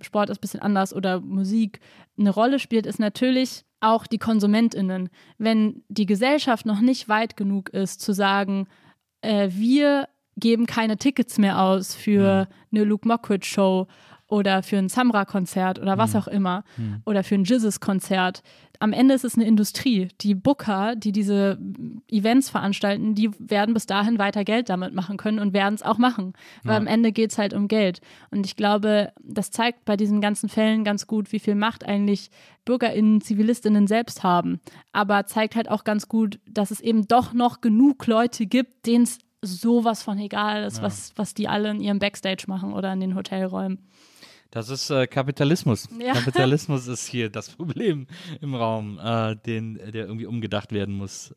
Sport 0.00 0.30
ist 0.30 0.38
ein 0.38 0.40
bisschen 0.40 0.60
anders 0.60 0.94
oder 0.94 1.20
Musik 1.20 1.80
eine 2.18 2.30
Rolle 2.30 2.58
spielt, 2.58 2.86
ist 2.86 2.98
natürlich 2.98 3.64
auch 3.80 4.06
die 4.06 4.18
KonsumentInnen. 4.18 5.08
Wenn 5.38 5.82
die 5.88 6.06
Gesellschaft 6.06 6.66
noch 6.66 6.80
nicht 6.80 7.08
weit 7.08 7.36
genug 7.36 7.70
ist, 7.70 8.00
zu 8.00 8.12
sagen, 8.12 8.66
äh, 9.20 9.48
wir 9.52 10.08
geben 10.36 10.66
keine 10.66 10.96
Tickets 10.96 11.38
mehr 11.38 11.60
aus 11.60 11.94
für 11.94 12.48
eine 12.72 12.84
Luke 12.84 13.08
Mockridge 13.08 13.46
Show 13.46 13.86
oder 14.28 14.62
für 14.62 14.78
ein 14.78 14.88
Samra-Konzert 14.88 15.78
oder 15.78 15.98
was 15.98 16.16
auch 16.16 16.26
immer 16.26 16.64
oder 17.04 17.22
für 17.22 17.36
ein 17.36 17.44
Jizzes-Konzert. 17.44 18.42
Am 18.78 18.92
Ende 18.92 19.14
ist 19.14 19.24
es 19.24 19.36
eine 19.36 19.46
Industrie. 19.46 20.08
Die 20.20 20.34
Booker, 20.34 20.96
die 20.96 21.12
diese 21.12 21.58
Events 22.10 22.50
veranstalten, 22.50 23.14
die 23.14 23.30
werden 23.38 23.72
bis 23.72 23.86
dahin 23.86 24.18
weiter 24.18 24.44
Geld 24.44 24.68
damit 24.68 24.94
machen 24.94 25.16
können 25.16 25.38
und 25.38 25.54
werden 25.54 25.74
es 25.74 25.82
auch 25.82 25.98
machen. 25.98 26.34
Weil 26.62 26.76
am 26.76 26.86
Ende 26.86 27.12
geht 27.12 27.30
es 27.30 27.38
halt 27.38 27.54
um 27.54 27.68
Geld. 27.68 28.00
Und 28.30 28.44
ich 28.44 28.56
glaube, 28.56 29.12
das 29.22 29.50
zeigt 29.50 29.84
bei 29.84 29.96
diesen 29.96 30.20
ganzen 30.20 30.48
Fällen 30.48 30.84
ganz 30.84 31.06
gut, 31.06 31.32
wie 31.32 31.38
viel 31.38 31.54
Macht 31.54 31.86
eigentlich 31.86 32.30
BürgerInnen, 32.64 33.20
ZivilistInnen 33.20 33.86
selbst 33.86 34.22
haben. 34.22 34.60
Aber 34.92 35.24
zeigt 35.24 35.56
halt 35.56 35.70
auch 35.70 35.84
ganz 35.84 36.08
gut, 36.08 36.38
dass 36.46 36.70
es 36.70 36.80
eben 36.80 37.06
doch 37.08 37.32
noch 37.32 37.60
genug 37.60 38.06
Leute 38.06 38.44
gibt, 38.44 38.86
denen 38.86 39.04
es 39.04 39.18
sowas 39.46 40.02
von 40.02 40.18
egal 40.18 40.64
ist, 40.64 40.82
was, 40.82 41.12
was 41.16 41.34
die 41.34 41.48
alle 41.48 41.70
in 41.70 41.80
ihrem 41.80 41.98
Backstage 41.98 42.44
machen 42.46 42.72
oder 42.72 42.92
in 42.92 43.00
den 43.00 43.14
Hotelräumen. 43.14 43.78
Das 44.50 44.70
ist 44.70 44.90
äh, 44.90 45.06
Kapitalismus. 45.06 45.88
Ja. 46.00 46.14
Kapitalismus 46.14 46.86
ist 46.88 47.06
hier 47.06 47.30
das 47.30 47.50
Problem 47.50 48.06
im 48.40 48.54
Raum, 48.54 48.98
äh, 49.02 49.36
den, 49.36 49.74
der 49.74 50.06
irgendwie 50.06 50.26
umgedacht 50.26 50.72
werden 50.72 50.94
muss. 50.94 51.34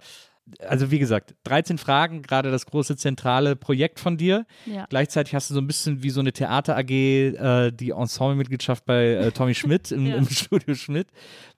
Also 0.67 0.91
wie 0.91 0.99
gesagt, 0.99 1.35
13 1.43 1.77
Fragen, 1.77 2.21
gerade 2.21 2.51
das 2.51 2.65
große 2.65 2.95
zentrale 2.97 3.55
Projekt 3.55 3.99
von 3.99 4.17
dir. 4.17 4.45
Ja. 4.65 4.85
Gleichzeitig 4.89 5.35
hast 5.35 5.49
du 5.49 5.53
so 5.53 5.61
ein 5.61 5.67
bisschen 5.67 6.03
wie 6.03 6.09
so 6.09 6.19
eine 6.19 6.33
Theater 6.33 6.75
AG 6.77 6.89
äh, 6.91 7.71
die 7.71 7.91
Ensemblemitgliedschaft 7.91 8.85
bei 8.85 9.05
äh, 9.13 9.31
Tommy 9.31 9.53
Schmidt 9.55 9.91
im, 9.91 10.05
Ja. 10.05 10.15
im 10.15 10.27
Studio 10.29 10.75
Schmidt. 10.75 11.07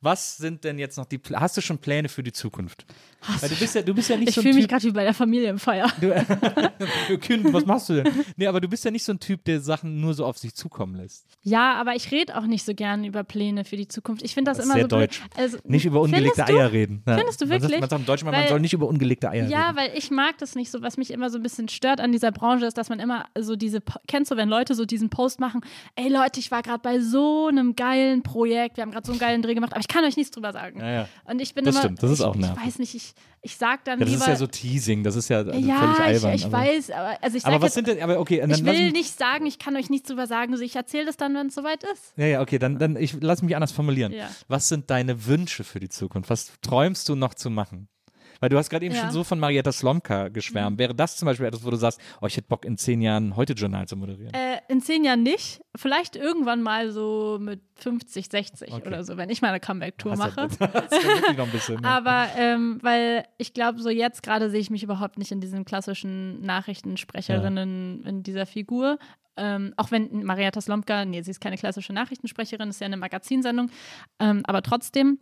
Was 0.01 0.37
sind 0.37 0.63
denn 0.63 0.79
jetzt 0.79 0.97
noch 0.97 1.05
die 1.05 1.19
hast 1.33 1.57
du 1.57 1.61
schon 1.61 1.77
Pläne 1.77 2.09
für 2.09 2.23
die 2.23 2.31
Zukunft? 2.31 2.85
Weil 3.39 3.49
du 3.49 3.55
bist 3.55 3.75
ja 3.75 3.81
du 3.83 3.93
bist 3.93 4.09
ja 4.09 4.17
nicht 4.17 4.29
Ich 4.29 4.35
so 4.35 4.41
fühle 4.41 4.55
mich 4.55 4.67
gerade 4.67 4.83
wie 4.83 4.91
bei 4.91 5.03
der 5.03 5.13
Familienfeier. 5.13 5.87
du, 6.01 7.17
kind, 7.19 7.53
was 7.53 7.65
machst 7.65 7.89
du 7.89 8.01
denn? 8.01 8.11
Nee, 8.35 8.47
aber 8.47 8.59
du 8.61 8.67
bist 8.67 8.83
ja 8.83 8.91
nicht 8.91 9.03
so 9.03 9.11
ein 9.13 9.19
Typ, 9.19 9.43
der 9.45 9.61
Sachen 9.61 10.01
nur 10.01 10.13
so 10.13 10.25
auf 10.25 10.37
sich 10.37 10.55
zukommen 10.55 10.95
lässt. 10.95 11.25
Ja, 11.43 11.75
aber 11.79 11.95
ich 11.95 12.11
rede 12.11 12.35
auch 12.37 12.45
nicht 12.47 12.65
so 12.65 12.73
gern 12.73 13.03
über 13.03 13.23
Pläne 13.23 13.63
für 13.65 13.77
die 13.77 13.87
Zukunft. 13.87 14.23
Ich 14.23 14.33
finde 14.33 14.51
das, 14.51 14.57
Das 14.57 14.65
ist 14.65 14.69
immer 14.71 14.75
sehr 14.75 14.83
so 14.83 14.87
deutsch. 14.87 15.21
Also, 15.37 15.57
Nicht 15.63 15.85
über 15.85 16.01
ungelegte? 16.01 16.45
Eier 16.45 16.71
reden. 16.71 17.03
Findest 17.05 17.41
du 17.41 17.49
wirklich? 17.49 17.79
Man 17.79 17.89
sagt 17.89 18.01
im 18.01 18.05
Deutschen, 18.05 18.29
man 18.29 18.47
soll 18.47 18.59
nicht 18.59 18.73
über 18.73 18.80
ungelegte 18.87 19.29
Eier 19.29 19.47
Ja, 19.47 19.67
reden. 19.67 19.77
weil 19.77 19.91
ich 19.97 20.11
mag 20.11 20.37
das 20.37 20.55
nicht 20.55 20.71
so. 20.71 20.81
Was 20.81 20.97
mich 20.97 21.11
immer 21.11 21.29
so 21.29 21.37
ein 21.37 21.43
bisschen 21.43 21.67
stört 21.69 21.99
an 22.01 22.11
dieser 22.11 22.31
Branche 22.31 22.65
ist, 22.65 22.77
dass 22.77 22.89
man 22.89 22.99
immer 22.99 23.25
so 23.39 23.55
diese, 23.55 23.81
kennst 24.07 24.31
du, 24.31 24.37
wenn 24.37 24.49
Leute 24.49 24.75
so 24.75 24.85
diesen 24.85 25.09
Post 25.09 25.39
machen, 25.39 25.61
ey 25.95 26.09
Leute, 26.09 26.39
ich 26.39 26.51
war 26.51 26.61
gerade 26.61 26.79
bei 26.81 26.99
so 26.99 27.47
einem 27.47 27.75
geilen 27.75 28.23
Projekt, 28.23 28.77
wir 28.77 28.83
haben 28.83 28.91
gerade 28.91 29.05
so 29.05 29.11
einen 29.13 29.19
geilen 29.19 29.41
Dreh 29.41 29.53
gemacht, 29.53 29.71
aber 29.73 29.81
ich 29.81 29.87
kann 29.87 30.03
euch 30.05 30.17
nichts 30.17 30.31
drüber 30.31 30.53
sagen. 30.53 30.79
Ja, 30.79 30.91
ja. 30.91 31.07
Und 31.25 31.41
ich 31.41 31.53
bin 31.53 31.65
Das 31.65 31.75
immer, 31.75 31.83
stimmt, 31.83 32.03
das 32.03 32.11
ist 32.11 32.19
ich, 32.19 32.25
auch 32.25 32.35
ich 32.35 32.41
nervig. 32.41 32.65
weiß 32.65 32.79
nicht, 32.79 32.95
ich, 32.95 33.13
ich 33.43 33.55
sag 33.57 33.83
dann 33.85 33.99
Ja, 33.99 34.05
das 34.05 34.13
lieber, 34.13 34.23
ist 34.25 34.29
ja 34.29 34.35
so 34.35 34.47
Teasing, 34.47 35.03
das 35.03 35.15
ist 35.15 35.29
ja 35.29 35.37
also 35.39 35.51
ja, 35.53 35.77
völlig 35.77 35.99
albern. 35.99 36.33
ich, 36.35 36.41
ich 36.41 36.45
aber, 36.45 36.57
weiß, 36.57 36.91
aber 36.91 37.17
also 37.23 37.37
ich 37.37 37.43
sag 37.43 37.51
aber 37.51 37.61
was 37.61 37.75
jetzt, 37.75 37.85
sind 37.85 37.87
denn, 37.87 38.03
aber 38.03 38.19
okay, 38.19 38.39
dann 38.39 38.51
ich 38.51 38.63
will 38.63 38.91
nicht 38.91 39.17
sagen, 39.17 39.45
ich 39.45 39.57
kann 39.59 39.75
euch 39.75 39.89
nichts 39.89 40.07
drüber 40.07 40.27
sagen, 40.27 40.51
also 40.53 40.63
ich 40.63 40.75
erzähle 40.75 41.05
das 41.05 41.17
dann, 41.17 41.33
wenn 41.35 41.47
es 41.47 41.55
soweit 41.55 41.83
ist. 41.83 42.13
Ja, 42.17 42.25
ja, 42.27 42.41
okay, 42.41 42.59
dann, 42.59 42.77
dann 42.77 42.95
ich 42.95 43.15
lass 43.19 43.41
mich 43.41 43.55
anders 43.55 43.71
formulieren. 43.71 44.11
Ja. 44.13 44.29
Was 44.47 44.67
sind 44.69 44.89
deine 44.89 45.25
Wünsche 45.25 45.63
für 45.63 45.79
die 45.79 45.89
Zukunft? 45.89 46.29
Was 46.29 46.51
träumst 46.61 47.09
du 47.09 47.15
noch 47.15 47.33
zu 47.33 47.49
machen? 47.49 47.87
Weil 48.41 48.49
du 48.49 48.57
hast 48.57 48.69
gerade 48.69 48.85
eben 48.85 48.93
Ja. 48.93 49.01
Mhm. 49.03 49.05
schon 49.05 49.13
so 49.13 49.23
von 49.23 49.39
Marietta 49.39 49.71
Slomka 49.71 50.27
geschwärmt. 50.27 50.77
Wäre 50.77 50.93
das 50.93 51.15
zum 51.15 51.27
Beispiel 51.27 51.45
etwas, 51.45 51.63
wo 51.63 51.69
du 51.69 51.77
sagst, 51.77 52.01
oh, 52.19 52.25
ich 52.25 52.35
hätte 52.35 52.47
Bock 52.49 52.65
in 52.65 52.77
zehn 52.77 52.99
Jahren 53.01 53.37
heute 53.37 53.53
Journal 53.53 53.87
zu 53.87 53.95
moderieren? 53.95 54.33
Äh, 54.33 54.57
in 54.67 54.81
zehn 54.81 55.05
Jahren 55.05 55.23
nicht. 55.23 55.61
Vielleicht 55.75 56.17
irgendwann 56.17 56.61
mal 56.61 56.91
so 56.91 57.37
mit 57.39 57.61
50, 57.75 58.27
60 58.29 58.73
Okay. 58.73 58.87
oder 58.87 59.03
so, 59.05 59.15
wenn 59.15 59.29
ich 59.29 59.41
mal 59.41 59.49
eine 59.49 59.59
Comeback-Tour 59.61 60.11
ja- 60.13 60.17
mache. 60.17 60.47
Das 60.59 60.59
ja 60.59 61.33
noch 61.33 61.45
ein 61.45 61.51
bisschen. 61.51 61.85
Aber 61.85 62.27
ähm, 62.35 62.79
weil 62.81 63.23
ich 63.37 63.53
glaube, 63.53 63.79
so 63.79 63.89
jetzt 63.89 64.21
gerade 64.23 64.49
sehe 64.49 64.59
ich 64.59 64.69
mich 64.69 64.83
überhaupt 64.83 65.17
nicht 65.17 65.31
in 65.31 65.39
diesen 65.39 65.63
klassischen 65.63 66.41
Nachrichtensprecherinnen 66.41 68.03
in 68.05 68.23
dieser 68.23 68.45
Figur. 68.45 68.97
Ähm, 69.37 69.73
auch 69.77 69.91
wenn 69.91 70.23
Marietta 70.25 70.59
Slomka, 70.61 71.05
nee, 71.05 71.21
sie 71.21 71.31
ist 71.31 71.39
keine 71.39 71.57
klassische 71.57 71.93
Nachrichtensprecherin, 71.93 72.69
ist 72.69 72.81
ja 72.81 72.85
eine 72.85 72.97
Magazinsendung. 72.97 73.69
Ähm, 74.19 74.41
aber 74.45 74.61
trotzdem, 74.61 75.19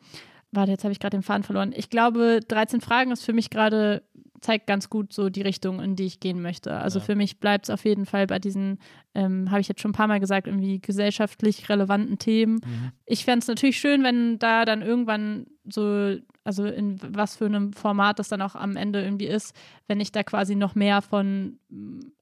warte, 0.51 0.71
jetzt 0.71 0.83
habe 0.83 0.91
ich 0.91 0.99
gerade 0.99 1.17
den 1.17 1.23
Faden 1.23 1.43
verloren. 1.43 1.73
Ich 1.75 1.89
glaube, 1.89 2.39
13 2.47 2.81
Fragen 2.81 3.11
ist 3.11 3.23
für 3.23 3.33
mich 3.33 3.49
gerade, 3.49 4.03
zeigt 4.41 4.67
ganz 4.67 4.89
gut 4.89 5.13
so 5.13 5.29
die 5.29 5.41
Richtung, 5.41 5.81
in 5.81 5.95
die 5.95 6.05
ich 6.05 6.19
gehen 6.19 6.41
möchte. 6.41 6.73
Also 6.73 6.99
für 6.99 7.15
mich 7.15 7.39
bleibt 7.39 7.65
es 7.65 7.69
auf 7.69 7.83
jeden 7.85 8.05
Fall 8.05 8.25
bei 8.25 8.39
diesen, 8.39 8.79
ähm, 9.13 9.51
habe 9.51 9.61
ich 9.61 9.67
jetzt 9.67 9.81
schon 9.81 9.91
ein 9.91 9.95
paar 9.95 10.07
Mal 10.07 10.19
gesagt, 10.19 10.47
irgendwie 10.47 10.79
gesellschaftlich 10.79 11.69
relevanten 11.69 12.17
Themen. 12.17 12.61
Ich 13.05 13.25
fände 13.25 13.39
es 13.39 13.47
natürlich 13.47 13.79
schön, 13.79 14.03
wenn 14.03 14.39
da 14.39 14.65
dann 14.65 14.81
irgendwann 14.81 15.47
so, 15.65 16.15
also 16.43 16.65
in 16.65 16.99
was 17.01 17.35
für 17.35 17.45
einem 17.45 17.73
Format 17.73 18.17
das 18.19 18.29
dann 18.29 18.41
auch 18.41 18.55
am 18.55 18.75
Ende 18.75 19.03
irgendwie 19.03 19.27
ist, 19.27 19.55
wenn 19.87 19.99
ich 19.99 20.11
da 20.11 20.23
quasi 20.23 20.55
noch 20.55 20.73
mehr 20.73 21.01
von 21.01 21.59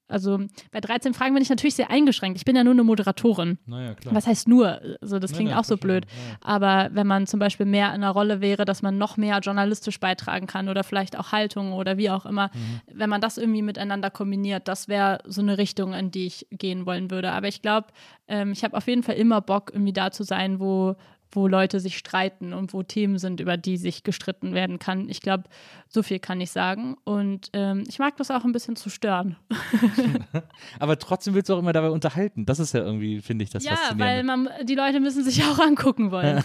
Also 0.08 0.40
bei 0.72 0.80
13 0.80 1.14
Fragen 1.14 1.34
bin 1.34 1.44
ich 1.44 1.50
natürlich 1.50 1.76
sehr 1.76 1.90
eingeschränkt. 1.90 2.38
Ich 2.38 2.46
bin 2.46 2.56
ja 2.56 2.64
nur 2.64 2.74
eine 2.74 2.84
Moderatorin. 2.84 3.58
Naja, 3.66 3.94
klar. 3.96 4.16
Was 4.16 4.26
heißt 4.28 4.48
nur? 4.48 4.80
Also 5.02 5.20
das 5.20 5.34
klingt 5.34 5.50
nein, 5.52 5.60
auch 5.60 5.64
so 5.66 5.78
blöd. 5.78 6.06
Ja. 6.06 6.38
Aber 6.42 6.90
wenn 6.94 7.08
man 7.08 7.28
zum 7.28 7.40
Beispiel 7.40 7.66
mehr 7.66 7.88
in 7.90 7.96
einer 7.96 8.12
Rolle 8.12 8.40
wäre, 8.42 8.66
dass 8.66 8.82
man 8.82 8.98
noch 8.98 9.18
mehr 9.18 9.40
journalistisch 9.40 10.00
beitragen 10.00 10.48
kann 10.48 10.70
oder 10.70 10.84
vielleicht 10.84 11.18
auch 11.18 11.32
Haltung 11.32 11.74
oder 11.74 11.98
wie 11.98 12.10
auch 12.10 12.26
immer, 12.26 12.50
Mhm. 12.54 12.82
wenn 12.94 13.10
man 13.10 13.22
das 13.22 13.38
irgendwie 13.38 13.62
miteinander 13.62 14.10
kombiniert, 14.10 14.68
das 14.68 14.88
wäre 14.88 15.20
so 15.26 15.42
eine 15.42 15.58
Richtung, 15.58 15.94
in 15.94 16.12
die 16.12 16.26
ich 16.28 16.48
gehen 16.52 16.86
wollen 16.86 17.12
würde. 17.12 17.32
Aber 17.32 17.48
ich 17.48 17.62
glaube, 17.62 17.88
ähm, 18.28 18.52
ich 18.54 18.64
habe 18.64 18.78
auf 18.78 18.88
jeden 18.88 19.04
Fall 19.04 19.16
immer 19.16 19.42
Bock, 19.42 19.72
irgendwie 19.74 19.94
da 19.94 20.12
zu 20.12 20.24
sein, 20.24 20.60
wo 20.60 20.96
wo 21.32 21.48
Leute 21.48 21.80
sich 21.80 21.98
streiten 21.98 22.54
und 22.54 22.74
wo 22.74 22.84
Themen 22.84 23.18
sind, 23.18 23.40
über 23.40 23.58
die 23.58 23.78
sich 23.78 24.04
gestritten 24.04 24.54
werden 24.54 24.80
kann. 24.80 25.10
Ich 25.10 25.22
glaube, 25.22 25.44
so 25.90 26.04
viel 26.04 26.20
kann 26.20 26.40
ich 26.42 26.52
sagen. 26.52 26.96
Und 27.04 27.50
ähm, 27.54 27.84
ich 27.88 28.00
mag 28.00 28.18
das 28.18 28.32
auch 28.32 28.44
ein 28.44 28.52
bisschen 28.52 28.76
zu 28.76 28.90
stören. 28.90 29.36
Aber 30.80 30.98
trotzdem 30.98 31.34
willst 31.34 31.50
du 31.50 31.56
auch 31.56 31.60
immer 31.60 31.74
dabei 31.74 31.90
unterhalten. 31.90 32.46
Das 32.46 32.60
ist 32.60 32.74
ja 32.74 32.82
irgendwie, 32.82 33.22
finde 33.22 33.44
ich, 33.44 33.50
das 33.50 33.64
Ja, 33.64 33.78
weil 33.96 34.24
man, 34.24 34.50
die 34.64 34.76
Leute 34.76 35.00
müssen 35.00 35.24
sich 35.24 35.44
auch 35.46 35.60
angucken 35.60 36.12
wollen. 36.12 36.44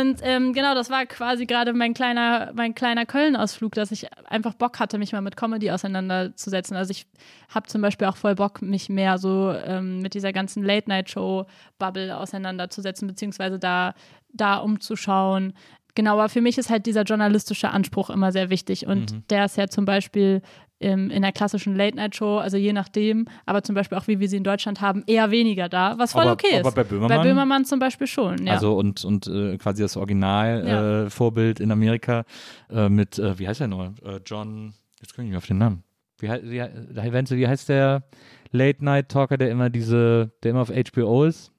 und 0.00 0.20
ähm, 0.22 0.52
genau, 0.52 0.74
das 0.74 0.90
war 0.90 1.06
quasi 1.06 1.46
gerade 1.46 1.72
mein 1.72 1.94
kleiner, 1.94 2.52
mein 2.54 2.74
kleiner 2.74 3.06
Köln-Ausflug, 3.06 3.74
dass 3.74 3.90
ich 3.90 4.06
einfach 4.26 4.54
Bock 4.54 4.78
hatte, 4.78 4.98
mich 4.98 5.12
mal 5.12 5.20
mit 5.20 5.36
Comedy 5.36 5.70
auseinanderzusetzen. 5.70 6.76
Also 6.76 6.92
ich 6.92 7.06
habe 7.48 7.66
zum 7.66 7.82
Beispiel 7.82 8.06
auch 8.06 8.16
voll 8.16 8.34
Bock, 8.34 8.62
mich 8.62 8.88
mehr 8.88 9.18
so 9.18 9.52
ähm, 9.64 10.00
mit 10.00 10.14
dieser 10.14 10.32
ganzen 10.32 10.62
Late-Night-Show-Bubble 10.62 12.16
auseinanderzusetzen, 12.16 13.08
beziehungsweise 13.08 13.58
da, 13.58 13.94
da 14.32 14.56
umzuschauen. 14.56 15.52
Genau, 15.94 16.14
aber 16.14 16.28
für 16.30 16.40
mich 16.40 16.56
ist 16.56 16.70
halt 16.70 16.86
dieser 16.86 17.02
journalistische 17.02 17.68
Anspruch 17.70 18.08
immer 18.10 18.32
sehr 18.32 18.48
wichtig. 18.50 18.86
Und 18.86 19.30
der 19.30 19.44
ist 19.44 19.58
ja 19.58 19.68
zum 19.68 19.84
Beispiel 19.84 20.40
ähm, 20.80 21.10
in 21.10 21.20
der 21.22 21.32
klassischen 21.32 21.76
Late-Night-Show, 21.76 22.38
also 22.38 22.56
je 22.56 22.72
nachdem, 22.72 23.26
aber 23.46 23.62
zum 23.62 23.74
Beispiel 23.74 23.98
auch 23.98 24.08
wie 24.08 24.18
wir 24.18 24.28
sie 24.28 24.38
in 24.38 24.42
Deutschland 24.42 24.80
haben, 24.80 25.04
eher 25.06 25.30
weniger 25.30 25.68
da, 25.68 25.98
was 25.98 26.12
voll 26.12 26.22
Aber- 26.22 26.32
okay 26.32 26.56
ist. 26.56 26.66
aber 26.66 26.72
bei 26.72 26.82
Böhmermann- 26.84 27.08
Bei 27.08 27.22
Böhmermann 27.22 27.64
zum 27.66 27.78
Beispiel 27.78 28.06
schon, 28.06 28.46
ja. 28.46 28.54
Also 28.54 28.74
und, 28.74 29.04
und 29.04 29.26
äh, 29.26 29.58
quasi 29.58 29.82
das 29.82 29.94
Ja. 29.94 30.00
Original-Vorbild 30.00 31.06
äh, 31.06 31.10
Vorbild 31.10 31.60
in 31.60 31.70
Amerika 31.70 32.24
äh, 32.70 32.88
mit, 32.88 33.18
äh, 33.18 33.38
wie 33.38 33.46
heißt 33.46 33.60
der 33.60 33.68
noch? 33.68 33.84
Äh, 34.02 34.20
John, 34.26 34.72
jetzt 35.00 35.14
komme 35.14 35.26
ich 35.26 35.30
nicht 35.30 35.30
mehr 35.32 35.38
auf 35.38 35.46
den 35.46 35.58
Namen. 35.58 35.84
Wie, 36.18 36.28
wie, 36.28 37.38
wie 37.38 37.46
heißt 37.48 37.68
der 37.68 38.02
Late-Night-Talker, 38.50 39.36
der 39.36 39.50
immer 39.50 39.70
diese, 39.70 40.32
der 40.42 40.50
immer 40.52 40.62
auf 40.62 40.70
HBO 40.70 41.24
ist? 41.24 41.51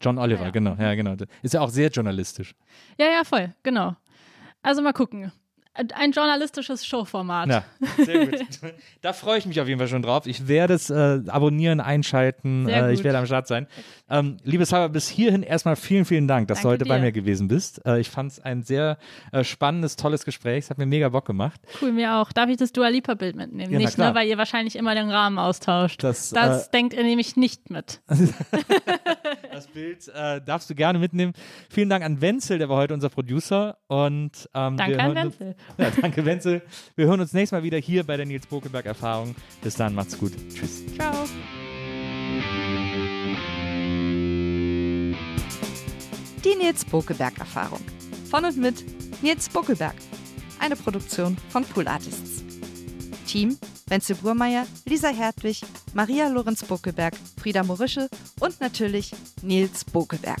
John 0.00 0.18
Oliver. 0.18 0.42
Oliver, 0.42 0.44
Ja. 0.46 0.50
genau, 0.50 0.76
ja, 0.78 0.94
genau. 0.94 1.16
Ist 1.42 1.54
ja 1.54 1.60
auch 1.60 1.70
sehr 1.70 1.88
journalistisch. 1.90 2.54
Ja, 2.98 3.06
ja, 3.06 3.24
voll, 3.24 3.54
genau. 3.62 3.96
Also 4.62 4.82
mal 4.82 4.92
gucken. 4.92 5.32
Ein 5.94 6.12
journalistisches 6.12 6.86
Showformat. 6.86 7.48
Ja, 7.48 7.64
sehr 8.04 8.26
gut. 8.26 8.40
da 9.02 9.12
freue 9.12 9.38
ich 9.38 9.46
mich 9.46 9.60
auf 9.60 9.68
jeden 9.68 9.78
Fall 9.78 9.88
schon 9.88 10.02
drauf. 10.02 10.26
Ich 10.26 10.48
werde 10.48 10.74
es 10.74 10.90
äh, 10.90 11.20
abonnieren, 11.28 11.80
einschalten. 11.80 12.68
Äh, 12.68 12.92
ich 12.92 13.04
werde 13.04 13.18
am 13.18 13.26
Start 13.26 13.46
sein. 13.46 13.66
Ähm, 14.08 14.38
liebe 14.44 14.64
Sarah, 14.64 14.88
bis 14.88 15.08
hierhin 15.08 15.42
erstmal 15.42 15.76
vielen, 15.76 16.04
vielen 16.04 16.28
Dank, 16.28 16.48
dass 16.48 16.58
du 16.58 16.68
Danke 16.68 16.80
heute 16.80 16.88
bei 16.88 16.96
dir. 16.96 17.02
mir 17.02 17.12
gewesen 17.12 17.48
bist. 17.48 17.84
Äh, 17.84 18.00
ich 18.00 18.08
fand 18.08 18.32
es 18.32 18.40
ein 18.40 18.62
sehr 18.62 18.98
äh, 19.32 19.44
spannendes, 19.44 19.96
tolles 19.96 20.24
Gespräch. 20.24 20.64
Es 20.64 20.70
hat 20.70 20.78
mir 20.78 20.86
mega 20.86 21.08
Bock 21.08 21.26
gemacht. 21.26 21.60
Cool, 21.82 21.92
mir 21.92 22.16
auch. 22.16 22.32
Darf 22.32 22.48
ich 22.48 22.56
das 22.56 22.72
Dua 22.72 22.88
Lipa-Bild 22.88 23.36
mitnehmen? 23.36 23.72
Ja, 23.72 23.78
nicht, 23.78 23.94
klar. 23.94 24.10
ne, 24.10 24.14
weil 24.14 24.28
ihr 24.28 24.38
wahrscheinlich 24.38 24.76
immer 24.76 24.94
den 24.94 25.10
Rahmen 25.10 25.38
austauscht. 25.38 26.02
Das, 26.04 26.30
Das 26.30 26.68
äh, 26.68 26.70
denkt 26.70 26.94
ihr 26.94 27.02
nämlich 27.02 27.36
nicht 27.36 27.70
mit. 27.70 28.00
Das 29.52 29.68
Bild 29.68 30.06
äh, 30.08 30.42
darfst 30.44 30.68
du 30.68 30.74
gerne 30.74 30.98
mitnehmen. 30.98 31.32
Vielen 31.70 31.88
Dank 31.88 32.04
an 32.04 32.20
Wenzel, 32.20 32.58
der 32.58 32.68
war 32.68 32.76
heute 32.76 32.92
unser 32.92 33.08
Producer. 33.08 33.78
Und, 33.86 34.50
ähm, 34.54 34.76
Danke 34.76 35.00
an 35.00 35.14
Wenzel. 35.14 35.56
Ja, 35.78 35.90
danke, 35.90 36.24
Wenzel. 36.24 36.62
Wir 36.94 37.06
hören 37.06 37.20
uns 37.20 37.32
nächstes 37.32 37.52
Mal 37.52 37.62
wieder 37.62 37.78
hier 37.78 38.04
bei 38.04 38.16
der 38.16 38.24
Nils 38.24 38.46
Bokelberg 38.46 38.86
Erfahrung. 38.86 39.34
Bis 39.62 39.74
dann, 39.74 39.94
macht's 39.94 40.18
gut. 40.18 40.32
Tschüss. 40.54 40.82
Ciao. 40.94 41.12
Die 46.44 46.54
Nils 46.56 46.84
Bokelberg 46.84 47.38
Erfahrung. 47.38 47.80
Von 48.30 48.44
und 48.44 48.56
mit 48.56 48.84
Nils 49.22 49.48
Bokelberg. 49.48 49.96
Eine 50.58 50.76
Produktion 50.76 51.36
von 51.50 51.64
Pool 51.64 51.86
Artists. 51.88 52.42
Team 53.26 53.58
Wenzel 53.88 54.16
Burmeier, 54.16 54.66
Lisa 54.84 55.08
Hertwig, 55.08 55.60
Maria 55.94 56.28
Lorenz 56.28 56.64
Bokelberg, 56.64 57.14
Frieda 57.40 57.62
Morische 57.62 58.08
und 58.40 58.60
natürlich 58.60 59.12
Nils 59.42 59.84
Bokelberg. 59.84 60.40